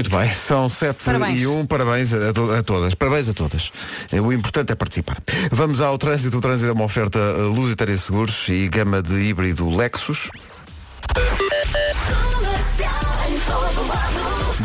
Muito 0.00 0.16
bem, 0.16 0.32
são 0.32 0.66
7 0.66 1.04
Parabéns. 1.04 1.42
e 1.42 1.46
1, 1.46 1.66
parabéns 1.66 2.10
a, 2.14 2.32
to- 2.32 2.50
a 2.52 2.62
todas. 2.62 2.94
Parabéns 2.94 3.28
a 3.28 3.34
todas. 3.34 3.70
Eh, 4.10 4.18
O 4.18 4.32
importante 4.32 4.72
é 4.72 4.74
participar. 4.74 5.18
Vamos 5.52 5.82
ao 5.82 5.98
trânsito. 5.98 6.38
O 6.38 6.40
trânsito 6.40 6.70
é 6.70 6.72
uma 6.72 6.84
oferta 6.84 7.18
eh, 7.18 7.42
Lusitânia 7.42 7.98
Seguros 7.98 8.46
e 8.48 8.66
gama 8.68 9.02
de 9.02 9.12
híbrido 9.20 9.68
Lexus. 9.68 10.30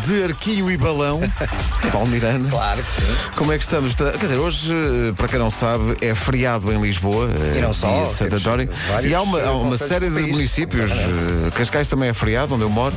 De 0.05 0.23
arquinho 0.23 0.69
e 0.69 0.77
balão, 0.77 1.21
Paulo 1.91 2.07
Miranda. 2.07 2.49
Claro 2.49 2.83
que 2.83 2.91
sim. 2.91 3.15
Como 3.35 3.51
é 3.53 3.57
que 3.57 3.63
estamos? 3.63 3.96
Quer 3.96 4.17
dizer, 4.17 4.35
hoje, 4.37 4.73
eh, 4.73 5.13
para 5.15 5.28
quem 5.28 5.39
não 5.39 5.49
sabe, 5.49 5.96
é 6.01 6.13
feriado 6.13 6.71
em 6.71 6.81
Lisboa, 6.81 7.29
eh, 7.53 7.60
E 7.60 7.61
não 7.61 7.73
só, 7.73 8.05
de 8.05 8.13
Santo 8.15 8.35
António. 8.35 8.69
E 9.03 9.13
há 9.15 9.21
uma, 9.21 9.39
há 9.39 9.46
eh, 9.46 9.49
uma 9.49 9.78
série 9.78 10.10
de 10.10 10.21
municípios. 10.21 10.92
Cascais 11.55 11.87
também 11.87 12.10
é 12.10 12.13
feriado, 12.13 12.53
onde 12.55 12.63
eu 12.63 12.69
moro. 12.69 12.93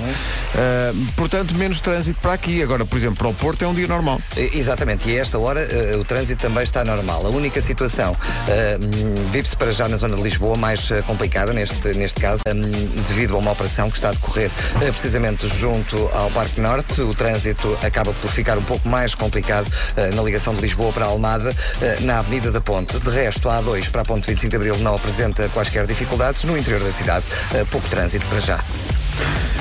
Eh, 0.54 0.92
portanto, 1.16 1.54
menos 1.54 1.80
trânsito 1.80 2.20
para 2.20 2.32
aqui. 2.32 2.62
Agora, 2.62 2.84
por 2.84 2.96
exemplo, 2.96 3.16
para 3.16 3.28
o 3.28 3.34
Porto 3.34 3.62
é 3.64 3.68
um 3.68 3.74
dia 3.74 3.86
normal. 3.86 4.20
Exatamente, 4.37 5.09
e 5.09 5.18
a 5.18 5.23
esta 5.23 5.38
hora 5.38 5.60
eh, 5.60 5.96
o 5.96 6.04
trânsito 6.04 6.42
também 6.42 6.65
está 6.65 6.84
normal. 6.84 7.26
A 7.26 7.30
única 7.30 7.60
situação 7.62 8.12
hum, 8.12 9.30
vive-se 9.30 9.56
para 9.56 9.73
já 9.73 9.88
na 9.88 9.96
zona 9.96 10.16
de 10.16 10.23
Lisboa 10.23 10.56
mais 10.56 10.90
eh, 10.90 11.02
complicada, 11.02 11.52
neste, 11.52 11.88
neste 11.95 12.20
caso, 12.20 12.42
hum, 12.48 12.60
devido 13.09 13.34
a 13.37 13.38
uma 13.38 13.52
operação 13.52 13.90
que 13.90 13.96
está 13.96 14.10
a 14.10 14.12
decorrer 14.12 14.51
precisamente 14.90 15.48
junto 15.59 15.96
ao 16.12 16.30
Parque 16.30 16.60
Norte. 16.60 16.88
O 16.98 17.15
trânsito 17.15 17.78
acaba 17.83 18.12
por 18.12 18.30
ficar 18.30 18.59
um 18.59 18.62
pouco 18.62 18.88
mais 18.88 19.15
complicado 19.15 19.70
eh, 19.96 20.10
na 20.10 20.23
ligação 20.23 20.55
de 20.55 20.60
Lisboa 20.60 20.92
para 20.92 21.05
Almada, 21.05 21.55
eh, 21.80 21.98
na 22.01 22.19
Avenida 22.19 22.51
da 22.51 22.60
Ponte. 22.60 22.98
De 22.98 23.10
resto, 23.10 23.48
a 23.48 23.62
A2 23.62 23.91
para 23.91 24.02
a 24.02 24.05
Ponte 24.05 24.27
25 24.27 24.51
de 24.51 24.56
Abril 24.56 24.79
não 24.79 24.96
apresenta 24.96 25.48
quaisquer 25.51 25.87
dificuldades. 25.87 26.43
No 26.45 26.59
interior 26.59 26.82
da 26.82 26.91
cidade, 26.91 27.24
eh, 27.55 27.65
pouco 27.70 27.88
trânsito 27.88 28.27
para 28.27 28.41
já. 28.41 28.65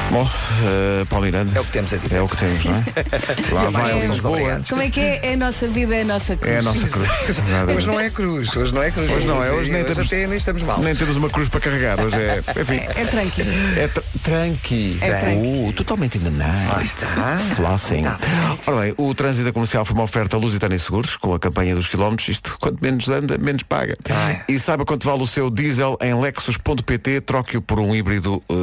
Bom, 0.10 0.26
eh, 0.64 1.06
Paulo 1.10 1.26
Miranda. 1.26 1.52
É 1.54 1.60
o 1.60 1.66
que 1.66 1.72
temos 1.72 1.92
a 1.94 1.98
dizer. 1.98 2.18
É 2.18 2.22
o 2.22 2.30
que 2.30 2.38
temos, 2.38 2.64
não 2.64 2.76
é? 2.76 2.84
Lá 3.52 3.70
vai 3.70 4.02
Somos 4.02 4.16
Lisboa. 4.16 4.62
Como 4.70 4.82
é 4.82 4.90
que 4.90 5.00
é? 5.02 5.20
É 5.22 5.34
a 5.34 5.38
nossa 5.38 5.68
vida, 5.68 5.96
é 5.96 6.02
a 6.02 6.06
nossa 6.06 6.36
cruz. 6.38 6.54
É 6.54 6.58
a 6.60 6.62
nossa 6.62 6.88
cruz. 6.88 7.10
Exatamente. 7.28 7.78
Hoje 7.78 7.88
não 7.88 8.00
é 8.00 8.10
cruz, 8.10 8.56
hoje 8.56 8.74
não 8.74 8.84
é 8.84 8.92
cruz. 8.92 9.12
Hoje 9.12 9.28
não 9.28 9.44
é, 9.44 9.52
hoje 9.52 9.70
nem 9.72 9.84
temos- 9.84 10.08
até 10.08 10.28
nem 10.28 10.38
estamos 10.38 10.64
mal. 10.64 10.80
Nem 10.80 10.96
temos 10.96 11.18
uma 11.18 11.30
cruz 11.30 11.50
para 11.50 11.60
carregar. 11.60 12.00
Hoje 12.00 12.16
é. 12.16 12.42
Enfim. 12.62 12.76
É 12.76 13.06
tranquilo. 13.06 13.50
É 13.78 13.88
tr 13.90 14.02
tranqui. 14.24 14.98
É 15.02 15.14
tranqui. 15.14 15.38
Uh, 15.38 15.74
totalmente 15.74 16.18
enganado. 16.18 16.68
Lá 16.74 16.82
está. 16.82 17.38
Flossing. 17.56 18.04
Tá 18.04 18.18
Ora 18.66 18.82
bem, 18.82 18.94
o 18.98 19.14
trânsito 19.14 19.52
comercial 19.54 19.84
foi 19.84 19.94
uma 19.94 20.04
oferta 20.04 20.38
Lusitânia 20.38 20.80
Seguros, 20.80 21.18
com 21.18 21.34
a 21.34 21.40
campanha 21.40 21.76
dos 21.76 21.88
quilómetros. 21.88 22.30
Isto, 22.30 22.58
quanto 22.60 22.82
menos 22.82 23.08
anda, 23.10 23.38
menos 23.38 23.64
paga. 23.64 23.98
Ai. 24.10 24.42
E 24.48 24.58
saiba 24.60 24.86
quanto 24.86 25.06
vale 25.06 25.22
o 25.24 25.28
seu 25.28 25.50
diesel 25.50 25.98
em 26.02 26.14
lexus.pt, 26.20 27.22
troque-o 27.22 27.62
por 27.62 27.80
um 27.80 27.96
híbrido 27.96 28.42
eh, 28.50 28.54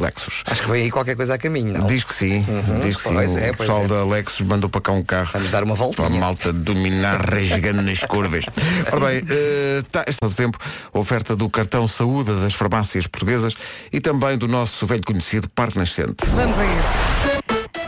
Lexus. 0.00 0.33
Acho 0.46 0.62
que 0.62 0.70
veio 0.70 0.84
aí 0.84 0.90
qualquer 0.90 1.16
coisa 1.16 1.34
a 1.34 1.38
caminho, 1.38 1.72
não? 1.72 1.86
Diz 1.86 2.04
que 2.04 2.14
sim, 2.14 2.44
diz 2.82 2.96
que 2.96 3.02
sim. 3.02 3.14
pois 3.14 3.32
o 3.32 3.38
é, 3.38 3.52
pois 3.52 3.56
pessoal 3.58 3.84
é. 3.84 3.88
da 3.88 4.04
Lexus 4.04 4.46
mandou 4.46 4.68
para 4.70 4.80
cá 4.80 4.92
um 4.92 5.02
carro. 5.02 5.30
Vamos 5.32 5.50
dar 5.50 5.64
uma 5.64 5.74
voltinha. 5.74 6.08
Para 6.08 6.16
a 6.16 6.20
malta 6.20 6.52
dominar 6.52 7.20
rasgando 7.20 7.82
nas 7.82 8.00
curvas. 8.00 8.44
Ora 8.92 9.06
bem, 9.06 9.24
eh, 9.28 9.82
está 9.84 10.04
está 10.06 10.26
do 10.26 10.34
tempo 10.34 10.58
a 10.92 10.98
oferta 10.98 11.36
do 11.36 11.48
cartão 11.48 11.86
saúde 11.86 12.32
das 12.40 12.54
farmácias 12.54 13.06
portuguesas 13.06 13.54
e 13.92 14.00
também 14.00 14.36
do 14.36 14.48
nosso 14.48 14.86
velho 14.86 15.02
conhecido 15.04 15.48
Parque 15.48 15.78
Nascente. 15.78 16.24
Vamos 16.26 16.58
a 16.58 16.64
isso. 16.64 17.33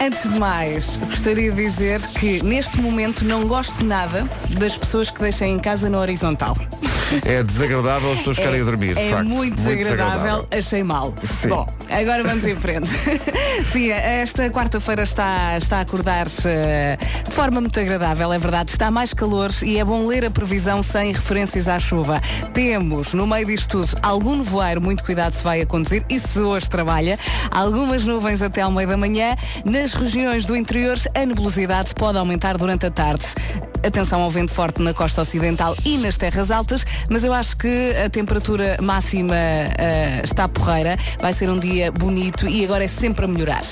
Antes 0.01 0.31
de 0.31 0.39
mais, 0.39 0.97
gostaria 0.97 1.51
de 1.51 1.57
dizer 1.57 2.01
que 2.09 2.43
neste 2.43 2.81
momento 2.81 3.25
não 3.25 3.49
gosto 3.49 3.83
nada 3.83 4.25
das 4.59 4.77
pessoas 4.77 5.11
que 5.11 5.21
deixem 5.21 5.55
em 5.55 5.59
casa 5.59 5.89
na 5.89 5.99
horizontal. 5.99 6.57
É 7.25 7.43
desagradável 7.43 8.13
as 8.13 8.19
pessoas 8.19 8.37
ficarem 8.37 8.61
a 8.61 8.65
dormir, 8.65 8.99
é 8.99 9.11
facto. 9.11 9.29
muito 9.29 9.55
desagradável, 9.55 10.47
achei 10.51 10.83
mal. 10.83 11.15
Sim. 11.23 11.49
Bom, 11.49 11.69
agora 11.89 12.25
vamos 12.25 12.45
em 12.45 12.57
frente. 12.57 12.91
Sim, 13.73 13.91
esta 13.91 14.51
quarta-feira 14.51 15.05
está, 15.05 15.57
está 15.57 15.79
a 15.79 15.81
acordar 15.83 16.27
eh, 16.45 16.99
de 17.25 17.31
forma 17.31 17.61
muito 17.61 17.79
agradável, 17.79 18.33
é 18.33 18.39
verdade. 18.39 18.73
Está 18.73 18.91
mais 18.91 19.15
calor 19.15 19.51
e 19.63 19.79
é 19.79 19.85
bom 19.85 20.05
ler 20.07 20.25
a 20.25 20.31
previsão 20.31 20.83
sem 20.83 21.13
referências 21.13 21.69
à 21.69 21.79
chuva. 21.79 22.21
Temos, 22.53 23.15
no 23.15 23.27
meio 23.27 23.47
disto 23.47 23.69
tudo, 23.69 23.97
algum 24.03 24.37
nevoeiro, 24.37 24.81
muito 24.81 25.05
cuidado 25.05 25.33
se 25.33 25.45
vai 25.45 25.61
a 25.61 25.67
conduzir 25.67 26.05
e 26.11 26.19
se 26.19 26.41
hoje 26.41 26.69
trabalha. 26.69 27.17
Algumas 27.53 28.05
nuvens 28.05 28.43
até 28.43 28.63
ao 28.63 28.73
meio 28.73 28.89
da 28.89 28.97
manhã. 28.97 29.37
Nas 29.65 29.86
regiões 29.95 30.47
do 30.47 30.57
interior, 30.57 30.99
a 31.15 31.27
nebulosidade 31.27 31.95
pode 31.95 32.19
aumentar 32.19 32.57
durante 32.57 32.87
a 32.87 32.91
tarde. 32.91 33.25
Atenção 33.87 34.21
ao 34.21 34.31
vento 34.31 34.53
forte 34.53 34.83
na 34.83 34.93
costa 34.93 35.21
ocidental 35.23 35.77
e 35.85 35.97
nas 35.97 36.17
terras 36.17 36.51
altas, 36.51 36.85
mas 37.09 37.23
eu 37.23 37.33
acho 37.33 37.57
que 37.57 37.95
a 38.05 38.11
temperatura 38.11 38.77
máxima 38.83 39.37
eh, 39.37 40.23
está 40.25 40.49
porreira. 40.49 40.99
Vai 41.21 41.33
ser 41.33 41.49
um 41.49 41.59
dia 41.59 41.93
bonito 41.93 42.49
e 42.49 42.65
agora 42.65 42.85
é 42.85 42.89
sempre 42.89 43.27
a 43.27 43.29
melhorar. 43.29 43.63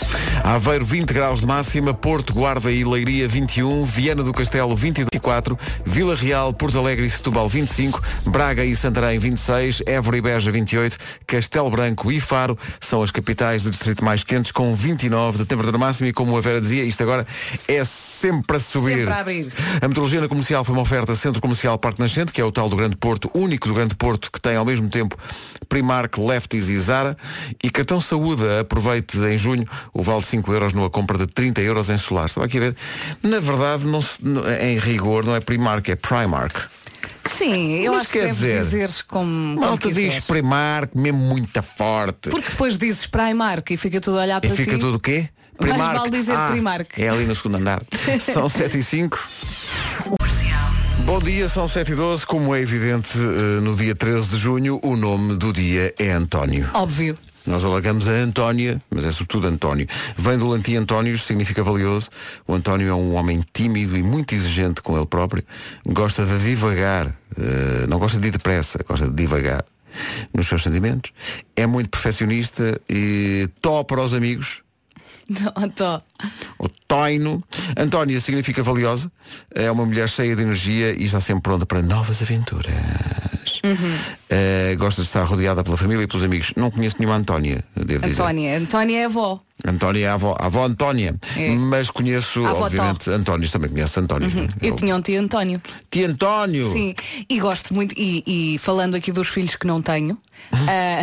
Aveiro 0.44 0.84
20 0.84 1.12
graus 1.12 1.40
de 1.40 1.46
máxima, 1.46 1.92
Porto, 1.92 2.32
Guarda 2.32 2.70
e 2.70 2.84
Leiria 2.84 3.26
21, 3.26 3.82
Viana 3.82 4.22
do 4.22 4.32
Castelo 4.32 4.76
24, 4.76 5.58
Vila 5.84 6.14
Real, 6.14 6.52
Porto 6.52 6.78
Alegre 6.78 7.06
e 7.06 7.10
Setúbal 7.10 7.48
25, 7.48 8.00
Braga 8.26 8.64
e 8.64 8.76
Santarém 8.76 9.18
26, 9.18 9.82
Évora 9.86 10.16
e 10.16 10.20
Beja 10.20 10.52
28, 10.52 10.96
Castelo 11.26 11.70
Branco 11.70 12.12
e 12.12 12.20
Faro 12.20 12.56
são 12.80 13.02
as 13.02 13.10
capitais 13.10 13.64
do 13.64 13.70
distrito 13.70 14.04
mais 14.04 14.22
quentes 14.22 14.52
com 14.52 14.74
29 14.74 15.38
de 15.38 15.44
temperatura 15.44 15.78
máxima 15.78 16.03
e 16.06 16.12
como 16.12 16.36
a 16.36 16.40
Vera 16.40 16.60
dizia, 16.60 16.84
isto 16.84 17.02
agora 17.02 17.26
é 17.68 17.84
sempre 17.84 18.56
a 18.56 18.60
subir. 18.60 18.98
Sempre 18.98 19.12
a 19.12 19.18
abrir. 19.20 19.46
A 19.82 19.88
meteorologia 19.88 20.20
na 20.20 20.28
comercial 20.28 20.64
foi 20.64 20.74
uma 20.74 20.82
oferta 20.82 21.14
Centro 21.14 21.40
Comercial 21.42 21.78
Parque 21.78 22.00
Nascente, 22.00 22.32
que 22.32 22.40
é 22.40 22.44
o 22.44 22.50
tal 22.52 22.68
do 22.68 22.76
Grande 22.76 22.96
Porto, 22.96 23.30
único 23.34 23.68
do 23.68 23.74
Grande 23.74 23.94
Porto, 23.94 24.30
que 24.32 24.40
tem 24.40 24.56
ao 24.56 24.64
mesmo 24.64 24.88
tempo 24.88 25.16
Primark, 25.68 26.18
Lefties 26.18 26.68
e 26.68 26.78
Zara. 26.78 27.16
E 27.62 27.70
cartão 27.70 28.00
saúde, 28.00 28.42
aproveite 28.60 29.18
em 29.18 29.36
junho 29.38 29.66
o 29.92 30.02
vale 30.02 30.20
de 30.20 30.26
5 30.26 30.52
euros 30.52 30.72
numa 30.72 30.88
compra 30.90 31.18
de 31.18 31.26
30 31.26 31.60
euros 31.60 31.90
em 31.90 31.98
solar. 31.98 32.26
Estava 32.26 32.46
aqui 32.46 32.58
a 32.58 32.60
ver. 32.60 32.76
Na 33.22 33.40
verdade, 33.40 33.84
não 33.86 34.00
se- 34.02 34.24
não- 34.24 34.42
em 34.60 34.78
rigor, 34.78 35.24
não 35.24 35.34
é 35.34 35.40
Primark, 35.40 35.88
é 35.88 35.96
Primark. 35.96 36.56
Sim, 37.36 37.72
eu 37.80 37.92
Mas 37.92 38.02
acho 38.02 38.12
que 38.12 38.20
deves 38.20 38.36
dizer, 38.36 38.62
dizer 38.64 38.90
como, 39.08 39.54
como 39.56 39.60
Malta 39.66 39.88
diz 39.88 39.96
quiseres. 39.96 40.24
Primark, 40.26 40.94
mesmo 40.94 41.18
muito 41.18 41.62
forte. 41.62 42.30
Porque 42.30 42.48
depois 42.50 42.78
dizes 42.78 43.06
Primark 43.06 43.70
e 43.72 43.76
fica 43.76 44.00
tudo 44.00 44.18
a 44.18 44.22
olhar 44.22 44.38
E 44.44 44.46
para 44.48 44.56
fica 44.56 44.74
ti. 44.74 44.78
tudo 44.78 44.96
o 44.96 45.00
quê? 45.00 45.28
Mais 45.60 45.76
vale 45.76 46.10
dizer 46.10 46.36
ah, 46.36 46.48
Primark. 46.50 46.98
É 46.98 47.08
ali 47.08 47.24
no 47.24 47.34
segundo 47.34 47.56
andar. 47.56 47.82
São 48.20 48.48
7 48.48 48.78
e 48.78 48.82
5. 48.82 49.18
Bom 51.04 51.18
dia, 51.18 51.50
são 51.50 51.68
7 51.68 51.92
e 51.92 51.94
12. 51.94 52.24
Como 52.24 52.54
é 52.54 52.60
evidente, 52.62 53.10
eh, 53.18 53.60
no 53.60 53.76
dia 53.76 53.94
13 53.94 54.30
de 54.30 54.38
junho, 54.38 54.80
o 54.82 54.96
nome 54.96 55.36
do 55.36 55.52
dia 55.52 55.94
é 55.98 56.10
António. 56.12 56.70
Óbvio. 56.72 57.14
Nós 57.46 57.62
alargamos 57.62 58.08
a 58.08 58.12
Antónia, 58.12 58.80
mas 58.90 59.04
é 59.04 59.12
sobretudo 59.12 59.46
António. 59.46 59.86
Vem 60.16 60.38
do 60.38 60.48
latim 60.48 60.76
Antónios, 60.76 61.24
significa 61.24 61.62
valioso. 61.62 62.08
O 62.48 62.54
António 62.54 62.88
é 62.88 62.94
um 62.94 63.14
homem 63.16 63.44
tímido 63.52 63.98
e 63.98 64.02
muito 64.02 64.34
exigente 64.34 64.80
com 64.80 64.96
ele 64.96 65.04
próprio. 65.04 65.44
Gosta 65.84 66.24
de 66.24 66.38
divagar, 66.38 67.14
eh, 67.38 67.86
não 67.86 67.98
gosta 67.98 68.18
de 68.18 68.28
ir 68.28 68.30
depressa, 68.30 68.82
gosta 68.88 69.06
de 69.06 69.12
divagar 69.12 69.62
nos 70.32 70.46
seus 70.48 70.62
sentimentos. 70.62 71.12
É 71.54 71.66
muito 71.66 71.90
perfeccionista 71.90 72.80
e 72.88 73.46
tó 73.60 73.84
para 73.84 74.02
os 74.02 74.14
amigos. 74.14 74.62
Não, 75.28 75.68
tô. 75.70 76.00
O 76.58 76.68
Toino. 76.68 77.42
Antónia 77.76 78.20
significa 78.20 78.62
valiosa. 78.62 79.10
É 79.54 79.70
uma 79.70 79.84
mulher 79.84 80.08
cheia 80.08 80.34
de 80.36 80.42
energia 80.42 80.92
e 80.92 81.04
está 81.04 81.20
sempre 81.20 81.42
pronta 81.42 81.66
para 81.66 81.82
novas 81.82 82.22
aventuras. 82.22 82.72
Eh, 84.28 84.76
gosta 84.78 85.02
de 85.02 85.08
estar 85.08 85.24
rodeada 85.24 85.64
pela 85.64 85.76
família 85.76 86.04
e 86.04 86.06
pelos 86.06 86.22
amigos. 86.22 86.52
Não 86.56 86.70
conheço 86.70 86.96
nenhuma 86.98 87.16
Antónia, 87.16 87.64
devo 87.74 88.06
dizer. 88.06 88.20
Antónia. 88.20 88.58
Antónia 88.58 88.98
é 89.00 89.04
avó. 89.06 89.40
Antónia 89.66 90.06
é 90.06 90.08
a 90.08 90.14
avó, 90.14 90.36
a 90.38 90.46
avó 90.46 90.64
Antónia. 90.64 91.14
É. 91.36 91.48
Mas 91.50 91.90
conheço, 91.90 92.44
avó 92.44 92.66
obviamente, 92.66 93.08
Antónios. 93.10 93.50
Também 93.50 93.70
conheço 93.70 94.00
Antónios. 94.00 94.34
não 94.34 94.44
é? 94.44 94.48
Eu 94.60 94.76
tinha 94.76 94.94
um 94.94 95.00
tio 95.00 95.20
António. 95.20 95.62
Tio 95.90 96.08
António. 96.08 96.72
Sim, 96.72 96.94
e 97.28 97.40
gosto 97.40 97.72
muito, 97.72 97.94
e, 97.96 98.22
e 98.26 98.58
falando 98.58 98.94
aqui 98.94 99.10
dos 99.12 99.28
filhos 99.28 99.56
que 99.56 99.66
não 99.66 99.80
tenho, 99.80 100.18
ah, 100.52 101.00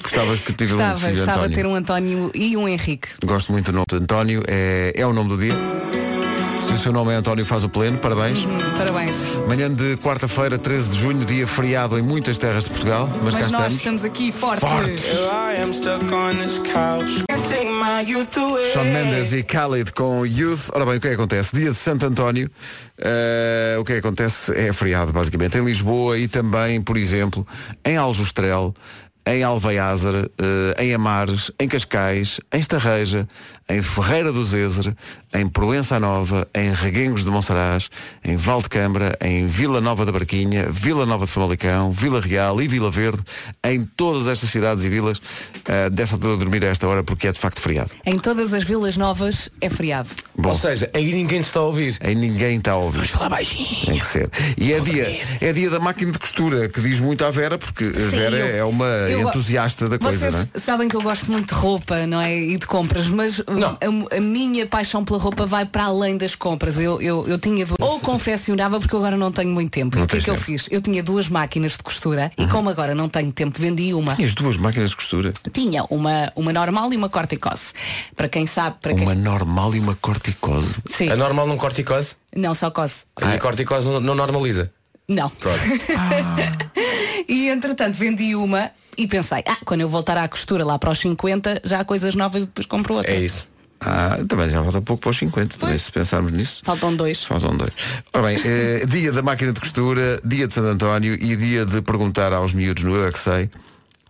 Gostava 0.00 0.36
que 0.38 0.52
tivesse 0.54 0.74
um 0.74 0.96
filho 0.96 1.14
gostava 1.16 1.40
António. 1.40 1.48
de 1.48 1.54
ter 1.54 1.66
um 1.66 1.74
António 1.74 2.30
e 2.34 2.56
um 2.56 2.66
Henrique. 2.68 3.08
Gosto 3.24 3.52
muito 3.52 3.66
do 3.66 3.74
nome 3.74 3.86
de 3.90 3.96
António. 3.96 4.42
É, 4.46 4.92
é 4.96 5.06
o 5.06 5.12
nome 5.12 5.28
do 5.28 5.36
dia. 5.36 5.54
Se 6.68 6.74
o 6.74 6.76
seu 6.76 6.92
nome 6.92 7.12
é 7.12 7.16
António, 7.16 7.46
faz 7.46 7.64
o 7.64 7.68
pleno. 7.68 7.98
Parabéns. 7.98 8.44
Hum, 8.44 8.58
parabéns. 8.76 9.16
Manhã 9.48 9.72
de 9.72 9.96
quarta-feira, 9.96 10.58
13 10.58 10.90
de 10.90 11.00
junho, 11.00 11.24
dia 11.24 11.46
feriado 11.46 11.98
em 11.98 12.02
muitas 12.02 12.36
terras 12.36 12.64
de 12.64 12.70
Portugal, 12.70 13.08
mas, 13.22 13.34
cá 13.34 13.40
Mas 13.40 13.52
nós 13.52 13.72
estamos. 13.72 13.72
estamos 13.74 14.04
aqui 14.04 14.30
fortes. 14.30 14.68
Fortes. 14.68 15.04
Sean 18.72 18.84
Mendes 18.84 19.32
e 19.32 19.40
Khalid 19.42 19.92
com 19.92 20.26
Youth. 20.26 20.68
Ora 20.74 20.84
bem, 20.84 20.96
o 20.96 21.00
que 21.00 21.06
é 21.06 21.10
que 21.10 21.16
acontece? 21.16 21.56
Dia 21.56 21.70
de 21.70 21.76
Santo 21.78 22.04
António, 22.04 22.50
eh, 22.98 23.76
o 23.80 23.84
que 23.84 23.92
é 23.92 23.94
que 24.00 24.06
acontece? 24.06 24.52
É 24.52 24.70
feriado, 24.72 25.10
basicamente, 25.10 25.56
em 25.56 25.64
Lisboa 25.64 26.18
e 26.18 26.28
também, 26.28 26.82
por 26.82 26.98
exemplo, 26.98 27.46
em 27.84 27.96
Aljustrel, 27.96 28.74
em 29.26 29.42
Alveiázar, 29.42 30.14
eh, 30.14 30.84
em 30.84 30.94
Amares, 30.94 31.50
em 31.58 31.66
Cascais, 31.66 32.40
em 32.52 32.60
Estarreja, 32.60 33.26
em 33.68 33.82
Ferreira 33.82 34.32
do 34.32 34.42
Zezer, 34.44 34.94
em 35.34 35.46
Proença 35.46 36.00
Nova, 36.00 36.48
em 36.54 36.72
Reguengos 36.72 37.22
de 37.24 37.30
Monsaraz, 37.30 37.90
em 38.24 38.36
Valdecambra, 38.36 39.16
em 39.20 39.46
Vila 39.46 39.80
Nova 39.80 40.06
da 40.06 40.12
Barquinha, 40.12 40.68
Vila 40.70 41.04
Nova 41.04 41.26
de 41.26 41.32
Famalicão, 41.32 41.90
Vila 41.92 42.20
Real 42.20 42.60
e 42.62 42.66
Vila 42.68 42.90
Verde, 42.90 43.22
em 43.64 43.84
todas 43.84 44.26
estas 44.26 44.50
cidades 44.50 44.84
e 44.84 44.88
vilas, 44.88 45.18
uh, 45.18 45.90
dessa 45.90 46.14
altura 46.14 46.34
a 46.34 46.36
dormir 46.36 46.64
a 46.64 46.68
esta 46.68 46.88
hora 46.88 47.02
porque 47.04 47.28
é 47.28 47.32
de 47.32 47.38
facto 47.38 47.60
feriado. 47.60 47.90
Em 48.06 48.18
todas 48.18 48.54
as 48.54 48.64
vilas 48.64 48.96
novas 48.96 49.50
é 49.60 49.68
feriado. 49.68 50.08
Bom, 50.36 50.50
Ou 50.50 50.54
seja, 50.54 50.90
aí 50.94 51.12
ninguém 51.12 51.40
está 51.40 51.60
a 51.60 51.64
ouvir. 51.64 51.96
aí 52.00 52.14
ninguém 52.14 52.56
está 52.56 52.72
a 52.72 52.76
ouvir. 52.76 53.06
Fala 53.08 53.28
baixinho. 53.28 53.86
Tem 53.86 53.98
que 53.98 54.06
ser. 54.06 54.30
E 54.56 54.72
é 54.72 54.80
dia, 54.80 55.20
é 55.40 55.52
dia 55.52 55.68
da 55.68 55.78
máquina 55.80 56.10
de 56.12 56.18
costura, 56.18 56.68
que 56.68 56.80
diz 56.80 57.00
muito 57.00 57.24
à 57.24 57.30
Vera, 57.30 57.58
porque 57.58 57.84
a 57.84 58.08
Vera 58.10 58.36
eu- 58.36 58.56
é 58.56 58.64
uma 58.64 58.86
entusiasta 59.10 59.88
da 59.88 59.98
coisa, 59.98 60.18
Vocês 60.30 60.34
não 60.34 60.48
é? 60.54 60.58
sabem 60.58 60.88
que 60.88 60.96
eu 60.96 61.02
gosto 61.02 61.30
muito 61.30 61.54
de 61.54 61.60
roupa, 61.60 62.06
não 62.06 62.20
é? 62.20 62.34
E 62.34 62.56
de 62.56 62.66
compras, 62.66 63.08
mas. 63.08 63.42
A, 63.66 64.16
a 64.16 64.20
minha 64.20 64.66
paixão 64.66 65.04
pela 65.04 65.18
roupa 65.18 65.46
vai 65.46 65.64
para 65.66 65.84
além 65.84 66.16
das 66.16 66.34
compras. 66.34 66.78
Eu, 66.78 67.00
eu, 67.00 67.26
eu 67.28 67.38
tinha 67.38 67.66
du- 67.66 67.74
ou 67.80 67.98
confeccionava 68.00 68.78
porque 68.78 68.94
agora 68.96 69.16
não 69.16 69.30
tenho 69.32 69.50
muito 69.50 69.70
tempo. 69.70 69.96
Não 69.96 70.02
e 70.02 70.04
o 70.04 70.08
que 70.08 70.16
é 70.18 70.20
que 70.20 70.30
eu. 70.30 70.34
Uhum. 70.34 70.40
fiz? 70.40 70.68
Eu 70.70 70.80
tinha 70.80 71.02
duas 71.02 71.28
máquinas 71.28 71.72
de 71.72 71.78
costura 71.82 72.30
e 72.38 72.46
como 72.46 72.68
agora 72.70 72.94
não 72.94 73.08
tenho 73.08 73.32
tempo, 73.32 73.58
vendi 73.60 73.92
uma. 73.94 74.14
Tinhas 74.16 74.34
duas 74.34 74.56
máquinas 74.56 74.90
de 74.90 74.96
costura. 74.96 75.32
Tinha 75.52 75.84
uma, 75.90 76.30
uma 76.36 76.52
normal 76.52 76.92
e 76.92 76.96
uma 76.96 77.08
corticose. 77.08 77.72
Para 78.16 78.28
quem 78.28 78.46
sabe, 78.46 78.76
para 78.80 78.94
quem. 78.94 79.02
Uma 79.02 79.14
normal 79.14 79.74
e 79.74 79.80
uma 79.80 79.94
corticose. 79.96 80.76
Sim. 80.90 81.10
A 81.10 81.16
normal 81.16 81.46
não 81.46 81.56
corticose? 81.56 82.16
Não, 82.34 82.54
só 82.54 82.70
cose. 82.70 82.94
E 83.20 83.24
a 83.24 83.38
corticose 83.38 83.88
não, 83.88 84.00
não 84.00 84.14
normaliza. 84.14 84.70
Não. 85.08 85.30
Pronto. 85.30 85.58
E 87.28 87.48
entretanto 87.48 87.94
vendi 87.96 88.34
uma 88.34 88.70
e 88.98 89.06
pensei, 89.06 89.42
ah, 89.46 89.56
quando 89.64 89.82
eu 89.82 89.88
voltar 89.88 90.18
à 90.18 90.28
costura 90.28 90.64
lá 90.64 90.78
para 90.78 90.90
os 90.90 90.98
50, 90.98 91.62
já 91.64 91.80
há 91.80 91.84
coisas 91.84 92.14
novas 92.16 92.42
e 92.42 92.46
depois 92.46 92.66
compro 92.66 92.94
outra. 92.94 93.12
É 93.12 93.20
isso. 93.20 93.46
Ah, 93.80 94.18
também 94.28 94.50
já 94.50 94.60
falta 94.62 94.82
pouco 94.82 95.02
para 95.02 95.10
os 95.10 95.18
50, 95.18 95.56
também 95.56 95.78
se 95.78 95.92
pensarmos 95.92 96.32
nisso. 96.32 96.62
Faltam 96.64 96.94
dois. 96.96 97.22
Faltam 97.22 97.56
dois. 97.56 97.70
Ora 98.12 98.26
bem, 98.26 98.40
eh, 98.44 98.84
dia 98.86 99.12
da 99.12 99.22
máquina 99.22 99.52
de 99.52 99.60
costura, 99.60 100.20
dia 100.24 100.48
de 100.48 100.52
Santo 100.52 100.66
António 100.66 101.14
e 101.14 101.36
dia 101.36 101.64
de 101.64 101.80
perguntar 101.80 102.32
aos 102.32 102.52
miúdos 102.52 102.82
no 102.82 102.96
Eu 102.96 103.06
é 103.06 103.12
que 103.12 103.18
sei 103.20 103.48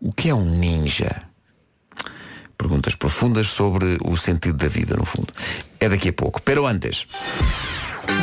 o 0.00 0.12
que 0.12 0.30
é 0.30 0.34
um 0.34 0.44
ninja. 0.44 1.20
Perguntas 2.56 2.94
profundas 2.94 3.48
sobre 3.48 3.98
o 4.04 4.16
sentido 4.16 4.56
da 4.56 4.68
vida, 4.68 4.96
no 4.96 5.04
fundo. 5.04 5.32
É 5.78 5.88
daqui 5.88 6.08
a 6.08 6.12
pouco. 6.12 6.40
Pero 6.42 6.66
antes. 6.66 7.06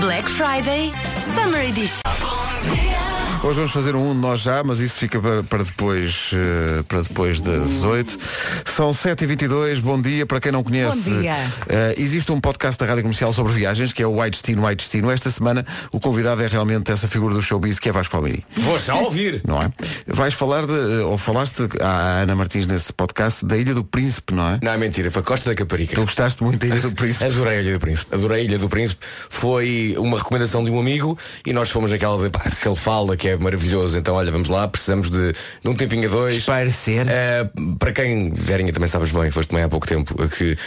Black 0.02 0.30
Friday 0.30 0.92
Summer 1.36 1.70
Edition. 1.70 2.02
Hoje 3.46 3.58
vamos 3.58 3.72
fazer 3.74 3.96
um 3.96 4.12
de 4.12 4.20
nós 4.20 4.40
já, 4.40 4.64
mas 4.64 4.80
isso 4.80 4.98
fica 4.98 5.22
para, 5.22 5.44
para 5.44 5.64
depois, 5.64 6.32
eh, 6.34 6.82
para 6.88 7.04
depois 7.04 7.40
das 7.40 7.84
8. 7.84 8.18
São 8.66 8.90
7h22, 8.90 9.82
bom 9.82 10.02
dia. 10.02 10.26
Para 10.26 10.40
quem 10.40 10.52
não 10.52 10.64
conhece, 10.64 11.12
Bom 11.12 11.22
dia. 11.22 11.36
eh, 11.70 11.94
existe 11.96 12.32
um 12.32 12.42
podcast 12.42 12.80
da 12.80 12.88
Rádio 12.88 13.04
Comercial 13.04 13.32
sobre 13.34 13.54
viagens, 13.54 13.94
que 13.94 14.02
é 14.02 14.08
o 14.08 14.20
White 14.20 14.32
Destino, 14.32 14.66
White 14.66 14.78
Destino. 14.78 15.12
Esta 15.12 15.30
semana 15.30 15.64
o 15.92 16.00
convidado 16.00 16.42
é 16.42 16.48
realmente 16.48 16.92
essa 16.92 17.08
figura 17.08 17.36
do 17.36 17.42
showbiz 17.42 17.78
que 17.78 17.88
é 17.88 17.92
Vasco 17.92 18.14
Palmeirim. 18.14 18.42
Vou 18.58 18.80
já 18.80 18.96
ouvir. 18.96 19.44
Não 19.48 19.62
é? 19.62 19.72
Vais 20.08 20.34
falar 20.34 20.66
de, 20.66 20.74
eh, 20.74 21.04
ou 21.04 21.16
falaste 21.16 21.70
à 21.82 22.22
Ana 22.24 22.34
Martins 22.36 22.66
nesse 22.66 22.92
podcast 22.94 23.46
da 23.46 23.56
Ilha 23.56 23.76
do 23.76 23.84
Príncipe, 23.84 24.34
não 24.34 24.56
é? 24.56 24.60
Não, 24.64 24.72
é 24.72 24.78
mentira, 24.78 25.12
foi 25.12 25.22
Costa 25.22 25.52
da 25.52 25.56
Caparica. 25.56 25.94
Tu 25.94 26.02
gostaste 26.02 26.44
muito 26.44 26.58
da 26.58 26.66
Ilha 26.66 26.82
do 26.82 26.94
Príncipe. 26.94 27.26
Adorei 27.30 27.60
a 27.60 27.62
Ilha 27.62 27.74
do 27.74 27.80
Príncipe. 27.80 28.16
Adorei 28.16 28.42
a 28.42 28.44
Ilha 28.44 28.58
do 28.58 28.68
Príncipe. 28.68 29.06
Foi 29.30 29.94
uma 30.00 30.18
recomendação 30.18 30.64
de 30.66 30.72
um 30.72 30.80
amigo 30.80 31.16
e 31.46 31.54
nós 31.54 31.70
fomos 31.70 31.92
aquela 31.92 32.18
de, 32.18 32.32
pá, 32.32 32.50
se 32.50 32.68
ele 32.68 32.76
fala 32.76 33.16
que 33.16 33.28
é 33.28 33.35
maravilhoso, 33.38 33.98
então 33.98 34.16
olha, 34.16 34.32
vamos 34.32 34.50
lá, 34.50 34.68
precisamos 34.68 35.10
de, 35.10 35.34
de 35.34 35.70
um 35.70 35.76
tempinho 35.76 36.08
a 36.08 36.12
dois. 36.12 36.44
Eh, 37.12 37.50
para 37.78 37.92
quem, 37.92 38.32
Verinha, 38.32 38.74
também 38.74 38.88
sabes 38.88 39.12
bem, 39.12 39.32
foste 39.32 39.50
também 39.50 39.64
há 39.64 39.70
pouco 39.70 39.88
tempo, 39.88 40.16
que 40.30 40.58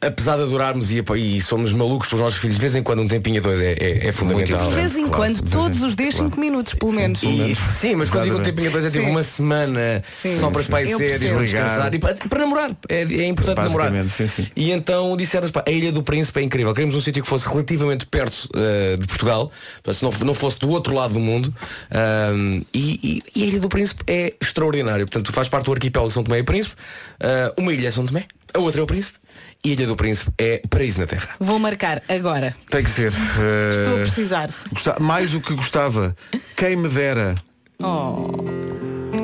apesar 0.00 0.36
de 0.36 0.42
adorarmos 0.42 0.90
e, 0.90 1.02
e 1.16 1.40
somos 1.40 1.72
malucos 1.72 2.08
pelos 2.08 2.22
nossos 2.24 2.38
filhos, 2.38 2.56
de 2.56 2.60
vez 2.60 2.74
em 2.74 2.82
quando 2.82 3.00
um 3.02 3.08
tempinho 3.08 3.38
a 3.40 3.42
dois 3.42 3.60
é, 3.60 3.72
é, 3.72 4.06
é 4.08 4.12
fundamental. 4.12 4.68
De 4.68 4.74
vez 4.74 4.96
em 4.96 5.08
Claro, 5.08 5.16
quando, 5.34 5.50
todos 5.50 5.82
os 5.82 5.96
dias, 5.96 6.14
claro. 6.14 6.30
5 6.30 6.40
minutos, 6.40 6.74
pelo 6.74 6.92
menos. 6.92 7.22
E, 7.22 7.54
sim, 7.54 7.94
mas 7.94 8.10
quando 8.10 8.24
digo 8.24 8.38
um 8.38 8.42
tempinho 8.42 8.68
a 8.68 8.72
dois 8.72 8.84
é 8.84 8.90
tipo 8.90 9.04
Sim. 9.04 9.10
uma 9.10 9.22
semana 9.22 10.02
Sim. 10.22 10.38
só 10.38 10.50
para 10.50 10.60
espairecer 10.60 11.22
e 11.22 11.34
descansar 11.38 11.94
e 11.94 11.98
para, 11.98 12.14
para 12.14 12.38
namorar. 12.40 12.70
É, 12.88 13.02
é 13.02 13.26
importante 13.26 13.58
namorar. 13.58 13.92
Sim, 14.08 14.26
sim. 14.26 14.46
E 14.54 14.70
então 14.70 15.16
disseram 15.16 15.48
pá, 15.48 15.62
a 15.66 15.70
Ilha 15.70 15.90
do 15.92 16.02
Príncipe 16.02 16.40
é 16.40 16.42
incrível. 16.42 16.74
Queremos 16.74 16.94
um 16.96 17.00
sítio 17.00 17.22
que 17.22 17.28
fosse 17.28 17.48
relativamente 17.48 18.06
perto 18.06 18.48
eh, 18.54 18.96
de 18.98 19.06
Portugal, 19.06 19.50
se 19.92 20.02
não, 20.02 20.10
não 20.24 20.34
fosse 20.34 20.58
do 20.58 20.68
outro 20.70 20.94
lado 20.94 21.14
do 21.14 21.20
mundo. 21.20 21.52
Ahm, 21.90 22.62
e, 22.74 23.22
e- 23.34 23.40
e 23.40 23.42
a 23.44 23.46
Ilha 23.46 23.60
do 23.60 23.68
Príncipe 23.68 24.02
é 24.06 24.34
extraordinário. 24.40 25.06
Portanto, 25.06 25.32
faz 25.32 25.48
parte 25.48 25.66
do 25.66 25.72
arquipélago 25.72 26.08
de 26.08 26.14
São 26.14 26.22
Tomé 26.24 26.38
e 26.38 26.42
Príncipe. 26.42 26.74
Ah, 27.20 27.52
uma 27.58 27.72
ilha 27.72 27.88
é 27.88 27.90
São 27.90 28.04
Tomé, 28.06 28.26
a 28.54 28.58
outra 28.58 28.80
é 28.80 28.84
o 28.84 28.86
Príncipe. 28.86 29.18
E 29.64 29.70
a 29.70 29.72
Ilha 29.72 29.86
do 29.88 29.96
Príncipe 29.96 30.30
é 30.38 30.62
paraíso 30.70 31.00
na 31.00 31.06
Terra. 31.06 31.30
Vou 31.40 31.58
marcar 31.58 32.00
agora. 32.08 32.54
Tem 32.70 32.82
que 32.84 32.90
ser. 32.90 33.12
eh, 33.12 33.78
Estou 33.80 33.94
a 33.96 34.00
precisar. 34.00 34.50
gosta- 34.70 34.96
mais 35.00 35.30
do 35.32 35.40
que 35.40 35.52
gostava. 35.54 36.14
Quem 36.56 36.76
me 36.76 36.88
dera. 36.88 37.34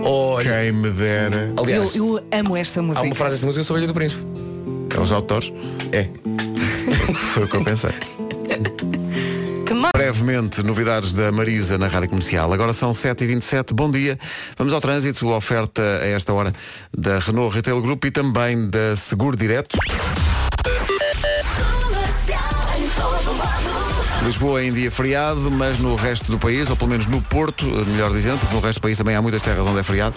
Olha, 0.03 0.51
Quem 0.61 0.73
me 0.73 0.91
dera. 0.91 1.53
Eu, 1.57 1.63
aliás, 1.65 1.97
eu 1.97 2.25
amo 2.33 2.57
esta 2.57 2.81
há 2.81 2.83
música. 2.83 3.05
uma 3.07 3.15
frase 3.15 3.35
desta 3.37 3.47
música 3.47 3.63
sobre 3.65 3.81
a 3.81 3.85
Ilha 3.85 3.93
do 3.93 3.95
Príncipe. 3.97 4.23
É 4.97 5.01
os 5.01 5.13
autores. 5.13 5.53
É. 5.93 6.09
Foi 7.35 7.45
o 7.45 7.49
que 7.49 7.57
eu 7.57 7.65
pensei. 7.65 7.91
Brevemente, 10.15 10.63
novidades 10.63 11.13
da 11.13 11.33
Marisa 11.33 11.77
na 11.77 11.89
Rádio 11.89 12.09
Comercial. 12.09 12.53
Agora 12.53 12.73
são 12.73 12.93
7h27, 12.93 13.75
bom 13.75 13.91
dia. 13.91 14.17
Vamos 14.57 14.73
ao 14.73 14.81
trânsito, 14.81 15.29
oferta 15.33 15.83
a 15.83 16.07
esta 16.07 16.33
hora 16.33 16.53
da 16.97 17.19
Renault 17.19 17.53
Retail 17.53 17.83
Group 17.83 18.05
e 18.05 18.13
também 18.13 18.71
da 18.71 18.95
Seguro 18.95 19.37
Direto. 19.37 19.77
Lisboa 24.25 24.65
em 24.65 24.73
dia 24.73 24.91
feriado, 24.91 25.51
mas 25.51 25.79
no 25.79 25.95
resto 25.97 26.31
do 26.31 26.39
país, 26.39 26.69
ou 26.71 26.77
pelo 26.77 26.91
menos 26.91 27.07
no 27.07 27.21
Porto, 27.21 27.65
melhor 27.65 28.11
dizendo, 28.11 28.39
porque 28.39 28.55
no 28.55 28.61
resto 28.61 28.79
do 28.79 28.83
país 28.83 28.97
também 28.97 29.15
há 29.15 29.21
muitas 29.21 29.43
terras 29.43 29.67
onde 29.67 29.79
é 29.79 29.83
feriado. 29.83 30.15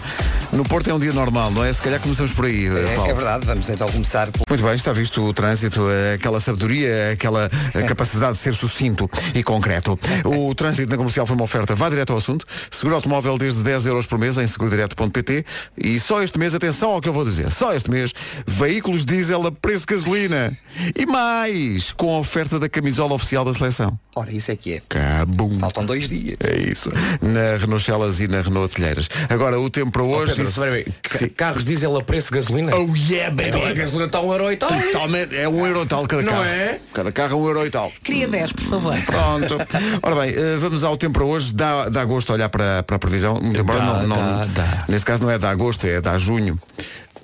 No 0.51 0.63
Porto 0.63 0.89
é 0.89 0.93
um 0.93 0.99
dia 0.99 1.11
normal, 1.11 1.51
não 1.51 1.63
é? 1.63 1.71
Se 1.73 1.81
calhar 1.81 1.99
começamos 1.99 2.31
por 2.31 2.45
aí, 2.45 2.67
É, 2.67 2.95
Paulo. 2.95 3.11
é 3.11 3.13
verdade, 3.13 3.45
vamos 3.45 3.69
então 3.69 3.87
começar 3.89 4.31
por 4.31 4.43
Muito 4.49 4.63
bem, 4.63 4.75
está 4.75 4.93
visto 4.93 5.21
o 5.21 5.33
trânsito, 5.33 5.89
eh, 5.89 6.13
aquela 6.13 6.39
sabedoria, 6.39 7.11
aquela 7.11 7.49
eh, 7.73 7.83
capacidade 7.83 8.37
de 8.37 8.39
ser 8.39 8.53
sucinto 8.53 9.09
e 9.35 9.43
concreto. 9.43 9.99
O 10.25 10.55
trânsito 10.55 10.89
na 10.89 10.95
comercial 10.97 11.25
foi 11.27 11.35
uma 11.35 11.43
oferta, 11.43 11.75
vá 11.75 11.89
direto 11.89 12.11
ao 12.11 12.17
assunto. 12.17 12.45
Seguro 12.71 12.95
automóvel 12.95 13.37
desde 13.37 13.61
10 13.61 13.87
euros 13.87 14.05
por 14.05 14.17
mês 14.17 14.37
em 14.37 14.47
segurodireto.pt 14.47 15.45
e 15.77 15.99
só 15.99 16.23
este 16.23 16.39
mês, 16.39 16.55
atenção 16.55 16.91
ao 16.91 17.01
que 17.01 17.09
eu 17.09 17.13
vou 17.13 17.25
dizer, 17.25 17.51
só 17.51 17.73
este 17.73 17.91
mês, 17.91 18.13
veículos 18.47 19.03
diesel 19.03 19.45
a 19.47 19.51
preço 19.51 19.85
de 19.85 19.95
gasolina. 19.95 20.57
E 20.95 21.05
mais, 21.05 21.91
com 21.91 22.15
a 22.15 22.19
oferta 22.19 22.57
da 22.57 22.69
camisola 22.69 23.13
oficial 23.13 23.43
da 23.43 23.53
seleção. 23.53 23.96
Ora, 24.15 24.31
isso 24.31 24.51
é 24.51 24.55
que 24.55 24.73
é. 24.73 24.81
Cabum. 24.89 25.59
Faltam 25.59 25.85
dois 25.85 26.09
dias. 26.09 26.37
É 26.43 26.57
isso. 26.57 26.89
Na 27.21 27.55
Renault 27.57 27.83
Celas 27.85 28.19
e 28.19 28.27
na 28.27 28.41
Renault 28.41 28.73
Telheiras. 28.75 29.07
Agora, 29.29 29.59
o 29.59 29.69
tempo 29.69 29.91
para 29.91 30.01
hoje... 30.03 30.33
Pedro, 30.35 30.41
isso- 30.49 30.51
espera 30.59 30.75
aí, 30.75 30.85
ca- 31.03 31.17
Sim. 31.19 31.29
carros 31.29 31.63
diesel 31.63 31.95
a 31.95 32.01
preço 32.03 32.29
de 32.29 32.33
gasolina? 32.35 32.75
Oh 32.75 32.95
yeah, 32.95 33.29
baby. 33.29 33.49
Então 33.49 33.65
a 33.65 33.73
gasolina 33.73 34.05
está 34.05 34.19
um 34.21 34.31
euro 34.31 34.51
e 34.51 34.57
tal. 34.57 34.69
Totalmente, 34.69 35.35
é 35.35 35.47
um 35.47 35.65
euro 35.67 35.83
e 35.83 35.85
tal 35.87 36.07
cada 36.07 36.23
Não 36.23 36.31
carro. 36.33 36.45
é? 36.45 36.79
Cada 36.93 37.11
carro 37.11 37.33
é 37.33 37.35
um 37.43 37.47
euro 37.47 37.65
e 37.67 37.69
tal. 37.69 37.91
Queria 38.03 38.27
10, 38.27 38.53
por 38.53 38.63
favor. 38.63 38.95
Pronto. 39.05 39.57
Ora 40.01 40.15
bem, 40.21 40.33
eh, 40.35 40.57
vamos 40.57 40.83
ao 40.83 40.97
tempo 40.97 41.13
para 41.13 41.25
hoje. 41.25 41.53
Dá, 41.53 41.87
dá 41.89 42.03
gosto 42.03 42.33
olhar 42.33 42.49
para, 42.49 42.81
para 42.83 42.95
a 42.95 42.99
previsão. 42.99 43.35
Muito 43.39 43.59
embora 43.59 43.79
Dá, 43.79 43.85
não, 43.85 44.07
não- 44.07 44.15
dá, 44.17 44.45
dá. 44.45 44.85
Neste 44.89 45.05
caso 45.05 45.21
não 45.21 45.29
é 45.29 45.37
dá 45.37 45.51
agosto, 45.51 45.85
é 45.85 46.01
dá 46.01 46.17
junho. 46.17 46.59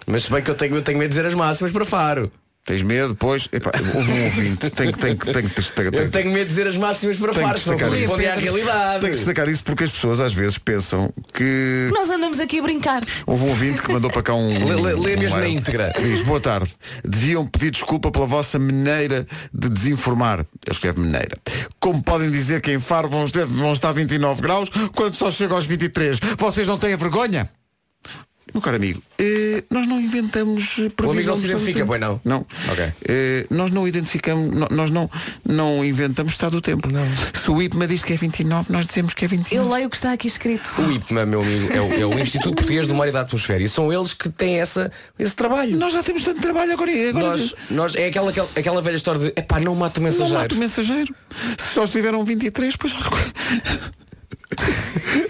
Mas 0.06 0.24
se 0.26 0.32
bem 0.32 0.44
que 0.44 0.52
eu 0.52 0.56
tenho, 0.56 0.76
eu 0.76 0.82
tenho 0.84 1.00
medo 1.00 1.10
de 1.10 1.16
dizer 1.16 1.26
as 1.28 1.34
máximas 1.34 1.72
para 1.72 1.86
Faro. 1.86 2.32
Tens 2.66 2.82
medo, 2.82 3.14
pois. 3.14 3.50
Epá, 3.52 3.72
houve 3.94 4.10
um 4.10 4.24
ouvinte. 4.24 4.70
Tem 4.70 4.90
que, 4.92 4.98
tem 4.98 5.18
que, 5.18 5.26
tem 5.34 5.48
que, 5.50 5.54
tem 5.74 5.92
que, 5.92 5.98
Eu 5.98 6.10
tenho 6.10 6.32
medo 6.32 6.44
de 6.44 6.46
dizer 6.46 6.66
as 6.66 6.78
máximas 6.78 7.18
para 7.18 7.34
Tenho 7.34 7.42
que 7.44 7.48
Faro, 7.50 7.60
senão 7.60 7.76
destacar 7.76 7.94
isso. 8.00 8.06
corresponde 8.08 8.28
à 8.28 8.36
realidade. 8.42 9.02
tem 9.02 9.10
que 9.10 9.16
destacar 9.18 9.50
isso 9.50 9.64
porque 9.66 9.84
as 9.84 9.92
pessoas 9.92 10.22
às 10.22 10.34
vezes 10.34 10.58
pensam 10.58 11.14
que 11.34 11.90
Nós 11.94 12.10
andamos 12.10 12.40
aqui 12.40 12.60
a 12.60 12.62
brincar. 12.62 13.02
houve 13.28 13.44
um 13.44 13.50
ouvinte 13.50 13.82
que 13.82 13.92
mandou 13.92 14.10
para 14.10 14.24
cá 14.24 14.34
um. 14.34 14.48
Lê- 14.66 14.76
lê- 14.76 14.94
lê 14.94 15.16
um 15.16 15.20
mesmo 15.20 15.40
na 15.40 15.48
íntegra. 15.50 15.94
Diz, 16.00 16.22
boa 16.22 16.40
tarde. 16.40 16.74
Deviam 17.04 17.46
pedir 17.46 17.72
desculpa 17.72 18.10
pela 18.10 18.26
vossa 18.26 18.58
maneira 18.58 19.28
de 19.54 19.68
desinformar. 19.70 20.40
Ele 20.40 20.48
escreve 20.72 21.02
maneira. 21.02 21.38
Como 21.82 22.02
podem 22.02 22.32
dizer 22.32 22.62
que 22.62 22.72
em 22.72 22.80
Faro 22.80 23.10
vão, 23.10 23.26
estar- 23.26 23.46
vão 23.46 23.74
estar 23.74 23.92
29 23.92 24.42
graus 24.42 24.70
quando 24.96 25.16
só 25.16 25.30
chega 25.30 25.54
aos 25.54 25.66
23? 25.66 26.18
Vocês 26.38 26.66
não 26.66 26.78
têm 26.78 26.96
vergonha? 26.96 27.50
Meu 28.54 28.62
caro 28.62 28.76
amigo, 28.76 29.02
eh, 29.18 29.64
nós 29.72 29.88
não 29.88 30.00
inventamos 30.00 30.76
eh, 30.78 30.90
previsão 30.90 31.08
O 31.08 31.12
amigo 31.12 31.28
não 31.30 31.36
se 31.36 31.46
identifica, 31.46 31.86
pois 31.88 32.00
não? 32.00 32.22
Não. 32.24 32.46
Ok. 32.72 32.94
Eh, 33.10 33.48
nós 33.50 33.72
não 33.72 33.88
identificamos, 33.88 34.54
no- 34.56 34.68
nós 34.70 34.92
não, 34.92 35.10
não 35.44 35.84
inventamos 35.84 36.34
estado 36.34 36.52
do 36.52 36.62
tempo. 36.62 36.88
Não. 36.92 37.04
Se 37.44 37.50
o 37.50 37.60
IPMA 37.60 37.88
diz 37.88 38.04
que 38.04 38.14
é 38.14 38.16
29, 38.16 38.72
nós 38.72 38.86
dizemos 38.86 39.16
que 39.16 39.26
é 39.26 39.28
29. 39.28 39.56
Eu 39.56 39.68
leio 39.72 39.88
o 39.88 39.90
que 39.90 39.96
está 39.96 40.12
aqui 40.14 40.28
escrito. 40.28 40.72
O 40.80 40.92
IPMA, 40.92 41.26
meu 41.26 41.42
amigo, 41.42 41.74
é 41.74 41.82
o, 41.82 41.94
é 42.02 42.06
o 42.06 42.20
Instituto 42.22 42.54
Português 42.56 42.86
do 42.86 42.94
Mar 42.94 43.08
e 43.08 43.12
da 43.12 43.22
Atmosfera. 43.22 43.64
E 43.64 43.68
são 43.68 43.92
eles 43.92 44.14
que 44.14 44.30
têm 44.30 44.60
essa, 44.60 44.92
esse 45.18 45.36
trabalho. 45.36 45.76
Nós 45.78 45.92
já 45.94 46.04
temos 46.04 46.22
tanto 46.22 46.40
trabalho 46.40 46.74
agora. 46.74 46.92
agora 47.10 47.28
Nós, 47.30 47.56
nós, 47.72 47.96
é 47.96 48.06
aquela, 48.08 48.30
aquela, 48.30 48.50
aquela 48.56 48.82
velha 48.84 48.96
história 48.98 49.20
de 49.20 49.28
epá, 49.40 49.60
não 49.60 49.74
mato 49.74 49.98
o 49.98 50.02
Não 50.02 50.10
mensageiro. 50.12 50.40
mata 50.42 50.54
o 50.54 50.58
mensageiro. 50.60 51.16
Se 51.58 51.74
só 51.74 51.86
estiveram 51.86 52.24
23, 52.24 52.76
pois 52.76 52.94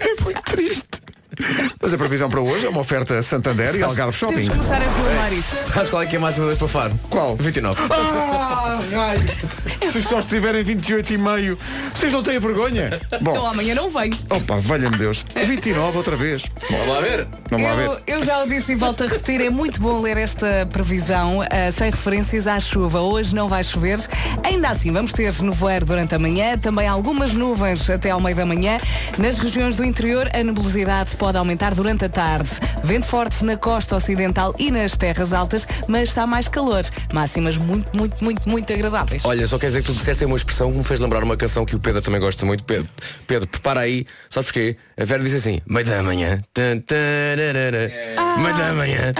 É 0.00 0.22
muito 0.22 0.42
triste. 0.42 1.03
Mas 1.80 1.92
a 1.92 1.98
previsão 1.98 2.28
para 2.30 2.40
hoje 2.40 2.66
é 2.66 2.68
uma 2.68 2.80
oferta 2.80 3.22
Santander 3.22 3.74
e 3.74 3.82
Algarve 3.82 4.16
Shopping. 4.16 4.48
Temos 4.48 4.48
que 4.48 4.56
começar 4.56 4.82
a 4.82 4.92
filmar 4.92 5.32
isto. 5.32 5.56
Sabes 5.72 5.90
qual 5.90 6.02
é 6.02 6.06
que 6.06 6.14
é 6.14 6.18
a 6.18 6.20
máxima 6.20 6.46
deste 6.46 6.58
para 6.60 6.68
Faro? 6.68 7.00
Qual? 7.10 7.36
29. 7.36 7.82
Ah, 7.90 8.80
raio! 8.92 9.92
Se 9.92 10.02
só 10.02 10.20
estiverem 10.20 10.62
28 10.62 11.12
e 11.12 11.18
meio, 11.18 11.58
vocês 11.94 12.12
não 12.12 12.22
têm 12.22 12.38
vergonha? 12.38 13.00
Então 13.06 13.20
Bom, 13.20 13.46
amanhã 13.46 13.74
não 13.74 13.90
venho. 13.90 14.18
opa, 14.30 14.56
valha-me 14.56 14.96
Deus. 14.96 15.24
29 15.34 15.96
outra 15.96 16.16
vez. 16.16 16.44
Vamos 16.70 16.88
lá 16.88 17.00
ver. 17.00 17.26
vamos 17.50 17.66
lá 17.66 17.74
ver. 17.74 17.86
Eu, 17.86 18.18
eu 18.18 18.24
já 18.24 18.42
o 18.42 18.48
disse 18.48 18.72
e 18.72 18.74
volto 18.74 19.04
a 19.04 19.06
repetir, 19.06 19.40
é 19.40 19.50
muito 19.50 19.80
bom 19.80 20.00
ler 20.00 20.16
esta 20.16 20.68
previsão 20.72 21.42
ah, 21.42 21.72
sem 21.72 21.90
referências 21.90 22.46
à 22.46 22.58
chuva. 22.58 23.00
Hoje 23.00 23.34
não 23.34 23.48
vai 23.48 23.62
chover. 23.62 24.00
Ainda 24.42 24.68
assim, 24.68 24.92
vamos 24.92 25.12
ter 25.12 25.32
nevoeiro 25.42 25.84
durante 25.84 26.14
a 26.14 26.18
manhã, 26.18 26.58
também 26.58 26.86
algumas 26.88 27.34
nuvens 27.34 27.88
até 27.88 28.10
ao 28.10 28.20
meio 28.20 28.36
da 28.36 28.46
manhã. 28.46 28.78
Nas 29.18 29.38
regiões 29.38 29.76
do 29.76 29.84
interior, 29.84 30.28
a 30.34 30.42
nebulosidade 30.42 31.16
pode 31.16 31.23
aumentar 31.38 31.74
durante 31.74 32.04
a 32.04 32.08
tarde. 32.08 32.48
Vento 32.82 33.06
forte 33.06 33.44
na 33.44 33.56
costa 33.56 33.96
ocidental 33.96 34.54
e 34.58 34.70
nas 34.70 34.96
terras 34.96 35.32
altas, 35.32 35.66
mas 35.88 36.10
está 36.10 36.26
mais 36.26 36.48
calor. 36.48 36.82
Máximas 37.12 37.56
muito, 37.56 37.96
muito, 37.96 38.22
muito, 38.22 38.48
muito 38.48 38.72
agradáveis. 38.72 39.24
Olha, 39.24 39.46
só 39.46 39.58
quer 39.58 39.68
dizer 39.68 39.82
que 39.82 39.86
tu 39.86 39.94
disseste 39.94 40.24
uma 40.24 40.36
expressão 40.36 40.70
que 40.70 40.78
me 40.78 40.84
fez 40.84 41.00
lembrar 41.00 41.22
uma 41.22 41.36
canção 41.36 41.64
que 41.64 41.74
o 41.74 41.80
Pedro 41.80 42.02
também 42.02 42.20
gosta 42.20 42.44
muito. 42.44 42.62
Pedro, 42.64 42.88
Pedro 43.26 43.48
prepara 43.48 43.80
aí. 43.80 44.06
Sabes 44.28 44.50
porquê? 44.50 44.76
A 45.00 45.04
Vera 45.04 45.22
disse 45.22 45.36
assim, 45.36 45.60
meio 45.66 45.86
da 45.86 46.02
manhã. 46.02 46.42
Tararara, 46.52 47.90
Meio 48.38 48.56
da 48.56 48.72
manhã. 48.74 49.14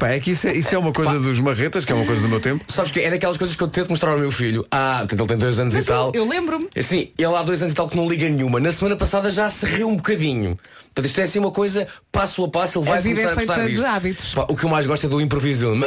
Pá, 0.00 0.08
é 0.08 0.20
que 0.20 0.30
isso 0.30 0.48
é, 0.48 0.54
isso 0.54 0.74
é 0.74 0.78
uma 0.78 0.92
coisa 0.92 1.18
dos 1.18 1.40
marretas, 1.40 1.84
que 1.84 1.92
é 1.92 1.94
uma 1.94 2.06
coisa 2.06 2.22
do 2.22 2.28
meu 2.28 2.40
tempo. 2.40 2.64
Sabes 2.68 2.92
que 2.92 3.00
é 3.00 3.10
daquelas 3.10 3.36
coisas 3.36 3.56
que 3.56 3.62
eu 3.62 3.68
tento 3.68 3.90
mostrar 3.90 4.12
ao 4.12 4.18
meu 4.18 4.30
filho. 4.30 4.64
Ah, 4.70 5.06
ele 5.10 5.26
tem 5.26 5.36
dois 5.36 5.58
anos 5.58 5.74
e 5.74 5.82
tal. 5.82 6.12
eu 6.14 6.26
lembro-me. 6.26 6.68
Assim, 6.76 7.10
ele 7.18 7.34
há 7.34 7.42
dois 7.42 7.60
anos 7.62 7.72
e 7.72 7.76
tal 7.76 7.88
que 7.88 7.96
não 7.96 8.08
liga 8.08 8.28
nenhuma. 8.28 8.60
Na 8.60 8.72
semana 8.72 8.96
passada 8.96 9.30
já 9.30 9.48
se 9.48 9.66
riu 9.66 9.88
um 9.88 9.96
bocadinho. 9.96 10.56
Portanto, 10.84 11.06
isto 11.06 11.20
é 11.20 11.24
assim 11.24 11.38
uma 11.38 11.50
coisa 11.50 11.86
passo 12.10 12.44
a 12.44 12.48
passo, 12.48 12.78
ele 12.80 12.88
A 12.88 12.92
vai 12.92 13.02
vida 13.02 13.20
começar 13.22 13.28
é 13.28 13.32
a 13.32 13.34
gostar 13.34 13.54
feita 13.54 13.68
de 13.68 13.74
disto. 13.76 13.86
hábitos. 13.86 14.34
O 14.48 14.56
que 14.56 14.64
eu 14.64 14.70
mais 14.70 14.86
gosto 14.86 15.06
é 15.06 15.08
do 15.08 15.20
improviso 15.20 15.72
dele. 15.74 15.84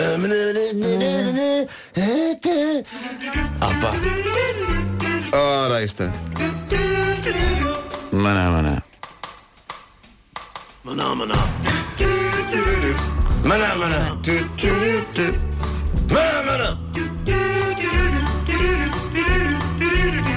Ah 3.62 3.69
pá. 3.81 5.38
Ora, 5.38 5.75
aí 5.77 5.86
está. 5.86 6.12
Maná, 8.12 8.50
maná. 8.51 8.84
Maná, 10.84 11.15
maná. 11.15 11.36
Maná, 13.43 13.75
maná. 13.75 14.17
Maná, 16.10 16.43
maná. 16.46 16.77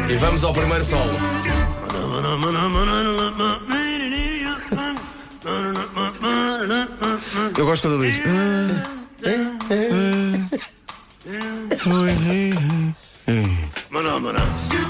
E 0.08 0.16
vamos 0.16 0.44
ao 0.44 0.52
primeiro 0.52 0.84
solo. 0.84 1.12
Eu 7.58 7.66
gosto 7.66 7.88
quando 7.88 8.04
ele 8.04 8.12
diz. 8.12 8.22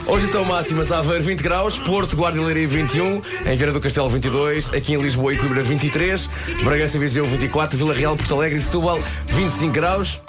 Hoje 0.07 0.27
estão 0.27 0.45
máximas 0.45 0.93
a 0.93 0.99
Aveiro 0.99 1.25
20 1.25 1.41
graus, 1.41 1.79
Porto, 1.79 2.15
Guarda 2.17 2.39
e 2.39 2.45
Leiria 2.45 2.69
21, 2.69 3.23
em 3.47 3.57
Vieira 3.57 3.73
do 3.73 3.81
Castelo 3.81 4.11
22, 4.11 4.75
aqui 4.75 4.93
em 4.93 5.01
Lisboa 5.01 5.33
e 5.33 5.39
Coimbra 5.39 5.63
23, 5.63 6.29
Bragança 6.63 6.99
e 6.99 7.01
Viseu 7.01 7.25
24, 7.25 7.79
Vila 7.79 7.95
Real, 7.95 8.15
Porto 8.17 8.35
Alegre 8.35 8.59
e 8.59 8.63
Setúbal 8.63 9.01
25 9.29 9.73
graus. 9.73 10.21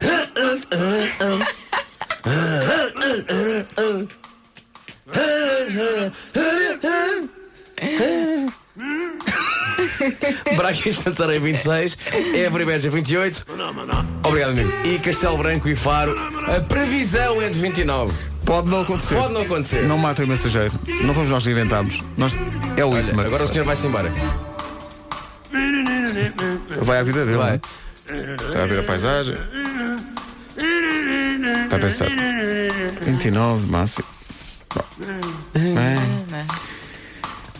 Braga 10.56 10.88
e 10.88 10.92
Santarém 10.92 11.38
26, 11.40 11.98
Évora 12.34 12.62
e 12.62 12.66
Beja 12.66 12.90
28. 12.90 13.46
Obrigado, 14.24 14.50
amigo. 14.50 14.72
E 14.86 14.98
Castelo 14.98 15.36
Branco 15.38 15.68
e 15.68 15.76
Faro, 15.76 16.16
a 16.48 16.60
previsão 16.60 17.40
é 17.40 17.48
de 17.48 17.58
29. 17.58 18.12
Pode 18.44 18.68
não 18.68 18.80
acontecer. 18.82 19.14
Pode 19.14 19.32
não 19.32 19.42
acontecer. 19.42 19.82
Não 19.82 19.98
matem 19.98 20.24
o 20.24 20.28
mensageiro. 20.28 20.72
Não 21.04 21.14
fomos 21.14 21.30
nós 21.30 21.44
que 21.44 21.50
inventámos. 21.50 22.02
Nós... 22.16 22.34
É 22.76 22.84
o 22.84 22.90
Olha, 22.90 23.02
último. 23.02 23.20
agora 23.20 23.44
o 23.44 23.46
senhor 23.46 23.64
vai-se 23.64 23.86
embora. 23.86 24.12
Vai 26.80 26.98
à 26.98 27.02
vida 27.02 27.24
dele. 27.24 27.36
Vai. 27.36 27.52
né? 27.52 27.60
Está 28.48 28.62
a 28.62 28.66
ver 28.66 28.80
a 28.80 28.82
paisagem. 28.82 29.36
Está 31.64 31.76
a 31.76 31.78
pensar. 31.78 32.08
29 33.02 33.70
máximo. 33.70 34.04
Bom. 34.74 34.84
É. 35.54 36.71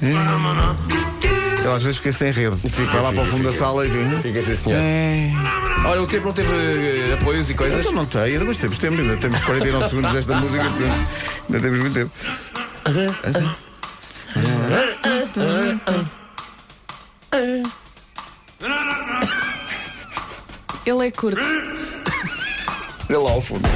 Ele 0.03 1.69
às 1.69 1.83
vezes 1.83 1.99
fica 1.99 2.13
sem 2.13 2.33
rede. 2.33 2.57
Vai 2.93 3.03
lá 3.03 3.13
para 3.13 3.23
o 3.23 3.27
fundo 3.27 3.45
da 3.45 3.57
sala 3.57 3.87
e 3.87 3.91
vem. 3.91 4.21
Fica 4.21 4.41
assim, 4.41 4.55
senhor. 4.57 4.77
É. 4.77 5.31
Olha, 5.87 6.03
o 6.03 6.07
tempo 6.09 6.27
não 6.27 6.33
teve 6.33 6.51
eh, 6.53 7.15
apoios 7.15 7.49
e 7.49 7.55
coisas. 7.55 7.81
Então 7.81 7.93
não 7.93 8.07
tem, 8.07 8.37
mas 8.41 8.59
temos 8.59 8.79
tempo, 8.79 9.01
ainda 9.01 9.17
temos 9.17 9.45
49 9.45 9.89
segundos 9.89 10.13
desta 10.13 10.35
música, 10.35 10.65
portanto, 10.65 11.09
ainda 11.49 11.61
temos 11.61 11.79
muito 11.79 11.95
tempo. 11.95 12.11
Ele 20.85 21.07
é 21.07 21.11
curto. 21.13 21.41
Olha 23.09 23.19
lá 23.19 23.31
ao 23.31 23.41
fundo. 23.41 23.69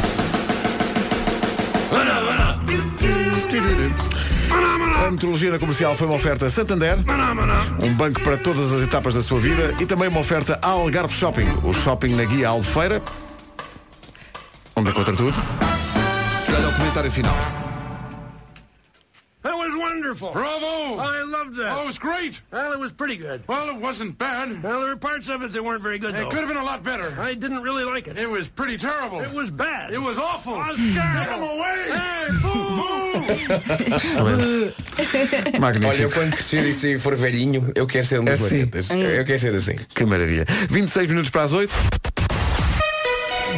A 5.07 5.11
metrologia 5.11 5.51
na 5.51 5.59
comercial 5.59 5.97
foi 5.97 6.07
uma 6.07 6.17
oferta 6.17 6.51
Santander, 6.51 6.99
um 7.81 7.95
banco 7.95 8.21
para 8.23 8.37
todas 8.37 8.73
as 8.73 8.83
etapas 8.83 9.15
da 9.15 9.23
sua 9.23 9.39
vida 9.39 9.75
e 9.81 9.87
também 9.87 10.09
uma 10.09 10.21
oferta 10.21 10.59
Algarve 10.61 11.15
Shopping, 11.15 11.47
o 11.63 11.73
shopping 11.73 12.15
na 12.15 12.25
guia 12.25 12.49
Albufeira, 12.49 13.01
onde 14.75 14.91
encontra 14.91 15.15
tudo. 15.15 15.37
E 16.49 16.53
olha 16.53 16.69
o 16.69 16.73
comentário 16.73 17.11
final. 17.11 17.56
That 19.47 19.55
was 19.55 19.77
wonderful. 19.77 20.33
Bravo! 20.33 20.99
I 20.99 21.23
loved 21.23 21.55
that. 21.57 21.73
Oh, 21.77 21.85
it 21.85 21.87
was 21.87 21.99
great. 22.01 22.43
Well, 22.51 22.73
it 22.73 22.79
was 22.81 22.93
pretty 22.93 23.17
good. 23.17 23.43
Well, 23.47 23.69
it 23.71 23.81
wasn't 23.81 24.19
bad. 24.19 24.61
Well, 24.61 24.81
there 24.81 24.89
were 24.91 24.97
parts 24.97 25.29
of 25.29 25.41
it 25.43 25.53
that 25.53 25.63
weren't 25.65 25.83
very 25.83 26.01
good, 26.01 26.15
It 26.15 26.19
though. 26.19 26.29
could 26.31 26.41
have 26.41 26.49
been 26.49 26.57
a 26.57 26.65
lot 26.65 26.83
better. 26.83 27.15
I 27.21 27.35
didn't 27.35 27.63
really 27.63 27.85
like 27.85 28.09
it. 28.09 28.19
It 28.19 28.29
was 28.29 28.49
pretty 28.49 28.77
terrible. 28.77 29.21
It 29.21 29.33
was 29.33 29.53
bad. 29.53 29.93
It 29.93 30.01
was 30.03 30.19
awful. 30.19 30.55
It 30.71 30.77
Get 30.95 31.29
him 31.31 31.43
away! 31.43 31.79
Hey, 31.95 32.29
Boo! 32.43 33.95
Excelente. 33.95 34.75
Olha, 35.87 36.03
eu 36.03 36.11
quando 36.11 36.33
crescer 36.33 36.65
e 36.67 36.73
se 36.73 36.99
for 36.99 37.15
velhinho, 37.17 37.71
eu 37.75 37.87
quero 37.87 38.05
ser 38.07 38.21
um 38.21 38.25
dos 38.25 38.43
Assim. 38.43 38.69
Eu 39.01 39.25
quero 39.25 39.39
ser 39.39 39.55
assim. 39.55 39.77
Que 39.95 40.05
maravilha. 40.05 40.45
26 40.71 41.09
minutos 41.09 41.31
para 41.31 41.43
as 41.43 41.53
8. 41.53 41.73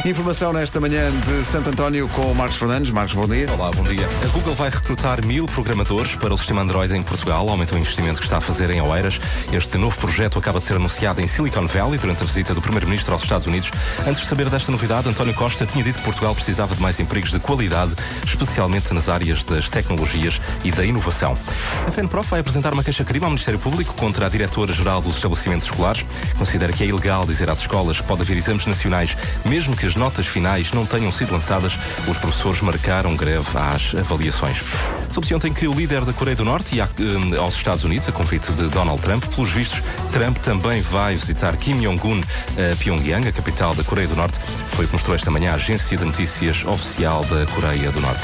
Informação 0.05 0.53
nesta 0.53 0.79
manhã 0.79 1.11
de 1.11 1.43
Santo 1.43 1.69
António 1.69 2.07
com 2.09 2.21
o 2.21 2.33
Marcos 2.33 2.57
Fernandes. 2.57 2.89
Marcos, 2.89 3.13
bom 3.13 3.27
dia. 3.27 3.51
Olá, 3.51 3.69
bom 3.69 3.83
dia. 3.83 4.07
A 4.23 4.27
Google 4.27 4.55
vai 4.55 4.69
recrutar 4.69 5.23
mil 5.25 5.45
programadores 5.45 6.15
para 6.15 6.33
o 6.33 6.37
sistema 6.37 6.61
Android 6.61 6.95
em 6.95 7.03
Portugal, 7.03 7.47
aumenta 7.49 7.75
o 7.75 7.77
investimento 7.77 8.19
que 8.19 8.25
está 8.25 8.37
a 8.37 8.41
fazer 8.41 8.69
em 8.69 8.81
Oeiras. 8.81 9.19
Este 9.51 9.77
novo 9.77 9.97
projeto 9.97 10.39
acaba 10.39 10.59
de 10.59 10.65
ser 10.65 10.77
anunciado 10.77 11.21
em 11.21 11.27
Silicon 11.27 11.67
Valley 11.67 11.99
durante 11.99 12.23
a 12.23 12.25
visita 12.25 12.53
do 12.53 12.61
Primeiro-Ministro 12.61 13.11
aos 13.11 13.23
Estados 13.23 13.45
Unidos. 13.45 13.71
Antes 14.07 14.21
de 14.21 14.27
saber 14.27 14.49
desta 14.49 14.71
novidade, 14.71 15.09
António 15.09 15.33
Costa 15.33 15.65
tinha 15.65 15.83
dito 15.83 15.99
que 15.99 16.05
Portugal 16.05 16.33
precisava 16.33 16.73
de 16.73 16.81
mais 16.81 16.97
empregos 16.99 17.31
de 17.31 17.39
qualidade, 17.39 17.93
especialmente 18.25 18.93
nas 18.93 19.09
áreas 19.09 19.43
das 19.43 19.69
tecnologias 19.69 20.39
e 20.63 20.71
da 20.71 20.85
inovação. 20.85 21.37
A 21.85 21.91
FENPROF 21.91 22.29
vai 22.29 22.39
apresentar 22.39 22.73
uma 22.73 22.83
queixa-crime 22.83 23.25
ao 23.25 23.31
Ministério 23.31 23.59
Público 23.59 23.93
contra 23.95 24.27
a 24.27 24.29
Diretora-Geral 24.29 25.01
dos 25.01 25.17
Estabelecimentos 25.17 25.65
Escolares. 25.65 26.05
Considera 26.37 26.71
que 26.71 26.83
é 26.83 26.87
ilegal 26.87 27.25
dizer 27.25 27.49
às 27.49 27.59
escolas 27.59 27.99
que 27.99 28.07
pode 28.07 28.21
haver 28.21 28.37
exames 28.37 28.65
nacionais, 28.65 29.17
mesmo 29.45 29.75
que 29.75 29.88
as 29.89 29.95
notas 29.95 30.27
finais 30.27 30.71
não 30.71 30.85
tenham 30.85 31.11
sido 31.11 31.33
lançadas. 31.33 31.73
Os 32.07 32.17
professores 32.17 32.61
marcaram 32.61 33.15
greve 33.15 33.49
às 33.57 33.95
avaliações. 33.95 34.61
Soube-se 35.09 35.33
ontem 35.33 35.51
que 35.51 35.67
o 35.67 35.73
líder 35.73 36.05
da 36.05 36.13
Coreia 36.13 36.35
do 36.35 36.45
Norte 36.45 36.75
ia 36.75 36.83
eh, 36.83 37.37
aos 37.37 37.55
Estados 37.55 37.83
Unidos, 37.83 38.07
a 38.07 38.11
convite 38.11 38.51
de 38.51 38.67
Donald 38.67 39.01
Trump. 39.01 39.25
Pelos 39.25 39.49
vistos, 39.49 39.81
Trump 40.11 40.37
também 40.37 40.81
vai 40.81 41.15
visitar 41.15 41.57
Kim 41.57 41.79
Jong-un 41.79 42.21
a 42.21 42.75
Pyongyang, 42.75 43.27
a 43.27 43.31
capital 43.31 43.73
da 43.73 43.83
Coreia 43.83 44.07
do 44.07 44.15
Norte. 44.15 44.39
Foi 44.67 44.85
o 44.85 44.87
que 44.87 44.93
mostrou 44.93 45.15
esta 45.15 45.31
manhã 45.31 45.53
a 45.53 45.55
agência 45.55 45.97
de 45.97 46.05
notícias 46.05 46.63
oficial 46.63 47.25
da 47.25 47.51
Coreia 47.53 47.91
do 47.91 47.99
Norte. 47.99 48.23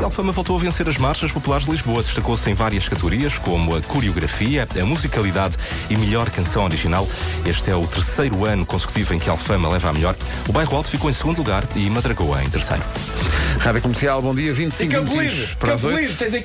E 0.00 0.04
Alfama 0.04 0.32
voltou 0.32 0.56
a 0.56 0.58
vencer 0.58 0.88
as 0.88 0.96
marchas 0.96 1.30
populares 1.30 1.66
de 1.66 1.72
Lisboa. 1.72 2.02
Destacou-se 2.02 2.50
em 2.50 2.54
várias 2.54 2.88
categorias, 2.88 3.36
como 3.36 3.76
a 3.76 3.82
coreografia, 3.82 4.66
a 4.80 4.84
musicalidade 4.86 5.58
e 5.90 5.96
melhor 5.96 6.30
canção 6.30 6.64
original. 6.64 7.06
Este 7.44 7.70
é 7.70 7.76
o 7.76 7.86
terceiro 7.86 8.46
ano 8.46 8.64
consecutivo 8.64 9.12
em 9.12 9.18
que 9.18 9.28
Alfama 9.28 9.68
leva 9.68 9.90
a 9.90 9.92
melhor. 9.92 10.16
O 10.48 10.52
Bairro 10.52 10.76
Alto 10.76 10.88
ficou 10.88 11.01
em 11.10 11.12
segundo 11.12 11.38
lugar 11.38 11.64
e 11.76 11.88
Madragoa 11.90 12.42
em 12.42 12.48
terceiro. 12.50 12.82
Rádio 13.58 13.82
Comercial, 13.82 14.20
bom 14.22 14.34
dia. 14.34 14.50
E 14.50 14.52
25 14.52 14.92
Campo 14.92 15.16
minutos 15.16 15.54
para 15.54 15.74
as 15.74 15.80
Campo 15.82 15.94
8. 15.94 16.02
Lido. 16.06 16.16
Tens 16.18 16.34
aí. 16.34 16.42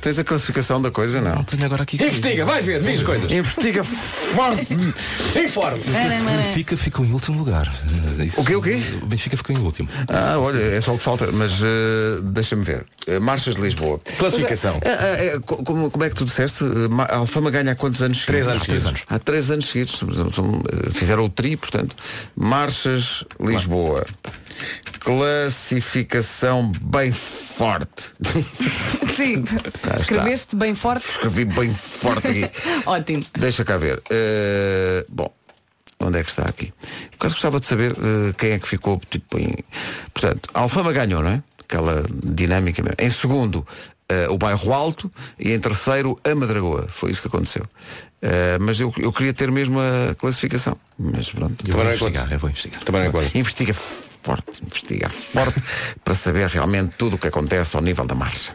Tens 0.00 0.18
a 0.18 0.24
classificação 0.24 0.82
da 0.82 0.90
coisa, 0.90 1.20
não? 1.20 1.42
Tenho 1.44 1.64
agora 1.64 1.82
aqui. 1.82 1.96
Investiga, 2.02 2.44
vai 2.44 2.60
ver, 2.62 2.82
diz 2.82 3.02
coisas. 3.02 3.30
Investiga 3.32 3.82
forte. 3.84 4.74
Informe. 5.42 5.82
Benfica 6.48 6.76
ficou 6.76 7.04
em 7.06 7.12
último 7.12 7.38
lugar. 7.38 7.72
Eh, 8.18 8.24
isso- 8.24 8.40
O 8.40 8.44
quê, 8.44 8.54
o 8.56 8.60
quê? 8.62 8.82
O 9.02 9.06
Benfica 9.06 9.36
ficou 9.36 9.56
em 9.56 9.60
último. 9.60 9.88
Ah, 10.08 10.38
olha, 10.38 10.58
é 10.58 10.80
só 10.80 10.92
o 10.94 10.98
que 10.98 11.04
falta, 11.04 11.30
mas 11.32 11.52
eh, 11.62 12.20
deixa-me 12.22 12.64
ver. 12.64 12.84
Eh, 13.06 13.18
marchas 13.18 13.54
de 13.54 13.62
Lisboa. 13.62 14.00
Classificação. 14.18 14.80
Co- 15.46 15.62
como, 15.64 15.90
como 15.90 16.04
é 16.04 16.08
que 16.10 16.16
tu 16.16 16.24
disseste? 16.24 16.64
A 17.08 17.16
Alfama 17.16 17.50
ganha 17.50 17.72
há 17.72 17.74
quantos 17.74 18.02
anos 18.02 18.26
Três 18.26 18.46
anos 18.46 18.62
Há 18.62 18.66
três 18.66 18.82
seguidos. 18.82 19.02
Há 19.08 19.18
três 19.18 19.50
anos 19.50 19.66
seguidos. 19.66 20.00
Fizeram 20.92 21.24
o 21.24 21.28
tri, 21.30 21.56
portanto. 21.56 21.96
Marchas 22.36 23.24
Lisboa. 23.40 23.97
Classificação 25.00 26.72
bem 26.82 27.12
forte. 27.12 28.12
Sim. 29.16 29.44
Escreveste 29.96 30.56
bem 30.56 30.74
forte. 30.74 31.08
Escrevi 31.08 31.44
bem 31.44 31.72
forte 31.72 32.26
aqui. 32.26 32.50
Ótimo. 32.86 33.24
Deixa 33.38 33.64
cá 33.64 33.76
ver. 33.76 34.02
Eh, 34.10 35.04
bom, 35.08 35.32
onde 36.00 36.18
é 36.18 36.24
que 36.24 36.30
está 36.30 36.44
aqui? 36.44 36.72
Por 37.10 37.16
acaso 37.16 37.34
gostava 37.34 37.60
de 37.60 37.66
saber 37.66 37.92
eh, 37.92 38.32
quem 38.36 38.52
é 38.52 38.58
que 38.58 38.68
ficou 38.68 39.00
tipo 39.10 39.38
em. 39.38 39.54
Portanto, 40.12 40.50
a 40.54 40.60
Alfama 40.60 40.92
ganhou, 40.92 41.22
não 41.22 41.30
é? 41.30 41.42
Aquela 41.60 42.04
dinâmica 42.24 42.82
mesmo. 42.82 42.96
Em 42.98 43.10
segundo, 43.10 43.66
eh, 44.10 44.28
o 44.28 44.38
bairro 44.38 44.72
Alto 44.72 45.10
e 45.38 45.52
em 45.52 45.60
terceiro, 45.60 46.18
a 46.24 46.34
Madragoa. 46.34 46.86
Foi 46.88 47.10
isso 47.10 47.20
que 47.20 47.28
aconteceu. 47.28 47.64
Eh, 48.20 48.58
mas 48.60 48.80
eu, 48.80 48.92
eu 48.98 49.12
queria 49.12 49.32
ter 49.32 49.50
mesmo 49.50 49.78
a 49.80 50.14
classificação. 50.14 50.76
Mas 50.98 51.30
pronto. 51.30 51.62
Eu 51.66 51.74
vou 51.74 51.82
Também 51.82 51.96
investigar, 51.96 52.32
eu 52.32 52.38
vou 52.38 52.50
investigar. 52.50 52.84
Também 52.84 53.10
não. 53.10 53.22
Investiga 53.34 53.74
forte, 54.22 54.62
investiga 54.62 55.08
forte 55.08 55.60
para 56.04 56.14
saber 56.14 56.48
realmente 56.48 56.94
tudo 56.98 57.16
o 57.16 57.18
que 57.18 57.28
acontece 57.28 57.76
ao 57.76 57.82
nível 57.82 58.04
da 58.04 58.14
marcha. 58.14 58.52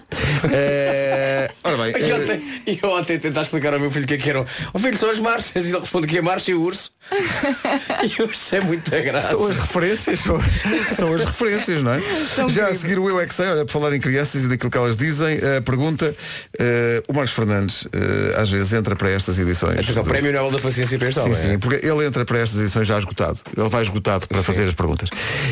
Eh, 0.52 1.50
ora 1.64 1.78
bem, 1.78 1.94
E 2.04 2.10
eh, 2.10 2.16
ontem, 2.16 2.64
eu 2.82 2.90
ontem 2.92 3.20
tentar 3.20 3.42
explicar 3.44 3.74
ao 3.74 3.80
meu 3.80 3.90
filho 3.92 4.06
o 4.06 4.08
que 4.08 4.14
é 4.16 4.18
que 4.18 4.30
eram. 4.30 4.46
O 4.74 4.80
filho 4.80 4.98
são 4.98 5.10
as 5.10 5.20
marchas 5.20 5.66
e 5.66 5.70
ele 5.70 5.80
responde 5.80 6.08
que 6.08 6.18
é 6.18 6.22
marcha 6.22 6.52
e 6.52 6.54
o 6.54 6.62
urso. 6.62 6.92
e 7.12 8.22
eu 8.22 8.26
achei 8.30 8.60
muita 8.62 9.00
graça. 9.02 9.30
São 9.30 9.46
as 9.48 9.58
referências, 9.58 10.20
são, 10.22 10.40
são 10.96 11.14
as 11.14 11.24
referências, 11.24 11.84
não 11.84 11.94
é? 11.94 12.02
Já 12.50 12.68
a 12.68 12.74
seguir 12.74 13.00
o 13.00 13.10
Eu 13.10 13.20
é 13.20 13.26
que 13.26 13.34
sei, 13.34 13.48
olha, 13.48 13.66
por 13.66 13.72
falar 13.72 13.94
em 13.94 14.00
crianças 14.00 14.44
e 14.44 14.48
daquilo 14.48 14.70
que 14.72 14.78
elas 14.78 14.96
dizem, 14.96 15.38
a 15.58 15.62
pergunta, 15.62 16.16
eh, 16.60 17.02
o 17.08 17.14
Marcos 17.14 17.34
Fernandes 17.34 17.88
eh, 17.92 18.40
às 18.40 18.50
vezes 18.50 18.74
entra 18.74 18.96
para 18.96 19.10
estas 19.10 19.38
edições. 19.40 19.80
Atenção, 19.80 20.04
do- 20.04 20.10
prémio 20.10 20.32
Nobel 20.32 20.52
da 20.52 20.60
Paciência 20.60 20.98
para 20.98 21.10
este 21.10 21.22
Sim, 21.22 21.34
sim, 21.36 21.50
é? 21.54 21.58
porque 21.58 21.86
ele 21.86 22.06
entra 22.06 22.26
para 22.26 22.40
estas 22.40 22.60
edições 22.60 22.88
já 22.88 22.98
esgotado. 22.98 23.40
Ele 23.56 23.70
vai 23.70 23.82
esgotado 23.84 24.28
para 24.28 24.42
fazer 24.44 24.68
as 24.68 24.74
perguntas. 24.74 25.10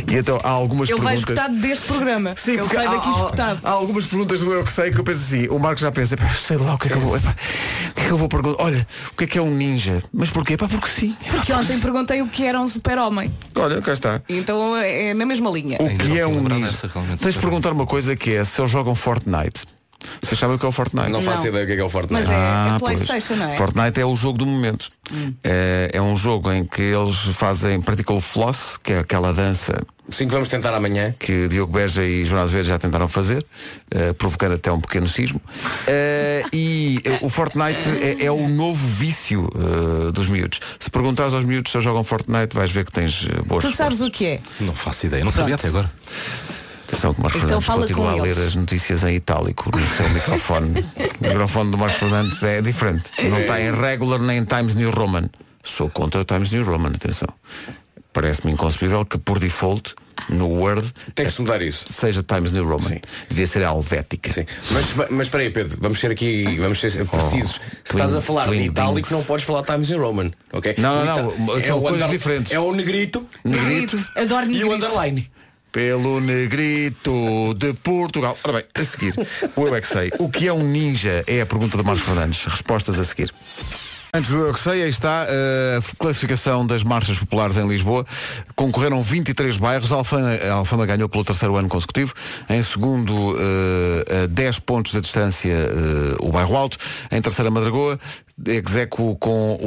E 0.08 0.16
então 0.18 0.40
há 0.44 0.50
algumas 0.50 0.90
Ele 0.90 1.00
vai 1.02 1.16
perguntas. 1.16 1.38
esgotado 1.38 1.62
deste 1.62 1.86
programa. 1.86 2.34
Sim, 2.38 2.52
Ele 2.52 2.60
porque 2.62 2.76
sai 2.76 2.86
há, 2.86 2.92
daqui 2.92 3.08
há- 3.08 3.12
esgotado. 3.12 3.60
há 3.64 3.70
algumas 3.72 4.06
perguntas 4.06 4.40
do 4.40 4.52
Eu 4.54 4.64
que 4.64 4.72
sei 4.72 4.92
que 4.92 5.00
eu 5.00 5.04
penso 5.04 5.20
assim, 5.22 5.48
o 5.48 5.60
Marcos 5.60 5.82
já 5.82 5.92
pensa, 5.92 6.14
"Epá, 6.16 6.30
sei 6.30 6.58
lá 6.58 6.74
o 6.76 6.78
que 6.78 6.88
é 6.88 6.92
que 6.92 6.98
eu 6.98 7.02
vou. 7.02 7.16
epá, 7.18 7.30
o 7.30 7.94
que 7.94 8.02
é 8.02 8.06
que 8.06 8.12
eu 8.12 8.18
vou 8.18 8.28
perguntar? 8.30 8.64
Olha, 8.64 8.88
o 9.12 9.16
que 9.18 9.24
é 9.24 9.28
que 9.28 9.38
é 9.38 9.42
um 9.42 9.52
ninja? 9.54 10.04
Mas 10.14 10.30
porquê? 10.30 10.54
Epá, 10.54 10.68
porque 10.68 10.88
sim. 10.88 11.16
Porque 11.30 11.54
ontem 11.54 11.80
perguntei 11.80 12.22
o 12.22 12.28
que 12.28 12.44
era 12.46 12.60
um 12.60 12.68
super-homem. 12.68 13.32
Olha, 13.56 13.82
cá 13.82 13.94
está. 13.94 14.22
Então 14.30 14.76
é 14.78 15.14
na 15.14 15.26
mesma 15.26 15.50
linha. 15.50 15.78
O 15.80 15.98
que 15.98 16.18
é 16.20 16.26
um 16.28 16.42
ninja? 16.42 16.90
Tens 17.20 17.34
de 17.36 17.40
perguntar 17.40 17.72
uma 17.72 17.86
coisa 17.86 18.16
que 18.16 18.32
é 18.36 18.44
se 18.44 18.60
eles 18.62 18.72
jogam 18.72 18.96
Fortnite. 18.96 19.66
Vocês 20.22 20.40
sabem 20.40 20.56
o 20.56 20.60
que 20.60 20.66
é 20.66 20.70
o 20.70 20.72
Fortnite? 20.72 21.10
Não 21.10 21.22
faço 21.22 21.44
Não. 21.44 21.48
ideia 21.50 21.64
o 21.64 21.68
que 21.68 21.74
é 21.74 21.76
que 21.76 21.82
é 21.82 21.86
o 21.86 21.90
Fortnite. 21.90 22.24
Mas 22.28 22.32
é, 22.32 22.36
Ah, 22.36 22.74
é 22.76 22.80
pois. 22.80 22.96
Playstation, 23.00 23.36
não 23.36 23.46
é? 23.50 23.54
Hum. 23.54 23.58
Fortnite 23.58 24.00
é 24.02 24.06
o 24.06 24.16
jogo 24.16 24.38
do 24.38 24.46
momento. 24.46 24.90
É, 25.44 25.90
é 25.94 26.02
um 26.02 26.16
jogo 26.16 26.52
em 26.52 26.64
que 26.66 26.82
eles 26.82 27.18
fazem, 27.36 27.82
praticam 27.82 28.16
o 28.18 28.22
floss, 28.22 28.78
que 28.82 28.94
é 28.94 29.00
aquela 29.00 29.34
dança 29.34 29.82
Sim 30.10 30.26
que 30.28 30.34
vamos 30.34 30.50
tentar 30.50 30.74
amanhã. 30.74 31.14
que 31.18 31.48
Diogo 31.48 31.72
Beja 31.72 32.04
e 32.04 32.26
João 32.26 32.42
Azevedo 32.42 32.66
já 32.68 32.78
tentaram 32.78 33.08
fazer, 33.08 33.46
eh, 33.92 34.12
provocando 34.14 34.54
até 34.56 34.70
um 34.72 34.80
pequeno 34.82 35.08
sismo. 35.08 35.40
Eh, 35.88 36.44
e 36.52 37.00
eh, 37.06 37.20
o 37.22 37.30
Fortnite 37.30 37.88
é, 38.02 38.26
é 38.26 38.32
o 38.32 38.50
novo 38.50 38.86
vício 38.88 39.48
dos 40.14 40.28
miúdos. 40.28 40.60
Se 40.80 40.90
perguntares 40.90 41.34
aos 41.34 41.46
miúdos 41.46 41.72
se 41.72 41.80
jogam 41.80 42.04
Fortnite, 42.04 42.54
vais 42.56 42.72
ver 42.72 42.86
que 42.86 42.92
tens 42.92 43.26
boas 43.46 43.64
Tu 43.64 43.70
sabes 43.76 44.00
respostas. 44.00 44.08
o 44.08 44.12
que 44.12 44.26
é? 44.26 44.40
Não 44.60 44.74
faço 44.76 45.06
ideia, 45.06 45.24
não 45.24 45.32
sabia 45.32 45.58
Pronto. 45.58 45.60
até 45.60 45.68
agora. 45.70 45.92
Atenção 46.92 47.14
que 47.14 47.20
o 47.20 47.24
Marcos 47.24 47.44
Então 47.44 47.62
Fernandes 47.62 47.66
fala 47.68 47.82
continua 47.82 48.14
com 48.14 48.20
a 48.20 48.24
ler 48.24 48.32
eles. 48.32 48.48
as 48.48 48.56
notícias 48.56 49.04
em 49.04 49.16
itálico 49.16 49.72
no 49.76 49.88
seu 49.96 50.10
microfone. 50.12 50.86
o 51.22 51.24
microfone 51.28 51.72
do 51.72 51.78
Marcos 51.78 52.00
Fernandes 52.00 52.44
é 52.44 52.62
diferente. 52.62 53.06
Não 53.24 53.40
está 53.40 53.62
em 53.62 53.72
regular 53.74 54.20
nem 54.20 54.40
em 54.40 54.44
Times 54.46 54.76
New 54.76 54.92
Roman. 54.92 55.30
Sou 55.64 55.90
contra 55.90 56.20
o 56.22 56.26
Times 56.26 56.52
New 56.52 56.64
Roman, 56.64 56.90
atenção. 56.90 57.28
Parece-me 58.14 58.52
inconcebível 58.52 59.06
que 59.06 59.18
por 59.18 59.40
default 59.40 59.96
no 60.28 60.48
Word 60.50 60.92
Tem 61.16 61.26
que 61.26 61.32
se 61.32 61.42
mudar 61.42 61.62
isso. 61.62 61.86
seja 61.90 62.22
Times 62.22 62.52
New 62.52 62.68
Roman. 62.68 63.00
Devia 63.30 63.48
ser 63.48 63.64
a 63.64 63.70
helvética. 63.72 64.34
Sim. 64.34 64.46
Mas, 64.72 65.10
mas 65.10 65.28
espera 65.28 65.44
aí, 65.44 65.50
Pedro, 65.50 65.78
vamos 65.80 65.98
ser 66.00 66.12
aqui, 66.12 66.58
vamos 66.60 66.80
ser 66.82 67.06
precisos. 67.08 67.54
Se 67.54 67.60
Twin- 67.94 68.02
estás 68.02 68.14
a 68.16 68.22
falar 68.22 68.54
em 68.54 68.66
itálico, 68.66 69.08
não 69.14 69.24
podes 69.24 69.46
falar 69.46 69.64
Times 69.64 69.90
New 69.90 70.02
Roman, 70.02 70.30
ok? 70.52 70.76
Não, 70.78 71.06
não, 71.06 71.38
não, 71.38 71.58
é 71.58 71.64
são 71.64 71.78
o 71.78 71.82
coisas 71.82 72.10
diferentes. 72.10 72.52
É 72.52 72.60
o 72.60 72.74
negrito 72.74 73.26
Negrito. 73.46 73.98
Adoro 74.18 74.46
e 74.52 74.64
o 74.64 74.70
negrito. 74.72 74.74
underline. 74.74 75.32
Pelo 75.72 76.20
Negrito 76.20 77.54
de 77.56 77.74
Portugal. 77.74 78.38
Ora 78.44 78.54
bem, 78.54 78.66
a 78.74 78.84
seguir, 78.84 79.14
o 79.56 79.68
Eu 79.68 79.76
é 79.76 79.82
que 79.82 79.88
sei. 79.88 80.12
O 80.20 80.30
que 80.30 80.48
é 80.48 80.54
um 80.54 80.60
ninja? 80.60 81.24
É 81.26 81.42
a 81.42 81.46
pergunta 81.46 81.78
do 81.78 81.84
Marcos 81.84 82.04
Fernandes. 82.04 82.44
Respostas 82.46 83.00
a 83.00 83.06
seguir. 83.06 83.34
Antes 84.14 84.30
do 84.30 84.40
Eu 84.40 84.50
é 84.50 84.54
que 84.54 84.60
sei, 84.60 84.84
aí 84.84 84.90
está 84.90 85.24
a 85.24 85.96
classificação 85.98 86.68
das 86.68 86.84
marchas 86.84 87.18
populares 87.18 87.56
em 87.56 87.66
Lisboa. 87.66 88.06
Concorreram 88.58 89.02
23 89.02 89.56
bairros. 89.56 89.94
A 89.94 89.96
Alfama, 89.96 90.28
a 90.34 90.52
Alfama 90.52 90.86
ganhou 90.86 91.08
pelo 91.08 91.24
terceiro 91.24 91.56
ano 91.56 91.70
consecutivo. 91.70 92.14
Em 92.50 92.62
segundo, 92.62 93.38
eh, 93.40 94.24
a 94.24 94.28
10 94.28 94.60
pontos 94.60 94.92
de 94.92 95.00
distância, 95.00 95.54
eh, 95.54 96.18
o 96.20 96.30
bairro 96.30 96.58
Alto. 96.58 96.78
Em 97.10 97.22
terceira, 97.22 97.50
Madragoa. 97.50 97.98
Execo 98.48 99.16
com 99.18 99.58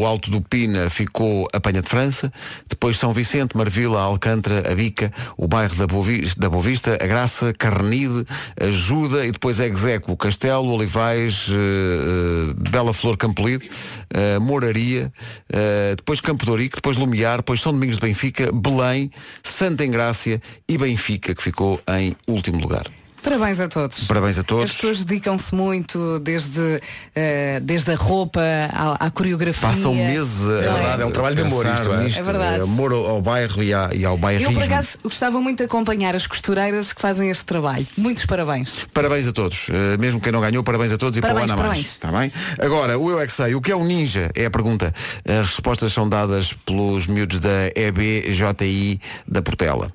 o 0.00 0.06
Alto 0.06 0.30
do 0.30 0.40
Pina 0.40 0.90
ficou 0.90 1.48
a 1.52 1.60
Penha 1.60 1.82
de 1.82 1.88
França. 1.88 2.32
Depois 2.68 2.96
São 2.96 3.12
Vicente, 3.12 3.56
Marvila, 3.56 4.00
Alcântara, 4.00 4.70
a 4.70 4.74
Bica, 4.74 5.12
o 5.36 5.46
bairro 5.46 5.76
da 5.76 5.86
Boa 5.86 6.04
Vista, 6.04 6.40
da 6.40 7.04
a 7.04 7.06
Graça, 7.06 7.52
Carnide, 7.52 8.24
Ajuda 8.60 9.26
e 9.26 9.32
depois 9.32 9.60
Execo, 9.60 10.16
Castelo, 10.16 10.72
Olivais, 10.72 11.46
eh, 11.50 12.54
Bela 12.70 12.92
Flor, 12.92 13.16
Campolide, 13.16 13.70
eh, 14.10 14.38
Moraria, 14.38 15.12
eh, 15.52 15.94
depois 15.96 16.20
Campo 16.20 16.48
Ourique, 16.50 16.76
depois 16.76 16.96
Lumiar, 16.96 17.38
depois 17.38 17.60
São 17.60 17.72
Domingos 17.72 17.96
de 17.96 18.02
Benfica, 18.02 18.50
Belém, 18.52 19.10
Santa 19.42 19.84
Engrácia 19.84 20.40
e 20.68 20.78
Benfica, 20.78 21.34
que 21.34 21.42
ficou 21.42 21.80
em 21.88 22.14
último 22.26 22.60
lugar. 22.60 22.86
Parabéns 23.22 23.60
a 23.60 23.68
todos. 23.68 24.04
Parabéns 24.04 24.38
a 24.38 24.42
todos. 24.42 24.64
As 24.70 24.72
pessoas 24.76 25.04
dedicam-se 25.04 25.54
muito, 25.54 26.18
desde, 26.20 26.80
eh, 27.14 27.60
desde 27.62 27.92
a 27.92 27.96
roupa 27.96 28.40
à, 28.72 29.06
à 29.06 29.10
coreografia. 29.10 29.68
Passam 29.68 29.94
meses 29.94 30.48
a, 30.48 30.52
É 30.52 30.72
verdade, 30.72 31.02
é 31.02 31.06
um 31.06 31.10
trabalho 31.10 31.36
de 31.36 31.42
amor 31.42 31.66
isto, 31.66 31.92
é? 31.92 32.04
nisto, 32.04 32.18
É 32.18 32.22
verdade. 32.22 32.60
Amor 32.62 32.92
ao, 32.92 33.20
bairro 33.20 33.62
e, 33.62 33.74
à, 33.74 33.90
e 33.92 34.04
ao 34.04 34.14
Eu, 34.14 34.18
bairrismo. 34.18 34.54
por 34.54 34.62
acaso, 34.62 34.98
gostava 35.02 35.40
muito 35.40 35.58
de 35.58 35.64
acompanhar 35.64 36.14
as 36.14 36.26
costureiras 36.26 36.92
que 36.92 37.00
fazem 37.00 37.28
este 37.30 37.44
trabalho. 37.44 37.86
Muitos 37.96 38.24
parabéns. 38.24 38.86
Parabéns 38.94 39.26
a 39.26 39.32
todos. 39.32 39.68
Uh, 39.68 39.98
mesmo 39.98 40.20
quem 40.20 40.32
não 40.32 40.40
ganhou, 40.40 40.62
parabéns 40.62 40.92
a 40.92 40.96
todos 40.96 41.18
e 41.18 41.20
para 41.20 41.34
o 41.34 41.38
ano 41.38 41.52
a 41.52 41.56
mais. 41.56 41.60
parabéns. 41.60 41.86
Está 41.86 42.12
bem? 42.12 42.32
Agora, 42.64 42.98
o 42.98 43.10
Eu 43.10 43.20
é 43.20 43.26
que 43.26 43.32
sei. 43.32 43.54
O 43.54 43.60
que 43.60 43.72
é 43.72 43.76
um 43.76 43.84
ninja? 43.84 44.30
É 44.34 44.46
a 44.46 44.50
pergunta. 44.50 44.94
As 45.24 45.50
respostas 45.50 45.92
são 45.92 46.08
dadas 46.08 46.52
pelos 46.64 47.06
miúdos 47.06 47.40
da 47.40 47.68
EBJI 47.74 49.00
da 49.26 49.42
Portela. 49.42 49.88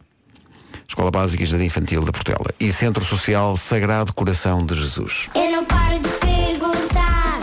Escola 0.93 1.09
Básica 1.09 1.41
e 1.41 1.45
Jardim 1.47 1.65
Infantil 1.65 2.01
da 2.03 2.11
Portela. 2.11 2.45
E 2.59 2.71
Centro 2.71 3.03
Social 3.03 3.57
Sagrado 3.57 4.13
Coração 4.13 4.63
de 4.63 4.75
Jesus. 4.75 5.27
Eu 5.33 5.49
não 5.51 5.65
paro 5.65 5.97
de 5.99 6.07
perguntar, 6.07 7.39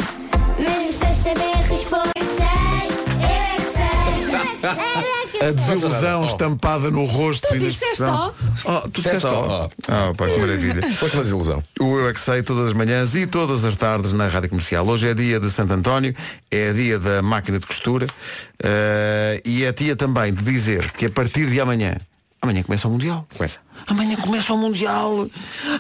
mesmo 0.56 0.92
sem 0.92 1.14
saber 1.16 1.56
responder. 1.68 2.12
Sei, 2.16 3.18
eu 3.18 3.26
é 3.26 3.56
que 3.56 3.62
sei, 3.72 4.24
eu 4.24 4.38
é 4.38 4.46
que 4.46 4.60
sei, 4.60 4.70
eu 4.70 4.76
é 4.76 5.26
que 5.26 5.44
A 5.44 5.50
desilusão 5.52 6.22
Oh. 6.22 6.26
estampada 6.26 6.90
no 6.92 7.04
rosto 7.06 7.48
Tu 7.48 7.56
e 7.56 7.58
na 7.58 7.64
disseste 7.70 7.92
expressão. 7.94 8.32
Oh, 8.66 8.80
tu 8.88 9.02
disseste 9.02 9.26
ó. 9.26 9.64
ó. 9.64 9.68
Ah, 9.88 10.12
pá, 10.16 10.28
que 10.28 10.38
maravilha. 10.38 10.88
Foste 10.94 11.16
uma 11.16 11.22
desilusão. 11.24 11.62
O 11.80 11.98
Eu 11.98 12.08
é 12.08 12.12
que 12.12 12.20
sei 12.20 12.44
todas 12.44 12.66
as 12.68 12.72
manhãs 12.72 13.16
e 13.16 13.26
todas 13.26 13.64
as 13.64 13.74
tardes 13.74 14.12
na 14.12 14.28
Rádio 14.28 14.50
Comercial. 14.50 14.86
Hoje 14.86 15.08
é 15.08 15.14
dia 15.14 15.40
de 15.40 15.50
Santo 15.50 15.72
António, 15.72 16.14
é 16.52 16.72
dia 16.72 17.00
da 17.00 17.20
máquina 17.20 17.58
de 17.58 17.66
costura 17.66 18.06
eh, 18.62 19.42
e 19.44 19.64
é 19.64 19.72
dia 19.72 19.96
também 19.96 20.32
de 20.32 20.44
dizer 20.44 20.92
que 20.92 21.06
a 21.06 21.10
partir 21.10 21.46
de 21.46 21.60
amanhã, 21.60 21.96
amanhã 22.42 22.62
começa 22.62 22.88
o 22.88 22.90
Mundial. 22.90 23.26
Começa. 23.36 23.58
Amanhã 23.86 24.16
começa 24.16 24.52
o 24.54 24.58
Mundial. 24.58 25.28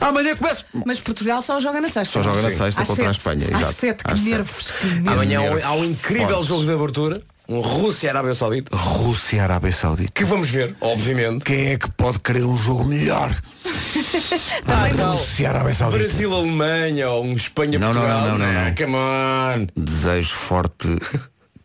Amanhã 0.00 0.36
começa. 0.36 0.64
Mas 0.86 1.00
Portugal 1.00 1.42
só 1.42 1.58
joga 1.60 1.80
na 1.80 1.88
sexta. 1.90 2.12
Só 2.12 2.22
joga 2.22 2.42
na 2.42 2.50
Sim. 2.50 2.56
sexta 2.56 2.84
contra 2.84 3.08
a. 3.08 3.10
Espanha. 3.10 3.46
Às 3.52 3.60
exato. 3.60 3.74
sete, 3.74 4.04
que 4.04 4.10
Às 4.10 4.20
nervos. 4.24 4.70
Que 4.70 4.86
nervos. 4.86 5.12
Amanhã 5.12 5.38
há 5.38 5.42
um, 5.42 5.44
nervos 5.54 5.64
há 5.64 5.72
um 5.72 5.84
incrível 5.84 6.28
fortes. 6.28 6.46
jogo 6.46 6.64
de 6.64 6.72
abertura, 6.72 7.22
um 7.48 7.60
Rússia-Arábia 7.60 8.34
Saudita, 8.34 8.76
Rússia 8.76 9.36
e 9.36 9.40
Arábia 9.40 9.72
Saudita. 9.72 10.12
que 10.14 10.24
vamos 10.24 10.48
ver, 10.48 10.76
obviamente. 10.80 11.44
Quem 11.44 11.68
é 11.72 11.78
que 11.78 11.90
pode 11.92 12.18
querer 12.20 12.44
um 12.44 12.56
jogo 12.56 12.84
melhor? 12.84 13.30
Também 14.64 14.92
não. 14.94 15.16
Rússia 15.16 15.42
e 15.42 15.46
Arábia 15.46 15.74
Saudita. 15.74 16.04
Brasil-Alemanha 16.04 17.10
ou 17.10 17.22
um 17.22 17.24
Não, 17.24 17.30
não, 17.30 17.36
Espanha-Portugal. 17.36 18.08
não, 18.22 18.28
não, 18.28 18.38
não, 18.38 18.52
não. 18.52 18.60
Ah, 18.60 18.74
Come 18.76 18.96
on. 18.96 19.66
Desejo 19.84 20.34
forte 20.34 20.88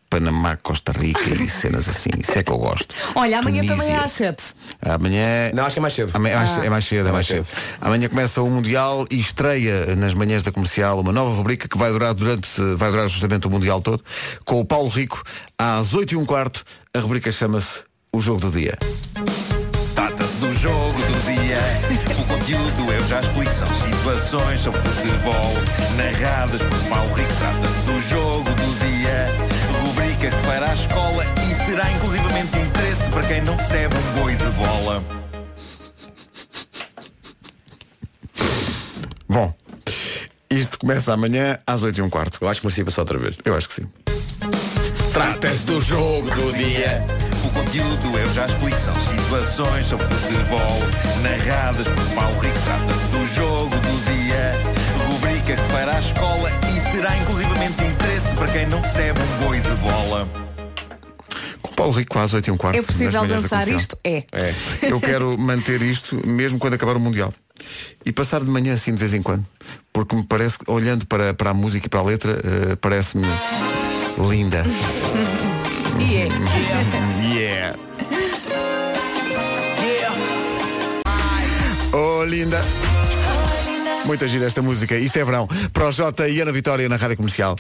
Panamá, 0.10 0.58
Costa 0.58 0.92
Rica 0.92 1.30
e 1.30 1.48
cenas 1.50 1.90
assim. 1.90 2.10
Isso 2.20 2.38
é 2.38 2.44
que 2.44 2.52
eu 2.52 2.58
gosto. 2.58 2.94
Olha, 3.16 3.40
amanhã 3.40 3.62
Tunísia. 3.64 3.76
também 3.78 3.96
é 3.96 4.00
às 4.00 4.12
sete. 4.12 4.44
Amanhã. 4.82 5.52
Não, 5.54 5.66
acho 5.66 5.76
que 5.76 5.80
é 5.80 5.82
mais 5.82 5.94
cedo. 5.94 6.12
Amanhã- 6.14 6.34
é 6.34 6.38
mais- 6.38 6.58
É 6.58 6.70
mais 6.70 6.86
cedo, 6.86 7.00
é 7.10 7.12
mais 7.12 7.30
mais 7.30 7.48
cedo. 7.48 7.48
Amanhã 7.82 8.08
começa 8.10 8.42
o 8.42 8.50
Mundial 8.50 9.06
e 9.12 9.20
estreia 9.20 9.96
nas 9.96 10.14
manhãs 10.14 10.44
da 10.44 10.52
comercial 10.52 11.00
uma 11.00 11.12
nova 11.12 11.36
rubrica 11.36 11.68
que 11.68 11.78
vai 11.78 11.92
durar 11.92 12.14
durante, 12.14 12.48
vai 12.76 12.92
durar 12.92 13.08
justamente 13.10 13.48
o 13.48 13.50
Mundial 13.50 13.82
todo, 13.82 14.04
com 14.46 14.60
o 14.60 14.66
Paulo 14.66 14.90
Rico, 14.90 15.22
às 15.58 15.94
8 15.94 16.14
e 16.14 16.18
um 16.18 16.26
quarto, 16.26 16.64
a 16.96 17.00
rubrica 17.00 17.32
chama-se 17.32 17.80
O 18.14 18.22
Jogo 18.22 18.40
do 18.40 18.52
Dia. 18.52 18.78
dia. 21.26 21.60
O 22.20 22.24
conteúdo 22.28 22.92
eu 22.92 23.08
já 23.08 23.20
explico, 23.20 23.52
são 23.54 23.68
situações 23.68 24.60
sobre 24.60 24.82
futebol, 24.82 25.54
narradas 25.96 26.62
por 26.62 26.80
Paulo 26.90 27.14
Rico, 27.14 27.34
trata-se 27.40 27.80
do 27.86 28.02
jogo 28.10 28.50
do 28.50 28.80
dia. 28.80 29.55
Rubrica 30.26 30.30
que 30.30 30.46
fará 30.46 30.72
a 30.72 30.74
escola 30.74 31.26
e 31.26 31.66
terá 31.66 31.92
inclusivamente 31.92 32.58
interesse 32.58 33.10
para 33.10 33.24
quem 33.28 33.42
não 33.42 33.56
recebe 33.56 33.96
um 33.96 34.22
boi 34.22 34.36
de 34.36 34.46
bola. 34.52 35.04
Bom, 39.28 39.54
isto 40.50 40.80
começa 40.80 41.14
amanhã 41.14 41.60
às 41.66 41.84
8 41.84 41.98
e 41.98 42.02
um 42.02 42.10
quarto. 42.10 42.40
Eu 42.42 42.48
acho 42.48 42.62
que 42.62 42.68
merecia 42.68 42.86
passar 42.86 43.02
outra 43.02 43.20
vez. 43.20 43.36
Eu 43.44 43.56
acho 43.56 43.68
que 43.68 43.74
sim. 43.76 43.90
Trata-se 45.14 45.64
do 45.64 45.80
jogo 45.82 46.30
do 46.32 46.54
dia. 46.54 47.06
O 47.44 47.50
conteúdo 47.50 48.18
eu 48.18 48.34
já 48.34 48.46
explico, 48.46 48.80
são 48.80 48.96
situações 48.96 49.86
sobre 49.86 50.08
futebol, 50.08 50.80
narradas 51.22 51.88
por 51.88 52.16
Paulo 52.16 52.40
Rico, 52.40 52.60
trata-se 52.64 53.06
do 53.12 53.26
jogo 53.36 53.76
do 53.76 54.06
dia. 54.06 54.52
Rubrica 55.08 55.56
que 55.56 55.72
fará 55.72 55.98
a 55.98 56.00
escola 56.00 56.50
e 56.74 56.92
terá 56.92 57.16
inclusivamente 57.18 57.26
interesse 57.26 57.35
para 58.36 58.48
quem 58.52 58.68
não 58.68 58.82
recebe 58.82 59.20
um 59.20 59.46
boi 59.46 59.60
de 59.60 59.70
bola. 59.70 60.28
Com 61.62 61.74
Paulo 61.74 61.94
Rico 61.94 62.20
às 62.20 62.34
8 62.34 62.48
e 62.48 62.52
um 62.52 62.58
quarto. 62.58 62.78
É 62.78 62.82
possível 62.82 63.22
da 63.22 63.36
dançar 63.36 63.50
comercial. 63.64 63.80
isto? 63.80 63.98
É. 64.04 64.24
É. 64.32 64.54
Eu 64.84 65.00
quero 65.00 65.38
manter 65.40 65.82
isto 65.82 66.16
mesmo 66.28 66.60
quando 66.60 66.74
acabar 66.74 66.96
o 66.98 67.00
Mundial. 67.00 67.34
E 68.06 68.12
passar 68.12 68.44
de 68.44 68.50
manhã 68.50 68.74
assim 68.74 68.92
de 68.94 69.00
vez 69.00 69.14
em 69.14 69.22
quando. 69.22 69.46
Porque 69.94 70.16
me 70.16 70.24
parece, 70.24 70.60
que, 70.60 70.70
olhando 70.70 71.06
para, 71.08 71.34
para 71.34 71.52
a 71.52 71.54
música 71.54 71.88
e 71.88 71.90
para 71.90 72.02
a 72.02 72.04
letra, 72.04 72.34
eh, 72.34 72.76
parece-me 72.76 73.28
linda. 74.30 74.64
E 75.98 76.18
é. 76.18 76.28
Yeah. 77.36 77.78
Oh, 81.94 82.24
linda. 82.26 82.62
Muita 84.06 84.28
gira 84.28 84.46
esta 84.46 84.62
música. 84.62 84.96
Isto 84.98 85.18
é 85.18 85.26
verão. 85.26 85.48
Para 85.74 85.88
o 85.88 85.92
Jota 85.92 86.28
e 86.30 86.40
Ana 86.40 86.52
Vitória 86.52 86.88
na 86.88 86.96
Rádio 86.96 87.18
Comercial. 87.18 87.56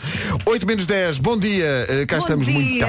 8 0.45 0.67
menos 0.67 0.86
10. 0.86 1.17
Bom 1.17 1.38
dia. 1.38 1.86
Eh, 1.89 2.05
Cá 2.05 2.17
Bom 2.17 2.21
estamos 2.21 2.47
muito 2.47 2.67
dia. 2.69 2.88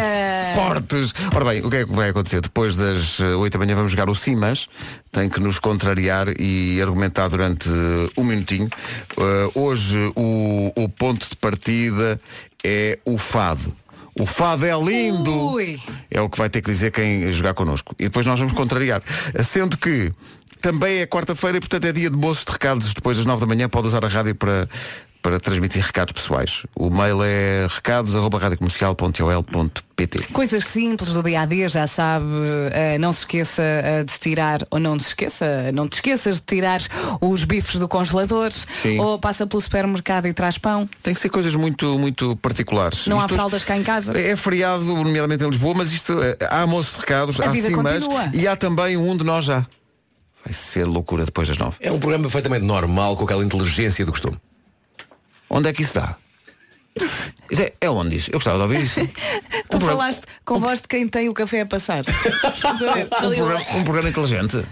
fortes. 0.54 1.14
Ora 1.34 1.44
bem, 1.46 1.62
o 1.64 1.70
que 1.70 1.76
é 1.78 1.84
que 1.86 1.92
vai 1.92 2.10
acontecer? 2.10 2.40
Depois 2.42 2.76
das 2.76 3.18
eh, 3.20 3.34
8 3.34 3.52
da 3.52 3.58
manhã 3.64 3.74
vamos 3.74 3.92
jogar 3.92 4.10
o 4.10 4.14
Simas. 4.14 4.68
Tem 5.10 5.28
que 5.28 5.40
nos 5.40 5.58
contrariar 5.58 6.28
e 6.38 6.80
argumentar 6.82 7.28
durante 7.28 7.68
eh, 7.68 8.10
um 8.16 8.24
minutinho. 8.24 8.68
Eh, 9.16 9.50
hoje 9.54 10.12
o, 10.14 10.72
o 10.76 10.88
ponto 10.88 11.26
de 11.28 11.36
partida 11.36 12.20
é 12.62 12.98
o 13.06 13.16
Fado. 13.16 13.72
O 14.18 14.24
Fado 14.24 14.64
é 14.64 14.72
lindo! 14.78 15.52
Ui. 15.52 15.78
É 16.10 16.20
o 16.20 16.30
que 16.30 16.38
vai 16.38 16.48
ter 16.48 16.62
que 16.62 16.70
dizer 16.70 16.90
quem 16.90 17.30
jogar 17.32 17.54
connosco. 17.54 17.94
E 17.98 18.04
depois 18.04 18.24
nós 18.24 18.38
vamos 18.38 18.54
contrariar. 18.54 19.02
Sendo 19.44 19.76
que 19.76 20.10
também 20.60 21.00
é 21.00 21.06
quarta-feira 21.06 21.58
e 21.58 21.60
portanto 21.60 21.84
é 21.84 21.92
dia 21.92 22.08
de 22.08 22.16
moços 22.16 22.44
de 22.44 22.52
recados. 22.52 22.94
Depois 22.94 23.16
das 23.16 23.26
nove 23.26 23.40
da 23.40 23.46
manhã 23.46 23.68
pode 23.68 23.88
usar 23.88 24.04
a 24.04 24.08
rádio 24.08 24.34
para, 24.34 24.68
para 25.26 25.40
transmitir 25.40 25.82
recados 25.84 26.12
pessoais. 26.12 26.62
O 26.72 26.88
mail 26.88 27.18
é 27.24 27.66
recados.radiocomercial.ol.pt 27.68 30.28
Coisas 30.32 30.64
simples 30.64 31.10
do 31.10 31.20
dia 31.20 31.40
a 31.40 31.46
dia, 31.46 31.68
já 31.68 31.88
sabe, 31.88 32.26
eh, 32.70 32.96
não 32.98 33.12
se 33.12 33.18
esqueça 33.20 33.60
eh, 33.60 34.04
de 34.04 34.12
tirar, 34.20 34.60
ou 34.70 34.78
não 34.78 34.96
se 35.00 35.08
esqueça, 35.08 35.72
não 35.72 35.88
te 35.88 35.94
esqueças 35.94 36.36
de 36.36 36.42
tirar 36.46 36.80
os 37.20 37.42
bifes 37.42 37.80
do 37.80 37.88
congelador, 37.88 38.52
Sim. 38.52 39.00
ou 39.00 39.18
passa 39.18 39.44
pelo 39.48 39.60
supermercado 39.60 40.26
e 40.26 40.32
traz 40.32 40.58
pão. 40.58 40.88
Tem 41.02 41.12
que 41.12 41.18
ser 41.20 41.28
coisas 41.28 41.56
muito, 41.56 41.98
muito 41.98 42.36
particulares. 42.36 43.08
Não 43.08 43.16
há 43.16 43.22
Isto 43.22 43.32
hoje 43.32 43.38
fraldas 43.40 43.64
cá 43.64 43.76
em 43.76 43.82
casa. 43.82 44.16
É 44.16 44.36
feriado, 44.36 44.84
nomeadamente 44.84 45.42
em 45.42 45.50
Lisboa, 45.50 45.74
mas 45.74 45.90
isto 45.90 46.22
eh, 46.22 46.36
há 46.48 46.64
moços 46.68 46.94
de 46.94 47.00
recados, 47.00 47.40
A 47.40 47.46
há 47.46 47.48
continua. 47.48 48.30
e 48.32 48.46
há 48.46 48.54
também 48.54 48.96
um 48.96 49.16
de 49.16 49.24
nós 49.24 49.44
já. 49.44 49.66
Vai 50.44 50.52
ser 50.52 50.84
loucura 50.84 51.24
depois 51.24 51.48
das 51.48 51.58
nove. 51.58 51.74
É 51.80 51.90
um 51.90 51.98
programa 51.98 52.22
perfeitamente 52.22 52.64
normal, 52.64 53.16
com 53.16 53.24
aquela 53.24 53.44
inteligência 53.44 54.06
do 54.06 54.12
costume. 54.12 54.38
Onde 55.50 55.68
é 55.68 55.72
que 55.72 55.82
isso 55.82 55.94
dá? 55.94 56.16
Isso 57.50 57.60
é, 57.62 57.72
é 57.80 57.90
onde 57.90 58.16
isso? 58.16 58.30
Eu 58.30 58.34
gostava 58.38 58.56
de 58.56 58.62
ouvir 58.62 58.82
isso. 58.84 59.00
Tu 59.68 59.78
programa- 59.78 59.92
falaste 59.98 60.22
com 60.44 60.58
voz 60.58 60.80
de 60.80 60.88
quem 60.88 61.06
tem 61.08 61.28
o 61.28 61.34
café 61.34 61.60
a 61.60 61.66
passar. 61.66 62.02
Um 62.64 62.78
programa, 62.78 63.60
um 63.74 63.84
programa 63.84 64.08
inteligente. 64.08 64.62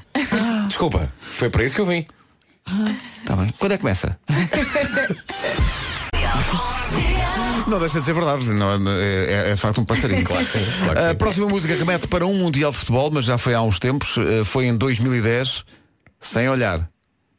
Desculpa, 0.69 1.13
foi 1.21 1.51
para 1.51 1.65
isso 1.65 1.75
que 1.75 1.81
eu 1.81 1.87
vim. 1.87 2.07
Está 3.21 3.37
bem. 3.37 3.53
Quando 3.59 3.73
é 3.73 3.77
que 3.77 3.83
começa? 3.83 4.19
Não 7.67 7.79
deixa 7.79 7.99
de 8.01 8.05
ser 8.05 8.13
verdade, 8.13 8.45
não, 8.51 8.73
é, 8.91 9.25
é- 9.47 9.51
é 9.51 9.55
de 9.55 9.61
facto 9.61 9.81
um 9.81 9.85
passarinho. 9.87 10.23
Claro 10.25 10.45
sim, 10.45 10.59
claro 10.85 10.99
a 10.99 11.09
sim. 11.11 11.15
próxima 11.17 11.47
música 11.49 11.75
remete 11.75 12.07
para 12.07 12.27
um 12.27 12.35
Mundial 12.35 12.71
de 12.71 12.77
Futebol, 12.77 13.11
mas 13.11 13.25
já 13.25 13.39
foi 13.39 13.55
há 13.55 13.63
uns 13.63 13.79
tempos, 13.79 14.17
eh, 14.19 14.45
foi 14.45 14.67
em 14.67 14.77
2010, 14.77 15.65
sem 16.21 16.47
olhar. 16.49 16.89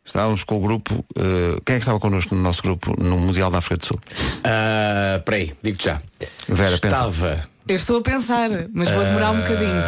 Estávamos 0.05 0.43
com 0.43 0.57
o 0.57 0.59
grupo. 0.59 1.03
eh, 1.17 1.59
quem 1.65 1.75
é 1.75 1.79
que 1.79 1.83
estava 1.83 1.99
connosco 1.99 2.35
no 2.35 2.41
nosso 2.41 2.61
grupo 2.61 2.93
no 3.01 3.17
Mundial 3.19 3.49
da 3.49 3.57
África 3.57 3.77
do 3.77 3.85
Sul? 3.87 3.99
Ah, 4.43 5.19
peraí, 5.25 5.53
digo 5.61 5.81
já. 5.81 6.01
Vera, 6.47 6.77
pensa. 6.77 6.95
Estava. 6.95 7.49
Eu 7.67 7.75
estou 7.75 7.97
a 7.97 8.01
pensar, 8.01 8.49
mas 8.71 8.89
vou 8.89 9.03
demorar 9.03 9.31
um 9.31 9.39
bocadinho. 9.39 9.81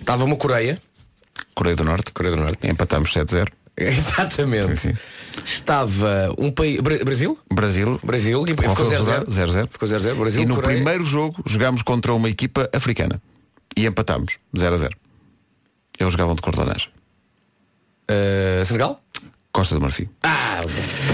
Estava 0.00 0.24
uma 0.24 0.36
Coreia. 0.36 0.78
Coreia 1.54 1.76
do 1.76 1.84
Norte. 1.84 2.12
Coreia 2.12 2.34
do 2.34 2.42
Norte. 2.42 2.66
Empatamos 2.66 3.12
7-0. 3.12 3.46
Exatamente. 3.76 4.76
Sim, 4.76 4.90
sim. 4.90 4.98
Estava 5.44 6.34
um 6.36 6.50
país. 6.50 6.80
Bra- 6.80 6.98
Brasil? 7.04 7.38
Brasil. 7.52 8.00
Brasil. 8.02 8.44
E 8.44 8.50
ficou 8.50 8.74
foi 8.74 8.84
o 8.86 8.88
0-0. 8.88 8.90
resultado? 8.90 9.30
0-0. 9.30 9.68
Ficou 9.70 9.88
0-0. 9.88 10.14
Brasil, 10.16 10.42
E 10.42 10.46
no 10.46 10.56
Coreia. 10.56 10.74
primeiro 10.74 11.04
jogo 11.04 11.40
jogámos 11.46 11.82
contra 11.82 12.12
uma 12.12 12.28
equipa 12.28 12.68
africana. 12.72 13.22
E 13.76 13.86
empatámos 13.86 14.38
0 14.56 14.74
a 14.74 14.78
0. 14.78 14.96
Eles 16.00 16.12
jogavam 16.12 16.34
de 16.34 16.42
cor 16.42 16.52
de 16.54 16.58
laranja. 16.58 16.88
Ah, 18.08 18.64
Senegal? 18.64 19.00
Costa 19.58 19.74
do 19.74 19.80
Marfim. 19.80 20.06
Ah, 20.22 20.60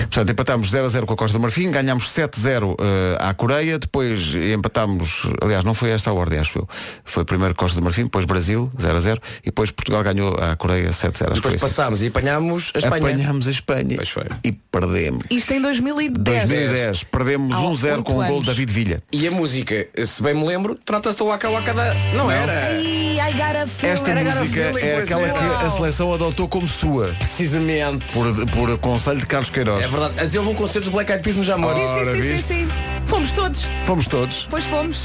Portanto, 0.02 0.30
empatámos 0.30 0.70
0 0.70 0.84
a 0.84 0.88
0 0.90 1.06
com 1.06 1.14
a 1.14 1.16
Costa 1.16 1.38
do 1.38 1.40
Marfim, 1.40 1.70
ganhámos 1.70 2.08
7-0 2.12 2.76
eh, 2.78 3.16
à 3.18 3.32
Coreia, 3.32 3.78
depois 3.78 4.34
empatámos, 4.34 5.22
aliás, 5.42 5.64
não 5.64 5.72
foi 5.72 5.90
esta 5.90 6.10
a 6.10 6.12
ordem, 6.12 6.38
acho 6.38 6.58
eu. 6.58 6.68
Foi 7.06 7.24
primeiro 7.24 7.54
Costa 7.54 7.80
do 7.80 7.84
Marfim, 7.84 8.04
depois 8.04 8.26
Brasil, 8.26 8.70
0 8.78 8.96
a 8.96 9.00
0, 9.00 9.20
e 9.42 9.46
depois 9.46 9.70
Portugal 9.70 10.02
ganhou 10.02 10.34
à 10.36 10.54
Coreia 10.56 10.90
7-0. 10.90 10.92
Acho 10.92 11.14
que 11.14 11.14
depois 11.14 11.40
foi 11.42 11.54
assim. 11.54 11.58
passámos 11.60 12.02
e 12.02 12.08
apanhámos 12.08 12.70
a 12.74 12.78
Espanha. 12.80 13.06
Apanhámos 13.08 13.48
a 13.48 13.50
Espanha 13.50 13.96
Pois 13.96 14.08
foi. 14.10 14.24
e 14.44 14.52
perdemos. 14.52 15.24
Isto 15.30 15.54
em 15.54 15.62
2010. 15.62 16.48
2010, 16.48 17.04
perdemos 17.04 17.54
Há 17.56 17.60
1-0 17.60 18.02
com 18.02 18.18
o 18.18 18.26
gol 18.26 18.40
de 18.40 18.46
David 18.46 18.72
Villa. 18.72 19.02
E 19.10 19.26
a 19.26 19.30
música, 19.30 19.88
se 20.04 20.22
bem 20.22 20.34
me 20.34 20.44
lembro, 20.46 20.74
trata-se 20.84 21.16
do 21.16 21.26
Waka 21.26 21.48
Waka 21.48 21.72
da... 21.72 21.94
Não, 22.14 22.30
era. 22.30 22.68
Ai, 22.68 23.18
I 23.18 23.32
got 23.32 23.56
a. 23.56 23.86
Esta 23.86 24.10
Era 24.10 24.22
música 24.22 24.72
Feeling, 24.72 24.86
é 24.86 24.96
aquela 24.98 25.26
é. 25.26 25.32
que 25.32 25.64
a 25.66 25.70
seleção 25.70 26.12
adotou 26.12 26.46
como 26.48 26.68
sua, 26.68 27.06
Precisamente. 27.18 28.04
por, 28.12 28.33
por 28.52 28.78
conselho 28.78 29.20
de 29.20 29.26
Carlos 29.26 29.50
Queiroz. 29.50 29.84
É 29.84 29.88
verdade. 29.88 30.20
Até 30.20 30.38
houve 30.38 30.50
um 30.50 30.54
concerto 30.54 30.80
dos 30.80 30.88
Black 30.90 31.10
Eyed 31.10 31.22
Peas 31.22 31.36
no 31.36 31.44
Jamor. 31.44 31.74
Sim, 31.74 31.84
Ora, 31.84 32.16
sim, 32.16 32.22
sim, 32.22 32.36
sim, 32.36 32.42
sim. 32.66 32.72
Fomos 33.06 33.32
todos. 33.32 33.60
Fomos 33.86 34.06
todos. 34.06 34.46
Pois 34.50 34.64
fomos. 34.64 35.02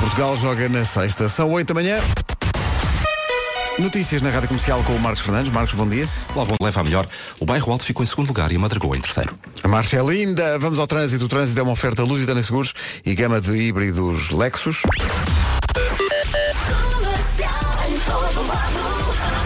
Portugal 0.00 0.36
joga 0.36 0.68
na 0.68 0.84
sexta. 0.84 1.28
São 1.28 1.50
8 1.50 1.68
da 1.68 1.74
manhã. 1.74 1.98
Notícias 3.78 4.20
na 4.22 4.30
Rádio 4.30 4.48
Comercial 4.48 4.82
com 4.82 4.92
o 4.92 4.98
Marcos 4.98 5.22
Fernandes. 5.22 5.52
Marcos, 5.52 5.74
bom 5.74 5.88
dia. 5.88 6.08
Logo 6.34 6.54
leva 6.60 6.80
a 6.80 6.84
melhor. 6.84 7.06
O 7.38 7.46
bairro 7.46 7.70
Alto 7.70 7.84
ficou 7.84 8.02
em 8.02 8.06
segundo 8.06 8.26
lugar 8.28 8.50
e 8.50 8.56
a 8.56 8.58
Madragoa 8.58 8.96
em 8.96 9.00
terceiro. 9.00 9.38
A 9.62 9.68
marcha 9.68 9.96
é 9.96 10.02
linda. 10.02 10.58
Vamos 10.58 10.78
ao 10.80 10.86
trânsito. 10.86 11.24
O 11.26 11.28
trânsito 11.28 11.60
é 11.60 11.62
uma 11.62 11.72
oferta 11.72 12.02
Lusitana 12.02 12.42
Seguros 12.42 12.74
e 13.04 13.14
gama 13.14 13.40
de 13.40 13.52
híbridos 13.56 14.30
Lexus. 14.30 14.82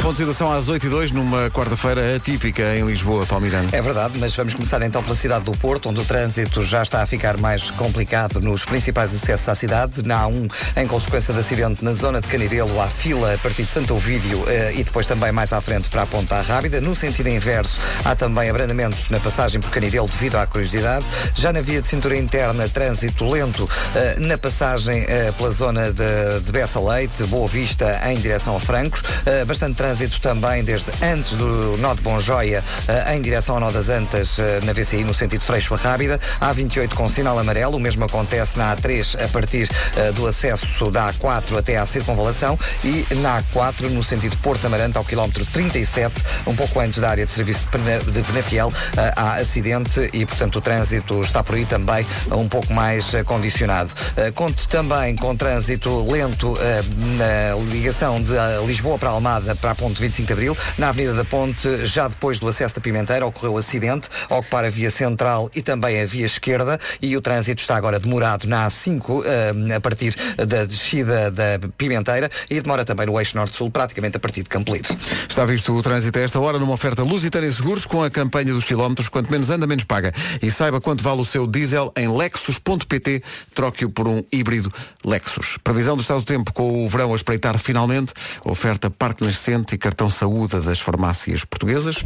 Ponto 0.02 0.14
de 0.14 0.18
situação 0.18 0.50
às 0.50 0.68
8 0.68 0.84
e 0.84 0.88
2 0.88 1.12
numa 1.12 1.48
quarta-feira 1.48 2.16
atípica 2.16 2.74
em 2.74 2.84
Lisboa, 2.84 3.24
Palmirano. 3.24 3.68
É 3.70 3.80
verdade, 3.80 4.18
mas 4.18 4.34
vamos 4.34 4.52
começar 4.52 4.82
então 4.82 5.00
pela 5.00 5.14
cidade 5.14 5.44
do 5.44 5.52
Porto, 5.52 5.90
onde 5.90 6.00
o 6.00 6.04
trânsito 6.04 6.60
já 6.60 6.82
está 6.82 7.02
a 7.02 7.06
ficar 7.06 7.36
mais 7.36 7.70
complicado 7.70 8.40
nos 8.40 8.64
principais 8.64 9.14
acessos 9.14 9.48
à 9.48 9.54
cidade. 9.54 10.02
Na 10.02 10.24
A1, 10.24 10.52
em 10.76 10.88
consequência 10.88 11.32
de 11.32 11.38
acidente 11.38 11.84
na 11.84 11.94
zona 11.94 12.20
de 12.20 12.26
Canidelo, 12.26 12.80
há 12.80 12.88
fila 12.88 13.32
a 13.32 13.38
partir 13.38 13.62
de 13.62 13.68
Santo 13.68 13.94
Ovídio 13.94 14.42
eh, 14.48 14.72
e 14.74 14.82
depois 14.82 15.06
também 15.06 15.30
mais 15.30 15.52
à 15.52 15.60
frente 15.60 15.88
para 15.88 16.02
a 16.02 16.06
Ponta 16.06 16.42
Rábida. 16.42 16.80
No 16.80 16.96
sentido 16.96 17.28
inverso, 17.28 17.78
há 18.04 18.16
também 18.16 18.50
abrandamentos 18.50 19.08
na 19.08 19.20
passagem 19.20 19.60
por 19.60 19.70
Canidelo 19.70 20.08
devido 20.08 20.34
à 20.34 20.46
curiosidade. 20.48 21.06
Já 21.36 21.52
na 21.52 21.60
via 21.60 21.80
de 21.80 21.86
cintura 21.86 22.16
interna, 22.16 22.68
trânsito 22.68 23.24
lento 23.30 23.70
eh, 23.94 24.16
na 24.18 24.36
passagem 24.36 25.04
eh, 25.06 25.32
pela 25.38 25.52
zona 25.52 25.92
de, 25.92 26.40
de 26.44 26.50
Bessa 26.50 26.80
Leite, 26.80 27.22
Boa 27.28 27.46
Vista, 27.46 28.00
em 28.10 28.16
direção 28.16 28.56
a 28.56 28.60
Francos. 28.60 29.00
Bastante 29.46 29.76
trânsito 29.76 29.91
trânsito 29.92 30.20
também 30.20 30.64
desde 30.64 30.90
antes 31.04 31.32
do 31.32 31.76
nó 31.76 31.92
de 31.94 32.00
Bom 32.00 32.18
Joia 32.18 32.64
eh, 32.88 33.14
em 33.14 33.20
direção 33.20 33.56
ao 33.56 33.60
nó 33.60 33.70
das 33.70 33.90
Antas 33.90 34.38
eh, 34.38 34.60
na 34.64 34.72
VCI 34.72 35.04
no 35.04 35.12
sentido 35.12 35.42
Freixo 35.42 35.74
a 35.74 35.76
Rábida. 35.76 36.18
A28 36.40 36.94
com 36.94 37.10
sinal 37.10 37.38
amarelo, 37.38 37.76
o 37.76 37.80
mesmo 37.80 38.02
acontece 38.04 38.56
na 38.56 38.74
A3 38.74 39.22
a 39.22 39.28
partir 39.28 39.68
eh, 39.96 40.10
do 40.12 40.26
acesso 40.26 40.90
da 40.90 41.12
A4 41.12 41.58
até 41.58 41.76
à 41.76 41.84
circunvalação 41.84 42.58
e 42.82 43.06
na 43.16 43.42
A4 43.42 43.90
no 43.90 44.02
sentido 44.02 44.34
Porto 44.38 44.66
Amarante 44.66 44.96
ao 44.96 45.04
quilómetro 45.04 45.44
37, 45.44 46.22
um 46.46 46.56
pouco 46.56 46.80
antes 46.80 46.98
da 46.98 47.10
área 47.10 47.26
de 47.26 47.30
serviço 47.30 47.60
de 47.60 47.68
Pena- 47.68 47.98
de 47.98 48.22
Penafiel, 48.22 48.72
há 49.14 49.34
acidente 49.34 50.08
e, 50.14 50.24
portanto, 50.24 50.56
o 50.56 50.60
trânsito 50.62 51.20
está 51.20 51.42
por 51.42 51.54
aí 51.54 51.66
também 51.66 52.06
um 52.30 52.48
pouco 52.48 52.72
mais 52.72 53.06
condicionado. 53.26 53.90
Conte 54.34 54.66
também 54.68 55.14
com 55.16 55.36
trânsito 55.36 56.10
lento 56.10 56.56
na 57.18 57.56
ligação 57.72 58.22
de 58.22 58.32
Lisboa 58.66 58.98
para 58.98 59.10
Almada 59.10 59.54
para 59.56 59.72
a 59.72 59.74
ponte 59.82 60.00
25 60.00 60.26
de 60.28 60.32
Abril. 60.32 60.56
Na 60.78 60.90
Avenida 60.90 61.12
da 61.12 61.24
Ponte, 61.24 61.86
já 61.86 62.06
depois 62.06 62.38
do 62.38 62.46
acesso 62.46 62.76
da 62.76 62.80
Pimenteira, 62.80 63.26
ocorreu 63.26 63.58
acidente, 63.58 64.08
ocupar 64.30 64.64
a 64.64 64.70
via 64.70 64.92
central 64.92 65.50
e 65.56 65.60
também 65.60 66.00
a 66.00 66.06
via 66.06 66.24
esquerda 66.24 66.78
e 67.00 67.16
o 67.16 67.20
trânsito 67.20 67.60
está 67.60 67.74
agora 67.74 67.98
demorado 67.98 68.46
na 68.46 68.68
A5, 68.68 69.24
eh, 69.24 69.74
a 69.74 69.80
partir 69.80 70.14
da 70.36 70.64
descida 70.64 71.32
da 71.32 71.58
Pimenteira 71.76 72.30
e 72.48 72.60
demora 72.60 72.84
também 72.84 73.06
no 73.06 73.18
eixo 73.18 73.36
norte-sul, 73.36 73.72
praticamente 73.72 74.16
a 74.16 74.20
partir 74.20 74.44
de 74.44 74.50
Campolide. 74.50 74.96
Está 75.28 75.44
visto 75.44 75.76
o 75.76 75.82
trânsito 75.82 76.16
a 76.16 76.22
esta 76.22 76.38
hora 76.38 76.60
numa 76.60 76.74
oferta 76.74 77.02
Lusitânia 77.02 77.50
Seguros 77.50 77.84
com 77.84 78.04
a 78.04 78.10
campanha 78.10 78.52
dos 78.52 78.64
quilómetros. 78.64 79.08
Quanto 79.08 79.32
menos 79.32 79.50
anda, 79.50 79.66
menos 79.66 79.82
paga. 79.82 80.12
E 80.40 80.48
saiba 80.48 80.80
quanto 80.80 81.02
vale 81.02 81.20
o 81.20 81.24
seu 81.24 81.44
diesel 81.44 81.92
em 81.96 82.06
lexus.pt. 82.06 83.20
Troque-o 83.52 83.90
por 83.90 84.06
um 84.06 84.22
híbrido 84.30 84.70
Lexus. 85.04 85.58
Previsão 85.64 85.96
do 85.96 86.02
estado 86.02 86.20
do 86.20 86.26
tempo 86.26 86.52
com 86.52 86.86
o 86.86 86.88
verão 86.88 87.12
a 87.12 87.16
espreitar 87.16 87.58
finalmente. 87.58 88.12
Oferta 88.44 88.88
Parque 88.88 89.24
Nascente 89.24 89.71
e 89.74 89.78
cartão 89.78 90.08
saúde 90.08 90.60
das 90.60 90.80
farmácias 90.80 91.44
portuguesas. 91.44 92.04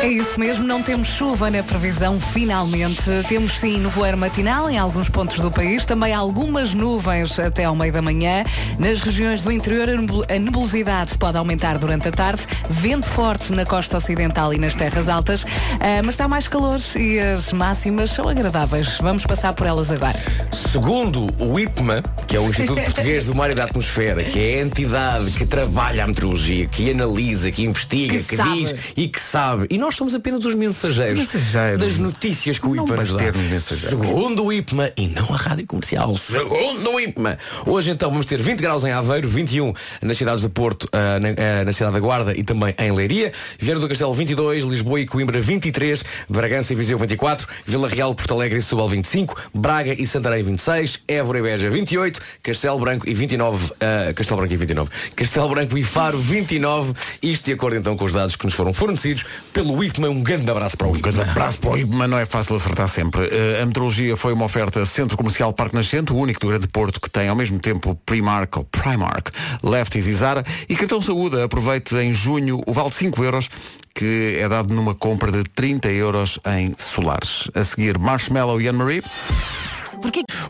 É 0.00 0.06
isso 0.06 0.38
mesmo, 0.38 0.64
não 0.64 0.80
temos 0.80 1.08
chuva 1.08 1.50
na 1.50 1.60
previsão, 1.62 2.20
finalmente. 2.20 3.02
Temos 3.28 3.58
sim 3.58 3.78
nevoeiro 3.80 4.16
matinal 4.16 4.70
em 4.70 4.78
alguns 4.78 5.08
pontos 5.08 5.40
do 5.40 5.50
país, 5.50 5.84
também 5.84 6.14
algumas 6.14 6.72
nuvens 6.72 7.36
até 7.38 7.64
ao 7.64 7.74
meio 7.74 7.92
da 7.92 8.00
manhã. 8.00 8.44
Nas 8.78 9.00
regiões 9.00 9.42
do 9.42 9.50
interior, 9.50 9.88
a 9.88 9.96
nebul- 9.96 10.24
a 10.28 10.38
nebulosidade 10.38 11.18
pode 11.18 11.36
aumentar 11.36 11.78
durante 11.78 12.06
a 12.08 12.12
tarde, 12.12 12.42
vento 12.70 13.06
forte 13.06 13.52
na 13.52 13.66
costa 13.66 13.96
ocidental 13.96 14.54
e 14.54 14.58
nas 14.58 14.74
terras 14.76 15.08
altas, 15.08 15.44
Ah, 15.80 16.00
mas 16.04 16.14
está 16.14 16.26
mais 16.28 16.46
calor 16.48 16.78
e 16.96 17.18
as 17.18 17.52
máximas 17.52 18.10
são 18.10 18.28
agradáveis. 18.28 18.98
Vamos 19.00 19.24
passar 19.24 19.52
por 19.52 19.66
elas 19.66 19.90
agora. 19.90 20.18
Segundo 20.52 21.26
o 21.38 21.58
IPMA, 21.58 22.02
que 22.26 22.36
é 22.36 22.40
o 22.40 22.48
Instituto 22.48 22.82
Português 22.82 23.26
do 23.26 23.34
Mar 23.34 23.50
e 23.50 23.54
da 23.54 23.64
Atmosfera, 23.64 24.22
que 24.24 24.38
é 24.38 24.58
a 24.58 24.62
entidade 24.62 25.30
que 25.32 25.44
trabalha 25.46 26.04
a 26.04 26.06
meteorologia, 26.06 26.66
que 26.66 26.90
analisa, 26.90 27.50
que 27.50 27.62
investiga, 27.64 28.18
Que 28.18 28.36
que, 28.36 28.42
diz 28.42 28.74
e 28.96 29.08
que 29.08 29.20
sabe. 29.20 29.66
E 29.70 29.78
nós 29.78 29.87
somos 29.96 30.14
apenas 30.14 30.44
os 30.44 30.54
mensageiros 30.54 31.20
Mensageiros. 31.20 31.80
das 31.80 31.98
notícias 31.98 32.58
que 32.58 32.66
o 32.66 32.74
Não 32.74 32.84
IPMA 32.84 32.96
nos 33.02 33.12
dá. 33.12 33.88
Segundo 33.88 34.44
o 34.44 34.52
IPMA 34.52 34.92
e 34.96 35.06
não 35.08 35.32
a 35.32 35.36
rádio 35.36 35.66
comercial. 35.66 36.16
Segundo 36.16 36.92
o 36.92 37.00
IPMA. 37.00 37.38
Hoje 37.66 37.90
então 37.90 38.10
vamos 38.10 38.26
ter 38.26 38.40
20 38.40 38.60
graus 38.60 38.84
em 38.84 38.92
Aveiro, 38.92 39.28
21 39.28 39.72
nas 40.02 40.16
cidades 40.16 40.42
de 40.42 40.48
Porto, 40.48 40.88
ah, 40.92 41.18
na, 41.20 41.28
ah, 41.28 41.64
na 41.64 41.72
cidade 41.72 41.92
da 41.92 42.00
Guarda 42.00 42.36
e 42.36 42.42
também 42.42 42.74
em 42.78 42.92
Leiria. 42.92 43.32
Viana 43.58 43.80
do 43.80 43.88
Castelo 43.88 44.12
22, 44.14 44.64
Lisboa 44.64 45.00
e 45.00 45.06
Coimbra 45.06 45.40
23, 45.40 46.04
Bragança 46.28 46.72
e 46.72 46.76
Viseu 46.76 46.98
24, 46.98 47.46
Vila 47.66 47.88
Real, 47.88 48.14
Porto 48.14 48.34
Alegre 48.34 48.58
e 48.58 48.62
Setúbal 48.62 48.88
25, 48.88 49.36
Braga 49.54 49.94
e 50.00 50.06
Santarém 50.06 50.42
26, 50.42 51.00
Évora 51.08 51.38
e 51.38 51.42
Beja 51.42 51.70
28, 51.70 52.20
Castelo 52.42 52.78
Branco 52.78 53.08
e 53.08 53.14
29, 53.14 53.72
ah, 53.80 54.12
Castelo 54.12 54.40
Branco 54.40 54.54
e 54.54 54.56
29, 54.56 54.90
Castelo 55.14 55.48
Branco 55.48 55.78
e 55.78 55.84
Faro 55.84 56.18
29, 56.18 56.92
isto 57.22 57.46
de 57.46 57.52
acordo 57.52 57.76
então 57.76 57.96
com 57.96 58.04
os 58.04 58.12
dados 58.12 58.36
que 58.36 58.44
nos 58.44 58.54
foram 58.54 58.72
fornecidos 58.72 59.24
pelo 59.52 59.77
IPMA. 59.82 60.08
Um 60.08 60.22
grande 60.22 60.50
abraço 60.50 60.76
para 60.76 60.86
o 60.86 60.96
IPMA. 60.96 61.12
Grande 61.12 61.30
abraço 61.30 61.58
para 61.60 61.70
o 61.70 61.78
IBMA, 61.78 62.08
não 62.08 62.18
é 62.18 62.26
fácil 62.26 62.56
acertar 62.56 62.88
sempre. 62.88 63.28
Eh, 63.30 63.60
a 63.62 63.66
meteorologia 63.66 64.16
foi 64.16 64.32
uma 64.32 64.44
oferta 64.44 64.84
Centro 64.84 65.16
Comercial 65.16 65.52
Parque 65.52 65.74
Nascente, 65.74 66.12
o 66.12 66.16
único 66.16 66.40
do 66.40 66.48
Grande 66.48 66.68
Porto 66.68 67.00
que 67.00 67.10
tem 67.10 67.28
ao 67.28 67.36
mesmo 67.36 67.58
tempo 67.58 67.94
Primark 68.06 68.56
ou 68.56 68.64
Primark, 68.64 69.30
Lefties 69.62 70.06
e 70.06 70.12
Zara. 70.12 70.44
E 70.68 70.76
cartão 70.76 71.00
saúde, 71.00 71.40
aproveite 71.40 71.96
em 71.96 72.14
junho 72.14 72.62
o 72.66 72.72
vale 72.72 72.90
de 72.90 72.96
5 72.96 73.24
euros 73.24 73.48
que 73.94 74.38
é 74.40 74.48
dado 74.48 74.72
numa 74.72 74.94
compra 74.94 75.32
de 75.32 75.42
30 75.42 75.88
euros 75.88 76.38
em 76.46 76.72
solares. 76.78 77.50
A 77.52 77.64
seguir, 77.64 77.98
Marshmallow 77.98 78.60
e 78.60 78.68
Anne-Marie. 78.68 79.02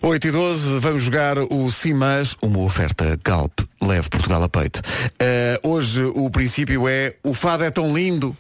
8 0.03 0.27
e 0.27 0.31
12, 0.31 0.79
vamos 0.79 1.03
jogar 1.03 1.39
o 1.39 1.71
Simas, 1.71 2.37
uma 2.43 2.59
oferta 2.59 3.19
Galp, 3.25 3.61
leve 3.81 4.09
Portugal 4.11 4.43
a 4.43 4.49
peito. 4.49 4.83
Eh, 5.19 5.59
hoje 5.63 6.03
o 6.15 6.29
princípio 6.29 6.87
é 6.87 7.15
o 7.25 7.33
fado 7.33 7.65
é 7.65 7.71
tão 7.71 7.95
lindo. 7.95 8.37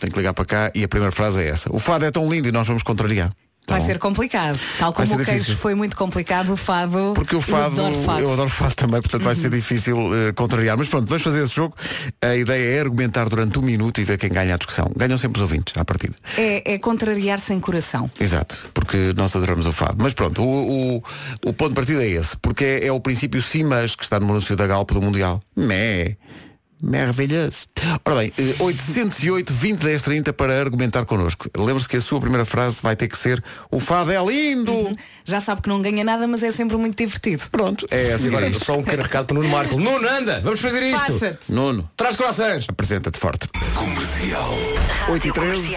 Tem 0.00 0.10
que 0.10 0.16
ligar 0.16 0.32
para 0.34 0.44
cá 0.44 0.70
e 0.74 0.84
a 0.84 0.88
primeira 0.88 1.12
frase 1.12 1.42
é 1.42 1.48
essa. 1.48 1.74
O 1.74 1.78
fado 1.78 2.04
é 2.04 2.10
tão 2.10 2.30
lindo 2.30 2.48
e 2.48 2.52
nós 2.52 2.66
vamos 2.66 2.82
contrariar. 2.82 3.30
Tá 3.66 3.74
Vai 3.74 3.80
bom? 3.82 3.86
ser 3.86 3.98
complicado. 3.98 4.58
Tal 4.78 4.94
como 4.94 5.14
o 5.14 5.22
queijo 5.22 5.54
foi 5.54 5.74
muito 5.74 5.94
complicado, 5.94 6.54
o 6.54 6.56
fado. 6.56 7.12
Porque 7.14 7.36
o 7.36 7.40
fado, 7.42 7.76
Eu 7.76 7.86
adoro 7.86 8.02
fado. 8.02 8.20
eu 8.22 8.32
adoro 8.32 8.48
fado 8.48 8.74
também, 8.74 9.02
portanto 9.02 9.22
vai 9.22 9.34
ser 9.34 9.50
difícil 9.50 10.08
eh, 10.14 10.32
contrariar. 10.32 10.78
Mas 10.78 10.88
pronto, 10.88 11.06
vamos 11.06 11.22
fazer 11.22 11.42
esse 11.44 11.54
jogo. 11.54 11.76
A 12.22 12.34
ideia 12.34 12.76
é 12.76 12.80
argumentar 12.80 13.28
durante 13.28 13.58
um 13.58 13.62
minuto 13.62 14.00
e 14.00 14.04
ver 14.04 14.16
quem 14.16 14.30
ganha 14.30 14.54
a 14.54 14.56
discussão. 14.56 14.90
Ganham 14.96 15.18
sempre 15.18 15.36
os 15.36 15.42
ouvintes, 15.42 15.74
à 15.76 15.84
partida. 15.84 16.14
É, 16.38 16.72
é 16.72 16.78
contrariar 16.78 17.40
sem 17.40 17.60
coração. 17.60 18.10
Exato, 18.18 18.70
porque 18.72 19.12
nós 19.14 19.36
adoramos 19.36 19.66
o 19.66 19.72
fado. 19.72 19.96
Mas 19.98 20.14
pronto, 20.14 20.42
o, 20.42 20.96
o, 20.96 21.02
o 21.44 21.52
ponto 21.52 21.68
de 21.68 21.74
partida 21.74 22.02
é 22.02 22.08
esse, 22.08 22.38
porque 22.38 22.64
é, 22.64 22.86
é 22.86 22.92
o 22.92 23.00
princípio 23.00 23.42
CIMAS 23.42 23.94
que 23.94 24.02
está 24.02 24.18
no 24.18 24.30
anúncio 24.30 24.56
da 24.56 24.66
Galp 24.66 24.90
do 24.92 25.02
Mundial. 25.02 25.42
Mé. 25.54 26.16
Maravilhoso. 26.80 27.66
Ora 28.04 28.16
bem, 28.20 28.32
eh, 28.38 28.54
808 28.60 29.52
20 29.52 29.80
10 29.80 30.02
30 30.02 30.32
para 30.32 30.60
argumentar 30.60 31.04
connosco. 31.04 31.50
Lembre-se 31.56 31.88
que 31.88 31.96
a 31.96 32.00
sua 32.00 32.20
primeira 32.20 32.44
frase 32.44 32.78
vai 32.82 32.94
ter 32.94 33.08
que 33.08 33.16
ser 33.18 33.42
o 33.70 33.80
fado 33.80 34.12
é 34.12 34.24
lindo. 34.24 34.92
Já 35.24 35.40
sabe 35.40 35.62
que 35.62 35.68
não 35.68 35.80
ganha 35.82 36.04
nada, 36.04 36.26
mas 36.28 36.42
é 36.42 36.52
sempre 36.52 36.76
muito 36.76 36.96
divertido. 36.96 37.42
Pronto, 37.50 37.86
é 37.90 38.12
assim. 38.12 38.28
Agora 38.28 38.46
mesmo. 38.48 38.64
só 38.64 38.78
um 38.78 38.82
pequeno 38.84 39.02
recado 39.02 39.26
para 39.26 39.34
o 39.34 39.42
Nuno 39.42 39.48
Marco. 39.48 39.76
Nuno, 39.78 40.08
anda, 40.08 40.40
vamos 40.40 40.60
fazer 40.60 40.82
isto. 40.84 41.36
Nuno, 41.48 41.90
Traz 41.96 42.14
corações. 42.14 42.66
apresenta-te 42.68 43.18
forte. 43.18 43.48
Comercial. 43.74 44.54
8 45.08 45.28
e 45.28 45.32
13. 45.32 45.76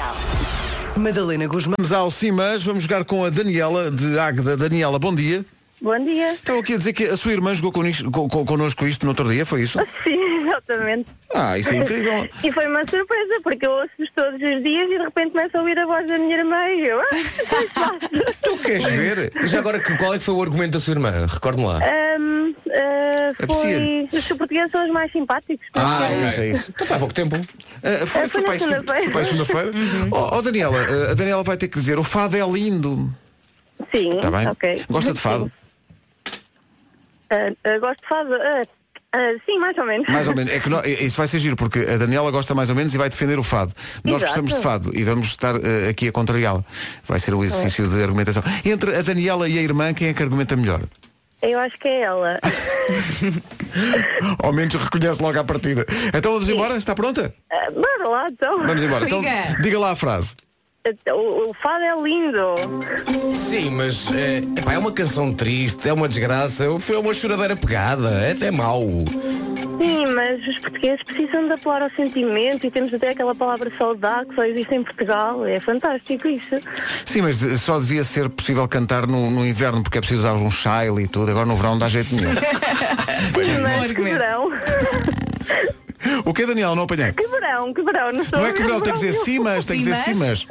Madalena 0.95 1.47
Guzmão. 1.47 1.75
Vamos 1.79 1.91
ao 1.93 2.11
CIMAS, 2.11 2.63
vamos 2.63 2.83
jogar 2.83 3.05
com 3.05 3.23
a 3.25 3.29
Daniela 3.29 3.89
de 3.89 4.19
Águeda. 4.19 4.55
Daniela, 4.57 4.99
bom 4.99 5.15
dia. 5.15 5.43
Bom 5.83 5.97
dia. 6.05 6.33
Estão 6.33 6.59
aqui 6.59 6.75
a 6.75 6.77
dizer 6.77 6.93
que 6.93 7.05
a 7.05 7.17
sua 7.17 7.31
irmã 7.31 7.55
jogou 7.55 7.71
con- 7.71 7.81
con- 8.11 8.29
con- 8.29 8.45
connosco 8.45 8.85
isto 8.85 9.03
no 9.03 9.09
outro 9.13 9.27
dia, 9.31 9.43
foi 9.47 9.63
isso? 9.63 9.79
Sim, 10.03 10.43
exatamente. 10.45 11.07
Ah, 11.33 11.57
isso 11.57 11.69
é 11.69 11.77
incrível. 11.77 12.29
E 12.43 12.51
foi 12.51 12.67
uma 12.67 12.81
surpresa, 12.87 13.41
porque 13.43 13.65
eu 13.65 13.71
ouço-vos 13.71 14.09
todos 14.15 14.33
os 14.35 14.63
dias 14.63 14.85
e 14.91 14.97
de 14.97 15.03
repente 15.03 15.31
começo 15.31 15.57
a 15.57 15.59
ouvir 15.59 15.79
a 15.79 15.87
voz 15.87 16.07
da 16.07 16.19
minha 16.19 16.37
irmã 16.37 16.67
e 16.69 16.85
eu. 16.85 16.99
"Ah, 17.01 17.05
Tu 18.43 18.57
queres 18.59 18.83
ver? 18.85 19.31
Já 19.45 19.57
agora, 19.57 19.79
qual 19.97 20.13
é 20.13 20.19
que 20.19 20.23
foi 20.23 20.35
o 20.35 20.41
argumento 20.43 20.73
da 20.73 20.79
sua 20.79 20.91
irmã? 20.93 21.25
Recordo-me 21.27 21.65
lá. 21.67 21.77
Ahm, 21.79 22.53
ah, 22.69 23.33
foi. 23.37 23.45
Aprecia. 23.45 24.09
Os 24.19 24.27
portugueses 24.37 24.71
são 24.71 24.85
os 24.85 24.91
mais 24.91 25.11
simpáticos. 25.11 25.65
Ah, 25.73 26.11
é 26.11 26.27
isso, 26.27 26.41
é 26.41 26.47
isso. 26.49 26.71
Então 26.75 26.85
faz 26.85 26.99
pouco 26.99 27.13
tempo. 27.13 27.35
Ah, 27.83 28.05
foi, 28.05 28.27
foi, 28.27 28.29
foi 28.29 28.41
para 28.43 28.53
na 28.53 28.59
segunda-feira. 28.59 29.01
foi 29.01 29.11
para 29.11 29.21
a 29.21 29.25
segunda-feira. 29.25 29.71
Oh, 30.11 30.37
oh, 30.37 30.41
Daniela, 30.43 30.77
ah, 30.77 31.11
a 31.11 31.13
Daniela 31.15 31.41
vai 31.43 31.57
ter 31.57 31.67
que 31.69 31.79
dizer 31.79 31.97
o 31.97 32.03
fado 32.03 32.37
é 32.37 32.45
lindo. 32.47 33.09
Sim, 33.91 34.17
Está 34.17 34.29
bem? 34.29 34.47
ok. 34.47 34.85
Gosta 34.87 35.11
de 35.11 35.19
fado? 35.19 35.51
Ah, 37.31 37.53
ah, 37.63 37.79
gosto 37.79 38.01
de 38.01 38.07
fado. 38.07 38.33
ah, 38.35 38.61
ah, 39.13 39.33
sim, 39.45 39.57
mais 39.57 39.77
ou 39.77 39.85
menos. 39.85 40.07
Mais 40.07 40.27
ou 40.27 40.35
menos. 40.35 40.53
É 40.53 40.59
que 40.59 40.69
isso 41.03 41.17
vai 41.17 41.27
ser 41.27 41.39
giro, 41.39 41.55
porque 41.55 41.79
a 41.79 41.97
Daniela 41.97 42.29
gosta 42.31 42.53
mais 42.53 42.69
ou 42.69 42.75
menos 42.75 42.93
e 42.93 42.97
vai 42.97 43.09
defender 43.09 43.39
o 43.39 43.43
fado. 43.43 43.73
Nós 44.03 44.17
Exato. 44.21 44.25
gostamos 44.25 44.53
de 44.55 44.61
fado 44.61 44.91
e 44.93 45.03
vamos 45.03 45.27
estar 45.27 45.55
ah, 45.55 45.89
aqui 45.89 46.07
a 46.07 46.11
contrariá-la. 46.11 46.63
Vai 47.05 47.19
ser 47.19 47.33
o 47.33 47.43
exercício 47.43 47.87
de 47.87 48.03
argumentação. 48.03 48.43
Entre 48.63 48.95
a 48.95 49.01
Daniela 49.01 49.49
e 49.49 49.57
a 49.57 49.61
irmã, 49.61 49.93
quem 49.93 50.09
é 50.09 50.13
que 50.13 50.21
argumenta 50.21 50.55
melhor? 50.55 50.81
Eu 51.41 51.57
acho 51.59 51.77
que 51.79 51.87
é 51.87 52.01
ela. 52.01 52.39
Ao 54.43 54.53
menos 54.53 54.75
reconhece 54.75 55.21
logo 55.21 55.39
à 55.39 55.43
partida. 55.43 55.85
Então 56.13 56.33
vamos 56.33 56.47
embora? 56.47 56.77
Está 56.77 56.93
pronta? 56.93 57.33
Ah, 57.51 57.71
bora 57.71 58.07
lá, 58.07 58.27
então. 58.29 58.59
Vamos 58.59 58.83
embora. 58.83 59.05
Então, 59.05 59.23
diga 59.61 59.79
lá 59.79 59.91
a 59.91 59.95
frase. 59.95 60.35
O, 61.13 61.49
o 61.51 61.53
fado 61.53 61.83
é 61.83 61.95
lindo. 62.01 62.55
Sim, 63.31 63.69
mas 63.69 64.11
é, 64.15 64.37
epá, 64.39 64.73
é 64.73 64.77
uma 64.79 64.91
canção 64.91 65.31
triste, 65.31 65.87
é 65.87 65.93
uma 65.93 66.07
desgraça, 66.09 66.65
foi 66.79 66.97
uma 66.97 67.13
choradeira 67.13 67.55
pegada, 67.55 68.09
é 68.19 68.31
até 68.31 68.49
mau. 68.49 68.81
Sim, 69.79 70.07
mas 70.15 70.45
os 70.47 70.57
portugueses 70.57 71.03
precisam 71.03 71.45
de 71.47 71.53
apelar 71.53 71.83
ao 71.83 71.89
sentimento 71.91 72.65
e 72.65 72.71
temos 72.71 72.91
até 72.93 73.09
aquela 73.11 73.35
palavra 73.35 73.71
saudade 73.77 74.29
que 74.29 74.35
só 74.35 74.43
existe 74.43 74.73
em 74.73 74.81
Portugal. 74.81 75.45
É 75.45 75.59
fantástico 75.59 76.27
isso. 76.27 76.55
Sim, 77.05 77.21
mas 77.21 77.37
de- 77.37 77.57
só 77.59 77.79
devia 77.79 78.03
ser 78.03 78.27
possível 78.29 78.67
cantar 78.67 79.05
no, 79.05 79.29
no 79.29 79.45
inverno 79.45 79.83
porque 79.83 79.99
é 79.99 80.01
preciso 80.01 80.21
usar 80.21 80.33
um 80.33 80.49
chile 80.49 81.03
e 81.03 81.07
tudo. 81.07 81.29
Agora 81.29 81.45
no 81.45 81.55
verão 81.55 81.71
não 81.71 81.79
dá 81.79 81.89
jeito 81.89 82.13
nenhum. 82.15 82.31
mas 83.79 83.91
que 83.91 84.01
verão. 84.01 84.49
o 86.25 86.33
que 86.33 86.43
é 86.43 86.45
Daniel? 86.45 86.75
Não 86.75 86.83
apanhei. 86.83 87.11
Que 87.13 87.27
verão, 87.27 87.73
que 87.73 87.81
verão. 87.81 88.11
Não, 88.11 88.21
estou 88.23 88.39
Não 88.39 88.45
a 88.45 88.49
é 88.49 88.53
que 88.53 88.59
ver 88.59 88.65
verão, 88.67 88.81
tem 88.81 88.93
que 88.93 88.99
dizer 88.99 89.11
nenhum. 89.11 89.25
sim, 89.25 89.39
mas 89.39 89.65
tem 89.65 89.77
que 89.79 89.83
dizer 89.83 90.03
sim, 90.03 90.13
mas. 90.15 90.47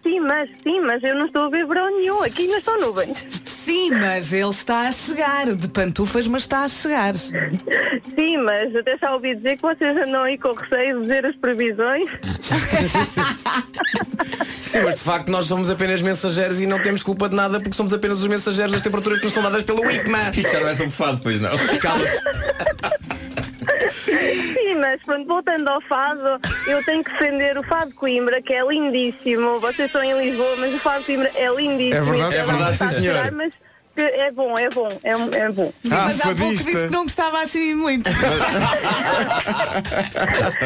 Sim, 0.00 0.20
mas, 0.20 0.48
sim, 0.62 0.80
mas 0.80 1.02
eu 1.02 1.14
não 1.16 1.26
estou 1.26 1.42
a 1.42 1.50
ver 1.50 1.66
verão 1.66 1.90
nenhum. 1.98 2.22
Aqui 2.22 2.42
ainda 2.42 2.58
estão 2.58 2.80
nuvens. 2.80 3.18
Sim, 3.44 3.90
mas 3.90 4.32
ele 4.32 4.48
está 4.48 4.82
a 4.88 4.92
chegar. 4.92 5.52
De 5.54 5.68
pantufas, 5.68 6.26
mas 6.26 6.42
está 6.42 6.60
a 6.62 6.68
chegar. 6.68 7.14
Sim, 7.16 8.38
mas 8.38 8.74
até 8.76 8.96
já 8.96 9.12
ouvi 9.12 9.34
dizer 9.34 9.56
que 9.56 9.62
vocês 9.62 9.96
andam 9.96 10.22
aí 10.22 10.38
com 10.38 10.52
receio 10.52 10.96
de 10.96 11.02
dizer 11.02 11.26
as 11.26 11.36
previsões. 11.36 12.08
Sim, 14.62 14.80
mas 14.82 14.96
de 14.96 15.02
facto 15.02 15.28
nós 15.28 15.46
somos 15.46 15.68
apenas 15.68 16.00
mensageiros 16.00 16.60
e 16.60 16.66
não 16.66 16.80
temos 16.80 17.02
culpa 17.02 17.28
de 17.28 17.34
nada 17.34 17.58
porque 17.60 17.76
somos 17.76 17.92
apenas 17.92 18.20
os 18.20 18.26
mensageiros 18.26 18.72
das 18.72 18.82
temperaturas 18.82 19.18
que 19.18 19.24
nos 19.24 19.34
são 19.34 19.42
dadas 19.42 19.62
pelo 19.62 19.90
IPMA. 19.90 20.30
Isto 20.34 20.52
já 20.52 20.60
não 20.60 20.68
é 20.68 20.74
sobre 20.74 20.92
fado, 20.92 21.20
pois 21.22 21.40
não. 21.40 21.50
Cala-te. 21.80 23.47
Sim, 24.04 24.74
mas 24.76 25.00
pronto, 25.04 25.26
voltando 25.26 25.68
ao 25.68 25.80
fado, 25.82 26.40
eu 26.66 26.84
tenho 26.84 27.04
que 27.04 27.12
defender 27.12 27.56
o 27.58 27.62
fado 27.62 27.90
de 27.90 27.96
Coimbra, 27.96 28.40
que 28.42 28.52
é 28.52 28.66
lindíssimo. 28.66 29.60
Vocês 29.60 29.88
estão 29.88 30.02
em 30.02 30.18
Lisboa, 30.18 30.56
mas 30.56 30.74
o 30.74 30.78
fado 30.78 31.00
de 31.00 31.06
Coimbra 31.06 31.30
é 31.34 31.48
lindíssimo. 31.54 31.94
É 31.94 32.00
verdade, 32.00 32.34
é 32.34 32.42
verdade, 32.42 32.78
sim, 32.78 32.88
senhora. 32.88 33.18
chorar, 33.18 33.32
Mas 33.32 33.52
é 33.96 34.30
bom, 34.30 34.56
é 34.58 34.70
bom, 34.70 34.88
é, 35.02 35.10
é 35.38 35.50
bom. 35.50 35.72
Sim, 35.82 35.90
mas 35.90 36.20
há 36.20 36.34
pouco 36.34 36.54
disse 36.54 36.70
que 36.70 36.92
não 36.92 37.02
gostava 37.02 37.42
assim 37.42 37.74
muito. 37.74 38.08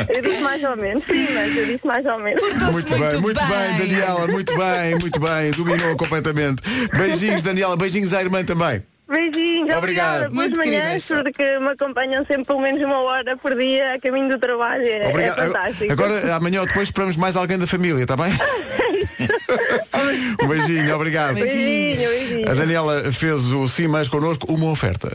Eu 0.08 0.22
disse 0.22 0.40
mais 0.40 0.62
ou 0.62 0.76
menos, 0.76 1.02
sim, 1.04 1.26
mas 1.32 1.56
eu 1.56 1.66
disse 1.66 1.86
mais 1.86 2.04
ou 2.04 2.18
menos. 2.18 2.42
Muito 2.42 2.98
bem, 2.98 3.20
muito 3.20 3.40
bem, 3.40 3.78
Daniela, 3.78 4.26
muito 4.28 4.54
bem, 4.56 4.98
muito 5.00 5.20
bem, 5.20 5.50
dominou 5.52 5.96
completamente. 5.96 6.62
Beijinhos, 6.96 7.42
Daniela, 7.42 7.76
beijinhos 7.76 8.12
à 8.12 8.20
irmã 8.22 8.44
também. 8.44 8.82
Beijinhos, 9.12 9.76
Obrigado. 9.76 9.78
obrigada. 9.78 10.30
Muito 10.30 10.56
manhãs, 10.56 11.06
porque 11.06 11.58
me 11.58 11.68
acompanham 11.68 12.24
sempre 12.24 12.46
pelo 12.46 12.60
menos 12.60 12.82
uma 12.82 13.02
hora 13.02 13.36
por 13.36 13.54
dia 13.54 13.94
a 13.94 14.00
caminho 14.00 14.30
do 14.30 14.38
trabalho. 14.38 14.86
É, 14.86 15.08
Obrigado. 15.08 15.38
é 15.38 15.46
fantástico. 15.46 15.92
Agora, 15.92 16.34
amanhã 16.34 16.62
ou 16.62 16.66
depois, 16.66 16.88
esperamos 16.88 17.16
mais 17.16 17.36
alguém 17.36 17.58
da 17.58 17.66
família, 17.66 18.02
está 18.02 18.16
bem? 18.16 18.32
um 20.42 20.48
beijinho, 20.48 20.94
obrigado. 20.94 21.34
Beijinho, 21.34 22.08
beijinho. 22.08 22.50
A 22.50 22.54
Daniela 22.54 23.12
fez 23.12 23.42
o 23.52 23.68
Sim 23.68 23.88
Mais 23.88 24.08
connosco, 24.08 24.50
uma 24.50 24.70
oferta 24.70 25.14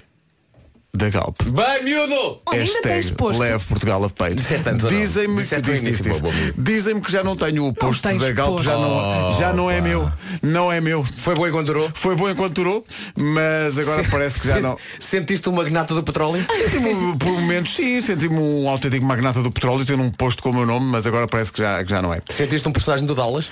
da 0.98 1.10
Galp. 1.10 1.42
Bem, 1.44 1.84
miúdo! 1.84 2.40
Hashtag 2.52 3.16
leve 3.38 3.64
Portugal 3.66 4.04
a 4.04 4.10
peito. 4.10 4.44
Dizem-me 4.90 5.44
que, 5.44 5.62
meu 5.62 5.82
disse. 5.82 6.04
bom 6.20 6.32
Dizem-me 6.58 7.02
que 7.02 7.12
já 7.12 7.24
não 7.24 7.36
tenho 7.36 7.68
o 7.68 7.74
posto 7.74 8.04
da 8.18 8.32
Galp, 8.32 8.62
já, 8.62 8.74
não, 8.74 8.90
posto. 8.90 9.40
já 9.40 9.54
não 9.54 9.72
é 9.72 9.78
Oh, 9.78 9.84
meu. 9.84 10.12
Não 10.42 10.72
é 10.72 10.82
meu. 10.82 11.04
Foi 11.04 11.36
bom 11.36 11.48
enquanto 11.48 11.68
durou? 11.68 11.92
Foi 11.94 12.16
bom 12.16 12.30
enquanto 12.30 12.54
durou, 12.54 12.86
mas 13.16 13.78
agora 13.78 14.04
parece 14.10 14.42
que 14.42 14.48
já 14.48 14.60
não. 14.60 14.78
Sentiste 15.00 15.48
um 15.50 15.54
magnata 15.54 15.94
do 15.94 16.02
petróleo? 16.04 16.46
Senti-me, 16.52 17.16
por 17.18 17.32
momentos, 17.32 17.76
sim, 17.76 18.02
senti-me 18.02 18.40
um 18.40 18.68
autêntico 18.68 19.06
magnata 19.06 19.44
do 19.44 19.52
petróleo 19.52 19.86
tendo 19.86 20.02
um 20.02 20.10
posto 20.10 20.42
com 20.42 20.50
o 20.50 20.54
meu 20.54 20.66
nome, 20.66 20.88
mas 20.88 21.06
agora 21.06 21.28
parece 21.28 21.54
que 21.54 21.60
já, 21.60 21.84
que 21.84 21.90
já 21.90 22.02
não 22.02 22.14
é. 22.14 22.22
Sentiste 22.30 22.68
um 22.68 22.72
personagem 22.72 23.06
do 23.06 23.14
Dallas? 23.14 23.50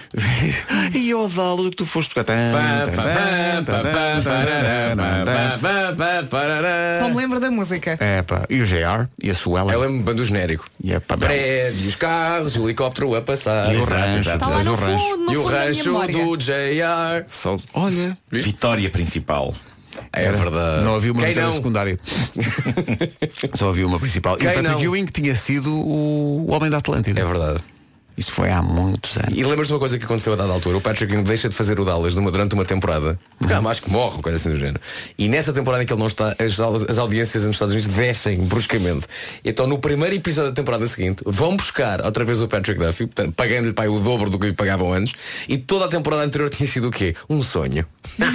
e 0.94 1.10
eu 1.10 1.28
Dalo 1.36 1.70
que 1.70 1.76
tu 1.76 1.86
foste 1.86 2.14
tocar. 2.14 2.26
Só 7.00 7.10
me 7.10 7.16
lembro 7.16 7.35
da 7.40 7.52
música. 7.52 7.98
É 8.00 8.22
pá, 8.22 8.46
e 8.50 8.62
o 8.62 8.66
JR 8.66 9.08
e 9.22 9.30
a 9.30 9.36
Suela. 9.36 9.72
Eu 9.72 9.80
lembro-me 9.82 10.04
bem 10.04 10.16
do 10.16 10.26
genérico. 10.26 10.66
E 10.84 10.94
é 10.94 11.00
pá, 11.00 11.18
Prédios, 11.18 11.96
carros, 11.96 12.56
o 12.56 12.66
helicóptero 12.66 13.16
a 13.16 13.22
passar. 13.22 13.74
E 13.74 13.78
o 13.78 13.84
rancho, 13.84 14.30
no 14.64 14.72
o 14.72 14.76
rancho. 14.76 15.32
E 15.32 15.38
o 15.38 15.46
rancho 15.46 16.08
do 16.08 16.38
JR. 16.38 17.26
Só, 17.28 17.58
olha, 17.74 18.18
Vitória 18.32 18.90
principal. 18.90 19.54
É 20.12 20.32
verdade. 20.32 20.84
não 20.84 20.96
havia 20.96 21.12
uma 21.12 21.22
Quem 21.22 21.30
vitória 21.30 21.48
não? 21.48 21.56
secundária. 21.56 22.00
Só 23.54 23.70
havia 23.70 23.88
uma 23.88 24.00
principal. 24.00 24.38
Quem 24.38 24.48
e 24.48 24.52
o 24.52 24.54
Patrick 24.56 24.74
não? 24.76 24.82
Ewing 24.84 25.06
tinha 25.06 25.36
sido 25.36 25.74
o 25.74 26.52
homem 26.52 26.70
da 26.70 26.78
Atlântida. 26.78 27.20
É 27.22 27.26
verdade. 27.26 27.64
Isto 28.18 28.32
foi 28.32 28.50
há 28.50 28.62
muitos 28.62 29.18
anos. 29.18 29.38
E 29.38 29.44
lembras-te 29.44 29.68
de 29.68 29.74
uma 29.74 29.80
coisa 29.80 29.98
que 30.00 30.06
aconteceu 30.06 30.34
a 30.34 30.36
dada 30.36 30.54
altura? 30.54 30.78
O 30.78 30.82
Patrick 30.82 31.14
Ewing 31.14 31.24
deixa 31.24 31.50
de 31.50 31.56
fazer 31.56 31.80
o 31.80 31.86
Dallas 31.86 32.16
numa- 32.16 32.32
durante 32.32 32.54
uma 32.54 32.64
temporada. 32.64 33.20
Porque 33.38 33.54
há 33.54 33.62
mais 33.62 33.80
que 33.80 33.90
morre, 33.90 34.22
coisa 34.22 34.38
assim 34.38 34.50
do 34.50 34.58
género. 34.58 34.80
E 35.18 35.28
nessa 35.28 35.52
temporada 35.52 35.84
em 35.84 35.86
que 35.86 35.92
ele 35.94 36.00
não 36.00 36.08
está, 36.08 36.30
as, 36.40 36.58
as 36.90 36.98
audiências 36.98 37.44
nos 37.46 37.56
Estados 37.56 37.74
Unidos 37.76 37.94
descem 37.94 38.38
bruscamente. 38.38 39.06
Então 39.44 39.68
no 39.68 39.78
primeiro 39.78 40.16
episódio 40.16 40.52
da 40.52 40.56
temporada 40.56 40.88
seguinte 40.88 41.24
vão 41.26 41.58
buscar 41.58 42.06
outra 42.06 42.24
vez 42.24 42.42
o 42.42 42.48
Patrick 42.48 42.80
Duffy, 42.80 43.08
pagando-lhe 43.36 43.74
pai, 43.74 43.88
o 43.90 44.00
dobro 44.00 44.30
do 44.30 44.40
que 44.40 44.48
lhe 44.48 44.54
pagavam 44.54 44.94
antes. 44.94 45.14
E 45.50 45.58
toda 45.58 45.86
a 45.86 45.88
temporada 45.88 46.24
anterior 46.24 46.50
tinha 46.50 46.68
sido 46.70 46.88
o 46.88 46.92
quê? 46.92 47.14
Um 47.30 47.44
sonho. 47.44 47.86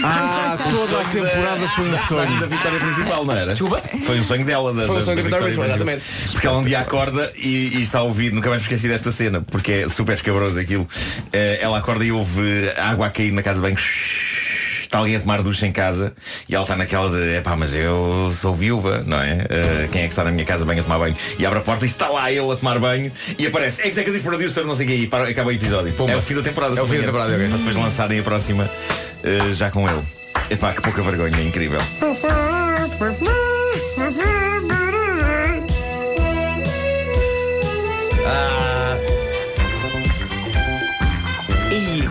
Ah, 0.05 0.59
toda 0.71 1.01
a 1.01 1.05
temporada 1.07 1.69
foi 1.69 1.89
um 1.89 1.91
da 1.93 2.07
sonho. 2.07 2.49
vitória 2.49 2.79
principal, 2.81 3.25
não 3.25 3.35
era? 3.35 3.53
Desculpa? 3.53 3.81
Foi 4.05 4.19
um 4.19 4.23
sonho 4.23 4.45
dela. 4.45 4.75
Da, 4.75 4.87
Foi 4.87 4.97
um 4.97 4.99
da- 4.99 5.05
sonho 5.05 5.17
da 5.17 5.23
vitória 5.23 5.45
principal, 5.47 5.71
principal. 5.79 6.33
Porque 6.33 6.47
ela 6.47 6.59
um 6.59 6.63
dia 6.63 6.81
acorda 6.81 7.33
e, 7.37 7.79
e 7.79 7.83
está 7.83 8.01
a 8.01 8.03
ouvir, 8.03 8.33
nunca 8.33 8.49
mais 8.51 8.61
me 8.61 8.67
esqueci 8.67 8.89
desta 8.89 9.11
cena, 9.11 9.41
porque 9.41 9.70
é 9.73 9.89
super 9.89 10.15
escabroso 10.15 10.59
aquilo. 10.59 10.89
Eh, 11.33 11.59
ela 11.61 11.79
acorda 11.79 12.05
e 12.05 12.13
ouve 12.13 12.71
água 12.77 13.07
a 13.07 13.11
cair 13.11 13.33
na 13.33 13.43
casa 13.43 13.61
bem. 13.61 13.77
Está 14.83 14.99
alguém 14.99 15.15
a 15.15 15.21
tomar 15.21 15.41
ducha 15.41 15.69
em 15.69 15.71
casa 15.71 16.13
e 16.49 16.55
ela 16.55 16.65
está 16.65 16.75
naquela 16.75 17.09
de 17.11 17.37
epá, 17.37 17.55
mas 17.55 17.73
eu 17.73 18.33
sou 18.35 18.53
viúva, 18.53 19.05
não 19.07 19.21
é? 19.21 19.47
Eh, 19.49 19.89
quem 19.93 20.03
é 20.03 20.05
que 20.07 20.13
está 20.13 20.25
na 20.25 20.33
minha 20.33 20.45
casa 20.45 20.65
bem 20.65 20.81
a 20.81 20.83
tomar 20.83 20.99
banho? 20.99 21.17
E 21.39 21.47
abre 21.47 21.61
a 21.61 21.63
porta 21.63 21.85
e 21.85 21.89
está 21.89 22.09
lá 22.09 22.31
ele 22.33 22.51
a 22.51 22.57
tomar 22.57 22.79
banho 22.81 23.13
e 23.39 23.47
aparece 23.47 23.87
Executive 23.87 24.25
Producer, 24.25 24.65
não 24.65 24.75
sei 24.75 24.87
o 24.87 24.89
que, 24.89 24.95
e 24.97 25.07
para, 25.07 25.29
acaba 25.29 25.51
o 25.51 25.53
episódio. 25.53 25.93
Pumba. 25.93 26.11
É 26.11 26.17
o 26.17 26.23
fim 26.23 26.35
da 26.35 26.43
temporada. 26.43 26.77
É 26.77 26.83
o 26.83 26.87
fim 26.89 26.99
da 26.99 27.05
temporada, 27.05 27.33
ok. 27.35 27.49
Para 27.49 27.59
depois 27.59 27.77
lançarem 27.77 28.19
a 28.19 28.23
próxima 28.25 28.69
eh, 29.23 29.53
já 29.53 29.71
com 29.71 29.89
ele. 29.89 30.03
Epá, 30.51 30.73
que 30.73 30.83
pouca 30.83 31.03
vergonha, 31.03 31.39
é 31.39 31.45
incrível. 31.45 31.81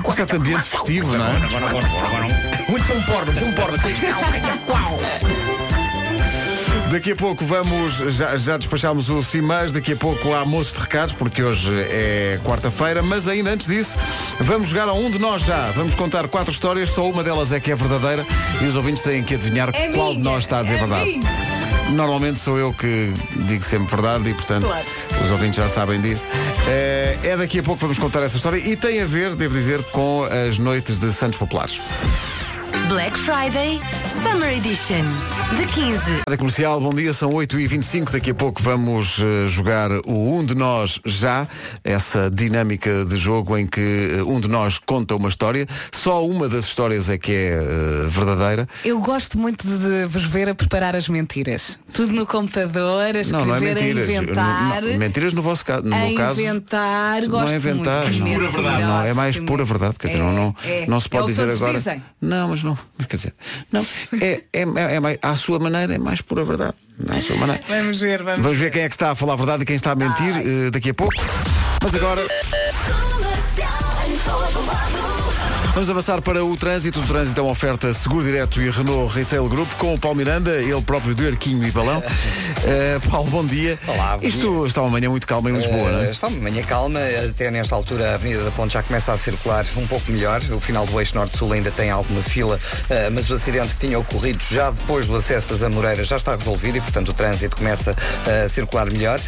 Com 0.10 0.16
certo 0.16 0.38
ambiente 0.38 0.64
festivo, 0.64 1.16
não 1.16 1.24
é? 1.24 1.34
muito 2.68 2.84
filme 2.84 3.04
porno, 3.04 3.32
filme 3.32 3.54
porno. 3.54 3.78
Daqui 6.92 7.12
a 7.12 7.16
pouco 7.16 7.46
vamos, 7.46 7.94
já, 8.18 8.36
já 8.36 8.58
despachámos 8.58 9.12
o 9.12 9.22
Simãs, 9.22 9.72
daqui 9.72 9.94
a 9.94 9.96
pouco 9.96 10.34
há 10.34 10.44
moços 10.44 10.74
de 10.74 10.80
recados, 10.80 11.14
porque 11.14 11.44
hoje 11.44 11.70
é 11.92 12.40
quarta-feira, 12.44 13.04
mas 13.04 13.28
ainda 13.28 13.52
antes 13.52 13.68
disso, 13.68 13.96
vamos 14.40 14.70
jogar 14.70 14.90
a 14.90 14.94
um 14.94 15.12
de 15.12 15.20
nós 15.20 15.44
já. 15.44 15.70
Vamos 15.76 15.94
contar 15.94 16.28
quatro 16.28 16.52
histórias, 16.52 16.90
só 16.90 17.08
uma 17.08 17.24
delas 17.24 17.52
é 17.52 17.60
que 17.60 17.72
é 17.72 17.76
verdadeira 17.76 18.26
e 18.60 18.66
os 18.66 18.76
ouvintes 18.76 19.04
têm 19.04 19.22
que 19.22 19.36
adivinhar 19.36 19.70
É 19.76 19.90
qual 19.90 20.14
de 20.14 20.22
minha, 20.22 20.32
nós 20.32 20.46
está 20.46 20.62
a 20.62 20.64
dizer 20.64 20.78
é 20.78 20.80
verdade. 20.80 21.06
minha. 21.06 21.30
Normalmente 21.92 22.40
sou 22.40 22.58
eu 22.58 22.74
que 22.74 23.14
digo 23.48 23.64
sempre 23.64 23.96
verdade 23.96 24.28
e, 24.30 24.34
portanto, 24.34 24.66
Claro. 24.66 24.86
os 25.26 25.32
ouvintes 25.32 25.56
já 25.58 25.70
sabem 25.70 26.02
disso. 26.02 26.24
É, 26.72 27.18
é 27.24 27.36
daqui 27.36 27.58
a 27.58 27.64
pouco 27.64 27.82
vamos 27.82 27.98
contar 27.98 28.22
essa 28.22 28.36
história 28.36 28.58
e 28.58 28.78
tem 28.78 29.02
a 29.02 29.06
ver, 29.06 29.36
devo 29.36 29.56
dizer, 29.56 29.82
com 29.86 30.24
as 30.26 30.60
noites 30.60 31.00
de 31.00 31.12
Santos 31.12 31.40
Populares. 31.40 31.80
Black 32.90 33.18
Friday 33.20 33.80
Summer 34.24 34.50
Edition 34.52 35.04
de 35.58 35.66
15. 35.74 35.98
Rádio 36.28 36.38
Comercial, 36.38 36.80
bom 36.82 36.90
dia, 36.94 37.14
são 37.14 37.32
8h25. 37.32 38.12
Daqui 38.12 38.32
a 38.32 38.34
pouco 38.36 38.62
vamos 38.62 39.20
eh, 39.20 39.48
jogar 39.48 39.92
o 40.06 40.36
Um 40.38 40.44
de 40.46 40.54
Nós 40.56 41.00
Já, 41.06 41.48
essa 41.84 42.30
dinâmica 42.30 43.06
de 43.06 43.18
jogo 43.18 43.58
em 43.58 43.66
que 43.66 44.12
eh, 44.20 44.24
um 44.24 44.40
de 44.40 44.48
nós 44.48 44.78
conta 44.78 45.16
uma 45.16 45.30
história. 45.30 45.68
Só 45.92 46.26
uma 46.26 46.48
das 46.50 46.66
histórias 46.66 47.10
é 47.10 47.18
que 47.18 47.32
é 47.32 47.52
eh, 47.54 48.08
verdadeira. 48.10 48.68
Eu 48.84 49.00
gosto 49.00 49.38
muito 49.40 49.66
de 49.68 50.06
vos 50.08 50.24
ver 50.24 50.50
a 50.50 50.56
preparar 50.56 50.96
as 50.96 51.08
mentiras. 51.08 51.80
Tudo 51.94 52.14
no 52.14 52.26
computador, 52.26 53.16
a 53.16 53.20
escrever, 53.22 53.32
não, 53.32 53.46
não 53.46 53.56
é 53.56 53.58
a 53.58 53.62
mentiras. 53.76 54.10
inventar. 54.10 54.82
Não, 54.82 54.90
não, 54.92 54.98
mentiras 54.98 55.34
no 55.34 55.42
vosso 55.42 55.66
caso. 55.66 55.84
No 55.84 55.96
a 55.96 56.00
meu 56.00 56.16
caso. 56.16 56.40
inventar, 56.42 57.22
gosto 57.28 57.46
não 57.46 57.52
é 57.52 57.56
inventar, 57.56 58.12
muito. 58.14 58.62
não. 58.62 59.04
É 59.04 59.14
mais 59.14 59.38
pura 59.40 59.64
verdade. 59.66 59.96
Quer 59.98 60.08
dizer, 60.08 60.20
não, 60.20 60.34
não, 60.34 60.56
é. 60.66 60.86
não 60.88 61.00
se 61.00 61.08
É 61.08 61.10
pode 61.10 61.26
que 61.26 61.32
dizer 61.32 61.50
agora. 61.52 61.74
dizem. 61.74 62.04
Não, 62.22 62.50
mas 62.50 62.59
não. 62.64 62.78
Mas 62.98 63.08
quer 63.08 63.16
dizer, 63.18 63.34
não. 63.72 63.86
É, 64.22 64.44
é, 64.54 64.62
é, 64.62 64.96
é 64.96 65.00
mais, 65.00 65.18
à 65.22 65.36
sua 65.36 65.60
maneira, 65.60 65.94
é 65.94 65.98
mais 65.98 66.22
pura 66.22 66.44
verdade. 66.44 66.74
À 67.10 67.20
sua 67.22 67.36
maneira. 67.38 67.62
Vamos 67.68 68.00
ver, 68.00 68.24
vamos, 68.24 68.42
Vamos 68.42 68.58
ver 68.58 68.72
quem 68.72 68.84
é 68.84 68.90
que 68.90 68.96
está 68.96 69.12
a 69.12 69.16
falar 69.16 69.34
a 69.34 69.38
verdade 69.38 69.64
e 69.64 69.66
quem 69.66 69.76
está 69.76 69.92
a 69.92 69.96
mentir 69.96 70.36
eh, 70.36 70.72
daqui 70.72 70.90
a 70.90 70.94
pouco. 70.94 71.16
Mas 71.82 71.96
agora. 71.96 72.22
Vamos 75.74 75.90
avançar 75.90 76.22
para 76.22 76.44
o 76.44 76.58
trânsito. 76.58 77.00
O 77.00 77.04
trânsito 77.04 77.40
é 77.40 77.44
uma 77.44 77.52
oferta 77.52 77.94
Seguro 77.94 78.26
Direto 78.26 78.62
e 78.62 78.70
Renault 78.70 79.16
Retail 79.16 79.48
Group 79.48 79.70
com 79.78 79.94
o 79.94 80.00
Paulo 80.00 80.18
Miranda, 80.18 80.52
ele 80.62 80.82
próprio 80.82 81.16
de 81.16 81.28
Arquinho 81.28 81.64
e 81.66 81.72
Balão. 81.72 82.04
Eh, 82.62 83.00
Paulo, 83.10 83.30
bom 83.32 83.46
dia. 83.46 83.80
Olá, 83.88 84.18
bom 84.18 84.28
Isto 84.28 84.58
dia. 84.60 84.68
está 84.68 84.82
uma 84.82 84.90
manhã 84.90 85.10
muito 85.10 85.26
calma 85.26 85.50
em 85.50 85.56
Lisboa, 85.56 85.92
não 85.92 86.00
Eh, 86.02 86.08
é? 86.08 86.12
Está 86.12 86.28
uma 86.28 86.42
manhã 86.42 86.62
calma, 86.62 87.00
até 87.30 87.50
nesta 87.50 87.74
altura 87.74 88.12
a 88.12 88.14
Avenida 88.16 88.44
da 88.44 88.52
Ponte 88.52 88.74
já 88.74 88.84
começa 88.84 89.14
a 89.14 89.18
circular 89.18 89.66
um 89.78 89.88
pouco 89.88 90.12
melhor. 90.12 90.42
O 90.52 90.60
final 90.60 90.86
do 90.86 91.00
eixo 91.00 91.16
norte-sul 91.16 91.54
ainda 91.54 91.72
tem 91.72 91.90
alguma 91.90 92.22
fila, 92.22 92.60
eh, 92.90 93.10
mas 93.12 93.30
o 93.30 93.34
acidente 93.36 93.76
que 93.76 93.88
tinha 93.88 93.98
ocorrido 93.98 94.44
já 94.52 94.72
depois 94.72 95.08
do 95.08 95.16
acesso 95.16 95.48
das 95.48 95.64
Amoreiras 95.64 96.10
já 96.10 96.18
está 96.18 96.36
resolvido 96.36 96.78
e, 96.78 96.82
portanto, 96.82 97.10
o 97.10 97.14
trânsito 97.14 97.56
começa 97.56 97.96
a 98.46 98.50
circular 98.50 98.92
melhor. 98.92 99.22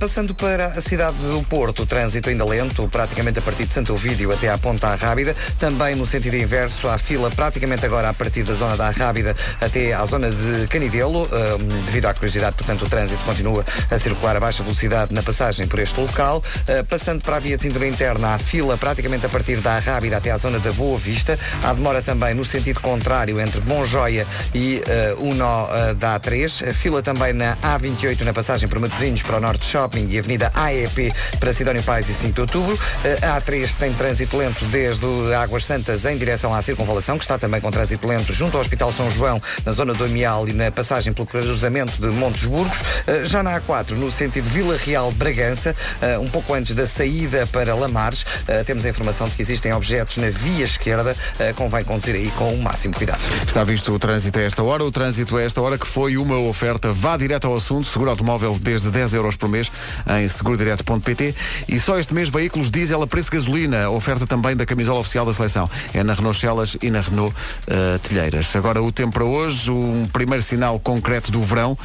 Passando 0.00 0.34
para 0.34 0.68
a 0.68 0.80
cidade 0.80 1.16
do 1.18 1.42
Porto, 1.46 1.82
o 1.82 1.86
trânsito 1.86 2.30
ainda 2.30 2.44
lento, 2.46 2.88
praticamente 2.88 3.38
a 3.38 3.42
partir 3.42 3.66
de 3.66 3.74
Santo 3.74 3.92
Ovídio 3.92 4.32
até 4.32 4.48
à 4.48 4.56
Ponta 4.56 4.94
Rábida. 4.94 5.36
Também 5.60 5.87
também 5.88 5.96
no 5.96 6.06
sentido 6.06 6.36
inverso, 6.36 6.86
há 6.86 6.98
fila 6.98 7.30
praticamente 7.30 7.86
agora 7.86 8.10
a 8.10 8.14
partir 8.14 8.42
da 8.42 8.52
zona 8.52 8.76
da 8.76 8.90
Rábida 8.90 9.34
até 9.58 9.94
à 9.94 10.04
zona 10.04 10.30
de 10.30 10.66
Canidelo. 10.68 11.22
Uh, 11.22 11.58
devido 11.86 12.06
à 12.06 12.14
curiosidade, 12.14 12.56
portanto, 12.56 12.84
o 12.84 12.88
trânsito 12.88 13.22
continua 13.24 13.64
a 13.90 13.98
circular 13.98 14.36
a 14.36 14.40
baixa 14.40 14.62
velocidade 14.62 15.14
na 15.14 15.22
passagem 15.22 15.66
por 15.66 15.78
este 15.78 15.98
local. 15.98 16.42
Uh, 16.68 16.84
passando 16.84 17.22
para 17.22 17.36
a 17.36 17.38
via 17.38 17.56
de 17.56 17.62
cintura 17.62 17.86
interna, 17.86 18.34
há 18.34 18.38
fila 18.38 18.76
praticamente 18.76 19.24
a 19.24 19.28
partir 19.30 19.56
da 19.58 19.78
Rábida 19.78 20.18
até 20.18 20.30
à 20.30 20.36
zona 20.36 20.58
da 20.58 20.72
Boa 20.72 20.98
Vista. 20.98 21.38
Há 21.62 21.72
demora 21.72 22.02
também 22.02 22.34
no 22.34 22.44
sentido 22.44 22.80
contrário 22.80 23.40
entre 23.40 23.60
Monjoia 23.62 24.26
e 24.54 24.82
uh, 25.18 25.26
o 25.26 25.34
nó 25.34 25.64
uh, 25.64 25.94
da 25.94 26.20
A3. 26.20 26.68
A 26.68 26.74
fila 26.74 27.02
também 27.02 27.32
na 27.32 27.56
A28 27.56 28.20
na 28.22 28.34
passagem 28.34 28.68
por 28.68 28.78
Matosinhos 28.78 29.22
para 29.22 29.38
o 29.38 29.40
Norte 29.40 29.64
Shopping 29.64 30.08
e 30.10 30.18
Avenida 30.18 30.52
AEP 30.54 31.14
para 31.40 31.52
Sidónio 31.52 31.82
Pais 31.82 32.10
e 32.10 32.14
5 32.14 32.34
de 32.34 32.40
Outubro. 32.42 32.78
A 33.22 33.40
A3 33.40 33.74
tem 33.78 33.92
trânsito 33.94 34.36
lento 34.36 34.64
desde 34.66 35.06
Águas 35.34 35.64
Santas 35.64 35.77
em 36.10 36.16
direção 36.16 36.52
à 36.52 36.60
circunvalação, 36.60 37.16
que 37.16 37.24
está 37.24 37.38
também 37.38 37.60
com 37.60 37.70
trânsito 37.70 38.06
lento 38.06 38.32
junto 38.32 38.56
ao 38.56 38.60
Hospital 38.60 38.92
São 38.92 39.10
João, 39.10 39.40
na 39.64 39.72
zona 39.72 39.94
do 39.94 40.04
Amial 40.04 40.48
e 40.48 40.52
na 40.52 40.70
passagem 40.70 41.12
pelo 41.12 41.26
cruzamento 41.26 41.92
de 42.00 42.08
Montes 42.08 42.44
Burgos. 42.44 42.78
Uh, 42.78 43.24
já 43.24 43.42
na 43.42 43.60
A4, 43.60 43.90
no 43.90 44.10
sentido 44.10 44.48
Vila 44.50 44.76
Real 44.76 45.10
Bragança, 45.12 45.74
uh, 46.02 46.20
um 46.20 46.28
pouco 46.28 46.54
antes 46.54 46.74
da 46.74 46.86
saída 46.86 47.46
para 47.46 47.74
Lamares, 47.74 48.22
uh, 48.22 48.64
temos 48.64 48.84
a 48.84 48.88
informação 48.88 49.28
de 49.28 49.34
que 49.34 49.42
existem 49.42 49.72
objetos 49.72 50.16
na 50.16 50.30
via 50.30 50.64
esquerda. 50.64 51.16
Convém 51.56 51.84
conduzir 51.84 52.14
aí 52.14 52.30
com 52.32 52.52
o 52.52 52.62
máximo 52.62 52.94
cuidado. 52.94 53.20
Está 53.46 53.64
visto 53.64 53.92
o 53.92 53.98
trânsito 53.98 54.38
a 54.38 54.42
esta 54.42 54.62
hora. 54.62 54.84
O 54.84 54.90
trânsito 54.90 55.36
a 55.36 55.42
esta 55.42 55.60
hora 55.60 55.78
que 55.78 55.86
foi 55.86 56.16
uma 56.16 56.38
oferta. 56.38 56.92
Vá 56.92 57.16
direto 57.16 57.46
ao 57.46 57.56
assunto. 57.56 57.86
Seguro 57.86 58.10
automóvel 58.10 58.58
desde 58.60 58.90
10 58.90 59.14
euros 59.14 59.36
por 59.36 59.48
mês 59.48 59.70
em 60.18 60.26
segurodireto.pt. 60.28 61.34
E 61.68 61.78
só 61.78 61.98
este 61.98 62.14
mês 62.14 62.28
veículos 62.28 62.70
diesel 62.70 63.02
a 63.02 63.06
preço 63.06 63.30
de 63.30 63.36
gasolina. 63.36 63.90
Oferta 63.90 64.26
também 64.26 64.56
da 64.56 64.66
camisola 64.66 65.00
oficial 65.00 65.24
da 65.24 65.34
seleção. 65.34 65.67
É 65.94 66.02
na 66.02 66.14
Renault 66.14 66.38
Celas 66.38 66.76
e 66.82 66.90
na 66.90 67.00
Renault 67.00 67.34
uh, 67.34 67.98
Telheiras. 68.00 68.54
Agora 68.54 68.82
o 68.82 68.92
tempo 68.92 69.12
para 69.12 69.24
hoje. 69.24 69.70
Um 69.70 70.06
primeiro 70.12 70.42
sinal 70.42 70.78
concreto 70.78 71.30
do 71.30 71.42
verão 71.42 71.72
uh, 71.72 71.78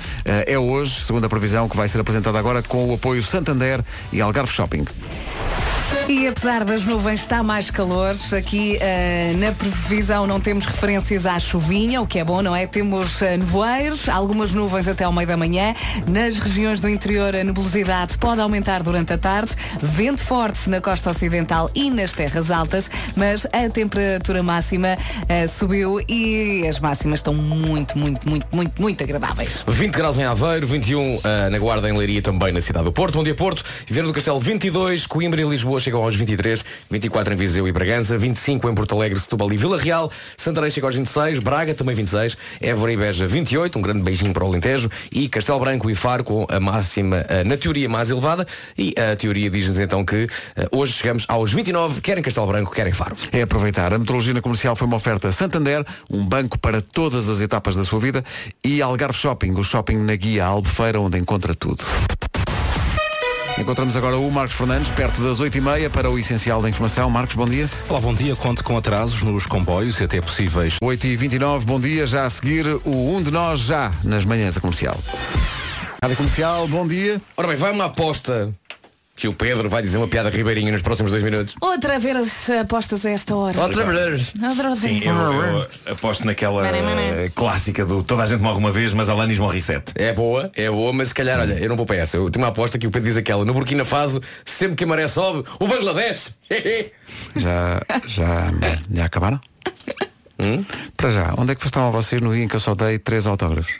é 0.46 0.58
hoje, 0.58 1.02
segundo 1.02 1.26
a 1.26 1.30
previsão 1.30 1.68
que 1.68 1.76
vai 1.76 1.88
ser 1.88 2.00
apresentada 2.00 2.38
agora 2.38 2.62
com 2.62 2.90
o 2.90 2.94
apoio 2.94 3.24
Santander 3.24 3.82
e 4.12 4.22
Algarve 4.22 4.52
Shopping. 4.52 4.86
E 6.08 6.28
apesar 6.28 6.66
das 6.66 6.84
nuvens 6.84 7.22
está 7.22 7.42
mais 7.42 7.72
calor, 7.72 8.14
aqui 8.38 8.78
uh, 8.78 9.38
na 9.38 9.54
previsão 9.54 10.28
não 10.28 10.38
temos 10.40 10.66
referências 10.66 11.26
à 11.26 11.40
chuvinha, 11.40 12.02
o 12.02 12.08
que 12.08 12.20
é 12.20 12.24
bom, 12.26 12.42
não 12.42 12.54
é? 12.54 12.68
Temos 12.68 13.22
uh, 13.22 13.38
nevoeiros, 13.38 14.10
algumas 14.10 14.52
nuvens 14.52 14.88
até 14.88 15.06
ao 15.06 15.14
meio 15.14 15.28
da 15.28 15.38
manhã. 15.38 15.74
Nas 16.06 16.40
regiões 16.40 16.82
do 16.82 16.90
interior 16.90 17.34
a 17.34 17.44
nebulosidade 17.44 18.18
pode 18.18 18.42
aumentar 18.42 18.84
durante 18.84 19.14
a 19.14 19.18
tarde, 19.18 19.54
vento 19.82 20.22
forte 20.22 20.70
na 20.70 20.82
costa 20.82 21.10
ocidental 21.10 21.72
e 21.74 21.90
nas 21.90 22.12
terras 22.12 22.52
altas, 22.52 22.92
mas 23.16 23.48
a 23.54 23.70
temperatura 23.74 24.42
máxima 24.44 24.98
uh, 24.98 25.50
subiu 25.50 26.00
e 26.08 26.66
as 26.68 26.80
máximas 26.80 27.20
estão 27.20 27.34
muito, 27.34 27.98
muito, 27.98 28.30
muito, 28.30 28.48
muito, 28.54 28.82
muito 28.82 29.04
agradáveis. 29.04 29.64
20 29.68 29.92
graus 29.92 30.18
em 30.18 30.24
Aveiro, 30.24 30.66
21 30.68 31.16
uh, 31.16 31.22
na 31.52 31.58
Guarda, 31.58 31.90
em 31.90 31.98
Leiria, 31.98 32.22
também 32.22 32.54
na 32.54 32.62
cidade 32.62 32.86
do 32.86 32.94
Porto. 32.94 33.16
Bom 33.16 33.24
dia, 33.24 33.36
Porto. 33.36 33.64
Viana 33.88 34.08
do 34.08 34.14
Castelo, 34.14 34.40
22. 34.40 35.08
Coimbra 35.08 35.42
e 35.42 35.44
Lisboa 35.44 35.80
chegam 35.80 36.04
aos 36.04 36.16
23. 36.16 36.64
24 36.90 37.34
em 37.34 37.36
Viseu 37.36 37.68
e 37.68 37.72
Bragança. 37.72 38.18
25 38.18 38.70
em 38.70 38.76
Porto 38.76 38.96
Alegre, 38.96 39.20
Setúbal 39.20 39.52
e 39.52 39.58
Vila 39.58 39.78
Real. 39.78 40.12
Santarém 40.38 40.70
chega 40.70 40.88
aos 40.88 40.96
26. 40.96 41.40
Braga 41.40 41.74
também 41.74 41.96
26. 41.96 42.38
Évora 42.62 42.94
e 42.94 42.98
Beja 42.98 43.28
28. 43.28 43.78
Um 43.78 43.82
grande 43.82 44.04
beijinho 44.04 44.34
para 44.34 44.44
o 44.44 44.48
Alentejo. 44.48 44.90
E 45.12 45.28
Castelo 45.28 45.60
Branco 45.60 45.90
e 45.90 45.96
Faro 45.96 46.24
com 46.24 46.46
a 46.48 46.60
máxima, 46.60 47.18
uh, 47.18 47.48
na 47.48 47.58
teoria, 47.58 47.90
mais 47.90 48.10
elevada. 48.10 48.46
E 48.78 48.94
a 48.98 49.16
teoria 49.16 49.50
diz-nos 49.50 49.80
então 49.80 50.06
que 50.06 50.26
uh, 50.26 50.30
hoje 50.78 50.94
chegamos 50.94 51.26
aos 51.28 51.52
29, 51.52 52.02
quer 52.02 52.18
em 52.18 52.22
Castelo 52.22 52.48
Branco, 52.48 52.72
quer 52.72 52.88
em 52.88 52.94
Faro. 52.94 53.16
É 53.32 53.42
aproveitar. 53.42 53.63
A 53.64 53.98
metrologia 53.98 54.34
na 54.34 54.42
comercial 54.42 54.76
foi 54.76 54.86
uma 54.86 54.98
oferta 54.98 55.32
Santander, 55.32 55.86
um 56.12 56.26
banco 56.26 56.60
para 56.60 56.82
todas 56.82 57.30
as 57.30 57.40
etapas 57.40 57.78
da 57.78 57.86
sua 57.86 57.98
vida, 57.98 58.24
e 58.62 58.82
Algarve 58.82 59.18
Shopping, 59.18 59.52
o 59.52 59.64
shopping 59.64 59.98
na 59.98 60.16
guia 60.16 60.46
Albufeira, 60.46 61.00
onde 61.00 61.18
encontra 61.18 61.56
tudo. 61.56 61.84
Encontramos 63.58 63.96
agora 63.96 64.18
o 64.18 64.30
Marcos 64.30 64.58
Fernandes, 64.58 64.90
perto 64.90 65.22
das 65.22 65.40
8h30, 65.40 65.90
para 65.90 66.10
o 66.10 66.20
essencial 66.20 66.62
da 66.62 66.70
informação. 66.70 67.10
Marcos, 67.10 67.36
bom 67.36 67.46
dia. 67.46 67.70
Olá, 67.88 68.02
bom 68.02 68.14
dia. 68.14 68.36
Conte 68.36 68.62
com 68.64 68.76
atrasos 68.76 69.22
nos 69.22 69.46
comboios 69.46 70.00
e 70.02 70.04
até 70.04 70.20
possíveis. 70.20 70.76
8h29, 70.84 71.62
bom 71.62 71.80
dia. 71.80 72.06
Já 72.06 72.26
a 72.26 72.30
seguir, 72.30 72.66
o 72.84 73.16
Um 73.16 73.24
de 73.24 73.32
Nós, 73.32 73.62
já 73.62 73.92
nas 74.04 74.26
manhãs 74.26 74.54
da 74.54 74.60
comercial. 74.60 75.00
Rádio 76.02 76.18
Comercial, 76.18 76.68
bom 76.68 76.86
dia. 76.86 77.22
Ora 77.38 77.48
bem, 77.48 77.56
vai 77.56 77.72
uma 77.72 77.86
aposta 77.86 78.54
que 79.16 79.28
o 79.28 79.34
Pedro 79.34 79.70
vai 79.70 79.82
dizer 79.82 79.98
uma 79.98 80.08
piada 80.08 80.30
ribeirinha 80.30 80.72
nos 80.72 80.82
próximos 80.82 81.12
dois 81.12 81.24
minutos. 81.24 81.56
Outra 81.62 82.00
vez 82.00 82.16
as 82.16 82.50
apostas 82.62 83.06
a 83.06 83.12
esta 83.12 83.36
hora. 83.36 83.62
Outra 83.62 83.86
vez. 83.86 84.34
Outra 84.42 84.70
vez. 84.70 84.80
Sim, 84.80 85.02
eu, 85.04 85.14
eu 85.16 85.68
aposto 85.92 86.26
naquela 86.26 86.66
eh, 86.68 87.32
clássica 87.34 87.86
do 87.86 88.04
toda 88.04 88.24
a 88.24 88.26
gente 88.26 88.42
morre 88.42 88.58
uma 88.58 88.72
vez, 88.72 88.92
mas 88.94 89.10
Alanis 89.10 89.38
morre 89.38 89.62
sete. 89.62 89.94
É 89.96 90.12
boa, 90.14 90.52
é 90.56 90.70
boa, 90.70 90.92
mas 90.92 91.10
se 91.10 91.14
calhar, 91.14 91.40
olha, 91.40 91.54
eu 91.54 91.70
não 91.70 91.76
vou 91.76 91.86
para 91.86 91.98
essa. 91.98 92.18
Eu 92.18 92.30
tenho 92.30 92.44
uma 92.44 92.50
aposta 92.50 92.80
que 92.80 92.88
o 92.88 92.92
Pedro 92.92 93.08
diz 93.08 93.18
aquela. 93.18 93.46
No 93.46 93.54
Burkina 93.54 93.86
Faso, 93.86 94.20
sempre 94.44 94.76
que 94.76 94.84
a 94.84 94.88
maré 94.88 95.08
sobe, 95.08 95.48
o 95.60 95.68
Bangladesh. 95.68 96.36
Já, 97.36 97.80
já, 98.08 98.48
já 98.92 99.06
acabaram? 99.06 99.40
Hum? 100.40 100.66
Para 100.98 101.12
já, 101.12 101.34
onde 101.38 101.52
é 101.52 101.56
que 101.56 101.66
estavam 101.66 101.92
vocês 101.92 102.22
no 102.22 102.34
dia 102.34 102.44
em 102.44 102.48
que 102.48 102.56
eu 102.56 102.60
só 102.60 102.74
dei 102.74 102.98
três 102.98 103.28
autógrafos? 103.28 103.74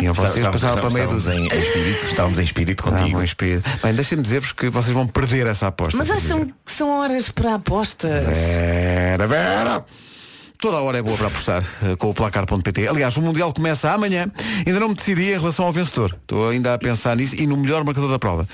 E 0.00 0.04
eu 0.06 0.14
vocês 0.14 0.36
Estávamos- 0.36 0.62
passavam 0.62 0.80
para 0.80 0.90
meio 0.90 1.16
estávamos 1.16 1.24
dos. 1.24 1.34
em, 1.34 1.46
em 1.58 1.60
espírito, 1.62 2.06
estávamos 2.06 2.38
em 2.38 2.42
espírito 2.44 2.82
contigo. 2.82 3.08
Ah, 3.08 3.12
bom 3.18 3.22
espírito. 3.22 3.70
Bem, 3.82 3.94
deixem-me 3.94 4.22
dizer-vos 4.22 4.52
que 4.52 4.68
vocês 4.68 4.94
vão 4.94 5.06
perder 5.06 5.46
essa 5.46 5.66
aposta. 5.68 5.98
Mas 5.98 6.10
acham 6.10 6.46
que 6.46 6.72
são 6.72 6.98
horas 7.00 7.30
para 7.30 7.54
apostas? 7.56 8.26
Vera, 8.26 9.26
Vera! 9.26 9.84
Toda 10.60 10.76
a 10.76 10.82
hora 10.82 10.98
é 10.98 11.02
boa 11.02 11.16
para 11.16 11.28
apostar 11.28 11.64
eh, 11.82 11.96
com 11.96 12.10
o 12.10 12.14
placar.pt. 12.14 12.86
Aliás, 12.88 13.16
o 13.16 13.22
Mundial 13.22 13.50
começa 13.50 13.90
amanhã. 13.92 14.30
Ainda 14.66 14.78
não 14.78 14.88
me 14.90 14.94
decidi 14.94 15.30
em 15.32 15.38
relação 15.38 15.64
ao 15.64 15.72
vencedor. 15.72 16.14
Estou 16.20 16.50
ainda 16.50 16.74
a 16.74 16.78
pensar 16.78 17.16
nisso 17.16 17.34
e 17.34 17.46
no 17.46 17.56
melhor 17.56 17.82
marcador 17.82 18.10
da 18.10 18.18
prova. 18.18 18.46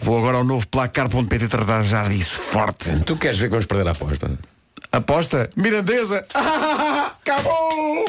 Vou 0.00 0.16
agora 0.18 0.38
ao 0.38 0.44
novo 0.44 0.66
placar.pt 0.68 1.48
tratar 1.48 1.82
já 1.82 2.08
disso 2.08 2.36
forte. 2.36 2.90
Tu 3.04 3.16
queres 3.16 3.38
ver 3.38 3.46
que 3.46 3.50
vamos 3.50 3.66
perder 3.66 3.86
a 3.88 3.90
aposta? 3.92 4.30
Aposta 4.92 5.48
Mirandesa. 5.56 6.24
Acabou! 6.34 8.04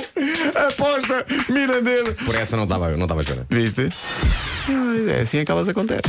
Aposta 0.67 1.25
Mirandesa. 1.49 2.11
Por 2.25 2.35
essa 2.35 2.57
não 2.57 2.63
estava 2.63 2.89
não 2.91 3.03
estava 3.03 3.21
a 3.21 3.23
esperar. 3.23 3.45
Viste? 3.49 3.89
É 5.09 5.21
assim 5.21 5.43
que 5.45 5.51
elas 5.51 5.69
acontecem. 5.69 6.01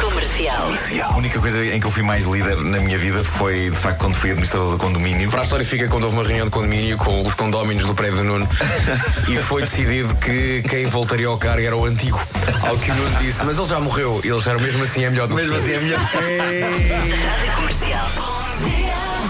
Comercial. 0.00 0.72
A 1.04 1.16
única 1.18 1.38
coisa 1.38 1.62
em 1.64 1.78
que 1.78 1.86
eu 1.86 1.90
fui 1.90 2.02
mais 2.02 2.24
líder 2.24 2.56
na 2.62 2.78
minha 2.78 2.96
vida 2.96 3.22
foi, 3.22 3.68
de 3.70 3.76
facto, 3.76 3.98
quando 4.00 4.14
fui 4.14 4.30
administrador 4.30 4.70
do 4.70 4.78
condomínio. 4.78 5.30
Para 5.30 5.40
a 5.40 5.44
história 5.44 5.64
fica 5.64 5.88
quando 5.88 6.04
houve 6.04 6.16
uma 6.16 6.24
reunião 6.24 6.46
de 6.46 6.52
condomínio 6.52 6.96
com 6.96 7.26
os 7.26 7.34
condóminos 7.34 7.84
do 7.86 7.94
prédio 7.94 8.18
do 8.18 8.24
Nuno 8.24 8.48
e 9.28 9.36
foi 9.38 9.62
decidido 9.62 10.14
que 10.16 10.62
quem 10.68 10.86
voltaria 10.86 11.26
ao 11.26 11.36
cargo 11.36 11.66
era 11.66 11.76
o 11.76 11.84
antigo. 11.84 12.18
Ao 12.66 12.78
que 12.78 12.90
o 12.90 12.94
Nuno 12.94 13.18
disse, 13.18 13.44
mas 13.44 13.58
ele 13.58 13.66
já 13.66 13.78
morreu. 13.78 14.20
Eles 14.24 14.46
eram 14.46 14.60
mesmo 14.60 14.82
assim 14.84 15.04
é 15.04 15.10
melhor 15.10 15.28
do 15.28 15.34
Mesmo 15.34 15.54
que 15.54 15.58
tu. 15.58 15.62
assim 15.64 15.72
é 15.74 15.78
melhor. 15.80 16.00
Rádio 16.00 17.52
Comercial. 17.56 18.10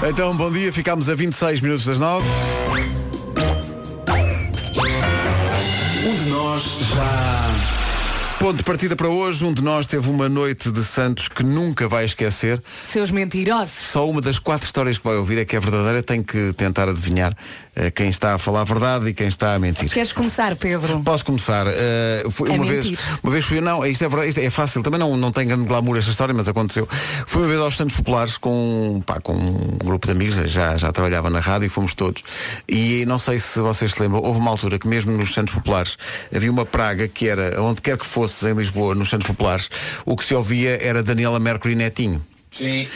Então, 0.09 0.34
bom 0.36 0.51
dia. 0.51 0.72
Ficámos 0.72 1.09
a 1.09 1.14
26 1.14 1.61
minutos 1.61 1.84
das 1.84 1.99
9. 1.99 2.26
Um 6.07 6.14
de 6.14 6.30
nós 6.30 6.62
já. 6.95 7.41
Ponto 8.38 8.57
de 8.57 8.64
partida 8.64 8.97
para 8.97 9.09
hoje. 9.09 9.45
Um 9.45 9.53
de 9.53 9.62
nós 9.62 9.86
teve 9.86 10.09
uma 10.09 10.26
noite 10.28 10.72
de 10.72 10.82
Santos 10.82 11.28
que 11.28 11.43
nunca 11.43 11.86
vai 11.86 12.07
esquecer. 12.07 12.62
Seus 12.88 13.11
mentirosos. 13.11 13.74
Só 13.74 14.09
uma 14.09 14.22
das 14.22 14.38
quatro 14.38 14.64
histórias 14.64 14.97
que 14.97 15.05
vai 15.05 15.16
ouvir 15.16 15.38
é 15.38 15.45
que 15.45 15.55
é 15.55 15.61
verdadeira. 15.61 16.03
Tem 16.03 16.22
que 16.22 16.55
tentar 16.55 16.88
adivinhar 16.88 17.36
quem 17.95 18.09
está 18.11 18.35
a 18.35 18.39
falar 18.39 18.62
a 18.62 18.64
verdade 18.64 19.09
e 19.09 19.14
quem 19.14 19.29
está 19.29 19.55
a 19.55 19.59
mentir. 19.59 19.89
Queres 19.91 20.12
começar, 20.12 20.55
Pedro? 20.57 21.01
Posso 21.01 21.25
começar? 21.25 21.66
Eh, 21.68 22.25
fui 22.31 22.51
A 22.51 22.55
uma 22.55 22.64
mentir. 22.64 22.97
vez, 22.97 22.99
uma 23.23 23.33
vez 23.33 23.45
fui, 23.45 23.61
não, 23.61 23.85
isto 23.87 24.05
é 24.05 24.09
verdade, 24.09 24.29
isto 24.31 24.41
é 24.41 24.51
fácil, 24.51 24.83
também 24.83 24.99
não, 24.99 25.16
não 25.16 25.31
tem 25.31 25.47
grande 25.47 25.66
glamour 25.66 25.97
esta 25.97 26.11
história, 26.11 26.35
mas 26.35 26.49
aconteceu. 26.49 26.89
Fui 27.27 27.43
uma 27.43 27.49
vez 27.49 27.61
aos 27.61 27.77
Santos 27.77 27.97
Populares 27.97 28.37
com, 28.37 29.03
pá, 29.07 29.21
com 29.21 29.35
um 29.35 29.79
grupo 29.85 30.07
de 30.07 30.12
amigos, 30.12 30.35
já, 30.51 30.77
já 30.77 30.93
trabalhava 30.93 31.31
na 31.31 31.41
rádio 31.41 31.66
e 31.66 31.68
fomos 31.68 31.95
todos. 31.95 32.23
E 32.68 33.05
não 33.07 33.18
sei 33.18 33.39
se 33.39 33.61
vocês 33.61 33.93
se 33.93 34.03
lembram, 34.03 34.21
houve 34.23 34.41
uma 34.41 34.51
altura 34.51 34.79
que 34.79 34.89
mesmo 34.89 35.16
nos 35.16 35.33
Santos 35.33 35.55
Populares 35.55 35.97
havia 36.35 36.51
uma 36.51 36.66
praga 36.66 37.07
que 37.09 37.29
era, 37.29 37.61
onde 37.62 37.81
quer 37.81 37.97
que 37.97 38.07
fosses 38.07 38.43
em 38.43 38.53
Lisboa, 38.55 38.95
nos 38.95 39.09
Santos 39.11 39.27
Populares, 39.27 39.68
o 40.05 40.16
que 40.16 40.25
se 40.25 40.35
ouvia 40.35 40.79
era 40.83 41.03
Daniela 41.03 41.39
Mercury 41.39 41.75
Netinho. 41.75 42.21
Sim. 42.53 42.88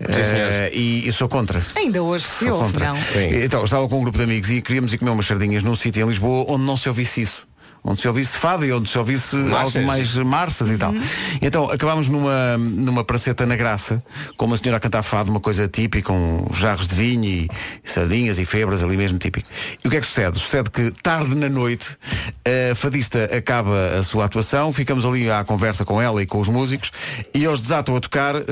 Eh, 0.00 0.70
e 0.72 1.06
eu 1.06 1.12
sou 1.12 1.28
contra. 1.28 1.62
Ainda 1.74 2.02
hoje 2.02 2.24
se 2.26 2.44
Sou 2.46 2.54
ouve, 2.56 2.72
contra. 2.72 2.88
não? 2.92 2.98
Então, 3.44 3.64
estava 3.64 3.88
com 3.88 3.98
um 3.98 4.02
grupo 4.02 4.16
de 4.18 4.24
amigos 4.24 4.50
e 4.50 4.62
queríamos 4.62 4.92
ir 4.92 4.98
comer 4.98 5.10
umas 5.10 5.26
sardinhas 5.26 5.62
num 5.62 5.74
sítio 5.74 6.02
em 6.04 6.08
Lisboa 6.08 6.46
onde 6.48 6.64
não 6.64 6.76
se 6.76 6.88
ouvisse 6.88 7.22
isso. 7.22 7.46
Onde 7.82 8.00
se 8.00 8.08
ouvisse 8.08 8.36
fado 8.36 8.64
e 8.64 8.72
onde 8.72 8.88
se 8.88 8.98
ouvisse 8.98 9.36
Marchas. 9.36 9.76
algo 9.76 9.86
mais 9.86 10.14
marchas 10.16 10.70
e 10.70 10.76
tal. 10.76 10.92
Então 11.40 11.70
acabámos 11.70 12.08
numa, 12.08 12.56
numa 12.58 13.04
praceta 13.04 13.46
na 13.46 13.56
graça, 13.56 14.02
com 14.36 14.46
uma 14.46 14.56
senhora 14.56 14.76
a 14.76 14.80
cantar 14.80 15.02
fado, 15.02 15.30
uma 15.30 15.40
coisa 15.40 15.66
típica, 15.68 16.08
com 16.12 16.48
jarros 16.52 16.86
de 16.86 16.94
vinho 16.94 17.24
e, 17.24 17.48
sardinhas 17.84 18.38
e 18.38 18.44
febras 18.44 18.82
ali 18.82 18.96
mesmo 18.96 19.18
típico. 19.18 19.48
E 19.82 19.88
o 19.88 19.90
que 19.90 19.96
é 19.96 20.00
que 20.00 20.06
sucede? 20.06 20.38
Sucede 20.38 20.70
que 20.70 20.90
tarde 21.02 21.34
na 21.34 21.48
noite 21.48 21.96
a 22.44 22.74
fadista 22.74 23.24
acaba 23.36 23.98
a 23.98 24.02
sua 24.02 24.24
atuação, 24.24 24.72
ficamos 24.72 25.04
ali 25.04 25.30
à 25.30 25.44
conversa 25.44 25.84
com 25.84 26.00
ela 26.00 26.22
e 26.22 26.26
com 26.26 26.40
os 26.40 26.48
músicos 26.48 26.90
e 27.34 27.44
eles 27.44 27.60
desatam 27.60 27.96
a 27.96 28.00
tocar, 28.00 28.36
eh, 28.36 28.42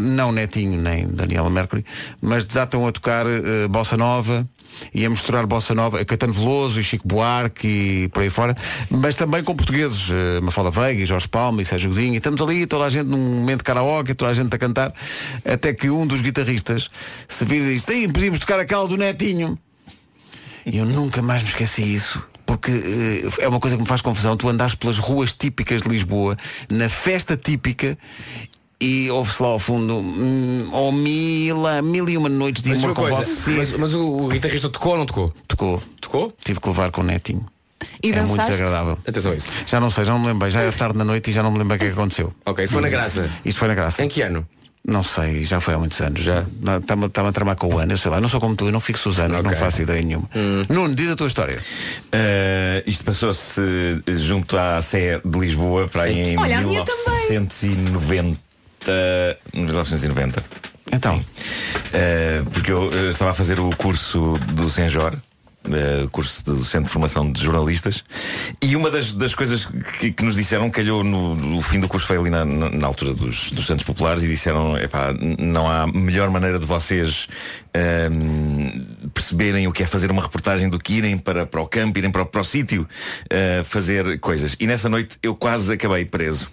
não 0.00 0.32
Netinho 0.32 0.80
nem 0.80 1.08
Daniela 1.08 1.50
Mercury, 1.50 1.84
mas 2.20 2.44
desatam 2.44 2.86
a 2.86 2.92
tocar 2.92 3.26
eh, 3.26 3.68
Bossa 3.68 3.96
Nova 3.96 4.46
e 4.92 5.04
a 5.04 5.10
misturar 5.10 5.46
Bossa 5.46 5.74
Nova, 5.74 6.04
Caetano 6.04 6.32
Veloso 6.32 6.80
e 6.80 6.84
Chico 6.84 7.06
Buarque 7.06 7.66
e 7.66 8.08
por 8.08 8.22
aí 8.22 8.30
fora, 8.30 8.56
mas 8.90 9.16
também 9.16 9.42
com 9.42 9.54
portugueses, 9.54 10.08
eh, 10.10 10.40
Mafalda 10.40 10.70
Veiga 10.70 11.02
e 11.02 11.06
Jorge 11.06 11.28
Palma 11.28 11.62
e 11.62 11.64
Sérgio 11.64 11.90
Godinho, 11.90 12.14
e 12.14 12.16
estamos 12.18 12.40
ali, 12.40 12.66
toda 12.66 12.84
a 12.84 12.90
gente 12.90 13.06
num 13.06 13.18
momento 13.18 13.58
de 13.58 13.64
karaoke, 13.64 14.14
toda 14.14 14.30
a 14.30 14.34
gente 14.34 14.54
a 14.54 14.58
cantar, 14.58 14.92
até 15.44 15.72
que 15.72 15.90
um 15.90 16.06
dos 16.06 16.20
guitarristas 16.20 16.90
se 17.28 17.44
vira 17.44 17.66
e 17.66 17.74
diz, 17.74 17.84
tem, 17.84 18.08
podíamos 18.08 18.40
tocar 18.40 18.60
aquela 18.60 18.86
do 18.86 18.96
Netinho. 18.96 19.58
E 20.64 20.78
eu 20.78 20.84
nunca 20.84 21.22
mais 21.22 21.42
me 21.42 21.48
esqueci 21.48 21.82
isso. 21.82 22.20
Porque 22.44 22.70
eh, 22.70 23.44
é 23.44 23.48
uma 23.48 23.60
coisa 23.60 23.76
que 23.76 23.82
me 23.82 23.88
faz 23.88 24.00
confusão. 24.00 24.36
Tu 24.36 24.48
andas 24.48 24.74
pelas 24.74 24.98
ruas 24.98 25.34
típicas 25.34 25.82
de 25.82 25.88
Lisboa, 25.88 26.36
na 26.70 26.88
festa 26.88 27.36
típica, 27.36 27.96
e 28.80 29.10
ouve-se 29.10 29.42
lá 29.42 29.48
ao 29.48 29.58
fundo 29.58 29.96
hum, 29.96 30.68
oh, 30.72 30.76
ou 30.76 30.92
mil 30.92 32.08
e 32.08 32.16
uma 32.16 32.28
noites 32.28 32.62
de 32.62 32.70
mas 32.70 32.84
amor 32.84 32.94
com 32.94 33.08
você. 33.08 33.50
Mas, 33.52 33.72
mas 33.72 33.94
o, 33.94 34.24
o, 34.24 34.28
guitarrista 34.28 34.68
tocou 34.68 34.92
ou 34.92 34.98
não 34.98 35.06
tocou? 35.06 35.32
Tocou. 35.48 35.82
Tocou? 36.00 36.32
Tive 36.44 36.60
que 36.60 36.68
levar 36.68 36.90
com 36.90 37.00
o 37.00 37.04
netinho. 37.04 37.46
E 38.02 38.10
é 38.10 38.22
muito 38.22 38.42
desagradável. 38.42 38.98
Atenção 39.06 39.32
a 39.32 39.34
isso. 39.34 39.48
Já 39.66 39.80
não 39.80 39.90
sei, 39.90 40.04
já 40.04 40.12
não 40.12 40.20
me 40.20 40.26
lembrei. 40.26 40.50
Já 40.50 40.62
é 40.62 40.70
tarde 40.70 40.98
na 40.98 41.04
noite 41.04 41.30
e 41.30 41.32
já 41.32 41.42
não 41.42 41.50
me 41.50 41.58
lembro 41.58 41.74
o 41.74 41.76
é 41.76 41.78
que 41.78 41.86
aconteceu. 41.86 42.32
Ok, 42.44 42.64
isso 42.64 42.72
foi 42.74 42.82
na 42.82 42.88
graça. 42.88 43.30
Isso 43.44 43.58
foi 43.58 43.68
na 43.68 43.74
graça. 43.74 44.02
Em 44.04 44.08
que 44.08 44.20
ano? 44.22 44.46
Não 44.86 45.02
sei, 45.02 45.44
já 45.44 45.60
foi 45.60 45.74
há 45.74 45.78
muitos 45.78 46.00
anos. 46.00 46.22
Já 46.22 46.44
está-me 46.80 47.08
tá 47.08 47.26
a 47.26 47.32
tramar 47.32 47.56
com 47.56 47.74
o 47.74 47.78
ano, 47.78 47.92
eu 47.92 47.98
sei 47.98 48.08
lá, 48.08 48.20
não 48.20 48.28
sou 48.28 48.38
como 48.38 48.54
tu, 48.54 48.66
eu 48.66 48.72
não 48.72 48.78
fixo 48.78 49.08
os 49.08 49.18
anos, 49.18 49.40
okay. 49.40 49.50
não 49.50 49.58
faço 49.58 49.82
ideia 49.82 50.00
nenhuma. 50.00 50.30
Hum. 50.34 50.62
Nuno, 50.68 50.94
diz 50.94 51.10
a 51.10 51.16
tua 51.16 51.26
história. 51.26 51.58
Uh, 51.58 52.88
isto 52.88 53.04
passou-se 53.04 53.60
junto 54.06 54.56
à 54.56 54.80
Sé 54.80 55.20
de 55.24 55.38
Lisboa, 55.38 55.88
para 55.88 56.04
aí 56.04 56.34
em 56.34 56.38
Olha, 56.38 56.60
1990. 56.60 58.45
Eh, 58.86 59.36
1990. 59.54 60.42
Então? 60.92 61.18
Uh, 61.18 62.50
porque 62.50 62.70
eu, 62.70 62.90
eu, 62.92 63.10
estava 63.10 63.32
a 63.32 63.34
fazer 63.34 63.58
o 63.58 63.70
curso 63.76 64.34
do 64.52 64.70
Senjor. 64.70 65.14
Uh, 65.66 65.74
eh, 65.74 66.08
curso 66.12 66.44
do 66.44 66.64
Centro 66.64 66.84
de 66.84 66.92
Formação 66.92 67.32
de 67.32 67.42
Jornalistas 67.42 68.04
e 68.62 68.76
uma 68.76 68.88
das, 68.88 69.12
das 69.12 69.34
coisas 69.34 69.66
que, 69.98 70.12
que 70.12 70.24
nos 70.24 70.36
disseram 70.36 70.70
calhou 70.70 71.02
no, 71.02 71.34
no, 71.34 71.60
fim 71.60 71.80
do 71.80 71.88
curso 71.88 72.06
foi 72.06 72.16
ali 72.16 72.30
na, 72.30 72.44
na 72.44 72.86
altura 72.86 73.12
dos, 73.12 73.50
dos 73.50 73.66
Santos 73.66 73.84
Populares 73.84 74.22
e 74.22 74.28
disseram 74.28 74.74
não 75.40 75.68
há 75.68 75.88
melhor 75.88 76.30
maneira 76.30 76.60
de 76.60 76.64
vocês 76.64 77.26
uh, 77.74 79.08
perceberem 79.10 79.66
o 79.66 79.72
que 79.72 79.82
é 79.82 79.86
fazer 79.88 80.08
uma 80.08 80.22
reportagem 80.22 80.68
do 80.68 80.78
que 80.78 80.94
irem 80.94 81.18
para, 81.18 81.44
para 81.44 81.60
o 81.60 81.66
campo, 81.66 81.98
irem 81.98 82.12
para, 82.12 82.24
para 82.24 82.42
o 82.42 82.44
sítio 82.44 82.82
uh, 83.24 83.64
fazer 83.64 84.20
coisas 84.20 84.56
e 84.60 84.68
nessa 84.68 84.88
noite 84.88 85.18
eu 85.20 85.34
quase 85.34 85.72
acabei 85.72 86.04
preso 86.04 86.48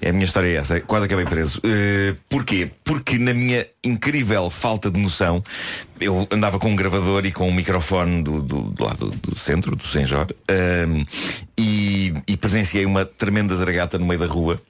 é 0.00 0.10
a 0.10 0.12
minha 0.12 0.24
história 0.24 0.48
é 0.48 0.54
essa, 0.54 0.80
quase 0.80 1.06
acabei 1.06 1.24
preso. 1.24 1.58
Uh, 1.58 2.16
porquê? 2.28 2.70
Porque 2.82 3.18
na 3.18 3.32
minha 3.32 3.66
incrível 3.82 4.50
falta 4.50 4.90
de 4.90 5.00
noção, 5.00 5.42
eu 6.00 6.26
andava 6.30 6.58
com 6.58 6.70
um 6.70 6.76
gravador 6.76 7.24
e 7.24 7.32
com 7.32 7.48
um 7.48 7.54
microfone 7.54 8.22
do, 8.22 8.42
do, 8.42 8.60
do 8.62 8.84
lado 8.84 9.10
do 9.10 9.38
centro, 9.38 9.74
do 9.74 9.86
Senjor, 9.86 10.26
um, 10.88 11.04
e, 11.56 12.14
e 12.26 12.36
presenciei 12.36 12.84
uma 12.84 13.04
tremenda 13.04 13.54
zaragata 13.54 13.98
no 13.98 14.06
meio 14.06 14.20
da 14.20 14.26
rua. 14.26 14.60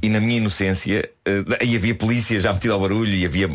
E 0.00 0.08
na 0.08 0.20
minha 0.20 0.38
inocência, 0.38 1.08
uh, 1.26 1.56
aí 1.60 1.76
havia 1.76 1.94
polícia 1.94 2.38
já 2.38 2.52
metida 2.52 2.74
ao 2.74 2.80
barulho 2.80 3.14
e 3.14 3.24
havia 3.24 3.48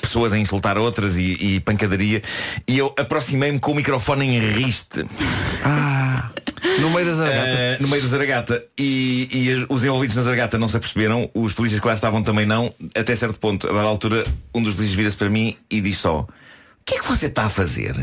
pessoas 0.00 0.32
a 0.32 0.38
insultar 0.38 0.78
outras 0.78 1.16
e, 1.16 1.36
e 1.40 1.60
pancadaria. 1.60 2.22
E 2.66 2.78
eu 2.78 2.94
aproximei-me 2.98 3.58
com 3.58 3.72
o 3.72 3.74
microfone 3.74 4.26
em 4.26 4.52
riste. 4.52 5.04
ah, 5.64 6.30
no 6.80 6.90
meio 6.90 7.06
das 7.06 7.18
Uh, 7.18 7.80
no 7.80 7.88
meio 7.88 8.02
da 8.02 8.08
Zaragata 8.08 8.64
e, 8.78 9.28
e 9.32 9.66
os 9.68 9.84
envolvidos 9.84 10.16
na 10.16 10.22
Zaragata 10.22 10.58
não 10.58 10.68
se 10.68 10.76
aperceberam, 10.76 11.30
os 11.34 11.52
polícias 11.52 11.80
que 11.80 11.86
lá 11.86 11.94
estavam 11.94 12.22
também 12.22 12.46
não, 12.46 12.74
até 12.94 13.14
certo 13.14 13.38
ponto. 13.38 13.68
A 13.68 13.72
dada 13.72 13.88
altura, 13.88 14.24
um 14.54 14.62
dos 14.62 14.74
polícias 14.74 14.96
vira-se 14.96 15.16
para 15.16 15.30
mim 15.30 15.56
e 15.70 15.80
diz 15.80 15.98
só: 15.98 16.20
O 16.20 16.28
que 16.84 16.96
é 16.96 16.98
que 16.98 17.06
você 17.06 17.26
está 17.26 17.44
a 17.44 17.50
fazer? 17.50 17.94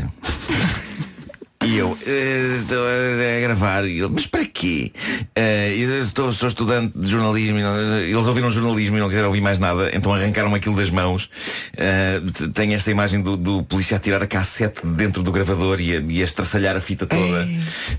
E 1.64 1.76
eu, 1.78 1.96
"Eh, 2.06 2.56
estou 2.58 2.78
a, 2.78 3.36
a 3.36 3.40
gravar. 3.40 3.84
E 3.84 3.98
ele, 3.98 4.08
mas 4.08 4.26
para 4.26 4.44
quê? 4.46 4.92
"Eh, 5.34 5.74
eu 5.78 6.00
estou, 6.00 6.32
sou 6.32 6.48
estudante 6.48 6.92
de 6.96 7.08
jornalismo. 7.10 7.58
e 7.58 7.62
não- 7.62 7.98
eles 7.98 8.26
ouviram 8.26 8.50
jornalismo 8.50 8.96
e 8.96 9.00
não 9.00 9.08
quiseram 9.08 9.26
ouvir 9.28 9.40
mais 9.40 9.58
nada, 9.58 9.90
então 9.94 10.12
arrancaram 10.12 10.54
aquilo 10.54 10.76
das 10.76 10.90
mãos. 10.90 11.28
Eh, 11.76 12.20
t- 12.34 12.48
tem 12.48 12.74
esta 12.74 12.90
imagem 12.90 13.20
do, 13.20 13.36
do 13.36 13.62
polícia 13.62 13.96
a 13.96 14.00
tirar 14.00 14.22
a 14.22 14.26
cassete 14.26 14.86
de 14.86 14.92
dentro 14.94 15.22
do 15.22 15.30
gravador 15.32 15.80
e 15.80 15.96
a, 15.96 16.00
e 16.00 16.20
a 16.20 16.24
estraçalhar 16.24 16.76
a 16.76 16.80
fita 16.80 17.06
toda. 17.06 17.48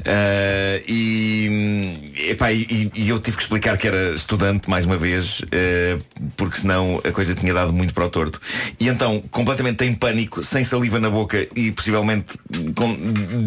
Eh, 0.05 0.83
e, 0.87 2.29
epá, 2.29 2.51
e, 2.51 2.91
e 2.95 3.09
eu 3.09 3.19
tive 3.19 3.37
que 3.37 3.43
explicar 3.43 3.77
que 3.77 3.87
era 3.87 4.13
estudante 4.13 4.69
mais 4.69 4.85
uma 4.85 4.97
vez, 4.97 5.41
eh, 5.51 5.97
porque 6.37 6.59
senão 6.59 7.01
a 7.03 7.11
coisa 7.11 7.33
tinha 7.35 7.53
dado 7.53 7.73
muito 7.73 7.93
para 7.93 8.05
o 8.05 8.09
torto. 8.09 8.39
E 8.79 8.87
então, 8.87 9.21
completamente 9.31 9.83
em 9.85 9.93
pânico, 9.93 10.43
sem 10.43 10.63
saliva 10.63 10.99
na 10.99 11.09
boca 11.09 11.47
e 11.55 11.71
possivelmente 11.71 12.33
com 12.75 12.95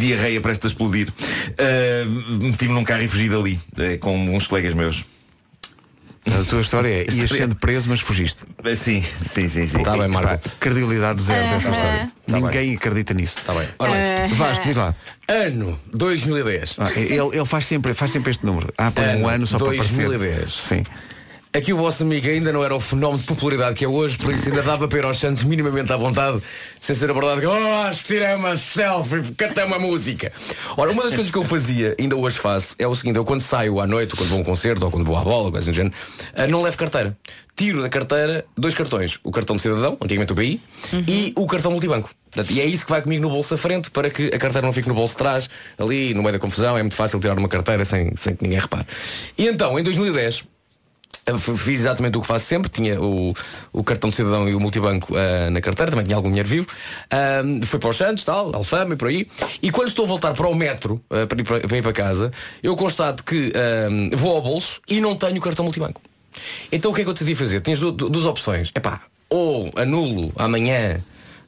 diarreia 0.07 0.41
prestes 0.41 0.67
a 0.67 0.69
explodir, 0.69 1.13
eh, 1.59 2.05
meti-me 2.41 2.73
num 2.75 2.85
carro 2.85 3.03
e 3.03 3.09
fugi 3.09 3.29
dali, 3.29 3.59
eh, 3.79 3.97
com 3.99 4.17
uns 4.35 4.47
colegas 4.47 4.75
meus. 4.75 5.05
A 6.27 6.43
tua 6.45 6.61
história 6.61 6.89
é, 6.89 7.01
ias 7.07 7.15
História- 7.15 7.45
sendo 7.45 7.55
preso, 7.57 7.89
mas 7.89 8.01
fugiste. 8.01 8.43
Eh, 8.65 8.75
Sim, 8.75 9.03
sim, 9.21 9.47
sim, 9.47 9.65
sim. 9.67 9.83
Tá 9.83 9.97
bem, 9.97 10.09
Marco. 10.09 10.49
credibilidade 10.59 11.23
zero 11.23 11.51
dessa 11.51 11.71
história. 11.71 12.13
Tá 12.27 12.41
Ninguém 12.41 12.75
acredita 12.75 13.15
nisso. 13.15 13.37
Está 13.39 13.55
bem. 13.55 13.69
Ora 13.79 13.93
bem. 13.93 14.35
Vasco, 14.35 14.65
diz 14.65 14.77
lá. 14.77 14.93
Ano 15.29 15.79
2010. 15.95 16.77
Ah, 16.79 16.91
ele, 16.97 17.15
ele 17.37 17.45
faz, 17.45 17.67
sempre, 17.67 17.95
faz 17.95 18.11
sempre 18.11 18.33
este 18.33 18.45
número. 18.45 18.73
Ah, 18.77 18.91
põe 18.91 19.05
um 19.17 19.29
Ano 19.29 19.47
só 19.47 19.57
para 19.59 19.69
2010. 19.77 20.15
aparecer. 20.33 20.51
Sim. 20.51 20.85
Aqui 21.57 21.73
o 21.73 21.77
vosso 21.79 22.03
amigo 22.03 22.29
ainda 22.29 22.53
não 22.53 22.63
era 22.63 22.75
o 22.77 22.81
fenómeno 22.81 23.21
de 23.21 23.27
popularidade 23.27 23.75
que 23.77 23.85
é 23.85 23.89
hoje, 23.89 24.19
por 24.19 24.31
isso 24.35 24.49
ainda 24.49 24.63
dava 24.63 24.87
para 24.87 24.99
ir 24.99 25.05
aos 25.07 25.19
Santos 25.19 25.43
minimamente 25.43 25.91
à 25.91 25.97
vontade, 25.97 26.43
sem 26.81 26.95
ser 26.95 27.09
abordado 27.11 27.41
que, 27.41 27.47
oh, 27.47 27.83
acho 27.87 28.03
que 28.03 28.09
tirei 28.09 28.35
uma 28.35 28.59
selfie, 28.59 29.33
cantei 29.35 29.65
uma 29.65 29.79
música. 29.79 30.31
Ora, 30.77 30.91
uma 30.91 31.03
das 31.05 31.15
coisas 31.15 31.33
que 31.33 31.39
eu 31.39 31.45
fazia, 31.45 31.97
ainda 31.99 32.15
hoje 32.15 32.37
faço, 32.39 32.75
é 32.79 32.87
o 32.87 32.95
seguinte, 32.95 33.17
eu 33.17 33.25
quando 33.25 33.41
saio 33.41 33.81
à 33.81 33.87
noite, 33.87 34.15
quando 34.15 34.29
vou 34.29 34.39
a 34.39 34.41
um 34.43 34.45
concerto 34.45 34.85
ou 34.85 34.91
quando 34.91 35.07
vou 35.07 35.17
à 35.17 35.25
bola, 35.25 35.51
coisa 35.51 35.61
assim 35.65 35.71
do 35.71 35.77
género, 35.77 35.95
ah, 36.35 36.47
não 36.47 36.61
levo 36.61 36.77
carteira. 36.77 37.17
Tiro 37.55 37.81
da 37.81 37.89
carteira 37.89 38.45
dois 38.55 38.75
cartões. 38.75 39.19
O 39.25 39.31
cartão 39.31 39.57
de 39.57 39.63
cidadão, 39.63 39.97
antigamente 40.03 40.33
o 40.33 40.35
BI, 40.37 40.61
e 41.09 41.33
o 41.35 41.47
cartão 41.47 41.73
multibanco. 41.73 42.11
E 42.51 42.61
é 42.61 42.67
isso 42.67 42.85
que 42.85 42.91
vai 42.91 43.01
comigo 43.01 43.23
no 43.23 43.31
bolso 43.31 43.49
da 43.49 43.57
frente 43.57 43.91
para 43.91 44.11
que 44.11 44.27
a 44.27 44.39
carteira 44.39 44.67
não 44.67 44.75
fique 44.75 44.89
no 44.89 44.95
bolso 44.95 45.15
de 45.15 45.19
trás, 45.19 45.49
ali 45.79 46.13
no 46.13 46.23
meio 46.23 46.35
da 46.35 46.39
confusão, 46.39 46.77
é 46.77 46.83
muito 46.83 46.97
fácil 46.97 47.19
tirar 47.19 47.39
uma 47.39 47.49
carteira 47.49 47.83
sem, 47.87 48.15
sem 48.15 48.37
que 48.37 48.43
ninguém 48.45 48.59
repare. 48.61 48.85
E 49.39 49.47
então, 49.49 49.79
em 49.79 49.83
2010, 49.83 50.35
eu 50.35 50.43
f- 50.43 50.56
Fiz 51.57 51.81
exatamente 51.81 52.17
o 52.17 52.21
que 52.21 52.27
faço 52.29 52.45
sempre, 52.47 52.71
tinha 52.71 53.01
o, 53.01 53.35
o 53.73 53.83
cartão 53.83 54.11
de 54.11 54.15
cidadão 54.17 54.49
e 54.49 54.55
o 54.55 54.61
multibanco 54.61 55.13
ah, 55.17 55.51
na 55.51 55.61
carteira, 55.61 55.91
também 55.91 56.05
tinha 56.07 56.17
algum 56.17 56.29
dinheiro 56.29 56.49
vivo. 56.49 56.69
Ah, 57.11 57.43
fui 57.67 57.81
para 57.81 57.89
os 57.91 57.97
Santos, 57.97 58.23
tal, 58.23 58.55
Alfama 58.55 58.95
e 58.95 58.97
por 58.97 59.09
aí. 59.09 59.27
E 59.61 59.73
quando 59.73 59.89
estou 59.89 60.05
a 60.05 60.09
voltar 60.09 60.33
para 60.35 60.47
o 60.47 60.55
metro, 60.55 61.01
ah, 61.11 61.27
para, 61.27 61.41
ir 61.41 61.45
para, 61.45 61.61
para 61.61 61.77
ir 61.79 61.83
para 61.83 61.93
casa, 61.93 62.31
eu 62.63 62.77
constato 62.77 63.25
que 63.25 63.53
ah, 63.57 64.17
vou 64.17 64.37
ao 64.37 64.43
bolso 64.43 64.81
e 64.89 65.01
não 65.01 65.17
tenho 65.17 65.39
o 65.39 65.41
cartão 65.41 65.65
multibanco. 65.65 66.01
Então 66.71 66.93
o 66.93 66.95
que 66.95 67.01
é 67.01 67.05
que 67.05 67.11
eu 67.11 67.15
decidi 67.15 67.35
fazer? 67.35 67.61
Tinhas 67.61 67.81
du- 67.81 67.91
du- 67.91 68.09
duas 68.09 68.25
opções. 68.25 68.71
Epá, 68.73 69.01
ou 69.29 69.73
anulo 69.75 70.33
amanhã 70.37 71.03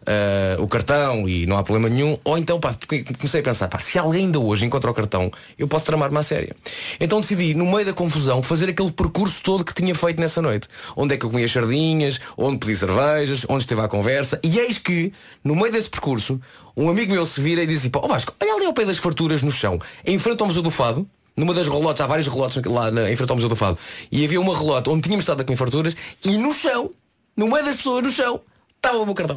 ah, 0.08 0.56
o 0.58 0.66
cartão 0.66 1.28
e 1.28 1.44
não 1.44 1.58
há 1.58 1.62
problema 1.62 1.94
nenhum, 1.94 2.18
ou 2.24 2.38
então 2.38 2.58
pá, 2.58 2.74
comecei 3.18 3.40
a 3.40 3.42
pensar, 3.42 3.68
pá, 3.68 3.78
se 3.78 3.98
alguém 3.98 4.24
ainda 4.24 4.40
hoje 4.40 4.64
encontra 4.64 4.90
o 4.90 4.94
cartão, 4.94 5.30
eu 5.58 5.68
posso 5.68 5.84
tramar-me 5.84 6.16
à 6.16 6.22
séria. 6.22 6.56
Então 6.98 7.20
decidi, 7.20 7.52
no 7.52 7.66
meio 7.66 7.84
da 7.84 7.92
confusão, 7.92 8.42
fazer 8.42 8.70
aquele 8.70 8.90
percurso 8.90 9.42
todo 9.42 9.62
que 9.62 9.74
tinha 9.74 9.94
feito 9.94 10.18
nessa 10.18 10.40
noite. 10.40 10.66
Onde 10.96 11.14
é 11.14 11.18
que 11.18 11.26
eu 11.26 11.30
comia 11.30 11.46
sardinhas, 11.46 12.18
onde 12.38 12.56
pedi 12.56 12.74
cervejas, 12.74 13.44
onde 13.50 13.64
esteve 13.64 13.82
à 13.82 13.88
conversa, 13.88 14.40
e 14.42 14.58
eis 14.58 14.78
que, 14.78 15.12
no 15.44 15.54
meio 15.54 15.70
desse 15.70 15.90
percurso, 15.90 16.40
um 16.74 16.88
amigo 16.88 17.12
meu 17.12 17.26
se 17.26 17.38
vira 17.42 17.62
e 17.62 17.66
diz 17.66 17.80
assim, 17.80 17.90
pá, 17.90 18.00
ó 18.02 18.08
Vasco, 18.08 18.32
olha 18.40 18.54
ali 18.54 18.64
ao 18.64 18.72
pé 18.72 18.86
das 18.86 18.96
farturas 18.96 19.42
no 19.42 19.50
chão, 19.50 19.78
em 20.06 20.18
frente 20.18 20.40
ao 20.40 20.46
Museu 20.46 20.62
do 20.62 20.70
Fado, 20.70 21.06
numa 21.36 21.52
das 21.52 21.68
relotes, 21.68 22.00
há 22.00 22.06
vários 22.06 22.26
relotes 22.28 22.62
lá 22.64 22.90
na, 22.90 23.10
em 23.10 23.14
frente 23.14 23.28
ao 23.28 23.36
Museu 23.36 23.48
do 23.50 23.56
Fado, 23.56 23.78
e 24.10 24.24
havia 24.24 24.40
uma 24.40 24.56
relote 24.56 24.88
onde 24.88 25.02
tínhamos 25.02 25.24
estado 25.24 25.42
a 25.42 25.44
comer 25.44 25.58
farturas, 25.58 25.94
e 26.24 26.38
no 26.38 26.50
chão, 26.52 26.90
no 27.36 27.46
meio 27.46 27.62
das 27.62 27.76
pessoas 27.76 28.04
no 28.04 28.10
chão, 28.10 28.40
estava 28.76 28.98
o 28.98 29.04
meu 29.04 29.14
cartão. 29.14 29.36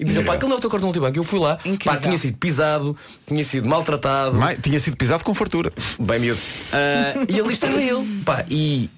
E 0.00 0.04
dizem, 0.04 0.24
pá, 0.24 0.32
aquele 0.34 0.48
não 0.48 0.56
é 0.56 0.58
o 0.58 0.60
teu 0.62 0.70
cartão 0.70 0.86
multibanco. 0.86 1.18
Eu 1.18 1.22
fui 1.24 1.38
lá, 1.38 1.58
pá, 1.84 1.96
tinha 1.98 2.16
sido 2.16 2.36
pisado, 2.38 2.96
tinha 3.26 3.44
sido 3.44 3.68
maltratado. 3.68 4.38
tinha 4.62 4.80
sido 4.80 4.96
pisado 4.96 5.22
com 5.22 5.34
fartura. 5.34 5.70
Bem 5.98 6.18
miúdo. 6.20 6.40
Ah, 6.72 7.24
e 7.28 7.38
ali 7.38 7.52
estava 7.52 7.80
ele. 7.80 8.22
Pá, 8.24 8.44
e 8.48 8.88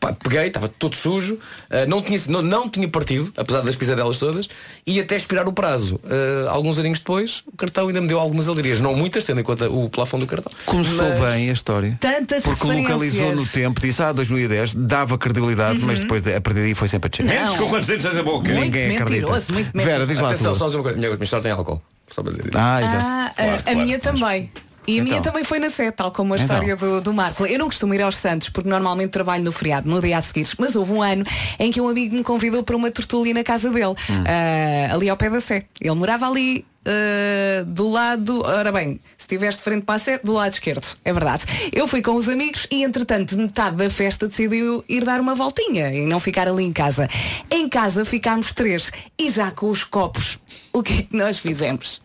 pá, 0.00 0.12
peguei, 0.12 0.48
estava 0.48 0.68
todo 0.68 0.96
sujo, 0.96 1.38
ah, 1.70 1.86
não, 1.86 2.02
tinha, 2.02 2.18
não, 2.28 2.42
não 2.42 2.68
tinha 2.68 2.88
partido, 2.88 3.32
apesar 3.36 3.60
das 3.60 3.76
pisadelas 3.76 4.18
todas, 4.18 4.48
e 4.84 4.98
até 4.98 5.14
expirar 5.16 5.46
o 5.48 5.52
prazo. 5.52 6.00
Ah, 6.04 6.50
alguns 6.50 6.78
aninhos 6.78 6.98
depois, 6.98 7.44
o 7.46 7.56
cartão 7.56 7.86
ainda 7.86 8.00
me 8.00 8.08
deu 8.08 8.18
algumas 8.18 8.48
alegrias. 8.48 8.80
Não 8.80 8.94
muitas, 8.96 9.22
tendo 9.24 9.40
em 9.40 9.44
conta 9.44 9.70
o 9.70 9.88
plafond 9.88 10.24
do 10.24 10.26
cartão. 10.28 10.50
Começou 10.66 10.96
Mas- 11.08 11.20
bem 11.32 11.50
a 11.50 11.52
história. 11.52 11.96
Tantas 12.00 12.42
Porque 12.42 12.66
localizou 12.66 13.36
no 13.36 13.46
tempo, 13.46 13.80
disse 13.80 14.02
ah, 14.02 14.12
2010, 14.12 14.74
dava 14.74 15.16
credibilidade, 15.16 15.78
Uhum. 15.78 15.86
mas 15.86 16.00
depois 16.00 16.26
a 16.26 16.40
partir 16.40 16.60
daí 16.60 16.74
foi 16.74 16.88
sempre 16.88 17.06
a 17.06 17.10
descer. 17.10 17.24
Menos 17.24 17.56
com 17.56 17.68
quantos 17.68 17.86
dentes 17.86 18.04
tens 18.04 18.16
a 18.18 18.22
boca. 18.22 18.48
Muito 18.48 18.60
Ninguém 18.64 18.96
acredita. 18.96 19.40
Vera, 19.74 20.06
diz 20.06 20.18
lá 20.20 20.36
Atenção, 20.40 20.54
só 20.56 20.66
dizer 20.66 20.76
uma 20.78 20.82
coisa. 20.84 20.98
Minha, 20.98 21.10
minha 21.10 21.24
história 21.24 21.42
tem 21.42 21.52
álcool. 21.52 21.80
Só 22.10 22.22
para 22.22 22.32
dizer 22.32 22.46
isso. 22.48 22.58
Ah, 22.58 22.82
exato. 22.82 23.04
Ah, 23.06 23.32
Claro, 23.36 23.50
a- 23.50 23.54
a, 23.54 23.62
claro. 23.62 23.78
minha 23.80 23.98
também. 23.98 24.52
E 24.96 25.00
a 25.00 25.02
minha 25.04 25.16
Então. 25.18 25.32
também 25.32 25.44
foi 25.44 25.58
na 25.58 25.70
sete, 25.70 25.94
tal 25.96 26.10
como 26.10 26.34
a 26.34 26.36
Então. 26.36 26.46
história 26.56 26.76
do, 26.76 27.00
do 27.00 27.12
Marco. 27.12 27.46
Eu 27.46 27.58
não 27.58 27.66
costumo 27.66 27.94
ir 27.94 28.02
aos 28.02 28.16
Santos, 28.16 28.48
porque 28.48 28.68
normalmente 28.68 29.10
trabalho 29.10 29.44
no 29.44 29.52
feriado, 29.52 29.88
no 29.88 30.00
dia 30.00 30.18
a 30.18 30.22
seguir. 30.22 30.48
Mas 30.58 30.74
houve 30.76 30.92
um 30.92 31.02
ano 31.02 31.24
em 31.58 31.70
que 31.70 31.80
um 31.80 31.88
amigo 31.88 32.14
me 32.16 32.22
convidou 32.24 32.62
para 32.62 32.76
uma 32.76 32.90
tertulia 32.90 33.32
na 33.34 33.44
casa 33.44 33.70
dele, 33.70 33.94
Hum. 34.08 34.24
ah, 34.26 34.94
ali 34.94 35.08
ao 35.08 35.16
pé 35.16 35.30
da 35.30 35.40
Sé. 35.40 35.64
Ele 35.80 35.94
morava 35.94 36.26
ali 36.28 36.64
ah, 36.86 37.62
do 37.66 37.88
lado, 37.90 38.42
ora 38.44 38.72
bem, 38.72 38.98
se 39.16 39.24
estiveres 39.24 39.56
de 39.58 39.62
frente 39.62 39.82
para 39.84 39.96
a 39.96 39.98
Sé, 39.98 40.18
do 40.24 40.32
lado 40.32 40.52
esquerdo. 40.52 40.86
É 41.04 41.12
verdade. 41.12 41.44
Eu 41.72 41.86
fui 41.86 42.00
com 42.02 42.14
os 42.14 42.28
amigos 42.28 42.66
e, 42.70 42.82
entretanto, 42.82 43.36
metade 43.36 43.76
da 43.76 43.90
festa 43.90 44.26
decidiu 44.28 44.82
ir 44.88 45.04
dar 45.04 45.20
uma 45.20 45.34
voltinha 45.34 45.92
e 45.92 46.06
não 46.06 46.18
ficar 46.18 46.48
ali 46.48 46.64
em 46.64 46.72
casa. 46.72 47.08
Em 47.50 47.68
casa 47.68 48.04
ficámos 48.04 48.52
três 48.52 48.90
e 49.18 49.28
já 49.30 49.50
com 49.50 49.68
os 49.70 49.84
copos. 49.84 50.38
O 50.72 50.82
que 50.82 50.92
é 50.92 51.02
que 51.02 51.16
nós 51.16 51.38
fizemos? 51.38 52.00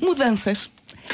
Mudanças. 0.00 0.68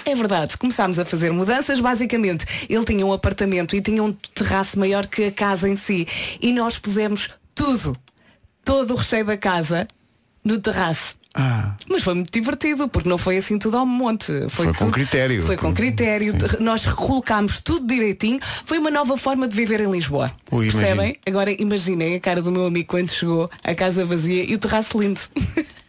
É 0.05 0.15
verdade, 0.15 0.57
começámos 0.57 0.99
a 0.99 1.05
fazer 1.05 1.33
mudanças. 1.33 1.81
Basicamente, 1.81 2.45
ele 2.69 2.85
tinha 2.85 3.05
um 3.07 3.13
apartamento 3.13 3.75
e 3.77 3.81
tinha 3.81 4.03
um 4.03 4.13
terraço 4.13 4.79
maior 4.79 5.07
que 5.07 5.25
a 5.25 5.33
casa 5.33 5.69
em 5.69 5.77
si. 5.77 6.07
E 6.41 6.53
nós 6.53 6.79
pusemos 6.79 7.29
tudo, 7.55 7.95
todo 8.65 8.95
o 8.95 8.97
recheio 8.97 9.25
da 9.25 9.37
casa, 9.37 9.87
no 10.45 10.59
terraço. 10.59 11.19
Mas 11.89 12.03
foi 12.03 12.15
muito 12.15 12.33
divertido, 12.33 12.89
porque 12.89 13.09
não 13.09 13.17
foi 13.17 13.37
assim 13.39 13.57
tudo 13.59 13.77
ao 13.77 13.87
monte. 13.87 14.27
Foi, 14.49 14.49
Foi 14.49 14.67
com 14.69 14.73
tudo- 14.87 14.91
critério. 14.93 15.43
Foi 15.45 15.57
com 15.57 15.73
critério. 15.73 16.35
Nós 16.59 16.85
recolocámos 16.85 17.61
tudo 17.61 17.87
direitinho. 17.87 18.41
Foi 18.65 18.79
uma 18.79 18.91
nova 18.91 19.17
forma 19.17 19.47
de 19.47 19.55
viver 19.55 19.81
em 19.81 19.91
Lisboa. 19.91 20.33
Ui, 20.51 20.65
Percebem? 20.71 20.93
imagino. 20.95 21.17
Agora 21.29 21.51
imaginem 21.63 22.17
a 22.17 22.21
cara 22.21 22.43
do 22.43 22.51
meu 22.51 22.67
amigo 22.67 22.89
quando 22.89 23.11
chegou, 23.11 23.49
a 23.63 23.75
casa 23.77 24.05
vazia 24.05 24.43
e 24.45 24.55
o 24.55 24.59
terraço 24.59 25.01
lindo. 25.01 25.21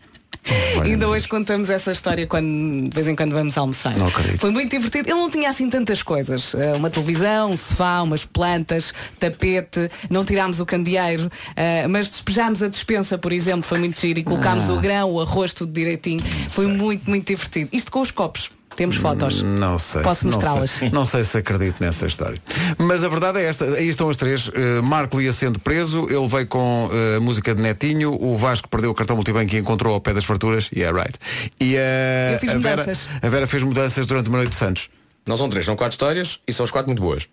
Ainda 0.83 1.07
hoje 1.07 1.27
contamos 1.27 1.69
essa 1.69 1.91
história 1.91 2.25
quando 2.25 2.89
de 2.89 2.89
vez 2.95 3.07
em 3.07 3.15
quando 3.15 3.33
vamos 3.33 3.57
almoçar. 3.57 3.93
Foi 4.39 4.49
muito 4.49 4.71
divertido. 4.71 5.07
Ele 5.09 5.19
não 5.19 5.29
tinha 5.29 5.49
assim 5.49 5.69
tantas 5.69 6.01
coisas. 6.01 6.55
Eh, 6.55 6.73
Uma 6.75 6.89
televisão, 6.89 7.51
um 7.51 7.57
sofá, 7.57 8.01
umas 8.01 8.25
plantas, 8.25 8.93
tapete, 9.19 9.89
não 10.09 10.25
tirámos 10.25 10.59
o 10.59 10.65
candeeiro, 10.65 11.29
eh, 11.55 11.87
mas 11.87 12.09
despejámos 12.09 12.63
a 12.63 12.67
despensa, 12.67 13.17
por 13.17 13.31
exemplo, 13.31 13.63
foi 13.63 13.77
muito 13.79 13.99
giro 13.99 14.19
e 14.19 14.23
colocámos 14.23 14.67
Ah. 14.69 14.73
o 14.73 14.79
grão, 14.79 15.11
o 15.11 15.21
arroz, 15.21 15.53
tudo 15.53 15.71
direitinho. 15.71 16.21
Foi 16.49 16.65
muito, 16.65 17.07
muito 17.09 17.27
divertido. 17.27 17.69
Isto 17.71 17.91
com 17.91 18.01
os 18.01 18.09
copos. 18.11 18.49
Temos 18.75 18.95
fotos. 18.95 19.41
Não 19.41 19.77
sei. 19.77 20.01
Posso 20.01 20.25
não 20.25 20.33
mostrá-las? 20.37 20.71
sei. 20.71 20.89
Não 20.89 21.05
sei 21.05 21.23
se 21.23 21.37
acredito 21.37 21.81
nessa 21.83 22.07
história. 22.07 22.37
Mas 22.77 23.03
a 23.03 23.09
verdade 23.09 23.39
é 23.39 23.43
esta. 23.45 23.65
Aí 23.65 23.87
estão 23.89 24.09
as 24.09 24.17
três. 24.17 24.47
Uh, 24.47 24.81
Marco 24.81 25.21
ia 25.21 25.31
sendo 25.33 25.59
preso. 25.59 26.07
Ele 26.09 26.27
veio 26.27 26.47
com 26.47 26.87
uh, 26.87 27.17
a 27.17 27.19
música 27.19 27.53
de 27.53 27.61
Netinho. 27.61 28.13
O 28.19 28.35
Vasco 28.37 28.67
perdeu 28.69 28.89
o 28.89 28.93
cartão 28.95 29.15
multibanco 29.15 29.53
e 29.53 29.57
encontrou 29.59 29.93
ao 29.93 30.01
pé 30.01 30.13
das 30.13 30.23
farturas. 30.25 30.69
Yeah, 30.75 30.97
right. 30.97 31.17
E 31.59 31.75
uh, 31.75 32.33
Eu 32.33 32.39
fiz 32.39 32.49
a, 32.51 32.57
Vera, 32.57 32.85
a 33.21 33.29
Vera 33.29 33.47
fez 33.47 33.61
mudanças 33.63 34.07
durante 34.07 34.29
uma 34.29 34.37
noite 34.39 34.51
de 34.51 34.55
Santos. 34.55 34.89
Não 35.27 35.37
são 35.37 35.47
três, 35.49 35.65
são 35.65 35.75
quatro 35.75 35.93
histórias 35.93 36.39
e 36.47 36.53
são 36.53 36.63
as 36.63 36.71
quatro 36.71 36.87
muito 36.89 37.01
boas. 37.03 37.27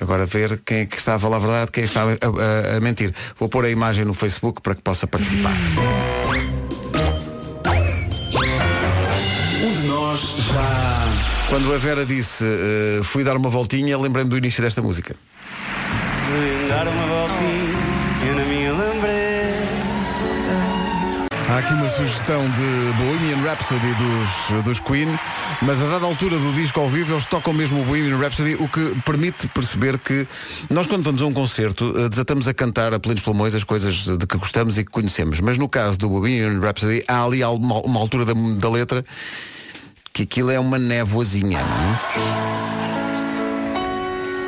Agora 0.00 0.26
ver 0.26 0.60
quem 0.64 0.78
é 0.78 0.86
que 0.86 0.98
está 0.98 1.14
a 1.14 1.18
falar 1.18 1.36
a 1.36 1.40
verdade, 1.40 1.70
quem 1.72 1.84
está 1.84 2.02
a, 2.02 2.04
a- 2.06 2.76
a 2.76 2.80
mentir. 2.80 3.12
Vou 3.38 3.48
pôr 3.48 3.64
a 3.64 3.70
imagem 3.70 4.04
no 4.04 4.14
Facebook 4.14 4.60
para 4.60 4.74
que 4.74 4.82
possa 4.82 5.06
participar. 5.06 5.52
Quando 11.54 11.72
a 11.72 11.78
Vera 11.78 12.04
disse 12.04 12.44
uh, 12.44 13.04
fui 13.04 13.22
dar 13.22 13.36
uma 13.36 13.48
voltinha, 13.48 13.96
lembrei-me 13.96 14.28
do 14.28 14.36
início 14.36 14.60
desta 14.60 14.82
música. 14.82 15.14
Dar 16.68 16.88
uma 16.88 17.06
voltinha 17.06 18.34
na 18.34 18.44
minha 18.44 18.72
lambreta. 18.72 19.54
Há 21.48 21.58
aqui 21.58 21.72
uma 21.74 21.88
sugestão 21.88 22.42
de 22.42 22.92
Bohemian 22.96 23.40
Rhapsody 23.44 23.86
dos, 23.94 24.64
dos 24.64 24.80
Queen, 24.80 25.06
mas 25.62 25.80
a 25.80 25.86
dada 25.86 26.04
altura 26.04 26.36
do 26.36 26.52
disco 26.54 26.80
ao 26.80 26.88
vivo 26.88 27.14
eles 27.14 27.26
tocam 27.26 27.52
mesmo 27.52 27.82
o 27.82 27.84
Bohemian 27.84 28.18
Rhapsody, 28.18 28.56
o 28.56 28.66
que 28.66 28.92
permite 29.06 29.46
perceber 29.46 29.96
que 29.98 30.26
nós 30.68 30.88
quando 30.88 31.04
vamos 31.04 31.22
a 31.22 31.26
um 31.26 31.32
concerto 31.32 31.94
eh, 31.96 32.08
desatamos 32.08 32.48
a 32.48 32.52
cantar 32.52 32.92
a 32.92 32.98
plenos 32.98 33.22
pulmões 33.22 33.54
as 33.54 33.62
coisas 33.62 33.94
de 34.18 34.26
que 34.26 34.36
gostamos 34.36 34.76
e 34.76 34.84
que 34.84 34.90
conhecemos. 34.90 35.38
Mas 35.38 35.56
no 35.56 35.68
caso 35.68 35.98
do 35.98 36.08
Bohemian 36.08 36.58
Rhapsody 36.58 37.04
há 37.06 37.22
ali 37.22 37.44
uma, 37.44 37.78
uma 37.78 38.00
altura 38.00 38.24
da, 38.24 38.32
da 38.58 38.68
letra 38.68 39.04
que 40.14 40.22
aquilo 40.22 40.50
é 40.52 40.60
uma 40.60 40.78
névoazinha, 40.78 41.58
não 41.60 41.76
é? 41.76 41.98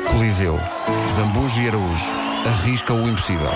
Coliseu, 0.09 0.57
Zambujo 1.13 1.61
e 1.61 1.67
Araújo 1.67 2.05
arrisca 2.45 2.93
o 2.93 3.05
impossível. 3.05 3.51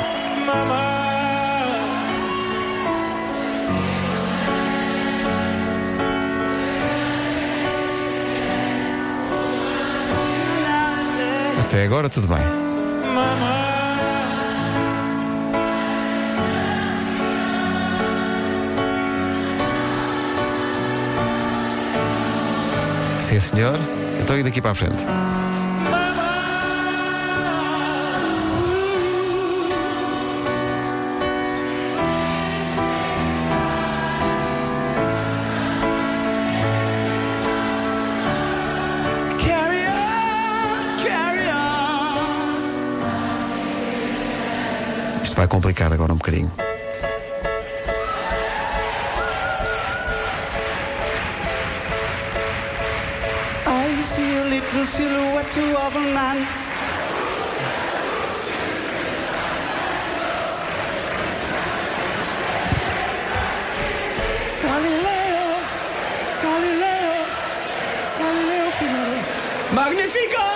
Até 11.61 11.85
agora 11.85 12.09
tudo 12.09 12.27
bem. 12.27 12.43
Sim, 23.31 23.39
senhor. 23.39 23.79
Então 24.19 24.37
e 24.37 24.43
daqui 24.43 24.61
para 24.61 24.71
a 24.71 24.75
frente? 24.75 25.05
Isto 45.23 45.35
vai 45.37 45.47
complicar 45.47 45.93
agora 45.93 46.11
um 46.11 46.17
bocadinho. 46.17 46.51
the 54.73 54.85
silhouette 54.85 55.57
of 55.57 55.95
a 55.95 55.99
man. 55.99 56.37
Galileo, 64.61 65.47
Galileo, 66.41 67.15
Galileo 68.17 68.71
Figaro. 68.79 69.17
Magnifico! 69.75 70.47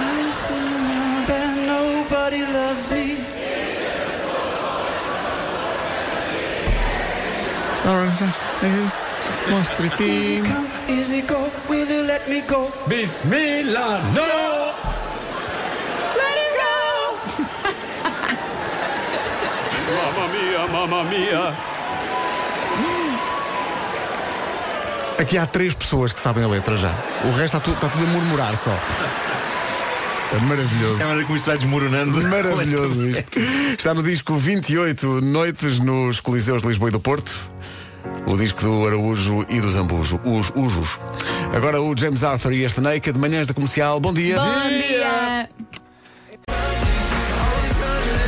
I 0.00 0.12
nobody 1.66 2.40
loves 2.46 2.90
me. 2.90 3.04
All 7.84 7.98
right, 7.98 8.18
this 8.62 8.74
is 8.86 9.00
Mostri 9.50 9.90
Team. 9.98 10.73
Easy 10.88 11.22
go, 11.22 11.50
will 11.68 11.88
you 11.88 12.02
let 12.02 12.28
me 12.28 12.40
go? 12.42 12.70
Bismillah, 12.88 14.02
no! 14.14 14.74
Let 16.20 16.36
it 16.44 16.52
go! 16.60 16.74
Mamma 19.94 20.28
mia, 20.32 20.66
mamma 20.68 21.04
mia. 21.04 21.74
Aqui 25.18 25.38
há 25.38 25.46
três 25.46 25.74
pessoas 25.74 26.12
que 26.12 26.18
sabem 26.18 26.42
a 26.44 26.48
letra 26.48 26.76
já. 26.76 26.92
O 27.24 27.30
resto 27.30 27.56
está 27.56 27.60
tudo, 27.60 27.74
está 27.74 27.88
tudo 27.88 28.04
a 28.04 28.06
murmurar 28.08 28.56
só. 28.56 28.76
É 30.34 30.40
maravilhoso. 30.40 31.00
É 31.00 31.06
maneira 31.06 31.24
como 31.24 31.36
isto 31.36 31.46
vai 31.46 31.56
desmoronando. 31.56 32.20
Maravilhoso 32.22 33.06
isto. 33.06 33.38
Está 33.78 33.94
no 33.94 34.02
disco 34.02 34.36
28 34.36 35.20
Noites 35.20 35.78
nos 35.78 36.20
Coliseus 36.20 36.62
de 36.62 36.68
Lisboa 36.68 36.88
e 36.88 36.92
do 36.92 36.98
Porto. 36.98 37.53
O 38.26 38.36
disco 38.36 38.62
do 38.62 38.86
Araújo 38.86 39.44
e 39.48 39.60
do 39.60 39.70
Zambujo. 39.70 40.20
Os 40.24 40.50
Ujos. 40.54 40.98
Agora 41.54 41.80
o 41.80 41.96
James 41.96 42.24
Arthur 42.24 42.52
e 42.52 42.64
este 42.64 42.80
Naked, 42.80 43.18
manhãs 43.18 43.46
da 43.46 43.54
comercial. 43.54 44.00
Bom 44.00 44.12
dia. 44.12 44.36
Bom 44.38 44.68
dia! 44.68 45.48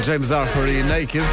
James 0.04 0.30
Arthur 0.30 0.68
e 0.68 0.82
Naked. 0.84 1.24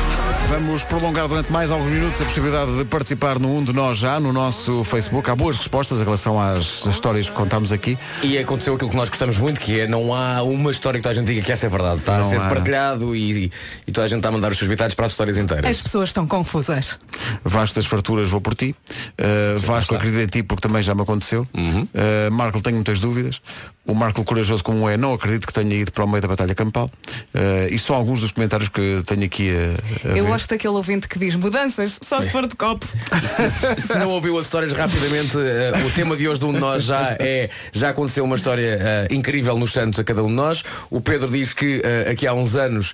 Vamos 0.53 0.83
prolongar 0.83 1.27
durante 1.27 1.51
mais 1.51 1.71
alguns 1.71 1.89
minutos 1.89 2.21
a 2.21 2.25
possibilidade 2.25 2.77
de 2.77 2.85
participar 2.85 3.39
no 3.39 3.57
Um 3.57 3.63
de 3.63 3.73
Nós 3.73 3.97
Já, 3.97 4.19
no 4.19 4.31
nosso 4.31 4.83
Facebook. 4.83 5.27
Há 5.27 5.35
boas 5.35 5.57
respostas 5.57 5.97
em 5.99 6.03
relação 6.03 6.39
às 6.39 6.85
histórias 6.85 7.27
que 7.27 7.33
contámos 7.33 7.71
aqui. 7.71 7.97
E 8.21 8.37
aconteceu 8.37 8.75
aquilo 8.75 8.91
que 8.91 8.95
nós 8.95 9.09
gostamos 9.09 9.39
muito, 9.39 9.59
que 9.59 9.79
é 9.79 9.87
não 9.87 10.13
há 10.13 10.43
uma 10.43 10.69
história 10.69 10.99
que 10.99 11.01
toda 11.01 11.13
a 11.13 11.15
gente 11.15 11.25
diga 11.25 11.41
que 11.41 11.51
essa 11.51 11.65
é 11.65 11.69
verdade. 11.69 12.01
Está 12.01 12.19
Não 12.19 12.27
a 12.27 12.29
ser 12.29 12.39
há. 12.39 12.49
partilhado 12.49 13.15
e, 13.15 13.51
e 13.87 13.91
toda 13.91 14.05
a 14.05 14.07
gente 14.07 14.19
está 14.19 14.29
a 14.29 14.31
mandar 14.31 14.51
os 14.51 14.57
seus 14.59 14.69
bitados 14.69 14.93
para 14.93 15.07
as 15.07 15.13
histórias 15.13 15.39
inteiras. 15.39 15.67
As 15.67 15.81
pessoas 15.81 16.09
estão 16.09 16.27
confusas. 16.27 16.99
Vasco 17.43 17.75
das 17.75 17.87
Farturas, 17.87 18.29
vou 18.29 18.39
por 18.39 18.53
ti. 18.53 18.75
Uh, 19.19 19.57
Vasco, 19.57 19.95
acredito 19.95 20.21
em 20.21 20.27
ti 20.27 20.43
porque 20.43 20.61
também 20.61 20.83
já 20.83 20.93
me 20.93 21.01
aconteceu. 21.01 21.47
Uhum. 21.51 21.81
Uh, 21.81 22.31
Marco, 22.31 22.61
tenho 22.61 22.75
muitas 22.75 22.99
dúvidas. 22.99 23.41
O 23.87 23.95
Marco 23.95 24.23
Corajoso 24.23 24.63
como 24.63 24.87
é, 24.87 24.95
não 24.97 25.13
acredito 25.13 25.47
que 25.47 25.51
tenha 25.51 25.75
ido 25.75 25.91
para 25.91 26.05
o 26.05 26.07
meio 26.07 26.21
da 26.21 26.27
Batalha 26.27 26.53
Campal. 26.53 26.89
Uh, 27.33 27.73
isto 27.73 27.87
são 27.87 27.95
alguns 27.95 28.21
dos 28.21 28.31
comentários 28.31 28.69
que 28.69 29.01
tenho 29.05 29.25
aqui 29.25 29.51
a, 29.51 30.09
a 30.09 30.15
Eu 30.15 30.25
ver. 30.25 30.31
Gosto 30.43 30.49
daquele 30.49 30.73
ouvinte 30.73 31.07
que 31.07 31.17
diz 31.17 31.35
mudanças, 31.35 31.99
só 32.01 32.21
se 32.21 32.29
for 32.29 32.45
de 32.47 32.55
copo. 32.55 32.85
Se 33.77 33.97
não 33.97 34.09
ouviu 34.09 34.37
as 34.37 34.45
histórias 34.45 34.73
rapidamente, 34.73 35.37
eh, 35.37 35.71
o 35.85 35.91
tema 35.91 36.15
de 36.15 36.27
hoje 36.27 36.39
de 36.39 36.45
um 36.45 36.53
de 36.53 36.59
nós 36.59 36.83
já 36.83 37.15
é 37.19 37.49
já 37.71 37.89
aconteceu 37.89 38.23
uma 38.23 38.35
história 38.35 38.77
eh, 38.81 39.07
incrível 39.11 39.57
nos 39.57 39.71
Santos 39.71 39.99
a 39.99 40.03
cada 40.03 40.23
um 40.23 40.27
de 40.27 40.33
nós. 40.33 40.63
O 40.89 40.99
Pedro 40.99 41.29
diz 41.29 41.53
que 41.53 41.81
eh, 41.83 42.11
aqui 42.11 42.27
há 42.27 42.33
uns 42.33 42.55
anos 42.55 42.93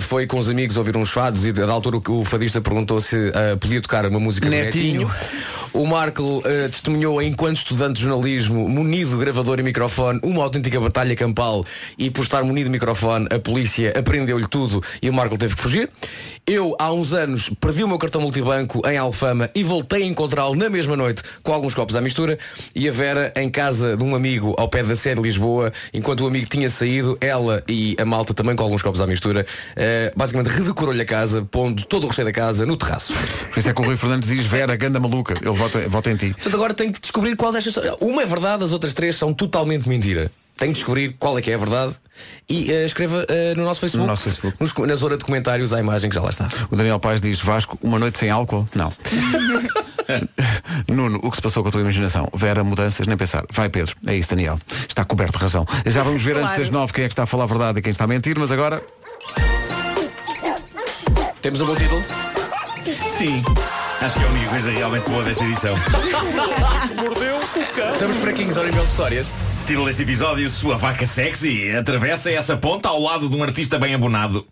foi 0.00 0.26
com 0.26 0.38
os 0.38 0.48
amigos 0.48 0.76
ouvir 0.76 0.96
uns 0.96 1.10
fados 1.10 1.44
e 1.44 1.52
da 1.52 1.70
altura 1.70 1.98
o 2.08 2.24
fadista 2.24 2.60
perguntou 2.60 3.00
se 3.00 3.32
podia 3.60 3.80
tocar 3.80 4.06
uma 4.06 4.20
música 4.20 4.48
Netinho. 4.48 5.02
do 5.02 5.08
Netinho. 5.08 5.36
O 5.72 5.86
Marco 5.86 6.42
testemunhou 6.70 7.20
enquanto 7.20 7.58
estudante 7.58 7.96
de 7.96 8.02
jornalismo, 8.02 8.68
munido 8.68 9.10
de 9.10 9.16
gravador 9.16 9.58
e 9.58 9.62
microfone, 9.62 10.20
uma 10.22 10.42
autêntica 10.42 10.80
batalha 10.80 11.14
campal 11.14 11.64
e 11.98 12.10
por 12.10 12.22
estar 12.22 12.42
munido 12.42 12.64
de 12.64 12.70
microfone, 12.70 13.26
a 13.30 13.38
polícia 13.38 13.92
aprendeu-lhe 13.96 14.46
tudo 14.46 14.82
e 15.02 15.10
o 15.10 15.12
Marco 15.12 15.36
teve 15.36 15.54
que 15.54 15.62
fugir. 15.62 15.90
Eu, 16.46 16.75
há 16.78 16.92
uns 16.92 17.12
anos, 17.12 17.50
perdi 17.60 17.84
o 17.84 17.88
meu 17.88 17.98
cartão 17.98 18.20
multibanco 18.20 18.80
em 18.88 18.96
Alfama 18.96 19.50
e 19.54 19.62
voltei 19.62 20.02
a 20.02 20.06
encontrá-lo 20.06 20.54
na 20.54 20.68
mesma 20.68 20.96
noite 20.96 21.22
com 21.42 21.52
alguns 21.52 21.74
copos 21.74 21.96
à 21.96 22.00
mistura 22.00 22.38
e 22.74 22.88
a 22.88 22.92
Vera 22.92 23.32
em 23.36 23.50
casa 23.50 23.96
de 23.96 24.02
um 24.02 24.14
amigo 24.14 24.54
ao 24.58 24.68
pé 24.68 24.82
da 24.82 24.96
Sé 24.96 25.14
de 25.14 25.20
Lisboa, 25.20 25.72
enquanto 25.92 26.20
o 26.20 26.26
amigo 26.26 26.46
tinha 26.46 26.68
saído, 26.68 27.16
ela 27.20 27.62
e 27.68 27.96
a 27.98 28.04
malta 28.04 28.34
também 28.34 28.56
com 28.56 28.62
alguns 28.62 28.82
copos 28.82 29.00
à 29.00 29.06
mistura, 29.06 29.46
eh, 29.74 30.12
basicamente 30.16 30.52
redecorou-lhe 30.52 31.02
a 31.02 31.06
casa, 31.06 31.46
pondo 31.50 31.84
todo 31.84 32.04
o 32.04 32.08
recheio 32.08 32.26
da 32.26 32.32
casa 32.32 32.66
no 32.66 32.76
terraço. 32.76 33.12
Por 33.52 33.58
isso 33.58 33.68
é 33.68 33.72
que 33.72 33.80
o 33.80 33.84
Rui 33.84 33.96
Fernandes 33.96 34.28
diz 34.28 34.46
Vera, 34.46 34.76
ganda 34.76 35.00
maluca. 35.00 35.34
Ele 35.40 35.56
vota, 35.56 35.88
vota 35.88 36.10
em 36.10 36.16
ti. 36.16 36.32
Portanto, 36.34 36.54
agora 36.54 36.74
tenho 36.74 36.92
que 36.92 37.00
descobrir 37.00 37.36
quais 37.36 37.66
histórias. 37.66 37.96
Uma 38.00 38.22
é 38.22 38.26
verdade, 38.26 38.64
as 38.64 38.72
outras 38.72 38.94
três 38.94 39.16
são 39.16 39.32
totalmente 39.32 39.88
mentira. 39.88 40.30
Tenho 40.56 40.72
que 40.72 40.78
descobrir 40.78 41.14
qual 41.18 41.38
é 41.38 41.42
que 41.42 41.50
é 41.50 41.54
a 41.54 41.58
verdade 41.58 41.94
e 42.48 42.72
eh, 42.72 42.86
escreva 42.86 43.26
eh, 43.28 43.54
no 43.54 43.64
nosso 43.64 43.80
Facebook, 43.80 44.06
No 44.06 44.10
nosso 44.12 44.22
Facebook. 44.22 44.56
nos 44.58 44.72
na 44.74 44.94
zona 44.94 45.18
de 45.18 45.24
comentários 45.24 45.74
a 45.74 45.80
imagem 45.80 46.08
que 46.08 46.16
já 46.16 46.22
lá 46.22 46.30
está. 46.30 46.48
O 46.70 46.76
Daniel 46.76 46.98
Paz 46.98 47.20
diz 47.20 47.40
Vasco, 47.40 47.78
uma 47.82 47.98
noite 47.98 48.18
sem 48.18 48.30
álcool? 48.30 48.66
Não. 48.74 48.90
Nuno, 50.88 51.20
o 51.22 51.30
que 51.30 51.36
se 51.36 51.42
passou 51.42 51.62
com 51.62 51.68
a 51.68 51.72
tua 51.72 51.80
imaginação? 51.82 52.28
Vera, 52.34 52.64
mudanças, 52.64 53.06
nem 53.06 53.16
pensar. 53.18 53.44
Vai 53.52 53.68
Pedro, 53.68 53.94
é 54.06 54.14
isso 54.16 54.30
Daniel. 54.30 54.58
Está 54.88 55.04
coberto 55.04 55.36
de 55.36 55.42
razão. 55.42 55.66
Já 55.84 56.02
vamos 56.02 56.22
ver 56.22 56.36
antes 56.36 56.46
Claro. 56.48 56.62
das 56.62 56.70
nove 56.70 56.92
quem 56.92 57.04
é 57.04 57.08
que 57.08 57.12
está 57.12 57.24
a 57.24 57.26
falar 57.26 57.44
a 57.44 57.48
verdade 57.48 57.78
e 57.80 57.82
quem 57.82 57.90
está 57.90 58.04
a 58.04 58.06
mentir, 58.06 58.38
mas 58.38 58.50
agora 58.50 58.82
Temos 61.42 61.60
um 61.60 61.66
bom 61.66 61.74
título? 61.76 62.02
Sim. 63.10 63.42
Acho 64.00 64.18
que 64.18 64.24
é 64.24 64.28
a 64.28 64.30
única 64.30 64.50
coisa 64.50 64.70
realmente 64.70 65.10
boa 65.10 65.24
desta 65.24 65.44
edição. 65.44 65.74
Estamos 67.92 68.16
fraquinhos 68.18 68.56
nível 68.56 68.82
de 68.82 68.88
histórias. 68.88 69.30
Título 69.66 69.86
deste 69.86 70.02
episódio, 70.02 70.48
Sua 70.50 70.76
Vaca 70.76 71.06
Sexy 71.06 71.74
atravessa 71.74 72.30
essa 72.30 72.56
ponta 72.56 72.88
ao 72.88 73.00
lado 73.00 73.28
de 73.28 73.34
um 73.36 73.42
artista 73.42 73.78
bem 73.78 73.94
abonado. 73.94 74.46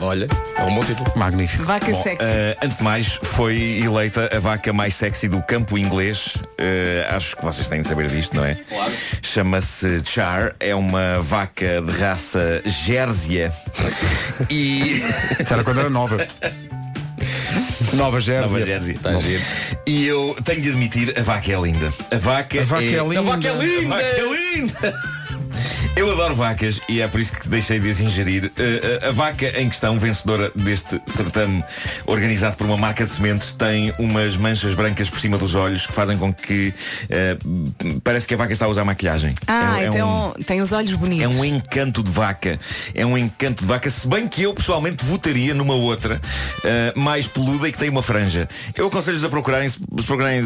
Olha, 0.00 0.26
é 0.56 0.62
um 0.64 0.74
bom 0.74 0.84
título. 0.84 1.10
magnífico. 1.16 1.64
Vaca 1.64 1.90
Bom, 1.90 2.02
sexy. 2.02 2.18
eh, 2.20 2.56
antes 2.62 2.76
de 2.76 2.82
mais, 2.82 3.18
foi 3.22 3.80
eleita 3.84 4.28
a 4.36 4.38
vaca 4.40 4.72
mais 4.72 4.94
sexy 4.94 5.28
do 5.28 5.40
campo 5.42 5.78
inglês. 5.78 6.36
Eh, 6.58 7.06
acho 7.10 7.36
que 7.36 7.44
vocês 7.44 7.68
têm 7.68 7.82
de 7.82 7.88
saber 7.88 8.08
disto, 8.08 8.34
não 8.36 8.44
é? 8.44 8.54
Claro. 8.54 8.92
Chama-se 9.22 10.02
Char, 10.04 10.54
é 10.60 10.74
uma 10.74 11.20
vaca 11.20 11.80
de 11.80 11.92
raça 12.00 12.62
Gérsia. 12.66 13.52
e. 14.50 15.02
Isso 15.40 15.52
era 15.52 15.62
quando 15.64 15.80
era 15.80 15.90
nova. 15.90 16.18
Nova 17.94 18.20
Jérzia. 18.20 18.46
Nova 18.48 18.64
Jersey. 18.64 18.94
Está 18.96 19.14
giro. 19.16 19.42
E 19.86 20.06
eu 20.06 20.36
tenho 20.44 20.60
de 20.60 20.70
admitir, 20.70 21.18
a 21.18 21.22
vaca 21.22 21.52
é 21.52 21.60
linda. 21.60 21.92
A 22.10 22.16
vaca, 22.16 22.62
A 22.62 22.64
vaca 22.64 22.84
é 22.84 23.02
linda. 23.02 23.18
A 23.18 23.22
vaca 23.22 23.48
é 23.48 23.54
linda. 23.54 23.94
A 23.94 23.98
vaca 23.98 24.06
é 24.06 24.56
linda. 24.56 24.94
Eu 25.96 26.10
adoro 26.10 26.34
vacas 26.34 26.80
e 26.88 27.00
é 27.00 27.08
por 27.08 27.20
isso 27.20 27.32
que 27.32 27.48
deixei 27.48 27.78
de 27.78 27.90
as 27.90 28.00
ingerir. 28.00 28.46
Uh, 28.46 29.04
uh, 29.06 29.08
a 29.08 29.12
vaca 29.12 29.60
em 29.60 29.68
questão, 29.68 29.98
vencedora 29.98 30.50
deste 30.54 31.00
certame 31.06 31.62
organizado 32.06 32.56
por 32.56 32.66
uma 32.66 32.76
marca 32.76 33.04
de 33.04 33.10
sementes, 33.10 33.52
tem 33.52 33.92
umas 33.98 34.36
manchas 34.36 34.74
brancas 34.74 35.08
por 35.10 35.20
cima 35.20 35.36
dos 35.38 35.54
olhos 35.54 35.86
que 35.86 35.92
fazem 35.92 36.16
com 36.16 36.32
que 36.32 36.72
uh, 37.04 38.00
parece 38.02 38.26
que 38.26 38.34
a 38.34 38.36
vaca 38.36 38.52
está 38.52 38.66
a 38.66 38.68
usar 38.68 38.84
maquilhagem. 38.84 39.34
Ah, 39.46 39.80
É- 39.80 39.84
é 39.84 39.86
então 39.88 40.34
tem 40.46 40.60
os 40.60 40.72
olhos 40.72 40.92
bonitos. 40.94 41.24
é 41.24 41.28
um 41.28 41.44
encanto 41.44 42.02
de 42.02 42.10
vaca. 42.10 42.58
É 42.94 43.04
um 43.04 43.16
encanto 43.16 43.62
de 43.62 43.68
vaca, 43.68 43.88
se 43.90 44.06
bem 44.08 44.26
que 44.28 44.42
eu 44.42 44.54
pessoalmente 44.54 45.04
votaria 45.04 45.54
numa 45.54 45.74
outra 45.74 46.20
uh, 46.58 46.98
mais 46.98 47.26
peluda 47.26 47.68
e 47.68 47.72
que 47.72 47.78
tem 47.78 47.88
uma 47.88 48.02
franja. 48.02 48.48
Eu 48.74 48.86
aconselho-vos 48.86 49.24
a 49.24 49.28
procurarem, 49.28 49.68
se 49.68 49.78
procurarem 50.06 50.40
uh, 50.40 50.44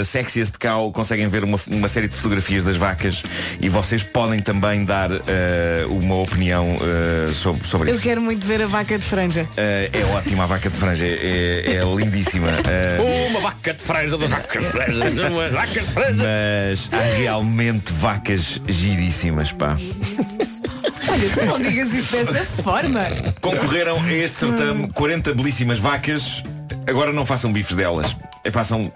uh, 0.00 0.04
Sexiest 0.04 0.58
Cow, 0.58 0.92
conseguem 0.92 1.28
ver 1.28 1.44
uma, 1.44 1.58
uma 1.66 1.88
série 1.88 2.08
de 2.08 2.16
fotografias 2.16 2.64
das 2.64 2.76
vacas 2.76 3.22
e 3.60 3.68
vocês 3.68 4.02
podem 4.02 4.33
também 4.40 4.84
dar 4.84 5.10
uh, 5.10 5.18
uma 5.90 6.16
opinião 6.16 6.76
uh, 6.76 7.32
sobre, 7.32 7.66
sobre 7.66 7.90
Eu 7.90 7.94
isso. 7.94 8.02
quero 8.02 8.20
muito 8.20 8.46
ver 8.46 8.62
a 8.62 8.66
vaca 8.66 8.98
de 8.98 9.04
franja. 9.04 9.42
Uh, 9.52 9.56
é 9.92 10.04
ótima 10.16 10.44
a 10.44 10.46
vaca 10.46 10.68
de 10.70 10.76
franja, 10.76 11.04
é, 11.06 11.62
é- 11.66 11.74
é 11.76 11.84
lindíssima. 11.96 12.48
Uh, 12.48 13.26
Uma 13.28 13.40
vaca 13.40 13.74
de 13.74 13.82
franja 13.82 14.16
da 14.18 14.26
vaca 14.26 14.58
de 14.58 14.66
franja. 14.66 15.04
Uma 15.30 15.48
vaca 15.50 15.80
de 15.80 15.86
franja. 15.86 16.22
mas 16.24 16.88
há 16.92 17.16
realmente 17.16 17.92
vacas 17.94 18.60
giríssimas, 18.68 19.52
pá. 19.52 19.76
Olha, 21.08 21.28
tu 21.30 21.44
não 21.44 21.60
digas 21.60 21.92
isso 21.92 22.16
dessa 22.24 22.62
forma. 22.62 23.00
Concorreram 23.40 24.00
a 24.02 24.12
este 24.12 24.38
certame 24.38 24.88
40 24.92 25.34
belíssimas 25.34 25.78
vacas. 25.78 26.42
Agora 26.86 27.12
não 27.12 27.24
façam 27.26 27.52
bifes 27.52 27.76
delas. 27.76 28.16
É, 28.42 28.50
passam. 28.50 28.92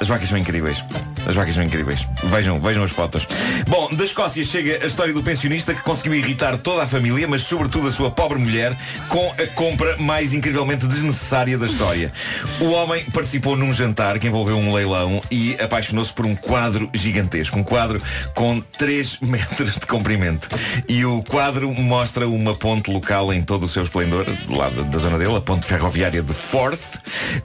As 0.00 0.06
vacas 0.06 0.28
são 0.28 0.38
incríveis. 0.38 0.84
As 1.26 1.34
vacas 1.34 1.54
são 1.54 1.64
incríveis. 1.64 2.06
Vejam, 2.24 2.60
vejam 2.60 2.84
as 2.84 2.90
fotos. 2.90 3.26
Bom, 3.66 3.88
da 3.92 4.04
Escócia 4.04 4.42
chega 4.44 4.82
a 4.82 4.86
história 4.86 5.12
do 5.12 5.22
pensionista 5.22 5.74
que 5.74 5.82
conseguiu 5.82 6.14
irritar 6.14 6.56
toda 6.58 6.84
a 6.84 6.86
família, 6.86 7.26
mas 7.26 7.42
sobretudo 7.42 7.88
a 7.88 7.90
sua 7.90 8.10
pobre 8.10 8.38
mulher, 8.38 8.76
com 9.08 9.34
a 9.38 9.46
compra 9.48 9.96
mais 9.96 10.32
incrivelmente 10.32 10.86
desnecessária 10.86 11.58
da 11.58 11.66
história. 11.66 12.12
O 12.60 12.70
homem 12.70 13.04
participou 13.12 13.56
num 13.56 13.74
jantar 13.74 14.18
que 14.18 14.28
envolveu 14.28 14.56
um 14.56 14.72
leilão 14.72 15.20
e 15.30 15.56
apaixonou-se 15.60 16.12
por 16.12 16.24
um 16.24 16.34
quadro 16.34 16.88
gigantesco. 16.94 17.58
Um 17.58 17.64
quadro 17.64 18.00
com 18.34 18.60
3 18.60 19.18
metros 19.22 19.74
de 19.74 19.86
comprimento. 19.86 20.48
E 20.88 21.04
o 21.04 21.22
quadro 21.22 21.72
mostra 21.74 22.28
uma 22.28 22.54
ponte 22.54 22.90
local 22.90 23.32
em 23.32 23.42
todo 23.42 23.64
o 23.64 23.68
seu 23.68 23.82
esplendor, 23.82 24.26
lá 24.48 24.70
da, 24.70 24.82
da 24.82 24.98
zona 24.98 25.18
dele, 25.18 25.36
a 25.36 25.40
ponte 25.40 25.66
ferroviária 25.66 26.22
de 26.22 26.32
Forth. 26.32 27.00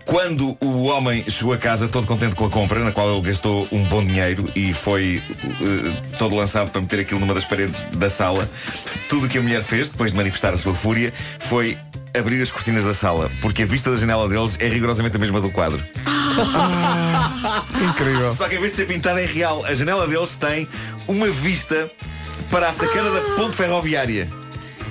Quando 0.06 0.56
o 0.62 0.84
homem 0.84 1.26
chegou 1.28 1.54
a 1.54 1.58
casa 1.58 1.88
todo 1.88 2.06
contente 2.06 2.36
com 2.36 2.43
a 2.46 2.50
compra, 2.50 2.84
na 2.84 2.92
qual 2.92 3.12
ele 3.12 3.22
gastou 3.22 3.68
um 3.72 3.84
bom 3.84 4.04
dinheiro 4.04 4.50
e 4.56 4.74
foi 4.74 5.22
eh, 5.44 6.18
todo 6.18 6.36
lançado 6.36 6.70
para 6.70 6.82
meter 6.82 7.00
aquilo 7.00 7.20
numa 7.20 7.34
das 7.34 7.46
paredes 7.46 7.84
da 7.94 8.10
sala, 8.10 8.50
tudo 9.10 9.26
o 9.26 9.30
que 9.30 9.38
a 9.38 9.42
mulher 9.42 9.64
fez, 9.64 9.90
depois 9.90 10.12
de 10.12 10.18
manifestar 10.18 10.54
a 10.54 10.58
sua 10.58 10.74
fúria, 10.74 11.14
foi 11.40 11.78
abrir 12.18 12.42
as 12.42 12.52
cortinas 12.52 12.86
da 12.86 12.94
sala, 12.94 13.32
porque 13.42 13.64
a 13.64 13.66
vista 13.66 13.92
da 13.92 13.98
janela 13.98 14.30
deles 14.30 14.58
é 14.60 14.68
rigorosamente 14.68 15.16
a 15.16 15.20
mesma 15.20 15.42
do 15.42 15.50
quadro. 15.52 15.84
Incrível. 17.90 18.32
Só 18.32 18.48
que 18.48 18.56
em 18.56 18.60
vez 18.60 18.72
de 18.72 18.78
ser 18.78 18.88
pintada 18.88 19.22
é 19.22 19.26
real. 19.26 19.66
A 19.66 19.74
janela 19.74 20.08
deles 20.08 20.36
tem 20.36 20.68
uma 21.08 21.28
vista 21.28 21.90
para 22.50 22.70
a 22.70 22.74
sacana 22.74 23.10
da 23.10 23.22
ponte 23.36 23.56
ferroviária. 23.56 24.28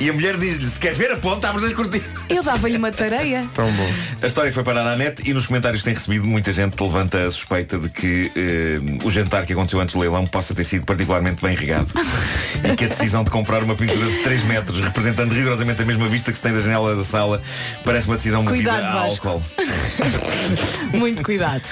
E 0.03 0.11
a 0.11 0.13
mulher 0.13 0.37
diz-lhe, 0.37 0.67
se 0.67 0.81
queres 0.81 0.99
ver 0.99 1.13
a 1.13 1.17
ponte, 1.17 1.47
abres 1.47 1.65
as 1.65 1.73
cortinas. 1.75 2.09
Eu 2.29 2.43
dava-lhe 2.43 2.77
uma 2.77 2.91
tareia. 2.91 3.49
Tão 3.55 3.71
bom. 3.71 3.89
A 4.21 4.27
história 4.27 4.53
foi 4.53 4.65
parar 4.65 4.85
à 4.85 4.97
net 4.97 5.23
e 5.25 5.33
nos 5.33 5.47
comentários 5.47 5.81
que 5.81 5.85
tem 5.85 5.95
recebido 5.95 6.27
muita 6.27 6.53
gente 6.53 6.75
levanta 6.83 7.25
a 7.25 7.31
suspeita 7.31 7.79
de 7.79 7.89
que 7.89 8.33
eh, 8.35 8.81
o 9.05 9.11
jantar 9.13 9.47
que 9.47 9.53
aconteceu 9.53 9.81
antes 9.81 9.95
do 9.95 10.01
leilão 10.01 10.27
possa 10.27 10.57
ter 10.57 10.65
sido 10.65 10.85
particularmente 10.85 11.41
bem 11.41 11.55
regado. 11.55 11.87
e 12.69 12.75
que 12.75 12.85
a 12.85 12.89
decisão 12.89 13.23
de 13.23 13.31
comprar 13.31 13.63
uma 13.63 13.77
pintura 13.77 14.05
de 14.05 14.25
3 14.25 14.43
metros, 14.43 14.81
representando 14.81 15.31
rigorosamente 15.31 15.81
a 15.81 15.85
mesma 15.87 16.09
vista 16.09 16.33
que 16.33 16.37
se 16.37 16.43
tem 16.43 16.53
da 16.53 16.59
janela 16.59 16.97
da 16.97 17.05
sala, 17.05 17.41
parece 17.85 18.09
uma 18.09 18.17
decisão 18.17 18.43
movida 18.43 18.73
Cuidado, 18.73 18.85
a 18.85 19.03
Vasco. 19.07 19.29
álcool. 19.29 19.45
Muito 20.99 21.23
cuidado. 21.23 21.63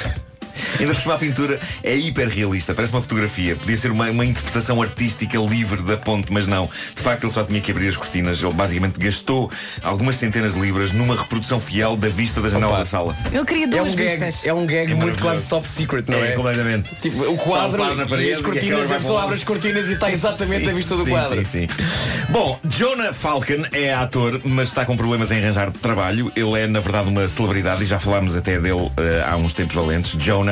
Ainda 0.79 0.95
por 0.95 1.01
cima 1.01 1.15
a 1.15 1.19
pintura 1.19 1.61
é 1.83 1.95
hiper 1.95 2.29
realista, 2.29 2.75
parece 2.75 2.93
uma 2.93 3.03
fotografia. 3.03 3.57
Podia 3.57 3.77
ser 3.77 3.91
uma, 3.91 4.11
uma 4.11 4.25
interpretação 4.25 4.81
artística 4.83 5.39
livre 5.39 5.83
da 5.83 5.97
ponte, 5.97 6.33
mas 6.33 6.47
não. 6.47 6.69
De 6.95 7.03
facto, 7.03 7.25
ele 7.25 7.33
só 7.33 7.45
tinha 7.45 7.61
que 7.61 7.71
abrir 7.71 7.89
as 7.89 7.97
cortinas. 7.97 8.43
Ele 8.43 8.53
basicamente 8.53 8.99
gastou 8.99 9.51
algumas 9.83 10.17
centenas 10.17 10.55
de 10.55 10.61
libras 10.61 10.93
numa 10.93 11.17
reprodução 11.17 11.61
fiel 11.61 11.97
da 11.97 12.09
vista 12.09 12.41
da 12.41 12.49
janela 12.49 12.79
da 12.79 12.85
sala. 12.85 13.17
Ele 13.33 13.45
queria 13.45 13.65
É 13.65 13.69
duas 13.69 13.93
um 13.93 13.97
gag, 13.97 14.25
vistas. 14.25 14.47
é 14.47 14.53
um 14.55 14.67
gag 14.67 14.93
É 14.93 14.95
muito 14.95 15.19
quase 15.21 15.49
top 15.49 15.67
secret, 15.69 16.05
não 16.09 16.19
é? 16.19 16.29
É, 16.29 16.33
completamente. 16.33 16.95
Tipo, 17.01 17.31
o 17.31 17.37
quadro, 17.37 17.83
um 17.83 17.87
quadro 17.87 17.97
na 17.97 18.05
e 18.05 18.09
parede 18.09 18.33
as 18.33 18.39
e 18.39 18.41
a 18.41 18.45
cortinas, 18.45 18.81
a 18.81 18.85
vai 18.85 18.99
pessoa 18.99 19.23
abre 19.23 19.35
as 19.37 19.45
cortinas 19.45 19.89
e 19.89 19.93
está 19.93 20.11
exatamente 20.11 20.65
Sim, 20.65 20.71
a 20.71 20.75
vista 20.75 20.97
do 20.97 21.05
sim, 21.05 21.11
quadro. 21.11 21.45
Sim, 21.45 21.67
sim. 21.67 21.85
Bom, 22.29 22.59
Jonah 22.65 23.13
Falcon 23.13 23.63
é 23.73 23.93
ator, 23.95 24.41
mas 24.45 24.69
está 24.69 24.85
com 24.85 24.97
problemas 24.97 25.31
em 25.31 25.39
arranjar 25.43 25.71
trabalho. 25.71 26.31
Ele 26.37 26.59
é, 26.61 26.67
na 26.67 26.81
verdade, 26.81 27.09
uma 27.09 27.27
celebridade 27.29 27.83
e 27.83 27.87
já 27.87 27.99
falámos 27.99 28.37
até 28.37 28.59
dele 28.59 28.91
eh, 28.97 29.25
há 29.27 29.37
uns 29.37 29.55
tempos 29.55 29.75
valentes. 29.75 30.13
Jonah 30.19 30.50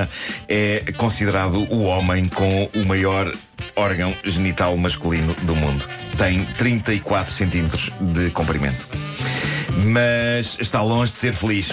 é 0.48 0.84
considerado 0.96 1.66
o 1.72 1.84
homem 1.84 2.28
com 2.28 2.68
o 2.74 2.84
maior 2.84 3.32
órgão 3.74 4.14
genital 4.24 4.76
masculino 4.76 5.34
do 5.42 5.56
mundo. 5.56 5.84
Tem 6.16 6.44
34 6.56 7.32
centímetros 7.32 7.90
de 8.00 8.30
comprimento. 8.30 8.86
Mas 9.86 10.56
está 10.60 10.82
longe 10.82 11.12
de 11.12 11.18
ser 11.18 11.32
feliz. 11.32 11.72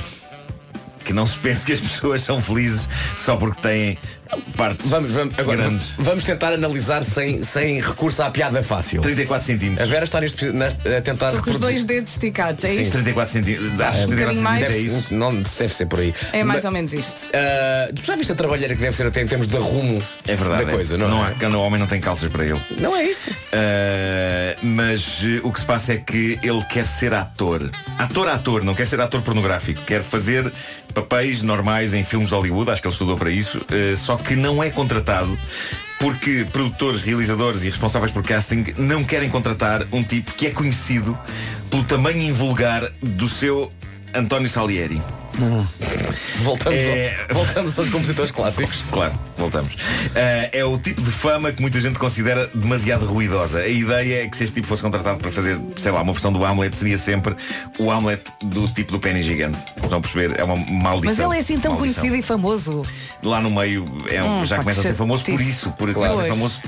Que 1.03 1.13
não 1.13 1.27
se 1.27 1.37
pense 1.37 1.65
que 1.65 1.73
as 1.73 1.79
pessoas 1.79 2.21
são 2.21 2.41
felizes 2.41 2.89
só 3.15 3.35
porque 3.35 3.61
têm 3.61 3.97
partes 4.55 4.87
Vamos, 4.87 5.11
vamos, 5.11 5.37
agora, 5.39 5.57
grandes. 5.57 5.91
vamos 5.97 6.23
tentar 6.23 6.53
analisar 6.53 7.03
sem, 7.03 7.41
sem 7.43 7.81
recurso 7.81 8.21
à 8.23 8.29
piada 8.29 8.61
fácil. 8.63 9.01
34 9.01 9.43
A 9.43 9.45
centímetros. 9.45 9.89
Vera 9.89 10.03
está 10.05 10.21
neste, 10.21 10.45
neste- 10.51 10.87
a 10.95 11.01
tentar 11.01 11.27
Estou 11.29 11.43
com 11.43 11.51
os 11.51 11.59
dois 11.59 11.83
dedos 11.83 12.11
esticados, 12.13 12.63
é 12.63 12.67
Sim, 12.69 12.81
isto? 12.81 12.91
34 12.93 13.33
centímetros. 13.33 13.81
Acho 13.81 13.99
que 13.99 14.05
um 14.05 14.07
34 14.15 14.15
bocadinho 14.17 14.43
mais. 14.43 14.69
é 14.69 14.77
isso. 14.77 15.13
Não 15.13 15.35
deve 15.35 15.73
ser 15.73 15.85
por 15.87 15.99
aí. 15.99 16.13
É 16.33 16.43
mais 16.43 16.57
Mas, 16.57 16.65
ou 16.65 16.71
menos 16.71 16.93
isto. 16.93 17.27
ah, 17.33 17.89
tu 17.95 18.03
já 18.03 18.15
viste 18.15 18.31
a 18.31 18.35
trabalheira 18.35 18.75
que 18.75 18.81
deve 18.81 18.95
ser 18.95 19.07
até 19.07 19.21
em 19.21 19.27
termos 19.27 19.47
de 19.47 19.55
arrumo 19.57 20.01
É 20.27 20.35
verdade. 20.35 20.65
da 20.65 20.71
é. 20.71 20.75
coisa, 20.75 20.97
não, 20.97 21.07
não 21.09 21.25
é? 21.25 21.33
há, 21.41 21.47
o 21.49 21.61
homem 21.61 21.79
não 21.79 21.87
tem 21.87 21.99
calças 22.01 22.29
para 22.31 22.43
ele. 22.45 22.59
Não 22.79 22.95
é 22.95 23.03
isso. 23.05 23.29
Uh, 23.29 24.65
mas 24.65 25.21
uh, 25.23 25.39
o 25.47 25.51
que 25.51 25.59
se 25.59 25.65
passa 25.65 25.93
é 25.93 25.97
que 25.97 26.39
ele 26.41 26.63
quer 26.69 26.85
ser 26.85 27.13
ator. 27.13 27.69
Ator, 27.97 28.27
ator, 28.29 28.63
não 28.63 28.73
quer 28.75 28.87
ser 28.87 28.99
ator 28.99 29.21
pornográfico. 29.21 29.81
Quer 29.83 30.03
fazer 30.03 30.51
papéis 30.93 31.41
normais 31.43 31.93
em 31.93 32.03
filmes 32.05 32.29
de 32.29 32.35
Hollywood, 32.35 32.71
acho 32.71 32.81
que 32.81 32.87
ele 32.87 32.93
estudou 32.93 33.17
para 33.17 33.29
isso, 33.29 33.57
uh, 33.59 33.97
só 33.97 34.15
que 34.15 34.24
não 34.33 34.63
é 34.63 34.69
contratado 34.69 35.37
porque 35.99 36.45
produtores, 36.51 37.01
realizadores 37.01 37.63
e 37.63 37.67
responsáveis 37.67 38.11
por 38.11 38.23
casting 38.23 38.65
não 38.77 39.03
querem 39.03 39.29
contratar 39.29 39.85
um 39.91 40.03
tipo 40.03 40.33
que 40.33 40.47
é 40.47 40.51
conhecido 40.51 41.17
pelo 41.69 41.83
tamanho 41.83 42.21
invulgar 42.21 42.89
do 43.01 43.27
seu 43.27 43.71
António 44.13 44.47
Salieri. 44.47 45.01
Voltamos, 46.43 46.77
É- 46.79 47.15
ao- 47.29 47.35
voltamos 47.35 47.79
aos 47.79 47.89
compositores 47.89 48.31
clássicos. 48.31 48.83
Claro, 48.91 49.13
voltamos. 49.37 49.73
Uh, 49.73 49.77
é 50.51 50.65
o 50.65 50.77
tipo 50.77 51.01
de 51.01 51.09
fama 51.11 51.51
que 51.51 51.61
muita 51.61 51.79
gente 51.79 51.97
considera 51.97 52.47
demasiado 52.53 53.05
ruidosa. 53.05 53.59
A 53.59 53.67
ideia 53.67 54.23
é 54.23 54.27
que 54.27 54.35
se 54.37 54.43
este 54.43 54.55
tipo 54.55 54.67
fosse 54.67 54.81
contratado 54.81 55.19
para 55.19 55.31
fazer, 55.31 55.57
sei 55.77 55.91
lá, 55.91 56.01
uma 56.01 56.11
versão 56.13 56.31
do 56.31 56.43
Hamlet, 56.43 56.75
seria 56.75 56.97
sempre 56.97 57.35
o 57.79 57.89
Hamlet 57.89 58.21
do 58.43 58.67
tipo 58.69 58.91
do 58.91 58.99
pênis 58.99 59.25
gigante. 59.25 59.57
Estão 59.81 59.97
a 59.97 60.01
perceber? 60.01 60.37
É 60.39 60.43
uma 60.43 60.55
maldição. 60.55 61.15
Mas 61.15 61.19
ele 61.19 61.37
é 61.37 61.39
assim 61.41 61.59
tão 61.59 61.73
Maldição. 61.73 62.01
conhecido 62.01 62.15
e 62.19 62.21
famoso. 62.21 62.83
Lá 63.23 63.39
no 63.41 63.49
meio 63.49 63.85
é 64.09 64.21
um- 64.21 64.41
Hum, 64.41 64.45
já 64.45 64.57
começa 64.57 64.81
a 64.81 64.83
que 64.83 64.89
ser 64.89 64.95
famoso 64.95 65.23
por 65.25 65.39
isso, 65.41 65.71
por 65.71 65.93
Claro. 65.93 66.13
começa 66.15 66.21
a 66.21 66.23
ser 66.23 66.29
famoso 66.29 66.61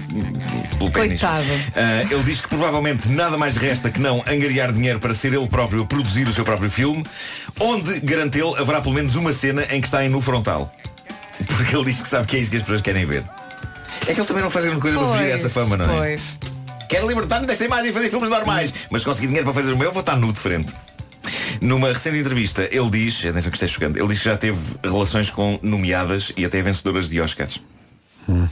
pelo 0.78 0.92
pênis. 0.92 1.20
Coitado. 1.22 1.44
Uh, 1.46 2.14
ele 2.14 2.24
diz 2.24 2.42
que 2.42 2.48
provavelmente 2.48 3.10
nada 3.10 3.38
mais 3.38 3.58
resta 3.58 3.90
que 3.92 4.00
não 4.00 4.24
angariar 4.28 4.72
dinheiro 4.72 5.00
para 5.00 5.14
ser 5.14 5.34
ele 5.34 5.48
próprio 5.48 5.84
a 5.84 5.86
produzir 5.86 6.28
o 6.28 6.34
seu 6.34 6.46
próprio 6.46 6.70
filme, 6.70 7.04
onde, 7.60 8.00
garante 8.00 8.40
ele, 8.40 8.57
haverá 8.58 8.82
pelo 8.82 8.94
menos 8.94 9.16
uma 9.16 9.34
cena 9.34 9.64
em 9.70 9.82
que 9.82 9.88
está 9.88 10.04
em 10.04 10.10
nu 10.10 10.22
frontal. 10.22 10.74
Porque 11.46 11.76
ele 11.76 11.86
diz 11.86 12.02
que 12.02 12.08
sabe 12.08 12.26
que 12.28 12.38
é 12.38 12.40
isso 12.40 12.52
que 12.52 12.58
as 12.58 12.64
pessoas 12.64 12.82
querem 12.82 13.06
ver. 13.06 13.24
É 14.08 14.14
que 14.14 14.20
ele 14.20 14.28
também 14.28 14.44
não 14.44 14.50
faz 14.50 14.66
grande 14.66 14.82
coisa 14.82 14.98
para 14.98 15.08
fugir 15.08 15.24
a 15.26 15.30
essa 15.30 15.50
fama, 15.50 15.78
não 15.78 15.86
é? 15.86 15.98
Pois. 15.98 16.40
Quero 16.90 17.08
libertar-me 17.08 17.46
desta 17.46 17.66
imagem 17.66 17.90
e 17.90 17.94
fazer 17.94 18.10
filmes 18.10 18.30
normais. 18.30 18.74
Mas 18.90 19.02
se 19.02 19.06
conseguir 19.06 19.28
dinheiro 19.28 19.46
para 19.46 19.54
fazer 19.54 19.74
o 19.74 19.78
meu, 19.78 19.92
vou 19.92 20.00
estar 20.00 20.16
nu 20.16 20.32
de 20.32 20.40
frente. 20.40 20.74
Numa 21.60 21.90
recente 21.90 22.18
entrevista, 22.18 22.68
ele 22.72 22.90
diz, 22.90 23.26
atenção 23.26 23.52
que 23.52 23.58
isto 23.58 23.66
é 23.66 23.68
chocante, 23.68 24.00
ele 24.00 24.08
diz 24.08 24.20
que 24.20 24.26
já 24.26 24.38
teve 24.38 24.60
relações 24.84 25.30
com 25.30 25.60
nomeadas 25.62 26.32
e 26.38 26.46
até 26.46 26.62
vencedoras 26.62 27.10
de 27.10 27.20
Oscars. 27.20 27.60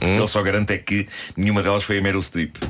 Ele 0.00 0.26
só 0.26 0.42
garante 0.42 0.72
é 0.72 0.78
que 0.78 1.06
nenhuma 1.36 1.62
delas 1.62 1.84
foi 1.84 1.98
a 1.98 2.02
Meryl 2.02 2.22
Streep. 2.22 2.56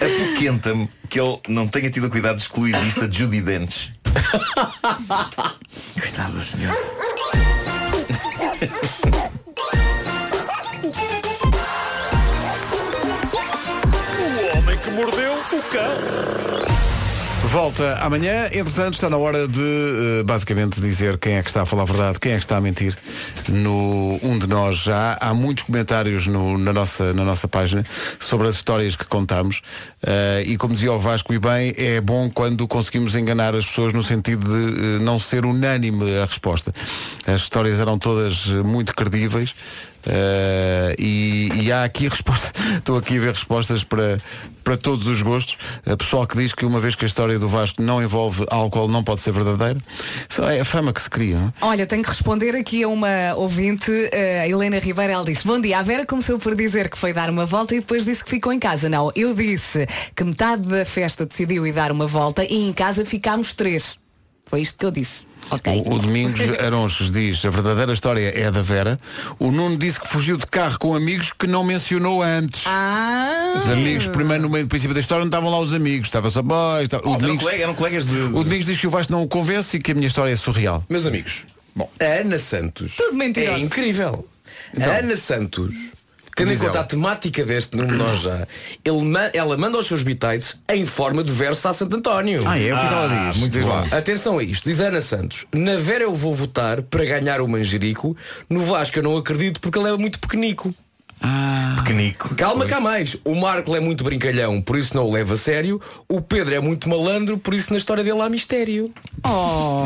Apoquenta-me 0.00 0.88
que 1.08 1.20
ele 1.20 1.38
não 1.48 1.68
tenha 1.68 1.90
tido 1.90 2.06
o 2.06 2.10
cuidado 2.10 2.36
de 2.36 2.42
excluir 2.42 2.74
isto 2.86 3.06
de 3.06 3.18
Judy 3.18 3.42
Dench. 4.08 5.58
Coitada 6.00 6.42
senhora. 6.42 6.78
O 14.18 14.58
homem 14.58 14.78
que 14.78 14.90
mordeu 14.90 15.32
o 15.34 15.62
cão. 15.70 16.77
Volta 17.52 17.94
amanhã, 18.02 18.46
entretanto 18.52 18.94
está 18.94 19.08
na 19.08 19.16
hora 19.16 19.48
de 19.48 19.58
eh, 19.60 20.22
basicamente 20.22 20.80
dizer 20.82 21.16
quem 21.16 21.34
é 21.34 21.42
que 21.42 21.48
está 21.48 21.62
a 21.62 21.66
falar 21.66 21.84
a 21.84 21.86
verdade, 21.86 22.20
quem 22.20 22.32
é 22.32 22.36
que 22.36 22.42
está 22.44 22.58
a 22.58 22.60
mentir. 22.60 22.94
No 23.48 24.18
Um 24.22 24.38
de 24.38 24.46
Nós 24.46 24.76
já 24.78 25.16
há 25.18 25.32
muitos 25.32 25.64
comentários 25.64 26.26
no- 26.26 26.58
na, 26.58 26.74
nossa, 26.74 27.14
na 27.14 27.24
nossa 27.24 27.48
página 27.48 27.84
sobre 28.20 28.48
as 28.48 28.56
histórias 28.56 28.96
que 28.96 29.04
contamos 29.06 29.62
Eh, 30.06 30.44
e 30.46 30.56
como 30.56 30.74
dizia 30.74 30.92
o 30.92 30.98
Vasco 31.00 31.34
e 31.34 31.40
bem, 31.40 31.74
é 31.76 32.00
bom 32.00 32.30
quando 32.30 32.68
conseguimos 32.68 33.16
enganar 33.16 33.52
as 33.56 33.66
pessoas 33.66 33.92
no 33.92 34.00
sentido 34.02 34.46
de 34.46 34.80
eh, 34.80 34.98
não 35.00 35.18
ser 35.18 35.44
unânime 35.44 36.16
a 36.18 36.24
resposta. 36.24 36.72
As 37.26 37.40
histórias 37.40 37.80
eram 37.80 37.98
todas 37.98 38.46
muito 38.46 38.94
credíveis. 38.94 39.54
Eh, 40.06 40.96
e, 40.98 41.48
e 41.62 41.72
há 41.72 41.84
aqui 41.84 42.06
resposta, 42.08 42.52
estou 42.76 42.96
aqui 42.96 43.18
a 43.18 43.20
ver 43.20 43.32
respostas 43.34 43.82
para, 43.84 44.18
para 44.62 44.76
todos 44.76 45.06
os 45.06 45.22
gostos. 45.22 45.56
A 45.86 45.96
pessoal 45.96 46.26
que 46.26 46.36
diz 46.36 46.54
que 46.54 46.64
uma 46.64 46.80
vez 46.80 46.94
que 46.94 47.04
a 47.04 47.08
história 47.08 47.38
do 47.38 47.48
Vasco 47.48 47.82
não 47.82 48.02
envolve 48.02 48.46
álcool 48.50 48.88
não 48.88 49.02
pode 49.02 49.20
ser 49.20 49.32
verdadeira. 49.32 49.78
É 50.50 50.60
a 50.60 50.64
fama 50.64 50.92
que 50.92 51.02
se 51.02 51.10
cria. 51.10 51.38
Não? 51.38 51.48
é? 51.48 51.52
Olha, 51.60 51.86
tenho 51.86 52.02
que 52.02 52.08
responder 52.08 52.54
aqui 52.54 52.82
a 52.82 52.88
uma 52.88 53.34
ouvinte, 53.36 53.90
eh, 54.12 54.40
a 54.42 54.48
Helena 54.48 54.78
Ribeiro, 54.78 55.12
ela 55.12 55.24
disse, 55.24 55.46
bom 55.46 55.60
dia, 55.60 55.78
a 55.78 55.82
Vera 55.82 56.06
começou 56.06 56.38
por 56.38 56.54
dizer 56.54 56.88
que 56.88 56.98
foi 56.98 57.12
dar 57.12 57.30
uma 57.30 57.46
volta 57.46 57.74
e 57.74 57.80
depois 57.80 58.04
disse 58.04 58.22
que 58.24 58.30
ficou 58.30 58.52
em 58.52 58.58
casa. 58.58 58.88
Não, 58.88 59.10
eu 59.14 59.34
disse 59.34 59.86
que 60.14 60.24
metade 60.24 60.68
da 60.68 60.84
festa 60.84 61.26
decidiu 61.26 61.66
ir 61.66 61.72
dar 61.72 61.92
uma 61.92 62.06
volta 62.06 62.44
e 62.44 62.68
em 62.68 62.72
casa 62.72 63.04
ficámos 63.04 63.52
três. 63.52 63.98
Foi 64.46 64.62
isto 64.62 64.78
que 64.78 64.86
eu 64.86 64.90
disse. 64.90 65.27
Ok. 65.50 65.72
O, 65.86 65.94
o 65.94 65.98
Domingos 65.98 66.40
Aronches 66.60 67.10
diz 67.10 67.42
a 67.44 67.48
verdadeira 67.50 67.92
história 67.92 68.28
é 68.38 68.46
a 68.46 68.50
da 68.50 68.60
Vera. 68.60 69.00
O 69.38 69.50
Nuno 69.50 69.78
disse 69.78 69.98
que 69.98 70.06
fugiu 70.06 70.36
de 70.36 70.46
carro 70.46 70.78
com 70.78 70.94
amigos 70.94 71.32
que 71.32 71.46
não 71.46 71.64
mencionou 71.64 72.22
antes. 72.22 72.64
Ah. 72.66 73.54
Os 73.56 73.66
amigos, 73.70 74.06
primeiro 74.08 74.42
no 74.42 74.50
meio 74.50 74.64
do 74.66 74.68
princípio 74.68 74.92
da 74.92 75.00
história, 75.00 75.20
não 75.20 75.28
estavam 75.28 75.50
lá 75.50 75.58
os 75.58 75.72
amigos, 75.72 76.08
estava 76.08 76.28
só 76.30 76.42
boys. 76.42 76.82
Estava... 76.84 77.02
Oh, 77.08 77.14
eram 77.14 77.36
colega- 77.38 77.62
eram 77.62 77.74
colegas 77.74 78.06
de. 78.06 78.14
O 78.20 78.44
Domingos 78.44 78.66
diz 78.66 78.78
que 78.78 78.86
o 78.86 78.90
Vasco 78.90 79.10
não 79.12 79.22
o 79.22 79.28
convence 79.28 79.76
e 79.76 79.80
que 79.80 79.92
a 79.92 79.94
minha 79.94 80.06
história 80.06 80.32
é 80.32 80.36
surreal. 80.36 80.84
Meus 80.88 81.06
amigos, 81.06 81.44
bom, 81.74 81.90
a 81.98 82.04
Ana 82.04 82.38
Santos 82.38 82.94
Tudo 82.96 83.16
mentiroso. 83.16 83.52
é 83.56 83.60
incrível. 83.60 84.28
Então, 84.76 84.92
a 84.92 84.96
Ana 84.98 85.16
Santos, 85.16 85.74
tendo 86.38 86.52
em 86.52 86.58
conta 86.58 86.80
a 86.80 86.84
temática 86.84 87.44
deste 87.44 87.76
número 87.76 87.96
nós 87.96 88.20
já, 88.20 88.46
ele 88.84 89.02
ma- 89.02 89.30
ela 89.32 89.56
manda 89.56 89.78
os 89.78 89.86
seus 89.86 90.02
bitites 90.02 90.56
em 90.70 90.86
forma 90.86 91.22
de 91.22 91.30
verso 91.32 91.68
a 91.68 91.74
Santo 91.74 91.96
António. 91.96 92.42
Ah, 92.46 92.58
é 92.58 92.72
o 92.72 92.78
que 92.78 92.84
ela 92.86 93.28
diz. 93.30 93.36
muito 93.38 93.52
Diz 93.52 93.66
bom. 93.66 93.72
lá. 93.72 93.86
Atenção 93.90 94.38
a 94.38 94.42
isto, 94.42 94.64
diz 94.68 94.80
a 94.80 94.84
Ana 94.86 95.00
Santos 95.00 95.44
Na 95.52 95.76
Vera 95.76 96.04
eu 96.04 96.14
vou 96.14 96.32
votar 96.34 96.82
para 96.82 97.04
ganhar 97.04 97.40
o 97.40 97.48
Manjerico 97.48 98.16
No 98.48 98.60
Vasco 98.60 98.98
eu 98.98 99.02
não 99.02 99.16
acredito 99.16 99.60
porque 99.60 99.78
ele 99.78 99.88
é 99.88 99.96
muito 99.96 100.18
pequenico 100.18 100.74
Pequenico. 101.76 102.34
Calma 102.34 102.66
cá 102.66 102.80
mais 102.80 103.16
O 103.24 103.34
Marco 103.34 103.74
é 103.74 103.80
muito 103.80 104.04
brincalhão, 104.04 104.60
por 104.60 104.76
isso 104.76 104.94
não 104.96 105.04
o 105.04 105.12
leva 105.12 105.34
a 105.34 105.36
sério 105.36 105.80
O 106.08 106.20
Pedro 106.20 106.54
é 106.54 106.60
muito 106.60 106.88
malandro, 106.88 107.38
por 107.38 107.54
isso 107.54 107.72
na 107.72 107.78
história 107.78 108.04
dele 108.04 108.20
há 108.20 108.28
mistério 108.28 108.90
Oh. 109.24 109.84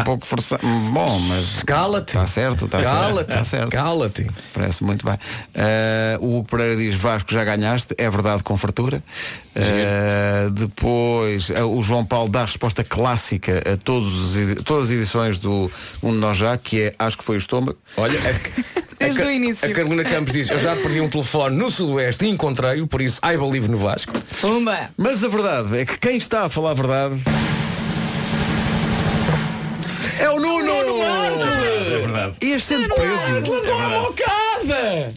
um 0.00 0.02
pouco 0.04 0.24
forçado. 0.24 0.66
Bom, 0.66 1.18
mas. 1.28 1.62
Cala-te 1.64 2.08
Está 2.08 2.26
certo, 2.26 2.64
está 2.64 2.82
certo. 2.82 2.94
Cala-te, 2.94 3.30
Está 3.30 3.44
certo. 3.44 3.70
cala-te 3.70 4.30
Parece 4.54 4.82
muito 4.82 5.04
bem. 5.04 5.18
Eh, 5.54 6.16
o 6.20 6.42
Pereira 6.42 6.76
diz 6.76 6.94
Vasco 6.94 7.30
já 7.32 7.44
ganhaste, 7.44 7.94
é 7.98 8.08
verdade 8.08 8.42
com 8.42 8.56
fartura. 8.56 9.02
Eh, 9.54 10.48
depois 10.52 11.50
eh, 11.50 11.62
o 11.62 11.82
João 11.82 12.04
Paulo 12.04 12.28
dá 12.30 12.42
a 12.42 12.46
resposta 12.46 12.82
clássica 12.82 13.62
a 13.72 13.76
todos, 13.76 14.34
todas 14.64 14.86
as 14.86 14.90
edições 14.92 15.38
do 15.38 15.70
Um 16.02 16.10
de 16.12 16.16
Nós 16.18 16.38
Já, 16.38 16.56
que 16.56 16.80
é 16.80 16.94
acho 16.98 17.18
que 17.18 17.24
foi 17.24 17.36
o 17.36 17.38
estômago. 17.38 17.78
Olha, 17.96 18.18
a, 18.18 18.83
Desde 19.04 19.22
o 19.22 19.30
início. 19.30 19.68
a 19.68 19.72
Carolina 19.72 20.04
Campos 20.04 20.32
diz 20.32 20.50
Eu 20.50 20.58
já 20.58 20.74
perdi 20.76 21.00
um 21.00 21.08
telefone 21.08 21.56
no 21.56 21.70
Sudoeste 21.70 22.24
e 22.24 22.28
encontrei-o 22.30 22.86
Por 22.86 23.02
isso, 23.02 23.20
I 23.24 23.36
believe 23.36 23.68
no 23.68 23.78
Vasco 23.78 24.12
Pumba. 24.40 24.90
Mas 24.96 25.22
a 25.22 25.28
verdade 25.28 25.78
é 25.78 25.84
que 25.84 25.98
quem 25.98 26.16
está 26.16 26.44
a 26.44 26.48
falar 26.48 26.70
a 26.70 26.74
verdade 26.74 27.16
é 30.18 30.30
o 30.30 30.38
Nuno! 30.38 30.72
É 30.72 31.98
verdade. 31.98 32.36
Este 32.40 32.68
sendo 32.68 32.88
preso. 32.88 34.43
Mocada 34.64 35.14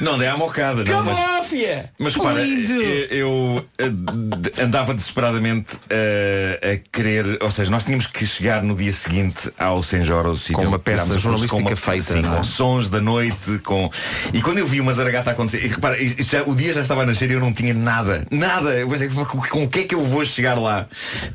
Não, 0.00 0.18
dê 0.18 0.26
a 0.26 0.36
mocada. 0.36 0.84
Não, 0.84 1.04
mas... 1.04 1.18
máfia! 1.18 1.90
Mas 1.98 2.14
repara, 2.14 2.40
eu, 2.46 3.06
eu, 3.10 3.64
eh, 3.78 4.62
andava 4.62 4.94
desesperadamente 4.94 5.72
eh, 5.90 6.74
a 6.82 6.90
querer, 6.96 7.38
ou 7.42 7.50
seja, 7.50 7.70
nós 7.70 7.84
tínhamos 7.84 8.06
que 8.06 8.26
chegar 8.26 8.62
no 8.62 8.74
dia 8.74 8.92
seguinte 8.92 9.50
ao 9.58 9.82
Senjor, 9.82 10.26
ao 10.26 10.36
sítio 10.36 10.54
Com 10.56 10.64
uma 10.66 10.78
peça 10.78 11.18
jornalística 11.18 11.76
feita, 11.76 12.14
sim, 12.14 12.20
não 12.20 12.34
é? 12.34 12.36
com 12.36 12.44
sons 12.44 12.88
da 12.88 13.00
noite, 13.00 13.58
com 13.64 13.90
e 14.32 14.40
quando 14.42 14.58
eu 14.58 14.66
vi 14.66 14.80
uma 14.80 14.92
zaragata 14.92 15.30
acontecer, 15.30 15.64
e 15.64 15.68
repara, 15.68 15.96
já- 16.06 16.42
o 16.44 16.54
dia 16.54 16.72
já 16.72 16.82
estava 16.82 17.02
a 17.02 17.06
nascer 17.06 17.30
e 17.30 17.34
eu 17.34 17.40
não 17.40 17.52
tinha 17.52 17.72
nada, 17.74 18.26
nada. 18.30 18.70
Eu 18.76 18.88
pensei, 18.88 19.08
com, 19.08 19.24
com 19.24 19.64
o 19.64 19.68
que 19.68 19.80
é 19.80 19.82
que 19.84 19.94
eu 19.94 20.00
vou 20.02 20.24
chegar 20.24 20.58
lá? 20.58 20.86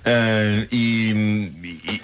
Ah, 0.06 0.66
e, 0.72 1.52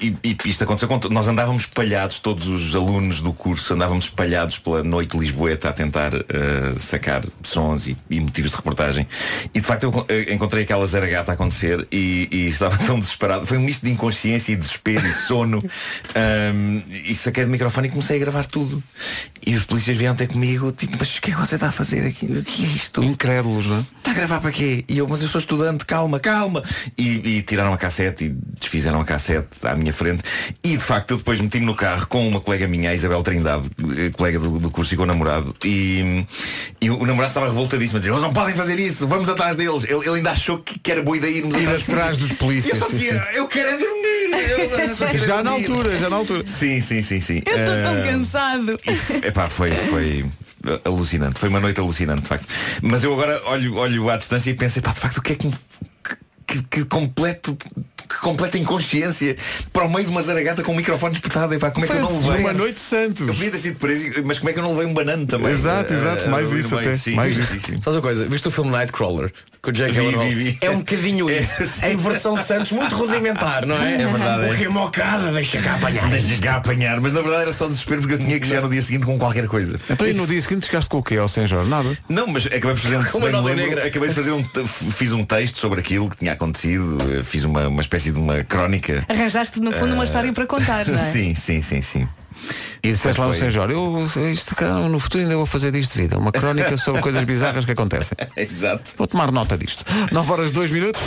e, 0.01 0.07
e- 0.23 0.37
e 0.43 0.49
isto 0.49 0.63
aconteceu 0.63 0.87
com 0.87 0.99
nós 1.09 1.27
andávamos 1.27 1.63
espalhados, 1.63 2.19
todos 2.19 2.47
os 2.47 2.75
alunos 2.75 3.19
do 3.19 3.33
curso 3.33 3.73
andávamos 3.73 4.05
espalhados 4.05 4.57
pela 4.59 4.83
noite 4.83 5.15
lisboeta 5.35 5.69
a 5.69 5.73
tentar 5.73 6.13
ah, 6.15 6.79
sacar 6.79 7.23
sons 7.43 7.87
e, 7.87 7.97
e 8.09 8.19
motivos 8.19 8.51
de 8.51 8.57
reportagem. 8.57 9.07
E 9.53 9.59
de 9.59 9.65
facto 9.65 9.83
eu 9.83 10.05
eu 10.07 10.33
encontrei 10.33 10.63
aquela 10.63 10.85
zaragata 10.87 11.31
a 11.31 11.33
acontecer 11.35 11.87
e, 11.91 12.27
e 12.31 12.47
estava 12.47 12.77
tão 12.85 12.99
desesperado. 12.99 13.45
Foi 13.45 13.57
um 13.57 13.61
misto 13.61 13.85
de 13.85 13.91
inconsciência 13.91 14.53
e 14.53 14.55
desespero 14.55 15.05
e 15.05 15.13
sono. 15.13 15.59
Ahm, 16.15 16.81
e 16.89 17.13
saquei 17.13 17.43
do 17.43 17.51
microfone 17.51 17.87
e 17.87 17.91
comecei 17.91 18.17
a 18.17 18.19
gravar 18.19 18.45
tudo. 18.45 18.81
E 19.45 19.53
os 19.53 19.65
polícias 19.65 19.97
vieram 19.97 20.15
ter 20.15 20.27
comigo, 20.27 20.71
tipo, 20.71 20.95
mas 20.97 21.17
o 21.17 21.21
que 21.21 21.31
é 21.31 21.33
que 21.33 21.39
você 21.39 21.55
está 21.55 21.67
a 21.67 21.71
fazer 21.71 22.05
aqui? 22.05 22.25
O 22.25 22.43
que 22.43 22.63
é 22.63 22.67
isto? 22.67 23.03
Incrédulos, 23.03 23.67
não 23.67 23.79
é? 23.79 23.85
Está 23.97 24.11
a 24.11 24.13
gravar 24.13 24.39
para 24.39 24.51
quê? 24.51 24.83
E 24.87 24.97
eu, 24.97 25.07
mas 25.07 25.21
eu 25.21 25.27
sou 25.27 25.39
estudante, 25.39 25.85
calma, 25.85 26.19
calma. 26.19 26.63
E, 26.97 27.37
e 27.37 27.41
tiraram 27.41 27.73
a 27.73 27.77
cassete 27.77 28.25
e 28.25 28.29
desfizeram 28.59 28.99
a 28.99 29.05
cassete 29.05 29.47
à 29.63 29.75
minha 29.75 29.93
frente. 29.93 30.23
E 30.63 30.69
de 30.69 30.83
facto 30.83 31.11
eu 31.11 31.17
depois 31.17 31.39
meti-me 31.39 31.65
no 31.65 31.75
carro 31.75 32.07
com 32.07 32.27
uma 32.27 32.39
colega 32.39 32.67
minha, 32.67 32.89
a 32.89 32.95
Isabel 32.95 33.21
Trindade, 33.21 33.69
eh, 33.97 34.09
colega 34.15 34.39
do, 34.39 34.59
do 34.59 34.71
curso 34.71 34.93
e 34.93 34.97
com 34.97 35.03
o 35.03 35.05
namorado. 35.25 35.55
E, 35.65 36.25
e 36.81 36.89
o, 36.89 37.05
namorado 37.05 37.29
estava 37.29 37.47
revoltadíssimo 37.47 37.97
a 37.97 37.99
dizer, 37.99 38.11
eles 38.11 38.21
não 38.21 38.33
podem 38.33 38.55
fazer 38.55 38.79
isso, 38.79 39.07
vamos 39.07 39.27
atrás 39.27 39.55
deles. 39.55 39.83
Ele, 39.83 39.95
ele 40.07 40.17
ainda 40.17 40.31
achou 40.31 40.59
que, 40.59 40.79
que 40.79 40.91
era 40.91 41.01
boa 41.01 41.17
ideia 41.17 41.37
irmos 41.37 41.55
Ir 41.55 41.61
atrás, 41.63 41.83
atrás 41.83 42.17
dos 42.17 42.31
polícias, 42.33 42.73
E 42.73 42.77
eu 42.77 42.83
só 42.83 42.89
sim, 42.89 42.97
dizia, 42.97 43.27
eu 43.33 43.47
quero 43.47 43.69
é 43.69 43.77
dormir. 43.77 44.05
Eu 45.15 45.19
Já 45.25 45.43
na 45.43 45.51
dormir." 45.51 45.69
altura, 45.69 45.99
já 45.99 46.09
na 46.09 46.15
altura. 46.15 46.45
Sim, 46.45 46.79
sim, 46.81 47.01
sim, 47.01 47.19
sim. 47.19 47.41
Eu 47.45 47.57
estou 47.57 47.83
tão 47.83 48.01
Ah, 48.01 48.05
cansado. 48.05 48.79
Epá, 49.23 49.49
foi, 49.49 49.71
foi 49.71 50.25
alucinante. 50.83 51.39
Foi 51.39 51.49
uma 51.49 51.59
noite 51.59 51.79
alucinante, 51.79 52.23
de 52.23 52.27
facto. 52.27 52.47
Mas 52.81 53.03
eu 53.03 53.13
agora 53.13 53.41
olho, 53.45 53.75
olho 53.75 54.09
à 54.09 54.17
distância 54.17 54.49
e 54.49 54.53
penso, 54.53 54.79
epá, 54.79 54.91
de 54.91 54.99
facto, 54.99 55.17
o 55.17 55.21
que 55.21 55.33
é 55.33 55.35
que 55.35 55.47
me- 55.47 55.53
que, 56.45 56.61
que 56.63 56.85
completo 56.85 57.57
que 58.07 58.17
completa 58.21 58.55
inconsciência 58.57 59.35
para 59.73 59.83
o 59.85 59.89
meio 59.91 60.05
de 60.05 60.11
uma 60.11 60.21
zaragata 60.21 60.61
com 60.61 60.71
um 60.73 60.75
microfone 60.75 61.15
espetado 61.15 61.53
epá, 61.55 61.71
como 61.71 61.85
é 61.85 61.87
que 61.87 61.95
eu 61.95 62.01
não 62.01 62.19
levei 62.19 62.41
uma 62.41 62.53
noite 62.53 62.79
santos. 62.79 63.21
eu 63.27 63.33
podia 63.33 63.49
ter 63.51 63.57
sido 63.57 63.79
preso 63.79 64.07
mas 64.23 64.37
como 64.37 64.49
é 64.51 64.53
que 64.53 64.59
eu 64.59 64.63
não 64.63 64.71
levei 64.73 64.85
um 64.85 64.93
banano 64.93 65.25
também 65.25 65.51
Exato, 65.51 65.91
Eh, 65.91 65.97
exato, 65.97 66.23
eh, 66.25 66.27
mais 66.29 66.51
no 66.51 66.59
isso 66.59 66.77
até, 66.77 66.97
Sim, 66.97 67.15
mais 67.15 67.33
sim, 67.35 67.41
isso. 67.41 67.53
sim, 67.53 67.59
sim. 67.59 67.81
Sabes 67.81 67.95
uma 67.95 68.01
coisa? 68.01 68.27
Viste 68.27 68.47
o 68.47 68.51
filme 68.51 68.69
Nightcrawler? 68.69 69.33
Com 69.65 69.71
o 69.71 69.73
Jack 69.73 69.91
Vi, 69.93 69.99
Gyllenhaal? 69.99 70.27
vi, 70.29 70.35
vi. 70.35 70.57
É 70.61 70.69
um 70.69 70.77
bocadinho 70.77 71.27
isso. 71.31 71.63
É, 71.83 71.91
em 71.91 71.95
versão 71.95 72.37
Santos, 72.37 72.71
muito 72.71 72.95
rudimentar, 72.95 73.65
não 73.65 73.75
é? 73.81 73.95
É 73.95 73.97
verdade, 74.05 74.45
é. 74.45 74.49
O 74.49 74.53
remocada, 74.53 75.31
deixa 75.31 75.59
cá 75.59 75.73
apanhar. 75.73 76.07
Deixa 76.09 76.39
cá 76.41 76.57
apanhar 76.57 77.01
mas 77.01 77.13
na 77.13 77.21
verdade 77.21 77.41
era 77.43 77.51
só 77.53 77.67
desespero 77.67 78.01
porque 78.01 78.13
eu 78.13 78.19
tinha 78.19 78.39
que 78.39 78.45
chegar 78.45 78.61
no 78.61 78.69
dia 78.69 78.81
seguinte 78.81 79.05
com 79.07 79.17
qualquer 79.17 79.47
coisa 79.47 79.79
Então 79.89 80.07
e 80.07 80.13
no 80.13 80.27
dia 80.27 80.39
seguinte 80.41 80.67
chegaste 80.67 80.87
com 80.89 80.99
o 80.99 81.03
quê 81.03 81.17
ao 81.17 81.27
Senjor? 81.27 81.65
Nada. 81.67 81.97
Não, 82.07 82.27
mas 82.27 82.45
acabei 82.45 82.73
de 82.75 82.81
fazer 82.81 82.97
um, 82.97 83.01
uma 83.17 83.29
nota 83.31 83.43
lembro, 83.49 83.65
negra. 83.65 83.87
acabei 83.87 84.09
de 84.09 84.15
fazer 84.15 84.31
um 84.31 84.43
te- 84.43 84.63
fiz 84.67 85.11
um 85.11 85.25
texto 85.25 85.57
sobre 85.57 85.79
aquilo 85.79 86.09
que 86.09 86.17
tinha 86.17 86.33
acontecido, 86.33 86.97
eh, 87.19 87.23
fiz 87.23 87.43
uma, 87.43 87.67
uma 87.67 87.81
espécie 87.81 88.11
de 88.11 88.19
uma 88.19 88.43
crónica. 88.43 89.03
Arranjaste 89.09 89.59
no 89.59 89.71
fundo 89.71 89.95
uma 89.95 90.03
história 90.03 90.31
para 90.31 90.45
contar, 90.45 90.85
não 90.87 90.93
é? 90.99 91.03
Sim, 91.11 91.33
sim, 91.33 91.61
sim, 91.61 91.81
sim. 91.81 92.07
E 92.83 92.91
disseste 92.91 93.19
lá 93.19 93.27
no 93.27 93.33
Foi. 93.33 93.41
Senjor, 93.41 93.71
eu 93.71 94.07
isto, 94.31 94.55
no 94.89 94.99
futuro 94.99 95.23
ainda 95.23 95.35
vou 95.35 95.45
fazer 95.45 95.71
disto 95.71 95.93
de 95.93 96.01
vida. 96.03 96.17
Uma 96.17 96.31
crónica 96.31 96.77
sobre 96.77 97.01
coisas 97.01 97.23
bizarras 97.23 97.65
que 97.65 97.71
acontecem. 97.71 98.17
Exato. 98.35 98.91
Vou 98.97 99.07
tomar 99.07 99.31
nota 99.31 99.57
disto. 99.57 99.83
9 100.11 100.31
horas 100.31 100.51
2 100.51 100.71
minutos. 100.71 101.01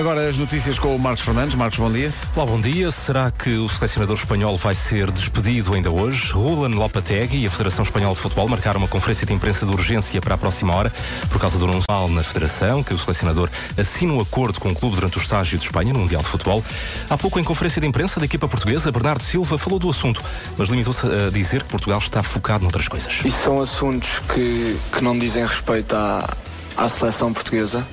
Agora 0.00 0.26
as 0.30 0.38
notícias 0.38 0.78
com 0.78 0.96
o 0.96 0.98
Marcos 0.98 1.22
Fernandes. 1.22 1.54
Marcos, 1.54 1.78
bom 1.78 1.92
dia. 1.92 2.10
Olá, 2.34 2.46
bom 2.46 2.58
dia. 2.58 2.90
Será 2.90 3.30
que 3.30 3.50
o 3.58 3.68
selecionador 3.68 4.16
espanhol 4.16 4.56
vai 4.56 4.74
ser 4.74 5.10
despedido 5.10 5.74
ainda 5.74 5.90
hoje? 5.90 6.32
Rulan 6.32 6.70
Lopetegui 6.70 7.42
e 7.42 7.46
a 7.46 7.50
Federação 7.50 7.82
Espanhola 7.82 8.14
de 8.14 8.20
Futebol 8.22 8.48
marcaram 8.48 8.78
uma 8.78 8.88
conferência 8.88 9.26
de 9.26 9.34
imprensa 9.34 9.66
de 9.66 9.72
urgência 9.72 10.18
para 10.22 10.36
a 10.36 10.38
próxima 10.38 10.74
hora 10.74 10.90
por 11.28 11.38
causa 11.38 11.58
do 11.58 11.66
anúncio 11.66 11.86
na 12.08 12.22
Federação 12.22 12.82
que 12.82 12.94
o 12.94 12.98
selecionador 12.98 13.50
assina 13.76 14.14
um 14.14 14.22
acordo 14.22 14.58
com 14.58 14.70
o 14.70 14.74
clube 14.74 14.96
durante 14.96 15.18
o 15.18 15.20
estágio 15.20 15.58
de 15.58 15.66
Espanha 15.66 15.92
no 15.92 15.98
Mundial 15.98 16.22
de 16.22 16.28
Futebol. 16.28 16.64
Há 17.10 17.18
pouco 17.18 17.38
em 17.38 17.44
conferência 17.44 17.78
de 17.78 17.86
imprensa 17.86 18.18
da 18.18 18.24
equipa 18.24 18.48
portuguesa, 18.48 18.90
Bernardo 18.90 19.22
Silva 19.22 19.58
falou 19.58 19.78
do 19.78 19.90
assunto, 19.90 20.22
mas 20.56 20.70
limitou-se 20.70 21.06
a 21.06 21.28
dizer 21.30 21.62
que 21.62 21.68
Portugal 21.68 21.98
está 21.98 22.22
focado 22.22 22.62
noutras 22.62 22.88
coisas. 22.88 23.20
Isso 23.22 23.44
são 23.44 23.60
assuntos 23.60 24.18
que, 24.32 24.78
que 24.96 25.04
não 25.04 25.18
dizem 25.18 25.44
respeito 25.44 25.94
à, 25.94 26.26
à 26.74 26.88
seleção 26.88 27.34
portuguesa. 27.34 27.86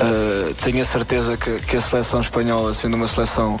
Uh, 0.00 0.54
tenho 0.62 0.82
a 0.82 0.84
certeza 0.84 1.36
que, 1.36 1.58
que 1.60 1.76
a 1.76 1.80
seleção 1.80 2.20
espanhola, 2.20 2.72
sendo 2.74 2.94
uma 2.94 3.06
seleção 3.06 3.58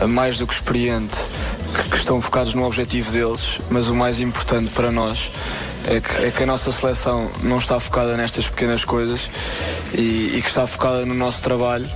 uh, 0.00 0.08
mais 0.08 0.38
do 0.38 0.46
que 0.46 0.54
experiente, 0.54 1.16
que, 1.74 1.90
que 1.90 1.96
estão 1.96 2.20
focados 2.20 2.54
no 2.54 2.64
objetivo 2.64 3.10
deles, 3.10 3.58
mas 3.70 3.88
o 3.88 3.94
mais 3.94 4.20
importante 4.20 4.70
para 4.70 4.92
nós 4.92 5.30
é 5.86 6.00
que, 6.00 6.24
é 6.24 6.30
que 6.30 6.42
a 6.42 6.46
nossa 6.46 6.72
seleção 6.72 7.30
não 7.42 7.58
está 7.58 7.78
focada 7.78 8.16
nestas 8.16 8.48
pequenas 8.48 8.84
coisas 8.84 9.28
e, 9.92 10.36
e 10.36 10.42
que 10.42 10.48
está 10.48 10.66
focada 10.66 11.04
no 11.04 11.14
nosso 11.14 11.42
trabalho 11.42 11.86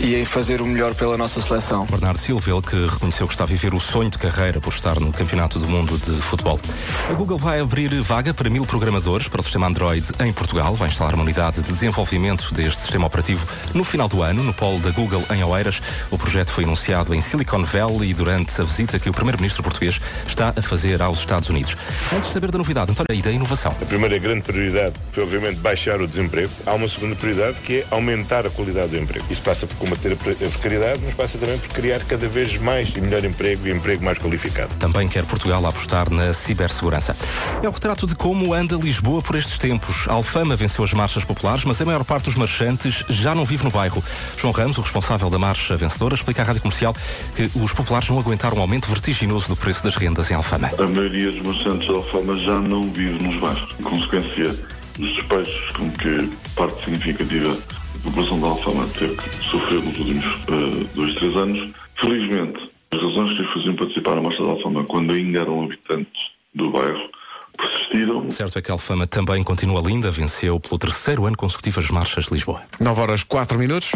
e 0.00 0.16
em 0.16 0.24
fazer 0.24 0.60
o 0.60 0.66
melhor 0.66 0.94
pela 0.94 1.16
nossa 1.16 1.40
seleção. 1.40 1.86
Bernardo 1.86 2.18
Silva, 2.18 2.50
ele 2.50 2.62
que 2.62 2.86
reconheceu 2.86 3.26
que 3.26 3.34
está 3.34 3.44
a 3.44 3.46
viver 3.46 3.74
o 3.74 3.80
sonho 3.80 4.10
de 4.10 4.18
carreira 4.18 4.60
por 4.60 4.72
estar 4.72 5.00
no 5.00 5.12
Campeonato 5.12 5.58
do 5.58 5.66
Mundo 5.66 5.96
de 5.98 6.20
Futebol. 6.20 6.60
A 7.08 7.12
Google 7.14 7.38
vai 7.38 7.60
abrir 7.60 7.88
vaga 8.02 8.34
para 8.34 8.50
mil 8.50 8.66
programadores 8.66 9.28
para 9.28 9.40
o 9.40 9.44
sistema 9.44 9.66
Android 9.66 10.06
em 10.20 10.32
Portugal. 10.32 10.74
Vai 10.74 10.88
instalar 10.88 11.14
uma 11.14 11.22
unidade 11.22 11.62
de 11.62 11.72
desenvolvimento 11.72 12.52
deste 12.52 12.80
sistema 12.80 13.06
operativo 13.06 13.46
no 13.74 13.84
final 13.84 14.08
do 14.08 14.22
ano, 14.22 14.42
no 14.42 14.52
polo 14.52 14.78
da 14.80 14.90
Google 14.90 15.24
em 15.34 15.42
Oeiras. 15.42 15.80
O 16.10 16.18
projeto 16.18 16.52
foi 16.52 16.64
anunciado 16.64 17.14
em 17.14 17.20
Silicon 17.20 17.64
Valley 17.64 18.12
durante 18.12 18.60
a 18.60 18.64
visita 18.64 18.98
que 18.98 19.08
o 19.08 19.12
primeiro-ministro 19.12 19.62
português 19.62 20.00
está 20.26 20.52
a 20.54 20.62
fazer 20.62 21.00
aos 21.00 21.18
Estados 21.20 21.48
Unidos. 21.48 21.76
Antes 22.14 22.28
de 22.28 22.34
saber 22.34 22.50
da 22.50 22.58
novidade, 22.58 22.90
António, 22.90 23.18
e 23.18 23.22
da 23.28 23.32
inovação. 23.32 23.72
A 23.82 23.84
primeira 23.84 24.16
grande 24.16 24.40
prioridade 24.40 24.94
foi, 25.12 25.22
obviamente, 25.22 25.56
baixar 25.56 26.00
o 26.00 26.08
desemprego. 26.08 26.50
Há 26.64 26.72
uma 26.72 26.88
segunda 26.88 27.14
prioridade 27.14 27.58
que 27.62 27.80
é 27.80 27.86
aumentar 27.90 28.46
a 28.46 28.50
qualidade 28.50 28.88
do 28.88 28.96
emprego. 28.98 29.26
Isso 29.28 29.42
passa 29.42 29.66
por 29.66 29.76
combater 29.76 30.14
a 30.14 30.16
pre- 30.16 30.32
a 30.32 30.48
precariedade, 30.48 31.02
mas 31.04 31.14
passa 31.14 31.36
também 31.36 31.58
por 31.58 31.68
criar 31.68 32.00
cada 32.04 32.26
vez 32.26 32.56
mais 32.56 32.88
e 32.96 33.00
melhor 33.02 33.22
emprego 33.24 33.68
e 33.68 33.70
emprego 33.70 34.02
mais 34.02 34.16
qualificado. 34.18 34.74
Também 34.78 35.06
quer 35.08 35.24
Portugal 35.24 35.64
apostar 35.66 36.10
na 36.10 36.32
cibersegurança. 36.32 37.14
É 37.62 37.68
o 37.68 37.70
retrato 37.70 38.06
de 38.06 38.14
como 38.14 38.54
anda 38.54 38.76
Lisboa 38.76 39.20
por 39.20 39.36
estes 39.36 39.58
tempos. 39.58 40.08
A 40.08 40.12
Alfama 40.14 40.56
venceu 40.56 40.82
as 40.82 40.94
marchas 40.94 41.22
populares, 41.24 41.64
mas 41.64 41.82
a 41.82 41.84
maior 41.84 42.04
parte 42.04 42.24
dos 42.24 42.34
marchantes 42.36 43.04
já 43.10 43.34
não 43.34 43.44
vive 43.44 43.62
no 43.64 43.70
bairro. 43.70 44.02
João 44.38 44.54
Ramos, 44.54 44.78
o 44.78 44.80
responsável 44.80 45.28
da 45.28 45.38
marcha 45.38 45.76
vencedora, 45.76 46.14
explica 46.14 46.40
à 46.40 46.44
Rádio 46.46 46.62
Comercial 46.62 46.94
que 47.36 47.50
os 47.54 47.72
populares 47.72 48.08
não 48.08 48.18
aguentaram 48.18 48.56
um 48.56 48.60
aumento 48.60 48.88
vertiginoso 48.88 49.48
do 49.48 49.56
preço 49.56 49.84
das 49.84 49.96
rendas 49.96 50.30
em 50.30 50.34
Alfama. 50.34 50.70
A 50.78 50.82
maioria 50.86 51.30
dos 51.30 51.42
marchantes 51.42 51.86
da 51.88 51.94
Alfama 51.94 52.38
já 52.38 52.58
não 52.58 52.90
vive 52.90 53.17
nos 53.22 53.36
bairros. 53.36 53.74
Em 53.78 53.82
consequência 53.82 54.54
dos 54.98 55.14
despejos 55.14 55.70
com 55.70 55.90
que 55.92 56.30
parte 56.54 56.84
significativa 56.84 57.54
da 57.54 58.00
população 58.02 58.40
da 58.40 58.46
Alfama 58.48 58.86
teve 58.98 59.16
que 59.16 59.44
sofrer 59.44 59.82
nos 59.82 59.98
últimos 59.98 60.24
eh, 60.24 60.86
dois, 60.94 61.14
três 61.14 61.36
anos, 61.36 61.70
felizmente, 61.96 62.70
as 62.90 63.02
razões 63.02 63.34
que 63.34 63.42
os 63.42 63.52
faziam 63.52 63.74
participar 63.74 64.14
na 64.14 64.22
Marcha 64.22 64.42
da 64.42 64.50
Alfama 64.50 64.84
quando 64.84 65.12
ainda 65.12 65.40
eram 65.40 65.62
habitantes 65.62 66.30
do 66.54 66.70
bairro 66.70 67.10
persistiram. 67.56 68.30
Certo 68.30 68.58
é 68.58 68.62
que 68.62 68.70
a 68.70 68.74
Alfama 68.74 69.06
também 69.06 69.42
continua 69.42 69.80
linda, 69.80 70.10
venceu 70.10 70.58
pelo 70.60 70.78
terceiro 70.78 71.26
ano 71.26 71.36
consecutivo 71.36 71.80
as 71.80 71.90
marchas 71.90 72.26
de 72.26 72.34
Lisboa. 72.34 72.62
9 72.80 73.00
horas 73.00 73.22
4 73.24 73.58
minutos. 73.58 73.90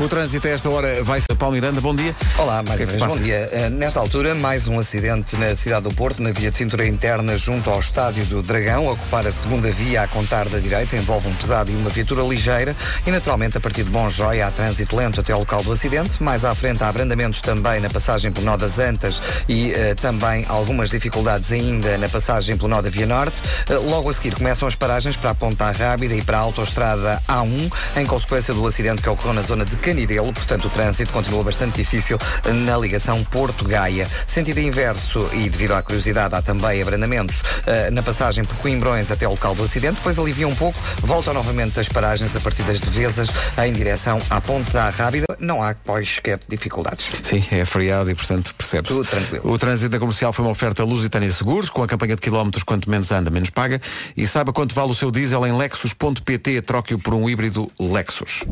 O 0.00 0.08
trânsito 0.08 0.46
a 0.46 0.50
esta 0.50 0.70
hora 0.70 1.02
vai 1.02 1.20
ser 1.20 1.34
Paulo 1.36 1.56
Miranda. 1.56 1.80
Bom 1.80 1.92
dia. 1.92 2.14
Olá, 2.38 2.62
mais 2.62 2.76
que 2.76 2.84
é 2.84 2.86
uma 2.86 3.08
vez, 3.08 3.18
bom 3.18 3.18
dia. 3.18 3.48
Eh, 3.50 3.68
nesta 3.68 3.98
altura, 3.98 4.32
mais 4.32 4.68
um 4.68 4.78
acidente 4.78 5.34
na 5.36 5.56
cidade 5.56 5.88
do 5.88 5.92
Porto, 5.92 6.22
na 6.22 6.30
via 6.30 6.52
de 6.52 6.56
cintura 6.56 6.86
interna, 6.86 7.36
junto 7.36 7.68
ao 7.68 7.80
estádio 7.80 8.24
do 8.26 8.40
Dragão, 8.40 8.88
a 8.88 8.92
ocupar 8.92 9.26
a 9.26 9.32
segunda 9.32 9.68
via 9.72 10.02
a 10.02 10.06
contar 10.06 10.48
da 10.48 10.60
direita, 10.60 10.96
envolve 10.96 11.26
um 11.26 11.34
pesado 11.34 11.72
e 11.72 11.74
uma 11.74 11.90
viatura 11.90 12.22
ligeira 12.22 12.76
e, 13.04 13.10
naturalmente, 13.10 13.56
a 13.58 13.60
partir 13.60 13.82
de 13.82 13.90
Bom 13.90 14.08
Joia 14.08 14.46
há 14.46 14.52
trânsito 14.52 14.94
lento 14.94 15.18
até 15.20 15.32
ao 15.32 15.40
local 15.40 15.64
do 15.64 15.72
acidente. 15.72 16.22
Mais 16.22 16.44
à 16.44 16.54
frente 16.54 16.80
há 16.84 16.88
abrandamentos 16.88 17.40
também 17.40 17.80
na 17.80 17.90
passagem 17.90 18.30
pelo 18.30 18.46
nó 18.46 18.56
das 18.56 18.78
Antas 18.78 19.20
e 19.48 19.72
eh, 19.72 19.96
também 19.96 20.46
algumas 20.48 20.90
dificuldades 20.90 21.50
ainda 21.50 21.98
na 21.98 22.08
passagem 22.08 22.56
pelo 22.56 22.68
nó 22.68 22.80
da 22.80 22.88
Via 22.88 23.06
Norte. 23.06 23.36
Eh, 23.68 23.74
logo 23.74 24.08
a 24.08 24.12
seguir 24.12 24.36
começam 24.36 24.68
as 24.68 24.76
paragens 24.76 25.16
para 25.16 25.30
a 25.30 25.34
Ponta 25.34 25.68
Rábida 25.72 26.14
e 26.14 26.22
para 26.22 26.38
a 26.38 26.40
autoestrada 26.42 27.20
A1, 27.28 27.72
em 27.96 28.06
consequência 28.06 28.54
do 28.54 28.64
acidente 28.64 29.02
que 29.02 29.08
ocorreu 29.08 29.34
na 29.34 29.42
zona 29.42 29.64
de 29.64 29.76
Canidelo, 29.88 30.34
portanto 30.34 30.66
o 30.66 30.68
trânsito 30.68 31.10
continua 31.10 31.42
bastante 31.42 31.78
difícil 31.78 32.18
na 32.66 32.76
ligação 32.76 33.24
Porto-Gaia. 33.24 34.06
Sentido 34.26 34.60
inverso 34.60 35.30
e 35.32 35.48
devido 35.48 35.72
à 35.72 35.82
curiosidade 35.82 36.34
há 36.34 36.42
também 36.42 36.82
abrandamentos 36.82 37.42
eh, 37.66 37.90
na 37.90 38.02
passagem 38.02 38.44
por 38.44 38.54
Coimbrões 38.56 39.10
até 39.10 39.24
ao 39.24 39.30
local 39.30 39.54
do 39.54 39.62
acidente, 39.62 39.94
depois 39.94 40.18
alivia 40.18 40.46
um 40.46 40.54
pouco, 40.54 40.78
voltam 41.00 41.32
novamente 41.32 41.80
as 41.80 41.88
paragens 41.88 42.36
a 42.36 42.40
partir 42.40 42.64
das 42.64 42.78
Devesas 42.80 43.30
em 43.64 43.72
direção 43.72 44.18
à 44.28 44.42
Ponte 44.42 44.70
da 44.72 44.90
Rábida. 44.90 45.24
Não 45.38 45.62
há 45.62 45.72
quaisquer 45.72 46.38
dificuldades. 46.46 47.06
Sim, 47.22 47.42
é 47.50 47.64
feriado 47.64 48.10
e, 48.10 48.14
portanto, 48.14 48.54
percebe-se. 48.54 48.94
Tudo 48.94 49.08
tranquilo. 49.08 49.50
O 49.50 49.58
trânsito 49.58 49.88
da 49.88 49.98
comercial 49.98 50.34
foi 50.34 50.44
uma 50.44 50.50
oferta 50.50 50.84
Lusitânia 50.84 51.30
Seguros, 51.30 51.70
com 51.70 51.82
a 51.82 51.86
campanha 51.86 52.14
de 52.14 52.20
quilómetros 52.20 52.62
quanto 52.62 52.90
menos 52.90 53.10
anda, 53.10 53.30
menos 53.30 53.48
paga. 53.48 53.80
E 54.14 54.26
saiba 54.26 54.52
quanto 54.52 54.74
vale 54.74 54.90
o 54.90 54.94
seu 54.94 55.10
diesel 55.10 55.46
em 55.46 55.56
lexus.pt. 55.56 56.60
Troque-o 56.60 56.98
por 56.98 57.14
um 57.14 57.26
híbrido 57.26 57.70
Lexus. 57.80 58.42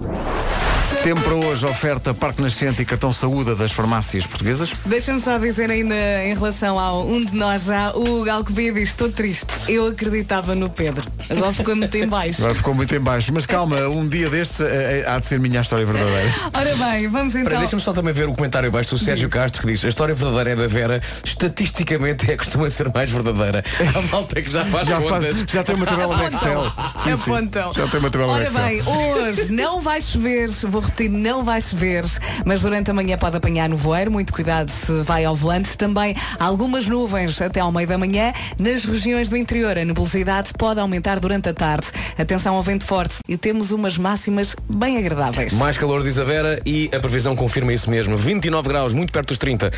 Tempo 1.06 1.20
para 1.20 1.34
hoje, 1.36 1.64
oferta 1.64 2.12
Parque 2.12 2.42
Nascente 2.42 2.82
e 2.82 2.84
cartão 2.84 3.12
saúde 3.12 3.54
das 3.54 3.70
farmácias 3.70 4.26
portuguesas. 4.26 4.72
Deixa-me 4.84 5.20
só 5.20 5.38
dizer 5.38 5.70
ainda 5.70 5.94
em 5.94 6.34
relação 6.34 6.76
ao 6.80 7.06
um 7.06 7.24
de 7.24 7.32
nós 7.32 7.66
já, 7.66 7.92
o 7.92 8.24
Galcobia 8.24 8.72
diz, 8.72 8.88
estou 8.88 9.08
triste. 9.08 9.46
Eu 9.68 9.86
acreditava 9.86 10.56
no 10.56 10.68
Pedro. 10.68 11.08
Agora 11.30 11.52
ficou 11.52 11.76
muito 11.76 11.96
em 11.96 12.08
baixo. 12.08 12.40
Agora 12.40 12.56
ficou 12.56 12.74
muito 12.74 12.92
em 12.92 12.98
baixo. 12.98 13.32
Mas 13.32 13.46
calma, 13.46 13.82
um 13.86 14.08
dia 14.08 14.28
destes 14.28 14.58
eh, 14.62 15.04
eh, 15.06 15.08
há 15.08 15.20
de 15.20 15.26
ser 15.26 15.38
minha 15.38 15.60
história 15.60 15.86
verdadeira. 15.86 16.34
Ora 16.52 16.74
bem, 16.74 17.06
vamos 17.06 17.36
então. 17.36 17.56
Deixa-me 17.60 17.80
só 17.80 17.92
também 17.92 18.12
ver 18.12 18.28
o 18.28 18.34
comentário 18.34 18.68
abaixo 18.68 18.90
do 18.90 18.98
Sérgio 18.98 19.28
Castro 19.28 19.62
que 19.62 19.68
diz 19.68 19.84
a 19.84 19.88
história 19.88 20.12
verdadeira 20.12 20.50
é 20.50 20.56
da 20.56 20.66
Vera, 20.66 21.00
estatisticamente 21.22 22.28
é 22.32 22.36
costuma 22.36 22.68
ser 22.68 22.92
mais 22.92 23.12
verdadeira. 23.12 23.62
A 23.94 24.02
malta 24.10 24.42
que 24.42 24.50
já 24.50 24.64
faz 24.64 24.88
Já, 24.88 25.00
contas. 25.00 25.36
faz- 25.36 25.52
já 25.52 25.62
tem 25.62 25.76
uma 25.76 25.86
tabela 25.86 26.16
de 26.16 26.34
Excel. 26.34 26.62
Sim, 26.96 27.02
sim. 27.04 27.10
Apontam. 27.12 27.72
Já 27.74 27.86
tem 27.86 28.00
uma 28.00 28.10
tabela 28.10 28.32
de 28.32 28.38
Ora 28.40 28.46
Excel. 28.48 28.64
bem, 28.66 28.82
hoje 28.82 29.52
não 29.52 29.80
vai 29.80 30.02
chover, 30.02 30.48
vou 30.48 30.80
repetir, 30.80 30.95
não 31.04 31.44
vai 31.44 31.60
chover, 31.60 32.04
mas 32.44 32.60
durante 32.60 32.90
a 32.90 32.94
manhã 32.94 33.16
pode 33.16 33.36
apanhar 33.36 33.68
no 33.68 33.76
voeiro, 33.76 34.10
muito 34.10 34.32
cuidado 34.32 34.70
se 34.70 35.02
vai 35.02 35.24
ao 35.24 35.34
volante. 35.34 35.76
Também 35.76 36.14
algumas 36.38 36.88
nuvens 36.88 37.40
até 37.40 37.60
ao 37.60 37.70
meio 37.70 37.86
da 37.86 37.96
manhã. 37.96 38.32
Nas 38.58 38.84
regiões 38.84 39.28
do 39.28 39.36
interior, 39.36 39.78
a 39.78 39.84
nebulosidade 39.84 40.50
pode 40.58 40.80
aumentar 40.80 41.20
durante 41.20 41.48
a 41.48 41.54
tarde. 41.54 41.86
Atenção 42.18 42.56
ao 42.56 42.62
vento 42.62 42.84
forte 42.84 43.16
e 43.28 43.36
temos 43.36 43.70
umas 43.70 43.96
máximas 43.96 44.56
bem 44.68 44.98
agradáveis. 44.98 45.52
Mais 45.52 45.78
calor, 45.78 46.02
diz 46.02 46.18
a 46.18 46.24
Vera, 46.24 46.60
e 46.66 46.90
a 46.94 46.98
previsão 46.98 47.36
confirma 47.36 47.72
isso 47.72 47.90
mesmo. 47.90 48.16
29 48.16 48.68
graus, 48.68 48.92
muito 48.92 49.12
perto 49.12 49.28
dos 49.28 49.38
30, 49.38 49.70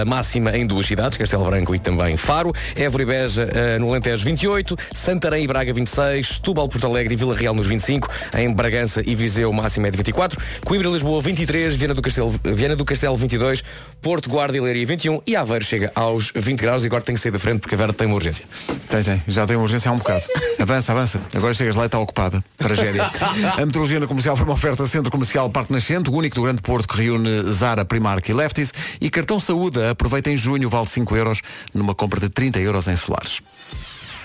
a 0.00 0.04
máxima 0.04 0.56
em 0.56 0.66
duas 0.66 0.86
cidades, 0.86 1.16
Castelo 1.16 1.44
Branco 1.44 1.74
e 1.74 1.78
também 1.78 2.16
Faro. 2.16 2.52
Évora 2.76 3.02
e 3.02 3.06
Beja 3.06 3.48
eh, 3.52 3.78
no 3.78 3.90
Alentejo 3.90 4.24
28, 4.24 4.76
Santarém 4.92 5.44
e 5.44 5.46
Braga 5.46 5.72
26, 5.72 6.26
Setúbal, 6.26 6.68
Porto 6.68 6.86
Alegre 6.86 7.14
e 7.14 7.16
Vila 7.16 7.34
Real 7.34 7.54
nos 7.54 7.66
25, 7.66 8.08
em 8.36 8.52
Bragança 8.52 9.02
e 9.06 9.14
Viseu 9.14 9.52
máxima 9.52 9.88
é 9.88 9.90
de 9.90 9.96
24, 9.96 10.40
Coimbra 10.64 10.88
e 10.88 10.92
Lisboa 10.92 11.20
23, 11.20 11.74
Viana 11.74 11.94
do 11.94 12.00
Castelo, 12.00 12.34
Viana 12.42 12.74
do 12.74 12.84
Castelo 12.84 13.16
22, 13.16 13.62
Porto, 14.00 14.30
Guarda 14.30 14.56
e 14.56 14.60
Leiria 14.60 14.86
21 14.86 15.20
e 15.26 15.36
Aveiro 15.36 15.64
chega 15.64 15.92
aos 15.94 16.32
20 16.34 16.58
graus 16.58 16.84
e 16.84 16.86
agora 16.86 17.02
tem 17.02 17.14
que 17.14 17.20
sair 17.20 17.32
da 17.32 17.38
frente 17.38 17.60
porque 17.60 17.74
a 17.74 17.78
Vera 17.78 17.92
tem 17.92 18.06
uma 18.06 18.16
urgência. 18.16 18.46
Tem, 18.88 19.02
tem. 19.02 19.22
Já 19.28 19.46
tem 19.46 19.56
uma 19.56 19.62
urgência 19.62 19.90
há 19.90 19.92
um 19.92 19.98
bocado. 19.98 20.24
Avança, 20.58 20.92
avança. 20.92 21.20
Agora 21.34 21.52
chegas 21.52 21.76
lá 21.76 21.82
e 21.82 21.86
está 21.86 21.98
ocupada. 21.98 22.42
Tragédia. 22.56 23.10
A 23.58 23.66
metrologia 23.66 24.00
na 24.00 24.06
comercial 24.06 24.34
foi 24.36 24.46
uma 24.46 24.54
oferta 24.54 24.86
Centro 24.86 25.10
Comercial 25.10 25.50
Parque 25.50 25.72
Nascente, 25.72 26.08
o 26.08 26.14
único 26.14 26.36
do 26.36 26.42
Grande 26.42 26.62
Porto 26.62 26.88
que 26.88 26.96
reúne 26.96 27.52
Zara, 27.52 27.84
Primark 27.84 28.26
e 28.28 28.32
Lefties. 28.32 28.72
E 29.00 29.10
cartão 29.10 29.38
saúde. 29.38 29.84
Aproveita 29.84 30.30
em 30.30 30.36
junho, 30.38 30.70
vale 30.70 30.86
5 30.86 31.14
euros 31.16 31.42
numa 31.74 31.94
compra 31.94 32.18
de 32.18 32.30
30 32.30 32.60
euros 32.60 32.88
em 32.88 32.96
solares. 32.96 33.42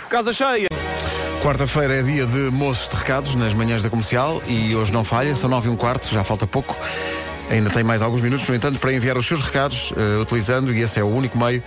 Casa 0.10 0.34
cheia. 0.34 0.68
Quarta-feira 1.42 1.96
é 2.00 2.04
dia 2.04 2.26
de 2.26 2.50
moços 2.52 2.90
de 2.90 2.96
recados 2.98 3.36
nas 3.36 3.54
manhãs 3.54 3.82
da 3.84 3.90
comercial 3.90 4.42
e 4.48 4.76
hoje 4.76 4.92
não 4.92 5.04
falha, 5.04 5.36
são 5.36 5.50
9 5.50 5.68
e 5.70 5.72
um 5.72 5.76
quarto, 5.76 6.10
já 6.12 6.24
falta 6.24 6.46
pouco. 6.48 6.76
Ainda 7.50 7.70
tem 7.70 7.84
mais 7.84 8.02
alguns 8.02 8.22
minutos, 8.22 8.48
no 8.48 8.56
entanto, 8.56 8.80
para 8.80 8.92
enviar 8.94 9.18
os 9.18 9.26
seus 9.26 9.42
recados, 9.42 9.94
eh, 9.96 10.18
utilizando, 10.22 10.74
e 10.74 10.82
esse 10.82 11.00
é 11.00 11.04
o 11.04 11.08
único 11.08 11.38
meio, 11.38 11.64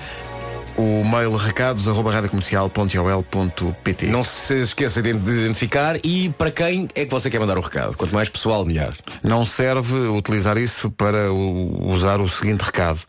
o 0.77 1.05
mail 1.05 1.35
recados.radiocomercial.ol.pt 1.37 4.07
Não 4.07 4.23
se 4.25 4.61
esqueça 4.61 5.03
de 5.03 5.11
identificar 5.11 5.97
e 6.05 6.31
para 6.31 6.51
quem 6.51 6.89
é 6.95 7.05
que 7.05 7.11
você 7.11 7.29
quer 7.31 7.39
mandar 7.41 7.59
o 7.59 7.61
recado. 7.61 7.97
Quanto 7.97 8.15
mais 8.15 8.29
pessoal, 8.29 8.65
melhor. 8.65 8.95
Não 9.23 9.45
serve 9.45 9.95
utilizar 10.09 10.57
isso 10.59 10.91
para 10.91 11.33
o- 11.33 11.91
usar 11.93 12.21
o 12.21 12.29
seguinte 12.29 12.63
recado. 12.63 13.01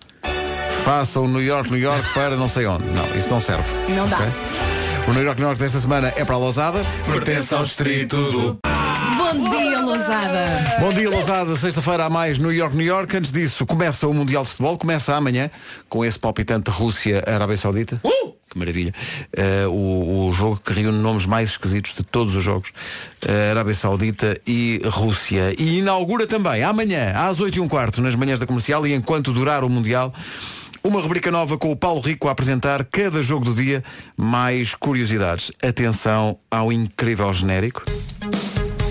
Faça 0.83 1.19
o 1.19 1.27
New 1.27 1.41
York, 1.41 1.69
New 1.71 1.79
York 1.79 2.03
para 2.13 2.35
não 2.35 2.49
sei 2.49 2.65
onde. 2.65 2.83
Não, 2.87 3.05
isso 3.17 3.29
não 3.29 3.39
serve. 3.41 3.63
Não 3.89 4.07
dá. 4.07 4.17
O 5.07 5.11
New 5.11 5.23
York, 5.23 5.39
New 5.39 5.47
York 5.47 5.59
desta 5.59 5.79
semana 5.81 6.13
é 6.15 6.23
para 6.23 6.35
a 6.35 6.37
Lousada. 6.37 6.85
Pertence 7.05 7.53
ao 7.53 7.63
distrito 7.63 8.15
do... 8.31 8.59
Bom 9.17 9.49
dia, 9.49 9.81
Lousada! 9.81 10.77
Bom 10.79 10.93
dia, 10.93 11.09
Lousada. 11.09 11.55
Sexta-feira 11.57 12.05
há 12.05 12.09
mais 12.09 12.39
New 12.39 12.53
York, 12.53 12.75
New 12.75 12.85
York. 12.85 13.17
Antes 13.17 13.31
disso, 13.31 13.65
começa 13.65 14.07
o 14.07 14.13
Mundial 14.13 14.43
de 14.43 14.49
Futebol. 14.51 14.77
Começa 14.77 15.13
amanhã 15.13 15.51
com 15.89 16.05
esse 16.05 16.17
palpitante 16.17 16.71
Rússia-Arábia 16.71 17.57
Saudita. 17.57 18.01
Que 18.49 18.57
maravilha. 18.57 18.93
Eh, 19.35 19.65
o, 19.67 20.27
o 20.27 20.31
jogo 20.31 20.61
que 20.63 20.71
reúne 20.71 20.99
nomes 20.99 21.25
mais 21.25 21.49
esquisitos 21.49 21.95
de 21.95 22.03
todos 22.03 22.35
os 22.35 22.43
jogos. 22.43 22.71
Eh, 23.27 23.51
Arábia 23.51 23.73
Saudita 23.73 24.39
e 24.47 24.79
Rússia. 24.85 25.53
E 25.57 25.79
inaugura 25.79 26.25
também, 26.27 26.63
amanhã, 26.63 27.13
às 27.15 27.39
8 27.39 27.57
e 27.57 27.59
um 27.59 27.67
quarto, 27.67 28.01
nas 28.01 28.15
manhãs 28.15 28.39
da 28.39 28.45
comercial 28.45 28.85
e 28.87 28.93
enquanto 28.93 29.33
durar 29.33 29.63
o 29.63 29.69
Mundial, 29.69 30.13
uma 30.83 30.99
rubrica 30.99 31.31
nova 31.31 31.57
com 31.57 31.71
o 31.71 31.75
Paulo 31.75 32.01
Rico 32.01 32.27
a 32.27 32.31
apresentar 32.31 32.83
cada 32.85 33.23
jogo 33.23 33.45
do 33.45 33.53
dia 33.53 33.83
mais 34.17 34.75
curiosidades. 34.75 35.51
Atenção 35.63 36.37
ao 36.51 36.71
incrível 36.73 37.33
genérico. 37.33 37.83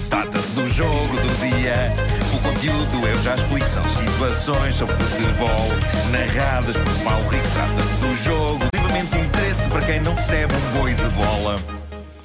Trata-se 0.09 0.49
do 0.53 0.67
jogo 0.69 1.17
do 1.17 1.41
dia. 1.41 1.95
O 2.35 2.39
conteúdo 2.43 3.07
eu 3.07 3.23
já 3.23 3.35
explico. 3.35 3.69
São 3.69 3.85
situações 3.85 4.75
sobre 4.75 4.95
futebol 4.95 5.69
narradas 6.11 6.77
por 6.77 7.05
Paulo 7.05 7.29
Rico. 7.29 7.49
Trata-se 7.53 7.95
do 7.97 8.25
jogo. 8.25 8.65
Livremente 8.75 9.19
interesse 9.19 9.69
para 9.69 9.83
quem 9.83 10.01
não 10.01 10.15
recebe 10.15 10.55
um 10.55 10.81
boi 10.81 10.95
de 10.95 11.09
bola. 11.11 11.63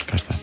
Cá 0.06 0.16
está. 0.16 0.34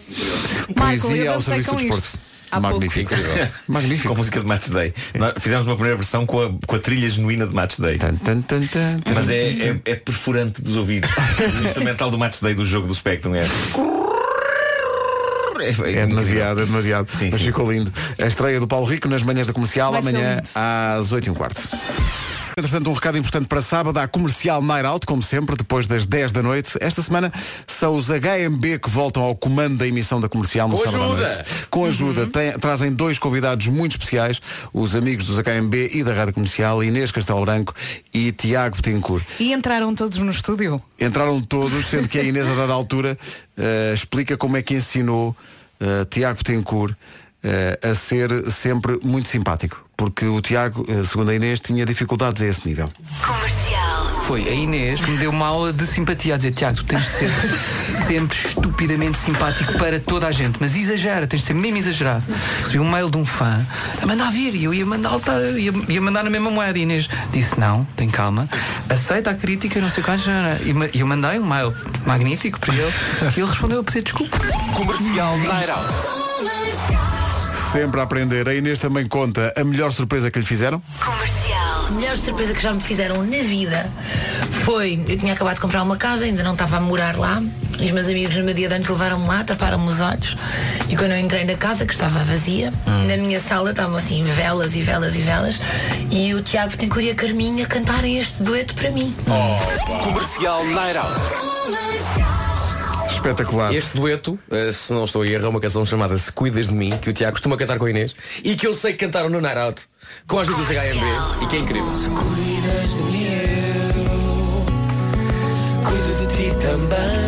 Marco, 0.77 1.01
Poesia 1.01 1.25
eu 1.25 1.33
ao 1.33 1.41
serviço 1.41 1.75
do 1.75 1.83
isto. 1.83 2.34
Há. 2.57 2.61
Magnífico. 2.61 3.13
Magnífico. 3.69 4.09
Com 4.09 4.15
a 4.15 4.17
música 4.19 4.41
de 4.41 4.47
Match 4.47 4.69
Day. 4.69 4.95
Nós 5.15 5.35
fizemos 5.39 5.67
uma 5.67 5.75
primeira 5.75 5.97
versão 5.97 6.25
com 6.27 6.41
a, 6.41 6.51
com 6.67 6.77
a 6.77 6.79
trilha 6.79 7.09
genuína 7.09 7.47
de 7.47 7.55
Match 7.55 7.79
Day. 7.79 7.99
Tan, 7.99 8.17
tan, 8.17 8.43
tan. 8.43 9.01
Mas 9.13 9.29
é, 9.29 9.51
é, 9.51 9.81
é 9.85 9.95
perfurante 9.97 10.63
dos 10.63 10.77
ouvidos. 10.77 11.11
O 11.61 11.67
instrumental 11.67 12.11
do 12.11 12.19
Match 12.19 12.41
Day 12.41 12.55
do 12.55 12.65
jogo 12.65 12.87
do 12.87 12.95
Spectrum 12.95 13.35
é. 13.35 13.47
É 15.85 16.07
demasiado, 16.07 16.61
é 16.61 16.67
demasiado. 16.67 17.11
Sim, 17.11 17.31
Mas 17.31 17.41
sim. 17.41 17.47
ficou 17.47 17.71
lindo. 17.71 17.93
A 18.19 18.27
estreia 18.27 18.61
do 18.61 18.67
Paulo 18.67 18.87
Rico 18.87 19.09
nas 19.09 19.23
manhãs 19.23 19.47
da 19.47 19.53
comercial, 19.53 19.93
Vai 19.93 20.01
amanhã 20.01 20.43
às 20.55 21.13
8 21.13 21.27
e 21.27 21.31
um 21.31 21.35
quarto. 21.35 21.63
Entretanto, 22.57 22.89
um 22.89 22.93
recado 22.93 23.19
importante 23.19 23.49
para 23.49 23.61
sábado, 23.61 23.99
a 23.99 24.07
comercial 24.07 24.63
Night 24.63 24.87
Out, 24.87 25.07
como 25.07 25.21
sempre, 25.21 25.57
depois 25.57 25.89
das 25.89 26.07
10 26.07 26.31
da 26.31 26.41
noite. 26.41 26.71
Esta 26.81 27.03
semana 27.03 27.33
são 27.67 27.97
os 27.97 28.07
HMB 28.11 28.79
que 28.81 28.89
voltam 28.89 29.25
ao 29.25 29.35
comando 29.35 29.79
da 29.79 29.87
emissão 29.89 30.21
da 30.21 30.29
comercial 30.29 30.69
no 30.69 30.77
Com 30.77 30.85
sábado 30.85 31.03
à 31.03 31.07
ajuda. 31.07 31.35
noite. 31.35 31.51
Com 31.69 31.85
ajuda. 31.85 32.27
Tem- 32.29 32.53
trazem 32.53 32.93
dois 32.93 33.19
convidados 33.19 33.67
muito 33.67 33.93
especiais, 33.93 34.41
os 34.73 34.95
amigos 34.95 35.27
dos 35.27 35.37
HMB 35.39 35.91
e 35.95 36.05
da 36.05 36.15
Rádio 36.15 36.35
Comercial, 36.35 36.83
Inês 36.85 37.11
Castelo 37.11 37.41
Branco 37.45 37.75
e 38.13 38.31
Tiago 38.31 38.77
Betancourt. 38.77 39.25
E 39.41 39.53
entraram 39.53 39.93
todos 39.93 40.17
no 40.19 40.31
estúdio? 40.31 40.81
Entraram 41.01 41.41
todos, 41.43 41.87
sendo 41.87 42.09
que 42.09 42.21
a 42.21 42.23
Inês, 42.23 42.47
a 42.49 42.55
dada 42.55 42.73
altura, 42.73 43.19
eh, 43.59 43.91
explica 43.93 44.37
como 44.37 44.57
é 44.57 44.63
que 44.63 44.75
ensinou 44.75 45.37
eh, 45.81 46.05
Tiago 46.09 46.39
Betancourt 46.39 46.95
eh, 47.45 47.79
a 47.83 47.95
ser 47.95 48.51
sempre 48.51 48.99
muito 49.03 49.29
simpático. 49.29 49.81
Porque 49.97 50.27
o 50.27 50.41
Tiago, 50.41 50.85
eh, 50.89 51.05
segundo 51.05 51.31
a 51.31 51.35
Inês, 51.35 51.61
tinha 51.61 51.87
dificuldades 51.87 52.43
a 52.43 52.47
esse 52.47 52.67
nível. 52.67 52.89
Foi 54.23 54.49
a 54.49 54.53
Inês 54.53 55.01
que 55.01 55.11
me 55.11 55.19
deu 55.19 55.31
uma 55.31 55.47
aula 55.47 55.71
de 55.73 55.87
simpatia 55.87 56.35
a 56.35 56.37
dizer 56.39 56.53
Tiago, 56.55 56.79
tu 56.79 56.85
tens 56.85 57.03
de 57.03 57.09
ser 57.11 57.31
sempre 58.07 58.37
estupidamente 58.49 59.19
simpático 59.19 59.75
para 59.75 60.01
toda 60.01 60.27
a 60.27 60.33
gente, 60.33 60.57
mas 60.61 60.75
exagera, 60.75 61.27
tens 61.27 61.41
de 61.43 61.47
ser 61.49 61.55
mesmo 61.55 61.77
exagerado. 61.77 62.23
Recebi 62.61 62.79
um 62.81 62.91
mail 62.91 63.11
de 63.11 63.19
um 63.19 63.27
fã 63.27 63.65
a 64.03 64.07
mandar 64.07 64.31
vir 64.33 64.55
e 64.55 64.65
eu 64.65 64.73
ia 64.73 64.85
mandar, 64.87 65.13
ia, 65.59 65.73
ia 65.89 66.01
mandar 66.01 66.25
na 66.25 66.31
mesma 66.31 66.51
moeda. 66.51 66.79
E 66.79 66.81
a 66.81 66.85
Inês 66.85 67.09
disse 67.33 67.61
não, 67.61 67.85
tem 67.97 68.09
calma, 68.09 68.49
aceita 68.89 69.31
a 69.31 69.35
crítica, 69.35 69.79
não 69.79 69.91
sei 69.91 70.03
quantos. 70.03 70.25
E 70.65 70.73
ma- 70.73 70.89
e 70.93 71.01
eu 71.01 71.07
mandei 71.07 71.39
um 71.39 71.47
mail 71.47 71.75
magnífico 72.07 72.59
para 72.59 72.75
ele 72.75 72.93
e 73.37 73.41
ele 73.41 73.49
respondeu 73.51 73.81
a 73.81 73.85
pedir 73.85 74.03
desculpa. 74.03 74.39
Comercial 74.75 75.37
Night 75.39 75.71
Out. 75.71 77.14
Sempre 77.75 77.99
a 77.99 78.05
aprender. 78.05 78.49
A 78.49 78.55
Inês 78.55 78.79
também 78.79 79.05
conta 79.05 79.53
a 79.57 79.65
melhor 79.65 79.93
surpresa 79.93 80.31
que 80.31 80.39
lhe 80.39 80.45
fizeram. 80.45 80.81
Comercial. 81.05 81.87
A 81.89 81.91
melhor 81.91 82.17
surpresa 82.17 82.55
que 82.55 82.63
já 82.63 82.73
me 82.73 82.81
fizeram 82.81 83.17
na 83.25 83.39
vida 83.39 83.91
foi. 84.65 85.03
Eu 85.09 85.19
tinha 85.19 85.33
acabado 85.33 85.57
de 85.57 85.61
comprar 85.61 85.83
uma 85.83 85.97
casa, 85.97 86.23
ainda 86.23 86.45
não 86.45 86.53
estava 86.53 86.77
a 86.77 86.81
morar 86.81 87.17
lá. 87.17 87.43
E 87.81 87.87
os 87.87 87.91
meus 87.91 88.07
amigos 88.07 88.37
no 88.37 88.45
meu 88.45 88.55
dia 88.55 88.69
de 88.69 88.77
anos 88.77 88.89
levaram-me 88.89 89.27
lá, 89.27 89.43
taparam-me 89.43 89.91
os 89.91 90.01
olhos. 90.01 90.37
E 90.89 90.97
quando 90.97 91.11
eu 91.11 91.19
entrei 91.19 91.45
na 91.45 91.57
casa, 91.57 91.85
que 91.85 91.93
estava 91.93 92.21
vazia, 92.21 92.73
na 93.09 93.17
minha 93.17 93.41
sala 93.41 93.73
estavam 93.73 93.97
assim 93.97 94.23
velas 94.23 94.77
e 94.77 94.83
velas 94.83 95.17
e 95.17 95.23
velas. 95.23 95.61
E 96.13 96.33
o 96.33 96.43
Tiago 96.43 96.77
Tencourt 96.77 97.07
e 97.07 97.11
a 97.11 97.15
Carminha 97.17 97.67
cantarem 97.67 98.21
este 98.21 98.41
dueto 98.45 98.73
para 98.77 98.93
mim. 98.93 99.13
Comercial 100.05 100.65
Night 100.67 100.97
Out. 100.97 102.44
Espetacular. 103.25 103.73
Este 103.75 103.97
dueto, 103.97 104.39
eh, 104.51 104.71
se 104.71 104.93
não 104.93 105.05
estou 105.05 105.23
a 105.23 105.27
errar, 105.27 105.47
é 105.47 105.49
uma 105.49 105.59
canção 105.61 105.87
chamada 105.87 106.19
Se 106.19 106.31
Cuidas 106.31 106.69
de 106.69 106.75
Mim, 106.75 106.91
que 106.99 107.09
o 107.09 107.13
Tiago 107.13 107.33
costuma 107.33 107.57
cantar 107.57 107.79
com 107.79 107.87
a 107.87 107.91
Inês 107.91 108.15
e 108.45 108.55
que 108.55 108.67
eu 108.67 108.75
sei 108.75 108.93
que 108.93 108.99
cantaram 108.99 109.31
no 109.31 109.41
Night 109.41 109.59
Out 109.59 109.83
com 110.27 110.39
as 110.41 110.47
duplas 110.47 110.69
HMB 110.69 111.43
e 111.43 111.47
que 111.47 111.57
é 111.57 111.59
incrível. 111.59 111.89
Se 111.89 112.11
Cuidas 112.11 112.91
de 112.91 113.03
mim, 113.05 113.25
eu 114.05 114.65
cuido 115.85 116.15
de 116.21 116.27
ti 116.37 116.53
também. 116.61 117.25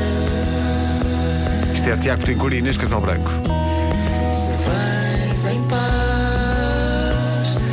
Isto 1.74 1.88
é 1.88 1.96
Tiago 1.96 2.24
Tincur 2.24 2.52
e 2.52 2.58
Inês 2.58 2.76
Casal 2.76 3.00
Branco. 3.00 3.30
Se 3.30 4.56
vais 4.68 5.46
em 5.54 5.62
paz, 5.64 7.66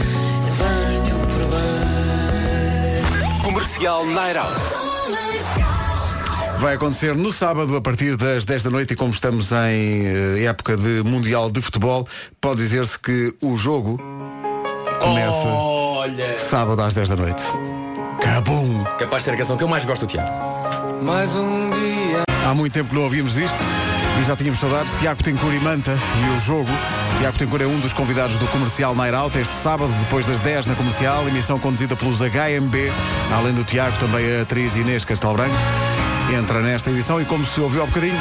eu 0.48 0.54
venho 0.64 1.18
por 1.28 1.44
bem. 1.52 3.04
Comercial 3.44 4.06
Night 4.06 4.38
Out. 4.38 4.62
Vai 6.64 6.76
acontecer 6.76 7.14
no 7.14 7.34
sábado 7.34 7.76
a 7.76 7.82
partir 7.82 8.16
das 8.16 8.46
10 8.46 8.64
da 8.64 8.70
noite 8.70 8.94
e 8.94 8.96
como 8.96 9.12
estamos 9.12 9.52
em 9.52 10.06
eh, 10.06 10.46
época 10.46 10.78
de 10.78 11.04
Mundial 11.04 11.52
de 11.52 11.62
Futebol, 11.62 12.08
pode 12.40 12.62
dizer-se 12.62 12.98
que 12.98 13.36
o 13.42 13.58
jogo 13.58 14.00
começa 15.02 15.50
Olha! 15.50 16.40
sábado 16.40 16.82
às 16.82 16.94
10 16.94 17.10
da 17.10 17.16
noite. 17.18 17.44
Cabum! 18.22 18.82
Capaz 18.98 19.24
de 19.24 19.26
ser 19.26 19.32
a 19.32 19.38
canção 19.40 19.58
que 19.58 19.64
eu 19.66 19.68
mais 19.68 19.84
gosto 19.84 20.06
do 20.06 20.08
Tiago. 20.08 20.32
Mais 21.04 21.36
um 21.36 21.70
dia. 21.70 22.24
Há 22.48 22.54
muito 22.54 22.72
tempo 22.72 22.92
que 22.92 22.96
não 22.96 23.04
ouvíamos 23.04 23.36
isto 23.36 23.58
e 24.22 24.24
já 24.24 24.34
tínhamos 24.34 24.62
saudades. 24.62 24.94
Tiago 25.02 25.22
Tencour 25.22 25.54
e 25.54 25.60
Manta 25.60 25.92
e 25.92 26.38
o 26.38 26.40
jogo. 26.40 26.72
Tiago 27.20 27.38
Tencour 27.38 27.62
é 27.62 27.68
um 27.68 27.82
dos 27.82 27.92
convidados 27.92 28.38
do 28.38 28.48
comercial 28.48 28.96
Night 28.96 29.14
Out 29.14 29.38
este 29.38 29.56
sábado, 29.56 29.92
depois 30.00 30.26
das 30.26 30.40
10 30.40 30.68
na 30.68 30.76
comercial, 30.76 31.28
emissão 31.28 31.60
conduzida 31.60 31.98
pelos 31.98 32.20
HMB. 32.20 32.90
Além 33.34 33.54
do 33.54 33.66
Tiago, 33.66 33.98
também 34.00 34.38
a 34.38 34.44
atriz 34.44 34.78
Inês 34.78 35.04
Castelo 35.04 35.34
Branco 35.34 35.58
entra 36.32 36.62
nesta 36.62 36.90
edição 36.90 37.22
e, 37.22 37.26
como 37.26 37.46
se 37.46 37.60
ouviu 37.60 37.84
há 37.84 37.86
bocadinho, 37.86 38.20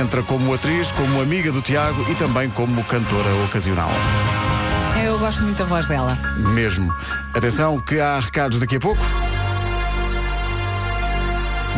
entra 0.00 0.22
como 0.22 0.52
atriz, 0.54 0.90
como 0.92 1.20
amiga 1.20 1.52
do 1.52 1.62
Tiago 1.62 2.04
e 2.10 2.14
também 2.14 2.48
como 2.50 2.82
cantora 2.84 3.28
ocasional. 3.44 3.90
Eu 5.04 5.18
gosto 5.18 5.42
muito 5.42 5.58
da 5.58 5.64
voz 5.64 5.86
dela. 5.86 6.16
Mesmo. 6.36 6.94
Atenção 7.34 7.80
que 7.80 8.00
há 8.00 8.18
recados 8.18 8.58
daqui 8.58 8.76
a 8.76 8.80
pouco. 8.80 9.02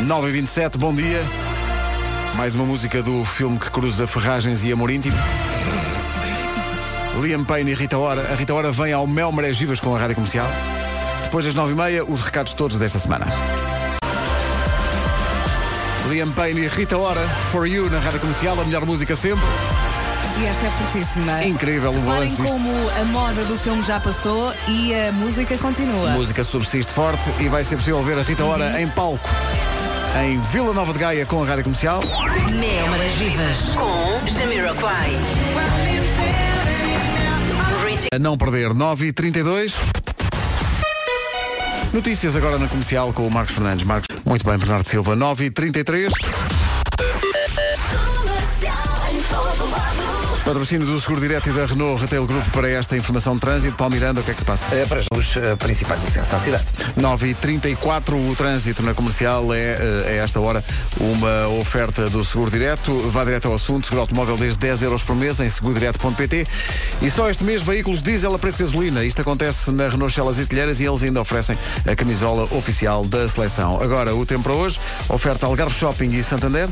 9 0.02 0.28
e 0.28 0.32
27 0.32 0.78
bom 0.78 0.94
dia. 0.94 1.22
Mais 2.36 2.54
uma 2.54 2.64
música 2.64 3.02
do 3.02 3.24
filme 3.24 3.58
que 3.58 3.70
cruza 3.70 4.06
Ferragens 4.06 4.64
e 4.64 4.72
Amor 4.72 4.90
Íntimo. 4.90 5.16
Liam 7.20 7.44
Payne 7.44 7.70
e 7.70 7.74
Rita 7.74 7.96
Ora. 7.96 8.32
A 8.32 8.34
Rita 8.34 8.52
Ora 8.52 8.72
vem 8.72 8.92
ao 8.92 9.06
Mel 9.06 9.30
Marés 9.30 9.56
Vivas 9.56 9.78
com 9.78 9.94
a 9.94 9.98
Rádio 9.98 10.16
Comercial. 10.16 10.48
Depois 11.22 11.44
das 11.44 11.54
9h30, 11.54 12.04
os 12.08 12.20
recados 12.20 12.54
todos 12.54 12.78
desta 12.78 12.98
semana. 12.98 13.26
Liam 16.08 16.30
Payne 16.32 16.62
e 16.62 16.68
Rita 16.68 16.98
Ora, 16.98 17.26
For 17.50 17.66
You 17.66 17.88
na 17.88 17.98
Rádio 17.98 18.20
Comercial, 18.20 18.60
a 18.60 18.64
melhor 18.64 18.84
música 18.84 19.16
sempre. 19.16 19.44
E 20.40 20.46
esta 20.46 20.66
é 20.66 20.70
fortíssima. 20.70 21.44
Incrível 21.44 21.92
o 21.92 22.00
balanço 22.00 22.36
disto. 22.36 22.44
como 22.44 22.90
a 23.00 23.04
moda 23.04 23.44
do 23.44 23.58
filme 23.58 23.82
já 23.82 24.00
passou 24.00 24.52
e 24.68 24.94
a 24.94 25.12
música 25.12 25.56
continua. 25.58 26.10
Música 26.10 26.42
subsiste 26.42 26.92
forte 26.92 27.22
e 27.40 27.48
vai 27.48 27.64
ser 27.64 27.76
possível 27.76 28.02
ver 28.02 28.18
a 28.18 28.22
Rita 28.22 28.44
Ora 28.44 28.80
em 28.80 28.88
palco 28.88 29.28
em 30.22 30.40
Vila 30.52 30.72
Nova 30.72 30.92
de 30.92 30.98
Gaia 30.98 31.26
com 31.26 31.42
a 31.42 31.46
Rádio 31.46 31.64
Comercial. 31.64 32.00
Mel 32.00 32.88
Maras 32.88 33.12
Vivas 33.14 33.74
com 33.74 34.26
Jamiroquai. 34.28 35.10
A 38.12 38.18
não 38.18 38.36
perder 38.36 38.72
9 38.72 39.06
e 39.06 39.12
32 39.12 39.74
Notícias 41.94 42.34
agora 42.34 42.58
na 42.58 42.66
comercial 42.66 43.12
com 43.12 43.24
o 43.24 43.30
Marcos 43.30 43.54
Fernandes. 43.54 43.86
Marcos, 43.86 44.08
muito 44.24 44.44
bem, 44.44 44.58
Bernardo 44.58 44.88
Silva, 44.88 45.14
9 45.14 45.44
e 45.44 45.50
33 45.52 46.12
Patrocínio 50.44 50.86
do 50.86 51.00
Seguro 51.00 51.22
Direto 51.22 51.48
e 51.48 51.52
da 51.52 51.64
Renault 51.64 52.02
Retail 52.02 52.26
Group 52.26 52.44
para 52.48 52.68
esta 52.68 52.94
informação 52.94 53.34
de 53.34 53.40
trânsito. 53.40 53.76
Paulo 53.76 53.94
Miranda, 53.94 54.20
o 54.20 54.22
que 54.22 54.30
é 54.30 54.34
que 54.34 54.40
se 54.40 54.44
passa? 54.44 54.76
Eh, 54.76 54.84
para 54.84 55.00
os 55.16 55.36
eh, 55.36 55.56
principais 55.56 56.04
acessos 56.06 56.34
à 56.34 56.38
cidade. 56.38 56.64
9 56.96 57.30
e 57.30 57.34
34 57.34 58.14
o 58.14 58.36
trânsito 58.36 58.82
na 58.82 58.92
comercial 58.92 59.54
é, 59.54 59.58
eh, 59.58 60.04
a 60.06 60.22
esta 60.22 60.38
hora, 60.40 60.62
uma 61.00 61.48
oferta 61.58 62.10
do 62.10 62.22
Seguro 62.26 62.50
Direto. 62.50 62.92
Vá 63.10 63.24
direto 63.24 63.48
ao 63.48 63.54
assunto, 63.54 63.84
seguro 63.84 64.02
automóvel 64.02 64.36
desde 64.36 64.58
10 64.58 64.82
euros 64.82 65.02
por 65.02 65.16
mês 65.16 65.40
em 65.40 65.48
segurodireto.pt. 65.48 66.46
E 67.00 67.10
só 67.10 67.30
este 67.30 67.42
mês, 67.42 67.62
veículos 67.62 68.02
diesel 68.02 68.34
a 68.34 68.38
preço 68.38 68.58
de 68.58 68.64
gasolina. 68.64 69.02
Isto 69.02 69.22
acontece 69.22 69.70
na 69.70 69.88
Renault 69.88 70.12
Celas 70.12 70.38
e 70.38 70.44
Telheiras 70.44 70.78
e 70.78 70.84
eles 70.84 71.02
ainda 71.02 71.22
oferecem 71.22 71.56
a 71.90 71.96
camisola 71.96 72.42
oficial 72.50 73.02
da 73.06 73.26
seleção. 73.26 73.82
Agora, 73.82 74.14
o 74.14 74.26
tempo 74.26 74.42
para 74.42 74.52
hoje, 74.52 74.78
oferta 75.08 75.46
Algarve 75.46 75.74
Shopping 75.74 76.10
e 76.10 76.22
Santander. 76.22 76.68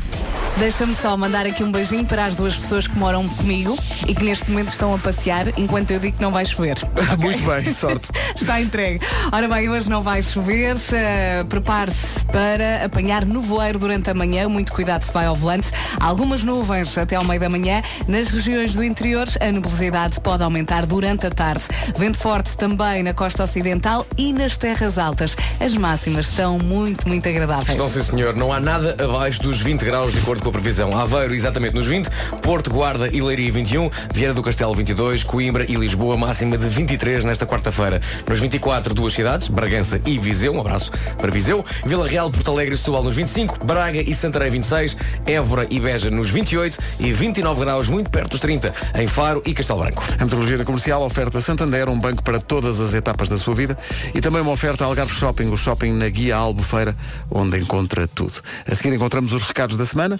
Deixa-me 0.57 0.95
só 0.95 1.17
mandar 1.17 1.47
aqui 1.47 1.63
um 1.63 1.71
beijinho 1.71 2.05
para 2.05 2.25
as 2.25 2.35
duas 2.35 2.55
pessoas 2.55 2.85
que 2.85 2.95
moram 2.99 3.27
comigo 3.27 3.62
e 4.07 4.13
que 4.13 4.23
neste 4.23 4.49
momento 4.49 4.69
estão 4.69 4.93
a 4.93 4.97
passear 4.97 5.47
enquanto 5.57 5.91
eu 5.91 5.99
digo 5.99 6.17
que 6.17 6.21
não 6.23 6.31
vai 6.31 6.45
chover. 6.45 6.75
Muito 7.19 7.41
bem, 7.43 7.73
sorte. 7.73 8.07
Está 8.35 8.59
entregue. 8.61 8.99
Ora 9.31 9.47
bem, 9.47 9.69
hoje 9.69 9.89
não 9.89 10.01
vai 10.01 10.21
chover. 10.23 10.75
eh, 10.91 11.43
Prepare-se 11.47 12.25
para 12.31 12.85
apanhar 12.85 13.25
nevoeiro 13.25 13.79
durante 13.79 14.09
a 14.09 14.13
manhã. 14.13 14.47
Muito 14.49 14.71
cuidado 14.73 15.03
se 15.03 15.13
vai 15.13 15.25
ao 15.25 15.35
volante. 15.35 15.67
Algumas 15.99 16.43
nuvens 16.43 16.97
até 16.97 17.15
ao 17.15 17.23
meio 17.23 17.39
da 17.39 17.49
manhã. 17.49 17.81
Nas 18.07 18.27
regiões 18.29 18.73
do 18.73 18.83
interior, 18.83 19.27
a 19.39 19.51
nebulosidade 19.51 20.19
pode 20.19 20.43
aumentar 20.43 20.85
durante 20.85 21.25
a 21.27 21.29
tarde. 21.29 21.63
Vento 21.97 22.17
forte 22.17 22.57
também 22.57 23.03
na 23.03 23.13
costa 23.13 23.43
ocidental 23.43 24.05
e 24.17 24.33
nas 24.33 24.57
terras 24.57 24.97
altas. 24.97 25.35
As 25.59 25.75
máximas 25.75 26.27
estão 26.29 26.57
muito, 26.57 27.07
muito 27.07 27.27
agradáveis. 27.29 27.69
Estão 27.69 27.89
sim 27.89 28.03
senhor, 28.03 28.35
não 28.35 28.51
há 28.51 28.59
nada 28.59 28.95
abaixo 29.03 29.41
dos 29.41 29.61
20 29.61 29.85
graus 29.85 30.11
de 30.13 30.19
acordo 30.19 30.41
com 30.43 30.49
a 30.49 30.51
previsão. 30.51 30.97
Aveiro 30.99 31.33
exatamente 31.33 31.75
nos 31.75 31.85
20, 31.85 32.09
Porto, 32.41 32.69
Guarda 32.71 33.09
e 33.11 33.21
Leiria 33.21 33.51
21, 33.53 33.89
Vieira 34.11 34.33
do 34.33 34.41
Castelo 34.41 34.73
22, 34.73 35.23
Coimbra 35.23 35.65
e 35.69 35.75
Lisboa 35.75 36.17
máxima 36.17 36.57
de 36.57 36.67
23 36.67 37.23
nesta 37.23 37.45
quarta-feira. 37.45 38.01
Nos 38.27 38.39
24, 38.39 38.93
duas 38.93 39.13
cidades, 39.13 39.47
Bragança 39.47 40.01
e 40.05 40.17
Viseu, 40.17 40.53
um 40.53 40.59
abraço 40.59 40.91
para 41.17 41.31
Viseu, 41.31 41.63
Vila 41.85 42.07
Real, 42.07 42.31
Porto 42.31 42.51
Alegre 42.51 42.75
e 42.75 42.77
Setúbal 42.77 43.03
nos 43.03 43.15
25, 43.15 43.63
Braga 43.63 44.01
e 44.01 44.15
Santarém 44.15 44.49
26, 44.49 44.97
Évora 45.25 45.67
e 45.69 45.79
Beja 45.79 46.09
nos 46.09 46.29
28 46.29 46.77
e 46.99 47.13
29 47.13 47.61
graus 47.61 47.87
muito 47.87 48.09
perto 48.09 48.31
dos 48.31 48.39
30 48.39 48.73
em 48.95 49.07
Faro 49.07 49.41
e 49.45 49.53
Castelo 49.53 49.79
Branco. 49.79 50.03
A 50.19 50.23
metrologia 50.23 50.57
da 50.57 50.65
comercial 50.65 51.03
oferta 51.03 51.39
Santander, 51.39 51.89
um 51.89 51.99
banco 51.99 52.23
para 52.23 52.39
todas 52.39 52.79
as 52.79 52.93
etapas 52.93 53.29
da 53.29 53.37
sua 53.37 53.53
vida 53.53 53.77
e 54.13 54.21
também 54.21 54.41
uma 54.41 54.51
oferta 54.51 54.83
Algarve 54.83 55.13
Shopping, 55.13 55.49
o 55.49 55.57
shopping 55.57 55.93
na 55.93 56.09
Guia 56.09 56.35
Albufeira, 56.35 56.95
onde 57.29 57.59
encontra 57.59 58.07
tudo. 58.07 58.41
A 58.69 58.73
seguir 58.73 58.93
encontramos 58.95 59.33
os 59.33 59.43
recados 59.43 59.77
da 59.77 59.85
semana. 59.85 60.19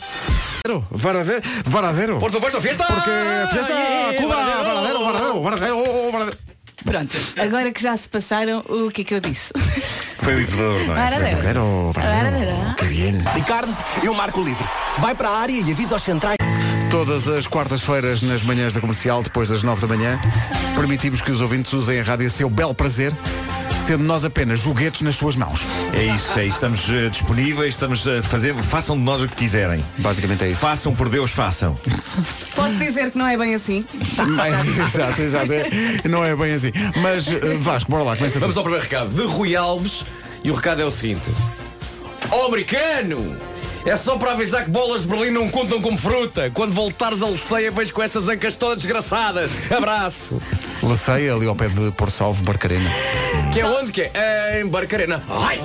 Varadero, 0.92 1.42
Varadero. 1.66 2.20
Por 2.20 2.32
supuesto, 2.32 2.62
fiesta! 2.62 2.86
Porque 2.86 3.23
fiesta, 3.50 3.74
Yeah, 3.74 4.22
Cuba, 4.22 4.36
Varadero. 4.36 5.04
Varadero, 5.04 5.42
Varadero, 5.42 5.44
Varadero, 5.44 5.78
oh. 5.78 6.54
Pronto, 6.84 7.18
agora 7.40 7.72
que 7.72 7.82
já 7.82 7.96
se 7.96 8.10
passaram, 8.10 8.60
o 8.68 8.92
que 8.92 9.02
é 9.02 9.04
que 9.06 9.14
eu 9.16 9.20
disse? 9.22 9.54
Foi 10.18 10.34
libertador, 10.34 10.86
não 10.86 10.98
é? 10.98 11.10
Varadero. 11.10 11.38
Varadero, 11.38 11.94
Varadero. 11.94 12.76
Que 12.78 12.86
bien. 12.86 13.24
Ricardo, 13.34 13.76
eu 14.04 14.14
marco 14.14 14.42
o 14.42 14.44
livre. 14.44 14.66
Vai 14.98 15.16
para 15.16 15.30
a 15.30 15.40
área 15.40 15.54
e 15.54 15.72
avisa 15.72 15.96
aos 15.96 16.04
centrais. 16.04 16.38
Todas 16.92 17.28
as 17.28 17.48
quartas-feiras, 17.48 18.22
nas 18.22 18.44
manhãs 18.44 18.74
da 18.74 18.82
comercial, 18.82 19.24
depois 19.24 19.50
das 19.50 19.64
nove 19.64 19.82
da 19.82 19.88
manhã, 19.88 20.20
permitimos 20.76 21.22
que 21.22 21.32
os 21.32 21.42
ouvintes 21.42 21.72
usem 21.74 22.00
a 22.00 22.04
rádio 22.04 22.28
a 22.28 22.30
seu 22.30 22.50
bel 22.50 22.74
prazer, 22.74 23.14
sendo 23.84 24.04
nós 24.04 24.24
apenas 24.24 24.62
joguetes 24.62 25.02
nas 25.02 25.16
suas 25.16 25.36
mãos. 25.36 25.62
É 25.94 26.04
isso, 26.16 26.40
é 26.40 26.46
isso. 26.46 26.56
Estamos 26.56 26.90
eh, 26.90 27.10
disponíveis, 27.10 27.76
estamos 27.76 28.08
a 28.08 28.24
fazer. 28.24 28.56
Façam 28.56 28.96
de 28.96 29.04
nós 29.04 29.22
o 29.22 29.28
que 29.28 29.36
quiserem. 29.36 29.84
Basicamente 29.98 30.44
é 30.46 30.50
isso. 30.52 30.62
Façam 30.62 30.96
por 30.96 31.10
Deus, 31.10 31.32
façam. 31.32 31.78
Posso 32.56 32.76
dizer 32.76 33.12
que 33.12 33.18
não 33.18 33.28
é 33.28 33.38
bem 33.38 33.54
assim? 33.56 33.86
exato, 34.88 35.22
exato. 35.22 35.52
É- 35.52 36.08
não 36.08 36.24
é 36.24 36.36
bem 36.36 36.54
assim. 36.54 36.72
Mas 37.02 37.28
eh, 37.28 37.58
Vasco, 37.60 37.92
bora 37.92 38.04
lá, 38.04 38.16
começa 38.16 38.40
Vamos 38.40 38.56
ao 38.56 38.64
primeiro 38.64 38.84
recado 38.84 39.14
de 39.14 39.24
Rui 39.24 39.56
Alves 39.56 40.06
e 40.44 40.50
o 40.50 40.54
recado 40.54 40.82
é 40.82 40.86
o 40.86 40.92
seguinte. 40.92 41.30
Ó 42.32 42.48
americano! 42.48 43.53
É 43.86 43.98
só 43.98 44.18
para 44.18 44.32
avisar 44.32 44.64
que 44.64 44.70
bolas 44.70 45.02
de 45.02 45.10
Berlim 45.10 45.32
não 45.32 45.50
contam 45.50 45.82
como 45.82 45.98
fruta. 45.98 46.50
Quando 46.52 46.74
voltares 46.74 47.22
a 47.22 47.28
Leceia, 47.28 47.70
vejo 47.70 47.94
com 47.94 48.02
essas 48.02 48.30
ancas 48.30 48.54
todas 48.54 48.78
desgraçadas. 48.78 49.52
Abraço. 49.72 50.42
Laceia, 50.82 51.34
ali 51.34 51.48
ao 51.48 51.56
pé 51.56 51.68
de 51.68 51.92
Por 51.92 52.10
Salvo, 52.10 52.42
Barcarena. 52.44 52.90
Que 53.52 53.60
é 53.60 53.66
onde 53.66 53.92
que 53.92 54.02
é? 54.02 54.62
Em 54.62 54.68
Barcarena. 54.68 55.22
Ai. 55.30 55.60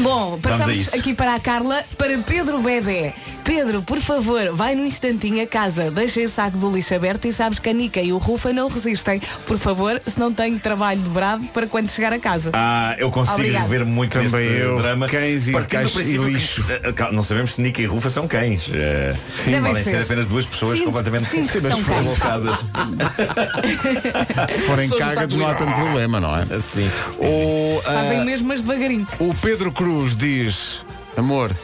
Bom, 0.00 0.38
passamos 0.40 0.92
aqui 0.92 1.14
para 1.14 1.34
a 1.34 1.40
Carla, 1.40 1.84
para 1.96 2.18
Pedro 2.18 2.58
Bebé. 2.58 3.14
Pedro, 3.44 3.82
por 3.82 3.98
favor, 4.00 4.50
vai 4.54 4.74
num 4.74 4.84
instantinho 4.86 5.42
a 5.42 5.46
casa, 5.46 5.90
deixa 5.90 6.20
o 6.20 6.28
saco 6.28 6.56
do 6.58 6.70
lixo 6.70 6.94
aberto 6.94 7.24
e 7.26 7.32
sabes 7.32 7.58
que 7.58 7.68
a 7.68 7.72
Nica 7.72 8.00
e 8.00 8.12
o 8.12 8.18
Rufa 8.18 8.52
não 8.52 8.68
resistem. 8.68 9.20
Por 9.46 9.58
favor, 9.58 10.00
se 10.06 10.18
não 10.18 10.32
tenho 10.32 10.58
trabalho 10.60 11.00
dobrado 11.00 11.44
para 11.46 11.66
quando 11.66 11.90
chegar 11.90 12.12
a 12.12 12.18
casa. 12.18 12.50
Ah, 12.52 12.94
eu 12.98 13.10
consigo 13.10 13.64
ver 13.68 13.84
muito 13.84 14.12
Também 14.12 14.46
eu. 14.46 14.78
drama. 14.78 15.08
Cães 15.08 15.48
e 15.48 15.52
cães 15.52 15.90
e 15.90 15.94
princípio 15.94 16.24
que- 16.24 16.30
lixo. 16.30 16.64
eh, 16.68 16.92
cal- 16.92 17.12
não 17.12 17.22
sabemos 17.22 17.54
se 17.54 17.60
Nica 17.62 17.80
e 17.82 17.86
Rufa 17.86 18.08
são 18.10 18.28
cães. 18.28 18.68
Eh, 18.72 19.14
Devem 19.44 19.62
podem 19.62 19.84
ser 19.84 19.90
ser. 19.90 20.02
apenas 20.02 20.26
duas 20.26 20.46
pessoas 20.46 20.78
Sinto- 20.78 20.86
completamente 20.86 21.28
sinto. 21.30 21.50
Se 24.50 24.60
forem 24.62 24.88
cagas, 24.90 25.34
não 25.34 25.46
há 25.48 25.54
tanto 25.54 25.72
problema, 25.74 26.20
não 26.20 26.36
é? 26.36 26.42
Assim. 26.54 26.88
O, 27.18 27.80
ah, 27.86 27.92
Fazem 27.92 28.20
o 28.20 28.24
mesmo, 28.24 28.48
mas 28.48 28.62
devagarinho. 28.62 29.06
o 29.18 29.34
Pedro 29.34 29.72
Cruz 29.72 30.14
diz. 30.16 30.80
Amor, 31.16 31.54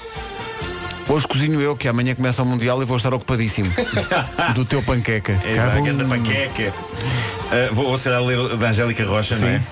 hoje 1.08 1.26
cozinho 1.26 1.60
eu, 1.60 1.76
que 1.76 1.88
amanhã 1.88 2.14
começa 2.14 2.42
o 2.42 2.46
Mundial 2.46 2.80
e 2.82 2.84
vou 2.84 2.96
estar 2.96 3.12
ocupadíssimo. 3.14 3.72
do 4.54 4.64
teu 4.64 4.82
panqueca. 4.82 5.32
Exato, 5.44 5.70
Cabum. 5.70 5.84
grande 5.84 6.04
panqueca. 6.04 6.72
Uh, 6.72 7.74
vou, 7.74 7.86
vou 7.88 7.98
se 7.98 8.04
calhar 8.04 8.22
ler 8.22 8.56
da 8.56 8.68
Angélica 8.68 9.04
Rocha, 9.04 9.36
não 9.36 9.48
é? 9.48 9.62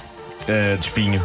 Uh, 0.45 0.77
de 0.79 0.85
espinho. 0.85 1.25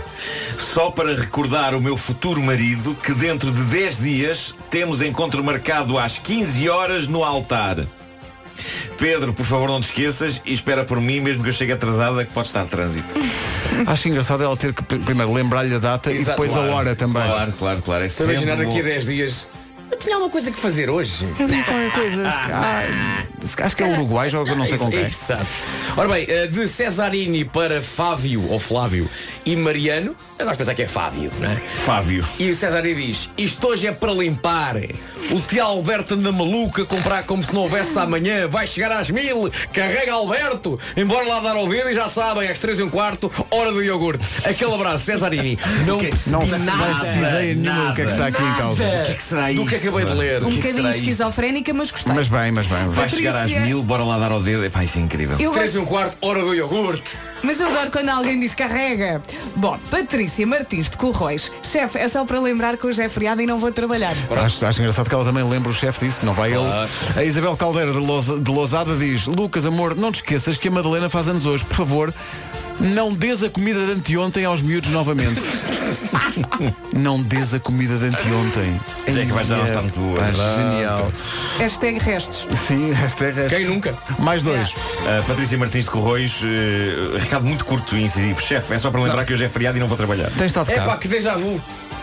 Só 0.58 0.92
para 0.92 1.14
recordar 1.16 1.76
o 1.76 1.82
meu 1.82 1.98
futuro 1.98 2.42
marido 2.42 2.96
que 3.04 3.14
dentro 3.14 3.52
de 3.52 3.64
10 3.64 4.00
dias 4.00 4.56
temos 4.70 5.02
encontro 5.02 5.44
marcado 5.44 5.98
às 5.98 6.18
15 6.18 6.70
horas 6.70 7.08
no 7.08 7.24
altar. 7.24 7.78
Pedro, 8.98 9.32
por 9.34 9.46
favor, 9.46 9.70
não 9.70 9.80
te 9.80 9.86
esqueças 9.86 10.42
e 10.46 10.54
espera 10.54 10.84
por 10.84 11.00
mim, 11.00 11.22
mesmo 11.22 11.42
que 11.44 11.50
eu 11.50 11.54
chegue 11.54 11.72
atrasada, 11.72 12.26
que 12.26 12.34
pode 12.34 12.48
estar 12.48 12.66
trânsito. 12.66 13.14
Acho 13.88 14.10
engraçado 14.10 14.44
ela 14.44 14.58
ter 14.58 14.74
que 14.74 14.84
pr- 14.84 14.98
primeiro 15.00 15.32
lembrar-lhe 15.32 15.74
a 15.76 15.80
data 15.80 16.12
e 16.12 16.16
Exato, 16.16 16.32
depois 16.32 16.52
claro. 16.52 16.72
a 16.72 16.76
hora 16.76 16.96
também. 16.96 17.24
Claro, 17.24 17.54
claro, 17.58 17.82
claro. 17.82 18.04
É 18.04 18.08
Estou 18.08 18.28
a 18.28 18.32
imaginar 18.32 18.58
daqui 18.58 18.80
a 18.80 18.84
10 18.84 19.06
dias. 19.06 19.48
Eu 19.92 19.98
tinha 19.98 20.16
alguma 20.16 20.32
coisa 20.32 20.52
que 20.52 20.60
fazer 20.60 20.90
hoje. 20.90 21.26
Eu 21.40 21.48
vi 21.48 21.64
qualquer 21.64 21.92
coisa. 21.94 22.32
se- 22.32 23.39
acho 23.60 23.76
que 23.76 23.84
é 23.84 23.86
o 23.86 23.92
Uruguai, 23.94 24.30
joga 24.30 24.56
não 24.56 24.66
sei 24.66 24.78
com 24.78 24.90
quem. 24.90 25.02
Exato. 25.06 25.46
Ora 25.98 26.08
bem, 26.10 26.26
eh, 26.28 26.48
de 26.48 26.68
Cesarini 26.68 27.46
para 27.46 27.82
Fávio, 27.82 28.46
ou 28.50 28.60
Flávio, 28.60 29.10
e 29.46 29.56
Mariano, 29.56 30.16
eu 30.38 30.46
gosto 30.46 30.52
de 30.54 30.58
pensar 30.60 30.74
que 30.76 30.84
é 30.84 30.88
Fávio, 30.88 31.32
não 31.40 31.50
é? 31.52 31.56
Fávio. 31.86 32.26
E 32.40 32.50
o 32.52 32.56
Cesarini 32.56 33.08
diz, 33.08 33.30
isto 33.38 33.68
hoje 33.68 33.88
é 33.88 33.92
para 33.92 34.12
limpar. 34.14 34.76
O 35.32 35.42
tio 35.42 35.64
Alberto 35.64 36.14
anda 36.16 36.32
maluco 36.32 36.82
a 36.82 36.86
comprar 36.86 37.24
como 37.24 37.44
se 37.44 37.54
não 37.54 37.62
houvesse 37.62 37.98
amanhã. 38.00 38.48
Vai 38.48 38.66
chegar 38.66 38.92
às 38.92 39.10
mil, 39.10 39.52
carrega 39.74 40.14
Alberto. 40.14 40.80
Embora 40.96 41.28
lá 41.28 41.40
dar 41.40 41.56
ao 41.56 41.68
dedo 41.68 41.90
e 41.90 41.94
já 41.94 42.08
sabem, 42.08 42.50
às 42.50 42.58
três 42.60 42.80
e 42.80 42.84
um 42.84 42.90
quarto, 42.90 43.32
hora 43.52 43.72
do 43.72 43.84
iogurte. 43.84 44.26
Aquele 44.48 44.74
abraço, 44.74 45.06
Cesarini. 45.06 45.58
Não 45.86 46.00
percebi 46.00 46.32
Não 46.32 46.46
nada. 46.60 46.96
faço 46.96 47.18
ideia 47.18 47.56
nenhuma 47.56 47.90
do 47.90 47.96
que 47.96 48.02
é 48.02 48.06
que 48.06 48.12
está 48.12 48.28
aqui 48.28 48.42
em 48.44 48.54
causa. 48.54 48.84
Nada 48.84 49.02
O 49.02 49.06
que 49.06 49.12
é 49.12 49.16
que 49.16 49.24
será 49.24 49.52
Do 49.52 49.66
que 49.66 49.76
acabei 49.76 50.06
de 50.06 50.12
pá? 50.12 50.18
ler. 50.18 50.44
Um 50.44 50.46
O 50.46 50.50
é 50.50 50.52
que 50.52 50.58
bocadinho 50.62 50.90
esquizofrénica, 50.90 51.74
mas 51.74 51.92
gostei. 51.92 52.14
Mas 52.14 52.28
bem, 52.28 52.52
mas 52.52 52.68
bem. 52.68 52.88
Vai 52.90 53.10
chegar 53.10 53.36
às 53.40 53.52
Patrícia. 53.52 53.66
mil, 53.66 53.84
bora 53.84 54.04
lá 54.04 54.18
dar 54.20 54.32
ao 54.32 54.42
dedo. 54.42 54.64
Epá, 54.66 54.84
isso 54.84 54.98
é 54.98 55.02
incrível. 55.02 55.38
Eu 55.40 55.52
Três 55.52 55.72
gosto- 55.74 55.78
e 55.78 55.80
um 55.80 55.86
quarto, 55.86 56.18
hora 56.22 56.42
do 56.42 56.54
iogurte. 56.54 57.12
Mas 57.42 57.60
eu 57.60 57.68
adoro 57.68 57.90
quando 57.92 58.10
alguém 58.10 58.38
diz 58.40 58.54
carrega. 58.54 59.22
Bom, 59.56 59.78
Patrícia 59.90 60.46
Martins 60.46 60.90
de 60.90 60.98
Corroios. 60.98 61.52
Chefe, 61.64 61.98
é 61.98 62.10
só 62.10 62.26
para 62.26 62.40
lembrar 62.40 62.76
que 62.78 62.86
hoje 62.86 63.02
é 63.02 63.08
feriado 63.08 63.42
e 63.42 63.46
não 63.48 63.58
vou 63.58 63.72
trabalhar. 63.72 64.14
Acho, 64.44 64.66
acho 64.66 64.80
engraçado 64.82 65.08
que 65.08 65.16
ela 65.16 65.24
também 65.24 65.44
lembra 65.44 65.70
o 65.70 65.74
chefe 65.74 66.06
disso, 66.06 66.26
não 66.26 66.34
vai 66.34 66.52
ele. 66.54 66.68
A 67.16 67.24
Isabel 67.24 67.56
Caldeira 67.56 67.92
de, 67.94 67.98
Losa- 67.98 68.38
de 68.40 68.52
Lousada 68.52 68.96
diz, 68.98 69.26
Lucas, 69.26 69.66
amor, 69.66 69.96
não 69.96 70.12
te 70.12 70.16
esqueças 70.16 70.58
que 70.58 70.68
a 70.68 70.72
Madalena 70.72 71.10
faz 71.10 71.28
anos 71.30 71.46
hoje. 71.46 71.64
Por 71.64 71.78
favor, 71.78 72.14
não 72.80 73.14
des 73.14 73.44
a 73.44 73.50
comida 73.50 73.86
de 73.86 73.92
anteontem 73.92 74.46
aos 74.46 74.62
miúdos 74.62 74.90
novamente. 74.92 75.42
não 76.94 77.22
des 77.22 77.54
a 77.54 77.60
comida 77.60 77.98
de 77.98 78.06
anteontem. 78.06 78.80
Já 79.08 79.22
é 79.22 79.26
que 79.26 79.32
vai 79.32 79.44
já 79.44 79.58
não 79.58 79.66
está 79.66 79.82
muito 79.82 80.00
boa. 80.00 80.20
Pá, 80.20 80.32
genial. 80.32 81.12
Hashtag 81.58 82.00
restos. 82.00 82.48
Sim, 82.68 82.92
esta 82.92 83.26
é 83.26 83.48
Quem 83.50 83.66
nunca? 83.66 83.96
Mais 84.20 84.42
dois. 84.44 84.72
Uh, 84.72 85.24
Patrícia 85.28 85.58
Martins 85.58 85.86
de 85.86 85.92
Corroios, 85.92 86.42
uh, 86.42 87.18
recado 87.18 87.46
muito 87.46 87.66
curto 87.66 87.96
e 87.96 88.04
incisivo. 88.04 88.42
Chefe, 88.42 88.74
é 88.74 88.80
só 88.80 88.90
para 88.92 89.02
lembrar 89.02 89.26
que 89.26 89.34
hoje 89.34 89.46
é 89.46 89.50
feriado 89.50 89.78
e 89.78 89.82
não 89.82 89.88
vou 89.88 89.98
trabalhar. 89.98 90.30
Tens 90.32 90.48
estado 90.48 90.72
É 90.72 90.76
cá? 90.76 90.86
pá, 90.86 90.98
que 90.98 91.08
déjà 91.08 91.36
vu. 91.36 91.62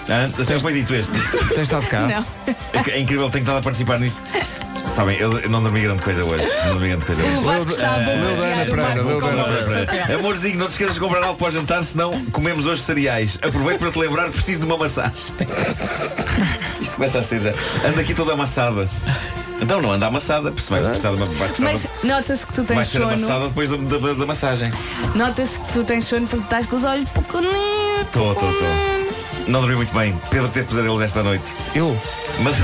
Ah, 0.09 0.31
já 0.43 0.61
foi 0.61 0.73
dito 0.73 0.95
este. 0.95 1.13
Tens 1.55 1.63
estado 1.63 1.87
cá? 1.87 2.01
Não. 2.03 2.27
É, 2.73 2.91
é 2.91 3.01
incrível, 3.01 3.29
tenho 3.31 3.43
estado 3.43 3.59
a 3.59 3.63
participar 3.63 3.99
nisto. 3.99 4.23
Sabem, 4.87 5.17
eu 5.19 5.39
eu 5.41 5.51
não 5.51 5.63
dormi 5.63 5.81
grande 5.83 6.03
coisa 6.03 6.25
hoje. 6.25 6.47
Não 6.65 6.73
dormi 6.73 6.89
grande 6.89 7.05
coisa 7.05 7.23
hoje. 7.23 7.37
O 7.37 7.43
Vasco 7.43 7.71
está 7.71 7.97
a 7.97 7.99
bombardear 7.99 8.71
o 8.71 8.77
Marco 8.77 8.99
com 9.03 9.09
Leudana 9.09 9.43
bolas 9.43 9.59
de 9.59 9.65
Pereira. 9.69 9.87
papel. 9.87 10.19
Amorzinho, 10.19 10.59
não 10.59 10.69
te 10.69 10.71
esqueças 10.73 10.95
de 10.95 11.01
comprar 11.01 11.23
algo 11.23 11.37
para 11.39 11.49
o 11.49 11.51
jantar, 11.51 11.85
senão 11.85 12.25
comemos 12.27 12.67
hoje 12.67 12.83
cereais. 12.83 13.39
Aproveito 13.43 13.79
para 13.81 13.91
te 13.91 13.99
lembrar, 13.99 14.31
preciso 14.31 14.61
de 14.61 14.67
uma 14.67 14.79
massagem. 14.79 15.13
Isto 16.81 16.95
começa 16.97 17.19
a 17.19 17.23
ser 17.23 17.41
já. 17.41 17.51
Anda 17.87 18.01
aqui 18.01 18.15
toda 18.15 18.33
amassada. 18.33 18.89
Então 19.61 19.81
não 19.83 19.91
anda 19.93 20.07
amassada, 20.07 20.51
porque 20.51 20.63
se 20.63 20.71
vai 20.71 20.83
precisar 20.83 21.11
de 21.11 21.17
uma. 21.17 21.27
Vai 21.27 21.49
precisar 21.49 21.71
Mas 21.73 21.81
de- 21.83 22.07
nota-se 22.07 22.47
que 22.47 22.53
tu 22.53 22.63
vai 22.65 22.77
tens 22.77 22.89
ser 22.89 23.03
amassada 23.03 23.27
sono. 23.33 23.49
depois 23.49 23.69
da, 23.71 23.77
da- 23.77 24.13
da 24.15 24.27
massagem. 24.27 24.73
Nota-se 25.15 25.59
que 25.59 25.73
tu 25.73 25.85
tens 25.85 26.05
sono 26.05 26.27
porque 26.27 26.45
estás 26.45 26.67
com 26.67 26.77
os 26.77 26.85
olhos 26.85 27.09
pequeninos. 27.11 27.57
Estou, 28.03 28.33
estou, 28.33 28.51
estou. 28.53 29.06
Não 29.47 29.61
dormi 29.61 29.77
muito 29.77 29.95
bem. 29.95 30.19
Pedro 30.29 30.49
teve 30.49 30.67
pesadelos 30.67 31.01
esta 31.01 31.23
noite. 31.23 31.45
Eu? 31.75 31.97
Mas 32.41 32.57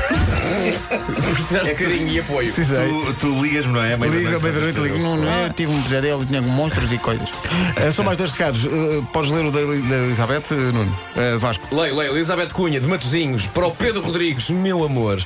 Precisaste 1.33 1.69
de 1.69 1.75
carinho 1.75 2.09
e 2.09 2.21
apoio. 2.21 2.53
Precisei. 2.53 2.89
tu, 2.89 3.15
tu 3.15 3.43
ligas-me, 3.43 3.73
não 3.73 3.83
é? 3.83 3.95
À 3.95 3.97
meia 3.97 4.11
da 4.13 4.19
Liga, 4.19 4.39
noite, 4.61 4.81
ligo. 4.81 4.99
Não, 4.99 5.17
não 5.17 5.33
é? 5.33 5.47
Eu 5.47 5.53
tive 5.53 5.73
um 5.73 5.83
pesadelo, 5.83 6.25
tinha 6.25 6.43
monstros 6.43 6.93
e 6.93 6.99
coisas. 6.99 7.33
Eh, 7.77 7.93
só 7.93 8.03
mais 8.03 8.19
dois 8.19 8.33
recados. 8.33 8.65
Eh, 8.67 9.03
podes 9.13 9.31
ler 9.31 9.45
o 9.45 9.51
da, 9.51 9.61
da 9.61 9.97
Elizabeth, 10.05 10.43
eh, 10.51 10.55
Nuno? 10.55 10.99
Eh, 11.17 11.39
Vasco. 11.39 11.75
Leio, 11.75 11.97
leio, 11.97 12.17
Elizabeth 12.17 12.49
Cunha, 12.49 12.81
de 12.81 12.87
Matozinhos, 12.87 13.47
para 13.47 13.67
o 13.67 13.71
Pedro 13.71 14.03
Rodrigues, 14.03 14.51
meu 14.51 14.85
amor, 14.85 15.25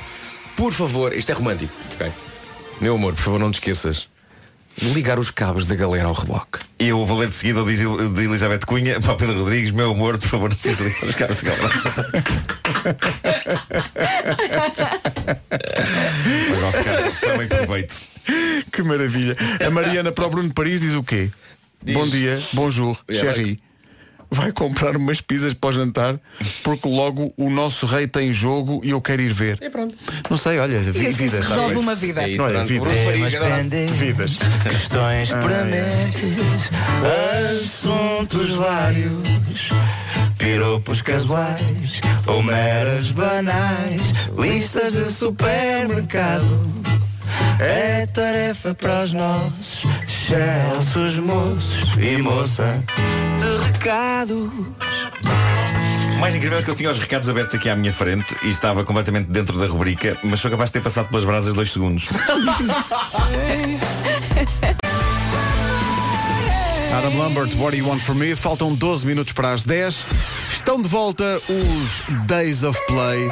por 0.55 0.71
favor, 0.71 1.13
isto 1.13 1.31
é 1.31 1.35
romântico, 1.35 1.73
ok? 1.95 2.11
Meu 2.79 2.95
amor, 2.95 3.13
por 3.15 3.23
favor, 3.23 3.39
não 3.39 3.51
te 3.51 3.55
esqueças 3.55 4.07
ligar 4.81 5.17
os 5.19 5.31
cabos 5.31 5.67
da 5.67 5.75
galera 5.75 6.07
ao 6.07 6.13
reboque. 6.13 6.59
E 6.79 6.87
eu 6.89 7.03
vou 7.05 7.17
ler 7.17 7.29
de 7.29 7.35
seguida 7.35 7.63
o 7.63 7.65
de 8.13 8.21
Elizabeth 8.23 8.59
Cunha 8.65 8.99
para 9.01 9.13
o 9.13 9.15
Pedro 9.17 9.39
Rodrigues, 9.39 9.71
meu 9.71 9.91
amor, 9.91 10.17
por 10.17 10.27
favor, 10.27 10.49
não 10.49 10.57
ligar 10.57 11.03
os 11.03 11.15
cabos 11.15 11.37
de 11.37 11.43
Mas 16.49 16.59
vai 16.59 16.71
ficar 16.71 17.11
também 17.31 17.47
proveito. 17.47 17.95
Que 18.71 18.83
maravilha. 18.83 19.35
A 19.65 19.69
Mariana 19.69 20.11
para 20.11 20.25
o 20.27 20.29
Bruno 20.29 20.53
Paris 20.53 20.81
diz 20.81 20.93
o 20.93 21.03
quê? 21.03 21.29
Diz- 21.81 21.95
Bom 21.95 22.07
dia, 22.07 22.41
bonjour, 22.53 22.97
Yeah, 23.09 23.33
Cherry. 23.33 23.59
Vai 24.29 24.51
comprar 24.51 24.95
umas 24.97 25.21
pizzas 25.21 25.53
para 25.53 25.69
o 25.69 25.73
jantar 25.73 26.19
porque 26.63 26.87
logo 26.87 27.33
o 27.37 27.49
nosso 27.49 27.85
rei 27.85 28.07
tem 28.07 28.33
jogo 28.33 28.81
e 28.83 28.89
eu 28.89 29.01
quero 29.01 29.21
ir 29.21 29.31
ver. 29.33 29.57
E 29.61 29.69
pronto. 29.69 29.97
Não 30.29 30.37
sei, 30.37 30.59
olha, 30.59 30.79
vi- 30.81 31.13
se 31.13 31.27
resolve 31.29 31.75
uma 31.77 31.95
vida. 31.95 32.23
É 32.23 32.29
isso, 32.29 32.43
Olha, 32.43 32.63
vidas. 32.65 32.91
Abraço. 33.35 33.69
Vidas. 33.97 34.37
Questões 34.63 35.29
prementes, 35.29 36.69
assuntos 37.63 38.53
vários, 38.55 39.69
piropos 40.37 41.01
casuais 41.01 42.01
ou 42.27 42.43
meras 42.43 43.11
banais, 43.11 44.01
listas 44.37 44.93
de 44.93 45.11
supermercado. 45.11 46.61
É 47.59 48.05
tarefa 48.07 48.73
para 48.75 49.03
os 49.03 49.13
nossos 49.13 49.83
excelsos 50.07 51.17
moços 51.19 51.89
e 51.99 52.17
moça 52.21 52.83
de 53.39 53.66
recados. 53.77 54.49
O 56.15 56.19
mais 56.19 56.35
incrível 56.35 56.57
é 56.57 56.63
que 56.63 56.69
eu 56.69 56.75
tinha 56.75 56.89
os 56.89 56.97
recados 56.97 57.29
abertos 57.29 57.53
aqui 57.55 57.69
à 57.69 57.75
minha 57.75 57.93
frente 57.93 58.35
e 58.43 58.49
estava 58.49 58.83
completamente 58.83 59.27
dentro 59.29 59.59
da 59.59 59.67
rubrica, 59.67 60.17
mas 60.23 60.39
sou 60.39 60.49
capaz 60.49 60.69
de 60.69 60.73
ter 60.73 60.81
passado 60.81 61.09
pelas 61.09 61.23
brasas 61.25 61.53
dois 61.53 61.71
segundos. 61.71 62.07
Adam 66.97 67.15
Lambert, 67.19 67.55
What 67.57 67.77
Do 67.77 67.77
You 67.77 67.87
Want 67.87 68.01
From 68.01 68.15
Me? 68.15 68.35
Faltam 68.35 68.73
12 68.73 69.05
minutos 69.05 69.33
para 69.33 69.53
as 69.53 69.63
10. 69.63 69.95
Estão 70.51 70.81
de 70.81 70.87
volta 70.87 71.39
os 71.47 72.01
Days 72.25 72.63
of 72.63 72.79
Play 72.87 73.29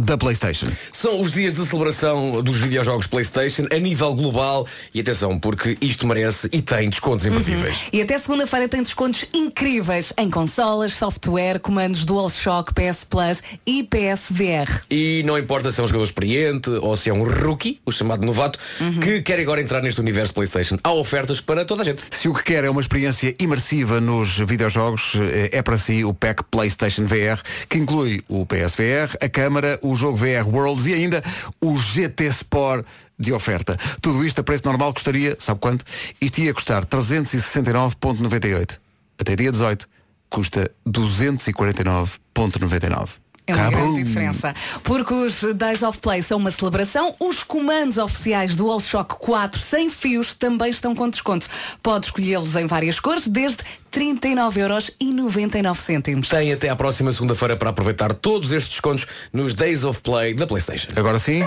da 0.00 0.16
PlayStation. 0.16 0.66
São 0.92 1.20
os 1.20 1.30
dias 1.30 1.54
de 1.54 1.64
celebração 1.66 2.42
dos 2.42 2.58
videojogos 2.58 3.06
PlayStation 3.06 3.66
a 3.70 3.78
nível 3.78 4.14
global 4.14 4.66
e 4.94 5.00
atenção, 5.00 5.38
porque 5.38 5.76
isto 5.80 6.06
merece 6.06 6.48
e 6.52 6.62
tem 6.62 6.88
descontos 6.88 7.26
imperdíveis. 7.26 7.74
E 7.92 8.00
até 8.02 8.18
segunda-feira 8.18 8.68
tem 8.68 8.82
descontos 8.82 9.24
incríveis 9.32 10.12
em 10.16 10.30
consolas, 10.30 10.92
software, 10.92 11.58
comandos 11.60 12.04
DualShock, 12.04 12.72
PS 12.74 13.04
Plus 13.04 13.42
e 13.66 13.82
PSVR. 13.82 14.82
E 14.90 15.22
não 15.24 15.38
importa 15.38 15.70
se 15.70 15.80
é 15.80 15.84
um 15.84 15.86
jogador 15.86 16.04
experiente 16.04 16.70
ou 16.70 16.96
se 16.96 17.10
é 17.10 17.12
um 17.12 17.24
rookie, 17.24 17.80
o 17.84 17.92
chamado 17.92 18.24
novato, 18.24 18.58
que 19.02 19.22
quer 19.22 19.38
agora 19.40 19.60
entrar 19.60 19.82
neste 19.82 20.00
universo 20.00 20.34
PlayStation. 20.34 20.78
Há 20.82 20.92
ofertas 20.92 21.40
para 21.40 21.64
toda 21.64 21.82
a 21.82 21.84
gente. 21.84 22.02
Se 22.10 22.28
o 22.28 22.34
que 22.34 22.42
quer 22.42 22.64
é 22.64 22.70
uma 22.70 22.80
experiência 22.80 23.34
imersiva 23.38 24.00
nos 24.00 24.38
videojogos, 24.38 25.12
eh, 25.16 25.50
é 25.52 25.62
para 25.62 25.76
si 25.76 26.04
o 26.04 26.14
pack 26.14 26.44
PlayStation 26.50 27.04
VR, 27.04 27.40
que 27.68 27.78
inclui 27.78 28.22
o 28.28 28.46
PSVR, 28.46 29.16
a 29.20 29.28
câmara, 29.28 29.78
o 29.82 29.89
jogo 29.96 30.16
VR 30.16 30.46
Worlds 30.46 30.86
e 30.86 30.94
ainda 30.94 31.22
o 31.60 31.76
GT 31.76 32.26
Sport 32.26 32.86
de 33.18 33.32
oferta. 33.32 33.76
Tudo 34.00 34.24
isto 34.24 34.40
a 34.40 34.44
preço 34.44 34.64
normal 34.66 34.94
custaria, 34.94 35.36
sabe 35.38 35.60
quanto? 35.60 35.84
Isto 36.20 36.40
ia 36.40 36.54
custar 36.54 36.86
369.98. 36.86 38.78
Até 39.18 39.36
dia 39.36 39.52
18 39.52 39.86
custa 40.30 40.70
249.99. 40.86 43.29
É 43.50 43.54
uma 43.54 43.70
grande 43.70 44.04
diferença. 44.04 44.54
Porque 44.82 45.12
os 45.12 45.42
Days 45.54 45.82
of 45.82 45.98
Play 45.98 46.22
são 46.22 46.38
uma 46.38 46.50
celebração. 46.50 47.14
Os 47.18 47.42
comandos 47.42 47.98
oficiais 47.98 48.56
do 48.56 48.64
DualShock 48.64 49.16
4 49.18 49.60
sem 49.60 49.90
fios 49.90 50.34
também 50.34 50.70
estão 50.70 50.94
com 50.94 51.08
desconto. 51.08 51.46
Pode 51.82 52.06
escolhê-los 52.06 52.54
em 52.56 52.66
várias 52.66 53.00
cores, 53.00 53.26
desde 53.26 53.58
39,99€. 53.92 56.28
Tem 56.28 56.52
até 56.52 56.68
à 56.68 56.76
próxima 56.76 57.12
segunda-feira 57.12 57.56
para 57.56 57.70
aproveitar 57.70 58.14
todos 58.14 58.52
estes 58.52 58.72
descontos 58.72 59.06
nos 59.32 59.54
Days 59.54 59.84
of 59.84 60.00
Play 60.00 60.34
da 60.34 60.46
PlayStation. 60.46 60.88
Agora 60.96 61.18
sim. 61.18 61.42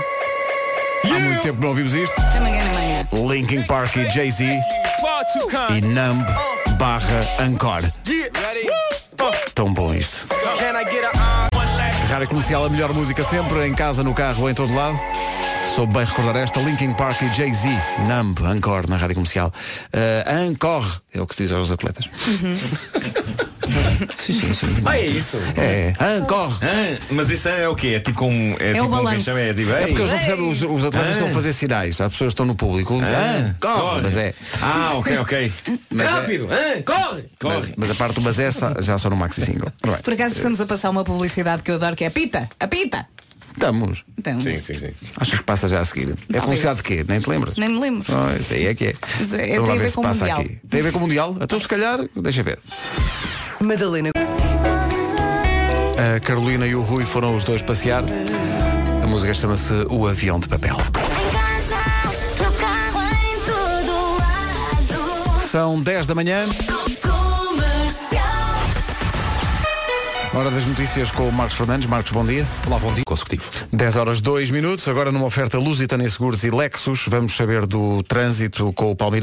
Há 1.05 1.19
muito 1.19 1.41
tempo 1.41 1.61
não 1.61 1.69
ouvimos 1.69 1.93
isto. 1.93 2.13
Até 2.19 2.38
amanhã, 2.38 2.69
amanhã. 2.69 3.07
Linkin 3.30 3.63
Park 3.63 3.95
e 3.97 4.09
Jay-Z 4.09 4.61
e 5.75 5.81
Numb 5.81 6.25
barra 6.77 7.45
Encore. 7.45 7.91
Tão 9.53 9.73
bom 9.73 9.93
isto. 9.93 10.34
Rádio 12.14 12.27
Comercial, 12.27 12.64
a 12.64 12.69
melhor 12.69 12.94
música 12.94 13.23
sempre, 13.23 13.65
em 13.65 13.73
casa, 13.73 14.03
no 14.03 14.14
carro, 14.14 14.48
em 14.48 14.53
todo 14.53 14.72
lado. 14.72 14.95
Soube 15.73 15.94
bem 15.94 16.06
recordar 16.06 16.35
esta, 16.35 16.60
Linkin 16.60 16.94
Park 16.94 17.19
e 17.23 17.30
Jay-Z, 17.30 17.68
Numb, 18.07 18.38
Encore, 18.56 18.88
na 18.88 18.98
Rádio 18.98 19.15
Comercial. 19.15 19.52
Uh, 19.91 20.48
encore, 20.48 21.02
é 21.11 21.19
o 21.19 21.26
que 21.26 21.34
se 21.34 21.41
diz 21.41 21.52
aos 21.52 21.72
atletas. 21.72 22.07
sim, 24.19 24.34
sim, 24.34 24.53
sim. 24.53 24.68
Ah, 24.85 24.98
é 24.98 25.06
isso? 25.07 25.38
É, 25.57 25.94
encore. 26.18 26.53
Ah, 26.61 26.98
mas 27.11 27.30
isso 27.30 27.48
é 27.49 27.68
o 27.68 27.76
quê? 27.76 27.88
É 27.95 27.99
tipo 27.99 28.26
um. 28.26 28.56
É, 28.60 28.73
tipo 28.73 28.84
o 28.85 28.88
um 28.88 28.91
balanço. 28.91 29.22
chama, 29.26 29.40
é 29.40 29.53
tipo, 29.53 29.72
É 29.72 29.88
porque 29.88 30.02
eles 30.02 30.10
não 30.11 30.18
percebem, 30.18 30.49
os, 30.52 30.61
os 30.61 30.84
atletas 30.85 31.10
Ah. 31.10 31.11
estão 31.14 31.27
a 31.27 31.31
fazer 31.31 31.53
sinais, 31.53 32.02
as 32.02 32.11
pessoas 32.11 32.31
estão 32.31 32.45
no 32.45 32.56
público. 32.56 32.99
Ah, 33.02 33.52
Ah, 33.52 33.56
corre, 33.60 34.02
mas 34.02 34.18
é. 34.18 34.34
Ah, 34.61 34.91
ok, 34.95 35.18
ok. 35.19 35.52
Mas 35.91 36.07
é- 36.07 36.10
Rápido! 36.10 36.48
ah, 36.52 36.81
corre! 36.85 37.26
Mas, 37.44 37.69
mas 37.77 37.91
a 37.91 37.95
parte 37.95 38.15
do 38.15 38.22
mas 38.22 38.40
é 38.40 38.49
já 38.81 38.98
só 38.98 39.10
no 39.10 39.15
maxi 39.15 39.45
single. 39.45 39.72
Bem, 39.84 39.98
Por 40.03 40.14
acaso 40.14 40.35
estamos 40.35 40.60
a 40.61 40.65
passar 40.65 40.90
uma 40.90 41.03
publicidade 41.03 41.61
que 41.64 41.72
eu 41.72 41.76
adoro 41.76 41.95
que 41.95 42.03
é 42.03 42.10
pita, 42.10 42.49
a 42.60 42.68
pita. 42.68 43.06
Estamos. 43.53 44.03
Então, 44.18 44.41
Sim, 44.41 44.57
sim, 44.57 44.73
sim. 44.73 44.90
Achas 45.15 45.38
que 45.40 45.45
passa 45.45 45.68
já 45.68 45.80
a 45.80 45.85
seguir? 45.85 46.10
É 46.10 46.15
Talvez. 46.15 46.44
publicidade 46.44 46.77
de 46.77 46.84
quê? 46.84 47.06
Nem 47.07 47.19
te 47.22 47.30
lembras? 47.30 47.56
nem 47.56 47.69
me 47.69 47.80
lembro. 47.80 48.06
Oh, 48.11 48.35
isso 48.40 48.52
aí 48.53 48.65
é 48.65 48.73
que 48.73 48.85
é. 48.85 48.90
É- 48.90 48.94
Vamos 48.95 49.30
tem 49.30 49.60
lá 49.60 49.73
a 49.73 49.77
ver 49.77 49.91
com 49.91 50.02
o 50.02 50.07
Mundial. 50.07 50.40
aqui. 50.41 50.60
Tem 50.69 50.80
a 50.80 50.84
ver 50.84 50.91
com 50.91 50.98
o 50.98 51.02
Mundial? 51.02 51.38
Então 51.40 51.60
se 51.60 51.68
calhar, 51.68 51.99
deixa 52.15 52.41
ver. 52.41 52.57
Madalena. 53.64 54.10
A 55.98 56.19
Carolina 56.19 56.68
e 56.68 56.76
o 56.76 56.81
Rui 56.81 57.06
foram 57.06 57.35
os 57.35 57.44
dois 57.44 57.61
passear. 57.61 58.03
A 59.02 59.07
música 59.07 59.34
chama-se 59.34 59.73
O 59.90 60.07
Avião 60.07 60.40
de 60.40 60.48
Papel. 60.48 60.77
São 65.49 65.81
10 65.81 66.07
da 66.07 66.15
manhã. 66.15 66.45
Hora 70.34 70.49
das 70.49 70.65
notícias 70.65 71.11
com 71.11 71.30
o 71.30 71.31
Marcos 71.31 71.56
Fernandes. 71.56 71.88
Marcos, 71.88 72.11
bom 72.11 72.26
dia. 72.26 72.45
Olá, 72.65 72.80
bom 72.80 72.91
dia. 72.91 73.03
Consecutivo. 73.06 73.44
10 73.72 73.95
horas 73.95 74.19
2 74.19 74.49
minutos. 74.49 74.88
Agora 74.88 75.11
numa 75.11 75.26
oferta 75.26 75.60
Lusitânia 75.60 76.10
Seguros 76.10 76.44
e 76.44 76.49
Lexus. 76.49 77.06
Vamos 77.07 77.35
saber 77.35 77.65
do 77.68 78.03
trânsito 78.03 78.73
com 78.73 78.91
o 78.91 78.95
Paulo 78.95 79.15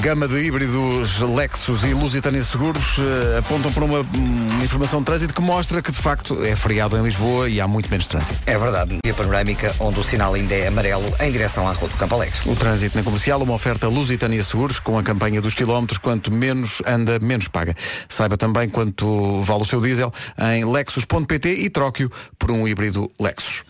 Gama 0.00 0.28
de 0.28 0.38
híbridos 0.38 1.20
Lexus 1.20 1.82
e 1.82 1.92
Lusitânia 1.92 2.42
Seguros 2.44 2.98
eh, 2.98 3.38
apontam 3.38 3.72
para 3.72 3.84
uma, 3.84 4.00
uma 4.00 4.64
informação 4.64 5.00
de 5.00 5.06
trânsito 5.06 5.34
que 5.34 5.40
mostra 5.40 5.82
que 5.82 5.90
de 5.90 5.98
facto 5.98 6.44
é 6.44 6.54
feriado 6.54 6.96
em 6.96 7.02
Lisboa 7.02 7.48
e 7.48 7.60
há 7.60 7.66
muito 7.66 7.90
menos 7.90 8.06
trânsito. 8.06 8.38
É 8.46 8.56
verdade. 8.56 8.98
Via 9.04 9.12
panorâmica, 9.12 9.74
onde 9.80 9.98
o 9.98 10.04
sinal 10.04 10.34
ainda 10.34 10.54
é 10.54 10.68
amarelo 10.68 11.12
em 11.20 11.32
direção 11.32 11.66
à 11.66 11.72
rua 11.72 11.88
do 11.88 11.96
Campo 11.96 12.14
Alegre. 12.14 12.36
O 12.46 12.54
trânsito 12.54 12.96
na 12.96 13.02
comercial, 13.02 13.42
uma 13.42 13.54
oferta 13.54 13.88
Lusitânia 13.88 14.42
Seguros 14.44 14.78
com 14.78 14.96
a 14.98 15.02
campanha 15.02 15.40
dos 15.40 15.54
quilómetros, 15.54 15.98
quanto 15.98 16.30
menos 16.30 16.80
anda, 16.86 17.18
menos 17.18 17.48
paga. 17.48 17.74
Saiba 18.08 18.36
também 18.36 18.68
quanto 18.68 19.42
vale 19.42 19.62
o 19.62 19.66
seu 19.66 19.80
diesel 19.80 20.12
em 20.54 20.64
lexus.pt 20.64 21.48
e 21.54 21.68
troque-o 21.70 22.10
por 22.38 22.52
um 22.52 22.68
híbrido 22.68 23.10
Lexus. 23.20 23.64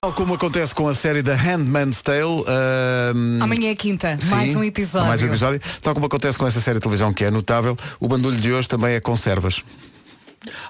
Tal 0.00 0.12
como 0.12 0.34
acontece 0.34 0.74
com 0.74 0.88
a 0.88 0.94
série 0.94 1.22
da 1.22 1.34
Handmaid's 1.34 2.02
Tale, 2.02 2.44
ahm, 2.46 3.42
Amanhã 3.42 3.70
é 3.70 3.74
quinta, 3.74 4.18
Sim, 4.20 4.28
mais 4.28 4.56
um 4.56 4.64
episódio. 4.64 5.08
Mais 5.08 5.22
um 5.22 5.33
episódio. 5.34 5.60
Tal 5.80 5.94
como 5.94 6.06
acontece 6.06 6.36
com 6.38 6.46
essa 6.46 6.60
série 6.60 6.78
de 6.78 6.82
televisão 6.82 7.12
que 7.12 7.24
é 7.24 7.30
notável, 7.30 7.76
o 8.00 8.08
bandulho 8.08 8.36
de 8.38 8.52
hoje 8.52 8.68
também 8.68 8.94
é 8.94 9.00
conservas. 9.00 9.62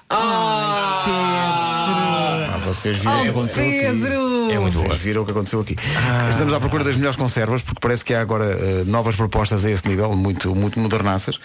Ah, 0.09 1.05
vocês 2.65 2.97
viram 2.97 3.19
o 3.19 3.23
que 3.23 3.27
Oh, 3.27 3.31
aconteceu 3.31 3.63
Pedro! 3.63 4.44
É 4.51 4.59
muito 4.59 4.77
Vocês 4.77 4.97
viram 4.99 5.21
o 5.21 5.25
que 5.25 5.31
aconteceu 5.31 5.59
aqui. 5.61 5.75
Estamos 6.29 6.53
à 6.53 6.59
procura 6.59 6.83
das 6.83 6.95
melhores 6.95 7.15
conservas, 7.17 7.61
porque 7.61 7.79
parece 7.79 8.03
que 8.05 8.13
há 8.13 8.21
agora 8.21 8.45
eh, 8.45 8.83
novas 8.85 9.15
propostas 9.15 9.65
a 9.65 9.71
esse 9.71 9.87
nível, 9.87 10.13
muito, 10.15 10.53
muito 10.55 10.79
modernaças. 10.79 11.39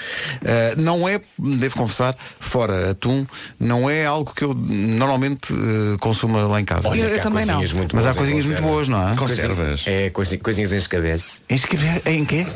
Eh, 0.45 0.75
não 0.77 1.09
é, 1.09 1.21
devo 1.39 1.77
confessar, 1.77 2.15
fora 2.39 2.91
atum, 2.91 3.27
não 3.59 3.89
é 3.89 4.05
algo 4.07 4.33
que 4.35 4.45
eu 4.45 4.55
normalmente 4.55 5.53
eh, 5.53 5.97
consuma 6.01 6.43
lá 6.47 6.61
em 6.61 6.65
casa. 6.65 6.89
Olha, 6.89 7.01
Eu- 7.01 7.09
eu 7.11 7.21
também 7.21 7.45
não. 7.47 7.57
coisinhas 7.57 7.73
muito 7.73 7.97
Mas 7.97 8.07
há 8.07 8.11
em 8.11 8.15
coisinhas 8.15 8.45
muito 8.47 8.63
boas, 8.63 8.89
não 8.89 8.99
há? 9.07 9.15
Conservas. 9.17 9.85
É, 9.87 10.11
coisi- 10.11 10.39
coisinhas 10.39 10.73
em 10.73 10.77
escabeça. 10.77 11.41
Inscrever 11.49 12.03
em 12.07 12.25
quê? 12.25 12.47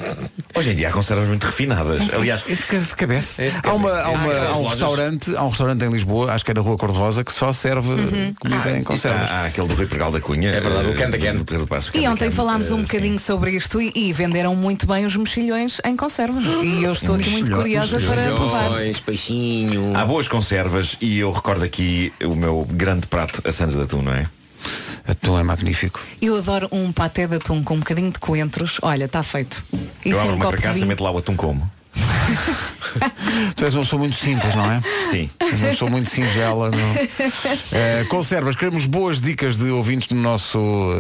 Hoje 0.55 0.71
em 0.71 0.75
dia 0.75 0.89
há 0.89 0.93
conservas 0.93 1.27
muito 1.29 1.45
refinadas. 1.47 2.03
Aliás, 2.12 2.43
de 2.45 2.57
cabeça. 2.97 3.43
Há, 3.62 3.73
uma, 3.73 3.91
há, 4.01 4.09
uma- 4.11 4.33
Ah, 4.33 4.49
há 4.53 4.57
um 4.59 4.66
restaurante, 4.69 5.37
há 5.37 5.43
um 5.45 5.49
restaurante 5.49 5.85
em 5.85 5.91
Lisboa, 5.91 6.33
acho 6.33 6.45
que 6.45 6.51
é 6.51 6.55
na 6.55 6.61
Rua 6.61 6.77
Cor-de-Rosa, 6.77 7.25
que 7.25 7.33
só 7.33 7.53
serve 7.53 8.35
comida 8.41 8.71
em 8.79 8.83
conservas. 8.83 9.31
há, 9.31 9.35
há 9.43 9.47
aquele 9.47 9.69
do 9.69 9.75
Rui 9.75 9.87
Pregal 9.87 10.11
da 10.12 10.21
Cunha. 10.21 10.34
É 10.43 10.61
verdade, 10.61 10.89
o 10.89 10.93
eh, 10.93 10.94
can 10.94 11.11
da 11.11 11.19
can. 11.19 11.35
do 11.35 11.44
Pedro 11.44 11.66
Passo, 11.66 11.90
E 11.94 12.06
ontem 12.09 12.31
can, 12.31 12.36
falámos 12.36 12.70
um 12.70 12.81
eh, 12.81 12.82
bocadinho 12.82 13.19
sobre 13.19 13.52
isto 13.52 13.81
e, 13.81 13.93
e 13.94 14.12
venderam 14.12 14.55
muito 14.56 14.86
bem 14.86 15.06
os 15.06 15.16
mexilhões 15.16 15.81
em 15.85 15.97
conserva. 15.97 16.40
E 16.40 16.82
eu 16.82 16.93
estou 16.93 17.15
aqui 17.15 17.31
muito 17.31 17.51
curiosa 17.51 18.01
para 18.01 18.16
mexilhões. 18.16 18.39
provar. 18.39 19.05
Peixinho. 19.05 19.97
Há 19.97 20.05
boas 20.05 20.28
conservas 20.28 20.97
e 21.01 21.19
eu 21.19 21.31
recordo 21.31 21.65
aqui 21.65 22.12
o 22.23 22.35
meu 22.35 22.66
grande 22.70 23.06
prato, 23.06 23.43
a 23.47 23.52
Santos 23.52 23.77
de 23.77 23.82
Atum, 23.82 24.02
não 24.02 24.12
é? 24.12 24.27
Atum 25.06 25.39
é 25.39 25.43
magnífico. 25.43 26.01
Eu 26.20 26.36
adoro 26.36 26.69
um 26.73 26.90
paté 26.90 27.27
de 27.27 27.36
atum 27.36 27.62
com 27.62 27.74
um 27.74 27.78
bocadinho 27.78 28.11
de 28.11 28.19
coentros. 28.19 28.78
Olha, 28.82 29.05
está 29.05 29.23
feito. 29.23 29.62
E 30.05 30.11
eu 30.11 30.19
abro 30.19 30.32
um 30.32 30.36
uma 30.36 30.51
carcaça 30.51 30.78
e 30.78 30.85
meto 30.86 31.05
lá 31.05 31.11
o 31.11 31.19
atum 31.19 31.36
como. 31.36 31.70
Tu 33.57 33.65
és 33.65 33.75
uma 33.75 33.83
pessoa 33.83 33.99
muito 34.01 34.16
simples, 34.16 34.55
não 34.55 34.71
é? 34.71 34.81
Sim. 35.11 35.29
És 35.41 35.61
uma 35.61 35.69
pessoa 35.71 35.91
muito 35.91 36.11
singela. 36.11 36.71
Não? 36.71 36.95
Eh, 37.73 38.05
conservas, 38.09 38.55
queremos 38.55 38.87
boas 38.87 39.21
dicas 39.21 39.57
de 39.57 39.69
ouvintes 39.71 40.09
no 40.11 40.21
nosso 40.21 40.59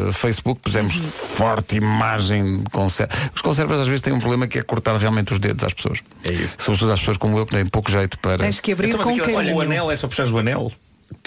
eh, 0.08 0.12
Facebook. 0.12 0.60
Pusemos 0.60 0.94
forte 0.94 1.76
imagem 1.76 2.58
de 2.58 2.70
conservas. 2.70 3.16
Os 3.34 3.40
conservas 3.42 3.80
às 3.80 3.86
vezes 3.86 4.00
têm 4.00 4.12
um 4.12 4.18
problema 4.18 4.46
que 4.48 4.58
é 4.58 4.62
cortar 4.62 4.96
realmente 4.96 5.32
os 5.32 5.38
dedos 5.38 5.62
às 5.64 5.72
pessoas. 5.72 6.00
É 6.24 6.32
isso. 6.32 6.56
Sobretudo 6.58 6.92
às 6.92 6.98
pessoas 7.00 7.16
como 7.16 7.38
eu, 7.38 7.46
que 7.46 7.54
têm 7.54 7.64
pouco 7.66 7.90
jeito 7.90 8.18
para. 8.18 8.38
Tens 8.38 8.60
que 8.60 8.72
abrir 8.72 8.88
Então, 8.88 9.02
com 9.02 9.10
aquilo 9.10 9.30
é 9.30 9.34
carinho. 9.34 9.56
o 9.56 9.60
anel, 9.60 9.90
é 9.90 9.96
só 9.96 10.08
puxares 10.08 10.32
o 10.32 10.38
anel. 10.38 10.72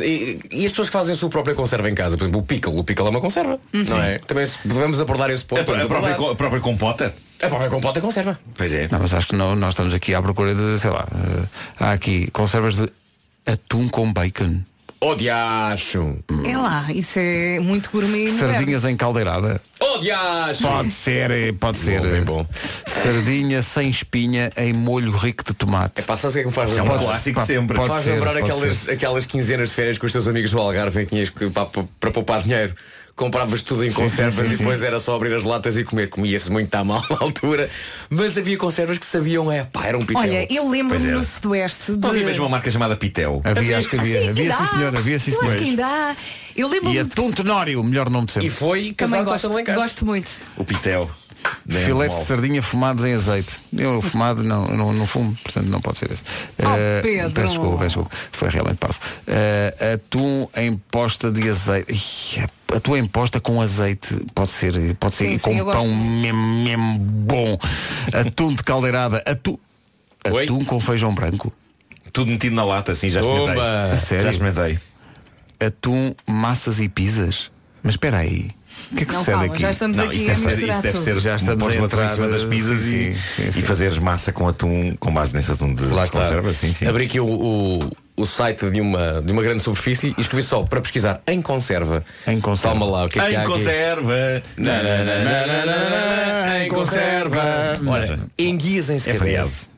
E, 0.01 0.39
e 0.51 0.65
as 0.65 0.71
pessoas 0.71 0.89
que 0.89 0.93
fazem 0.93 1.13
a 1.13 1.15
sua 1.15 1.29
própria 1.29 1.55
conserva 1.55 1.89
em 1.89 1.95
casa, 1.95 2.17
por 2.17 2.23
exemplo, 2.25 2.41
o 2.41 2.43
pickle, 2.43 2.77
o 2.77 2.83
pickle 2.83 3.05
é 3.07 3.09
uma 3.09 3.21
conserva, 3.21 3.57
não 3.71 4.01
é? 4.01 4.17
Também 4.19 4.45
se- 4.45 4.57
podemos 4.67 4.99
abordar 4.99 5.29
esse 5.29 5.45
ponto. 5.45 5.59
A, 5.71 5.81
a 5.81 5.87
própria, 5.87 6.13
a 6.31 6.35
própria 6.35 6.59
compota. 6.59 7.13
A 7.41 7.47
própria 7.47 7.69
compota 7.69 7.99
é 7.99 8.01
conserva. 8.01 8.39
Pois 8.55 8.73
é. 8.73 8.87
Não, 8.91 8.99
mas 8.99 9.13
acho 9.13 9.27
que 9.27 9.35
não, 9.35 9.55
nós 9.55 9.73
estamos 9.73 9.93
aqui 9.93 10.13
à 10.15 10.21
procura 10.21 10.55
de, 10.55 10.79
sei 10.79 10.89
lá, 10.89 11.05
eh, 11.11 11.43
há 11.79 11.91
aqui 11.91 12.29
conservas 12.31 12.75
de 12.75 12.87
atum 13.45 13.87
com 13.87 14.11
bacon, 14.11 14.61
Oh 14.99 15.13
diacho! 15.13 16.17
É 16.43 16.57
lá, 16.57 16.87
isso 16.91 17.19
é 17.19 17.59
muito 17.59 17.91
gourmet. 17.91 18.31
sardinhas 18.31 18.83
em 18.83 18.97
caldeirada. 18.97 19.61
Oh 19.79 19.99
diacho! 19.99 20.63
Pode 20.63 20.91
ser, 20.91 21.29
eh, 21.29 21.51
pode 21.51 21.77
ser. 21.77 22.01
bem 22.01 22.15
eh, 22.15 22.21
bom. 22.21 22.43
Sardinha 22.87 23.61
sem 23.61 23.89
espinha 23.91 24.51
em 24.57 24.73
molho 24.73 25.11
rico 25.11 25.43
de 25.43 25.53
tomate. 25.53 26.01
É 26.01 26.03
pá, 26.03 26.17
sabes 26.17 26.31
o 26.31 26.33
que 26.33 26.39
é 26.39 26.41
que 26.41 26.47
me 26.47 26.53
faz 26.53 26.71
É 26.75 26.81
um 26.81 26.85
lembrar? 26.85 26.97
clássico 26.99 27.45
sempre. 27.45 27.77
pode 27.77 27.89
Faz 27.89 28.05
ser, 28.05 28.13
lembrar 28.13 28.37
aquelas, 28.37 28.75
ser. 28.77 28.91
aquelas 28.93 29.25
quinzenas 29.27 29.69
de 29.69 29.75
férias 29.75 29.99
com 29.99 30.07
os 30.07 30.11
teus 30.11 30.27
amigos 30.27 30.49
do 30.49 30.57
Algarve 30.59 31.01
em 31.01 31.05
que 31.05 31.11
tinhas 31.11 31.29
que, 31.29 31.47
pá, 31.51 31.67
para 31.99 32.09
poupar 32.11 32.41
dinheiro. 32.41 32.73
Compravas 33.17 33.63
tudo 33.63 33.83
em 33.83 33.91
conservas 33.91 34.45
sim, 34.47 34.53
e 34.53 34.57
sim. 34.57 34.63
depois 34.63 34.83
era 34.83 34.99
só 34.99 35.15
abrir 35.15 35.33
as 35.33 35.43
latas 35.43 35.75
e 35.75 35.83
comer. 35.83 36.07
Comia-se 36.07 36.51
muito 36.51 36.73
à 36.75 36.83
mal 36.83 37.03
na 37.09 37.17
altura. 37.19 37.67
Mas 38.11 38.37
havia 38.37 38.55
conservas 38.57 38.99
que 38.99 39.05
sabiam, 39.07 39.51
é 39.51 39.63
pá, 39.63 39.87
era 39.87 39.97
um 39.97 40.05
pitel. 40.05 40.21
Olha, 40.21 40.47
eu 40.53 40.69
lembro-me 40.69 41.07
no 41.07 41.23
Sudoeste 41.23 41.93
de. 41.93 41.97
Não 41.97 42.09
havia 42.11 42.23
mesmo 42.25 42.43
uma 42.43 42.49
marca 42.51 42.69
chamada 42.69 42.95
Pitel. 42.95 43.41
Havia, 43.43 43.79
acho 43.79 43.89
que 43.89 43.97
havia. 43.97 44.21
Sim, 44.21 44.29
havia 44.29 44.55
sim 44.55 44.63
há. 44.63 44.67
senhor, 44.67 44.95
havia 44.95 45.17
sim 45.19 45.31
Eu 45.31 45.37
acho 45.41 45.47
senhor. 45.47 45.63
que 45.63 45.69
ainda 45.69 45.85
há. 45.87 46.15
Eu 46.55 46.67
lembro-me 46.69 46.95
E 46.95 47.03
de- 47.03 47.11
atum 47.11 47.31
tenório, 47.31 47.81
o 47.81 47.83
melhor 47.83 48.07
nome 48.09 48.27
de 48.27 48.33
sempre. 48.33 48.47
E 48.47 48.51
foi 48.51 48.93
Também 48.93 49.25
casado 49.25 49.49
com 49.51 49.57
a 49.57 49.61
gosto, 49.63 49.73
gosto 49.81 50.05
muito. 50.05 50.29
O 50.55 50.63
Pitel. 50.63 51.09
Da 51.65 51.79
Filetes 51.81 52.17
de 52.19 52.25
sardinha 52.25 52.61
fumados 52.61 53.03
em 53.05 53.13
azeite. 53.13 53.59
Eu 53.75 54.01
fumado 54.01 54.43
não, 54.43 54.65
não, 54.67 54.93
não 54.93 55.05
fumo, 55.07 55.37
portanto 55.43 55.67
não 55.67 55.81
pode 55.81 55.97
ser 55.99 56.11
esse. 56.11 56.23
Oh, 56.59 56.63
Eh, 56.77 57.01
Pedro. 57.01 57.31
peço 57.31 57.47
desculpa, 57.49 57.77
peço 57.77 57.87
desculpa. 57.87 58.11
Foi 58.31 58.49
realmente 58.49 58.77
parvo. 58.77 58.99
Eh, 59.27 59.93
atum 59.93 60.47
em 60.55 60.77
posta 60.77 61.31
de 61.31 61.49
azeite. 61.49 61.91
Ih, 61.93 62.45
atum 62.75 62.95
em 62.97 63.05
posta 63.05 63.39
com 63.39 63.61
azeite. 63.61 64.15
Pode 64.33 64.51
ser, 64.51 64.95
pode 64.95 65.15
ser 65.15 65.25
Sim, 65.25 65.31
sim, 65.33 65.39
com 65.39 65.63
gosto 65.63 65.77
pão 65.77 65.87
mesmo, 65.95 66.63
mesmo 66.63 66.97
bom. 66.99 67.57
Atum 68.13 68.53
de 68.53 68.63
caldeirada. 68.63 69.23
Atum, 69.25 69.57
Oi? 70.31 70.43
atum 70.45 70.63
com 70.65 70.79
feijão 70.79 71.13
branco. 71.13 71.53
Tudo 72.13 72.31
metido 72.31 72.55
na 72.55 72.63
lata, 72.65 72.93
assim, 72.93 73.09
já 73.09 73.19
experimentei. 73.19 73.61
A? 73.61 73.95
Já 74.21 74.31
experimentei. 74.31 74.79
Atum, 75.59 76.13
massas 76.27 76.79
e 76.79 76.87
pizzas. 76.87 77.51
Mas 77.83 77.93
espera 77.93 78.17
aí. 78.17 78.47
O 78.91 78.95
que 78.95 79.03
é 79.03 79.05
que 79.05 79.11
Não, 79.13 79.19
sucede 79.19 79.37
calma, 79.37 79.53
aqui? 79.53 79.61
já 79.61 79.71
estamos 79.71 79.97
Não, 79.97 80.05
aqui 80.05 80.15
isso 80.15 80.25
a 80.25 80.33
deve 80.33 80.39
ser, 80.41 80.47
misturar 80.55 80.69
isso 80.73 80.81
deve 80.81 80.99
ser 80.99 81.19
Já 81.19 81.35
estamos 81.35 81.67
a 81.67 81.75
entrar 81.75 82.05
em 82.05 82.07
cima 82.07 82.27
das 82.29 82.43
pizzas 82.45 82.79
sim, 82.81 82.95
e, 83.09 83.15
sim, 83.15 83.51
sim. 83.51 83.59
e 83.59 83.61
fazeres 83.63 83.97
massa 83.99 84.31
com 84.31 84.47
atum 84.47 84.95
com 84.97 85.13
base 85.13 85.33
nesse 85.33 85.51
atum 85.51 85.73
de 85.73 85.83
Lá 85.85 86.05
está. 86.05 86.19
conserva. 86.19 86.53
Sim, 86.53 86.73
sim. 86.73 86.85
Abri 86.87 87.05
aqui 87.05 87.19
o, 87.19 87.25
o, 87.27 87.91
o 88.15 88.25
site 88.25 88.69
de 88.69 88.79
uma, 88.79 89.21
de 89.21 89.31
uma 89.33 89.41
grande 89.43 89.61
superfície 89.61 90.13
e 90.17 90.21
escrevi 90.21 90.43
só 90.43 90.63
para 90.63 90.79
pesquisar 90.79 91.21
em 91.27 91.41
conserva. 91.41 92.03
Em 92.25 92.39
conserva. 92.39 92.79
Toma 92.79 92.89
lá, 92.91 93.05
o 93.05 93.09
que 93.09 93.19
é 93.19 93.23
que 93.23 93.27
há 93.27 93.31
Em 93.33 93.35
aqui? 93.43 93.51
conserva. 93.51 94.43
Na, 94.57 94.83
na, 94.83 95.03
na, 96.45 96.65
Em 96.65 96.69
conserva. 96.69 97.43
Olha, 97.85 98.19
enguias 98.39 98.89
em 98.89 98.99
feriado. 98.99 99.47
escabeça. 99.47 99.69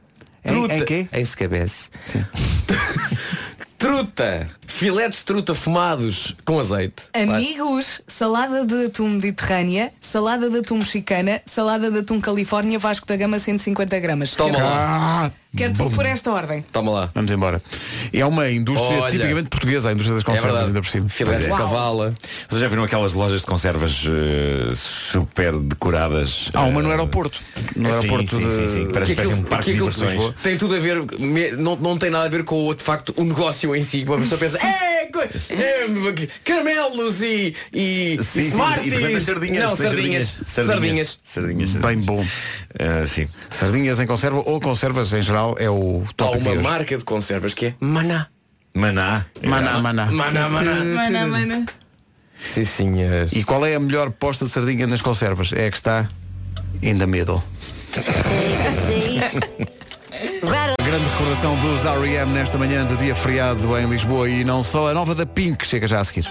Em- 0.45 0.77
em 0.77 0.85
quê? 0.85 1.07
Em 1.11 1.21
escabeça. 1.21 1.89
Truta 3.77 4.47
filetes 4.73 5.19
de 5.19 5.25
truta 5.25 5.53
fumados 5.55 6.35
com 6.45 6.59
azeite. 6.59 7.03
Amigos, 7.13 8.01
salada 8.07 8.63
de 8.65 8.85
atum 8.85 9.09
mediterrânea, 9.09 9.91
salada 9.99 10.49
de 10.49 10.59
atum 10.59 10.77
mexicana, 10.77 11.41
salada 11.45 11.89
de 11.91 11.99
atum 11.99 12.21
Califórnia, 12.21 12.77
Vasco 12.79 13.05
da 13.07 13.15
Gama 13.15 13.39
150 13.39 13.99
gramas. 13.99 14.35
Toma 14.35 14.55
Quero- 14.55 14.65
lá. 14.65 15.31
Quero 15.57 15.73
tudo 15.73 15.95
por 15.95 16.05
esta 16.05 16.31
ordem. 16.31 16.63
Toma 16.71 16.91
lá. 16.91 17.09
Vamos 17.15 17.31
embora. 17.31 17.59
É 18.13 18.23
uma 18.23 18.47
indústria 18.51 18.99
Olha. 19.01 19.11
tipicamente 19.11 19.49
portuguesa, 19.49 19.89
a 19.89 19.93
indústria 19.93 20.13
das 20.13 20.23
conservas, 20.23 20.51
verdade. 20.51 20.67
ainda 20.67 20.81
por 20.83 20.87
cima. 20.89 21.09
Filetes 21.09 21.41
de 21.45 21.49
Pois 21.49 21.59
é. 21.59 21.63
cavala. 21.63 22.13
Vocês 22.47 22.61
já 22.61 22.67
viram 22.67 22.83
aquelas 22.83 23.13
lojas 23.15 23.41
de 23.41 23.47
conservas 23.47 24.03
eh, 24.05 24.71
super 24.75 25.53
decoradas? 25.57 26.51
Há 26.53 26.61
uma 26.65 26.83
no 26.83 26.89
eh, 26.89 26.91
aeroporto. 26.91 27.39
No 27.75 27.87
sim, 27.87 27.95
aeroporto 27.95 28.35
sim, 28.35 28.45
de- 28.45 28.51
sim, 28.51 28.67
sim. 28.69 28.91
Parece, 28.91 29.15
Que 29.15 29.15
parece 29.15 29.21
aquilo- 29.21 29.33
um 29.33 29.43
parque 29.43 29.65
que 29.65 29.71
de 29.71 29.77
diversões. 29.79 30.33
Tem 30.43 30.55
tudo 30.55 30.75
a 30.75 30.79
ver, 30.79 31.01
me- 31.19 31.51
não, 31.53 31.75
não 31.75 31.97
tem 31.97 32.11
nada 32.11 32.25
a 32.25 32.29
ver 32.29 32.43
com 32.43 32.67
o 32.67 32.75
de 32.75 32.83
facto 32.83 33.11
o 33.17 33.23
negócio 33.23 33.75
em 33.75 33.81
si. 33.81 34.03
Uma 34.07 34.19
pessoa 34.19 34.37
pensa, 34.37 34.58
é, 34.61 35.05
co- 35.11 35.21
é, 35.21 36.27
caramelos 36.43 37.21
e, 37.21 37.55
e 37.73 38.17
Sim, 38.21 38.23
sim, 38.43 38.47
Smarties." 38.49 38.93
e 38.93 39.19
sardinhas, 39.21 39.63
Não, 39.69 39.75
tem 39.77 39.87
sardinhas. 39.87 40.37
Sardinhas. 40.45 41.17
Sardinhas. 41.23 41.75
Bem 41.77 41.97
bom. 41.99 42.25
Eh, 42.77 43.05
sim. 43.07 43.27
Sardinhas 43.49 43.99
em 43.99 44.07
conserva 44.07 44.41
ou 44.45 44.59
conservas 44.59 45.11
em 45.13 45.21
geral 45.21 45.55
é 45.59 45.69
o 45.69 46.03
Há 46.09 46.13
top 46.13 46.37
uma 46.39 46.55
marca 46.55 46.97
de 46.97 47.03
conservas 47.03 47.53
que 47.53 47.67
é 47.67 47.73
Maná. 47.79 48.27
Maná. 48.73 49.25
Maná, 49.43 49.79
maná. 49.79 50.05
Maná, 50.11 50.47
maná. 50.49 50.75
Mana, 50.85 51.27
mana. 51.27 51.65
Sim, 52.43 52.63
senhor. 52.63 53.27
E 53.33 53.43
qual 53.43 53.65
é 53.65 53.75
a 53.75 53.79
melhor 53.79 54.11
posta 54.11 54.45
de 54.45 54.51
sardinha 54.51 54.87
nas 54.87 55.01
conservas? 55.01 55.51
É 55.51 55.67
a 55.67 55.71
que 55.71 55.77
está 55.77 56.07
in 56.81 56.97
the 56.97 57.05
middle. 57.05 57.43
Grande 60.89 61.05
recordação 61.05 61.55
dos 61.57 61.85
R.E.M. 61.85 62.33
nesta 62.33 62.57
manhã 62.57 62.83
de 62.83 62.97
dia 62.97 63.13
feriado 63.13 63.77
em 63.77 63.87
Lisboa 63.87 64.27
e 64.27 64.43
não 64.43 64.63
só. 64.63 64.89
A 64.89 64.93
nova 64.95 65.13
da 65.13 65.23
Pink 65.23 65.63
chega 65.63 65.87
já 65.87 65.99
a 65.99 66.03
seguir. 66.03 66.25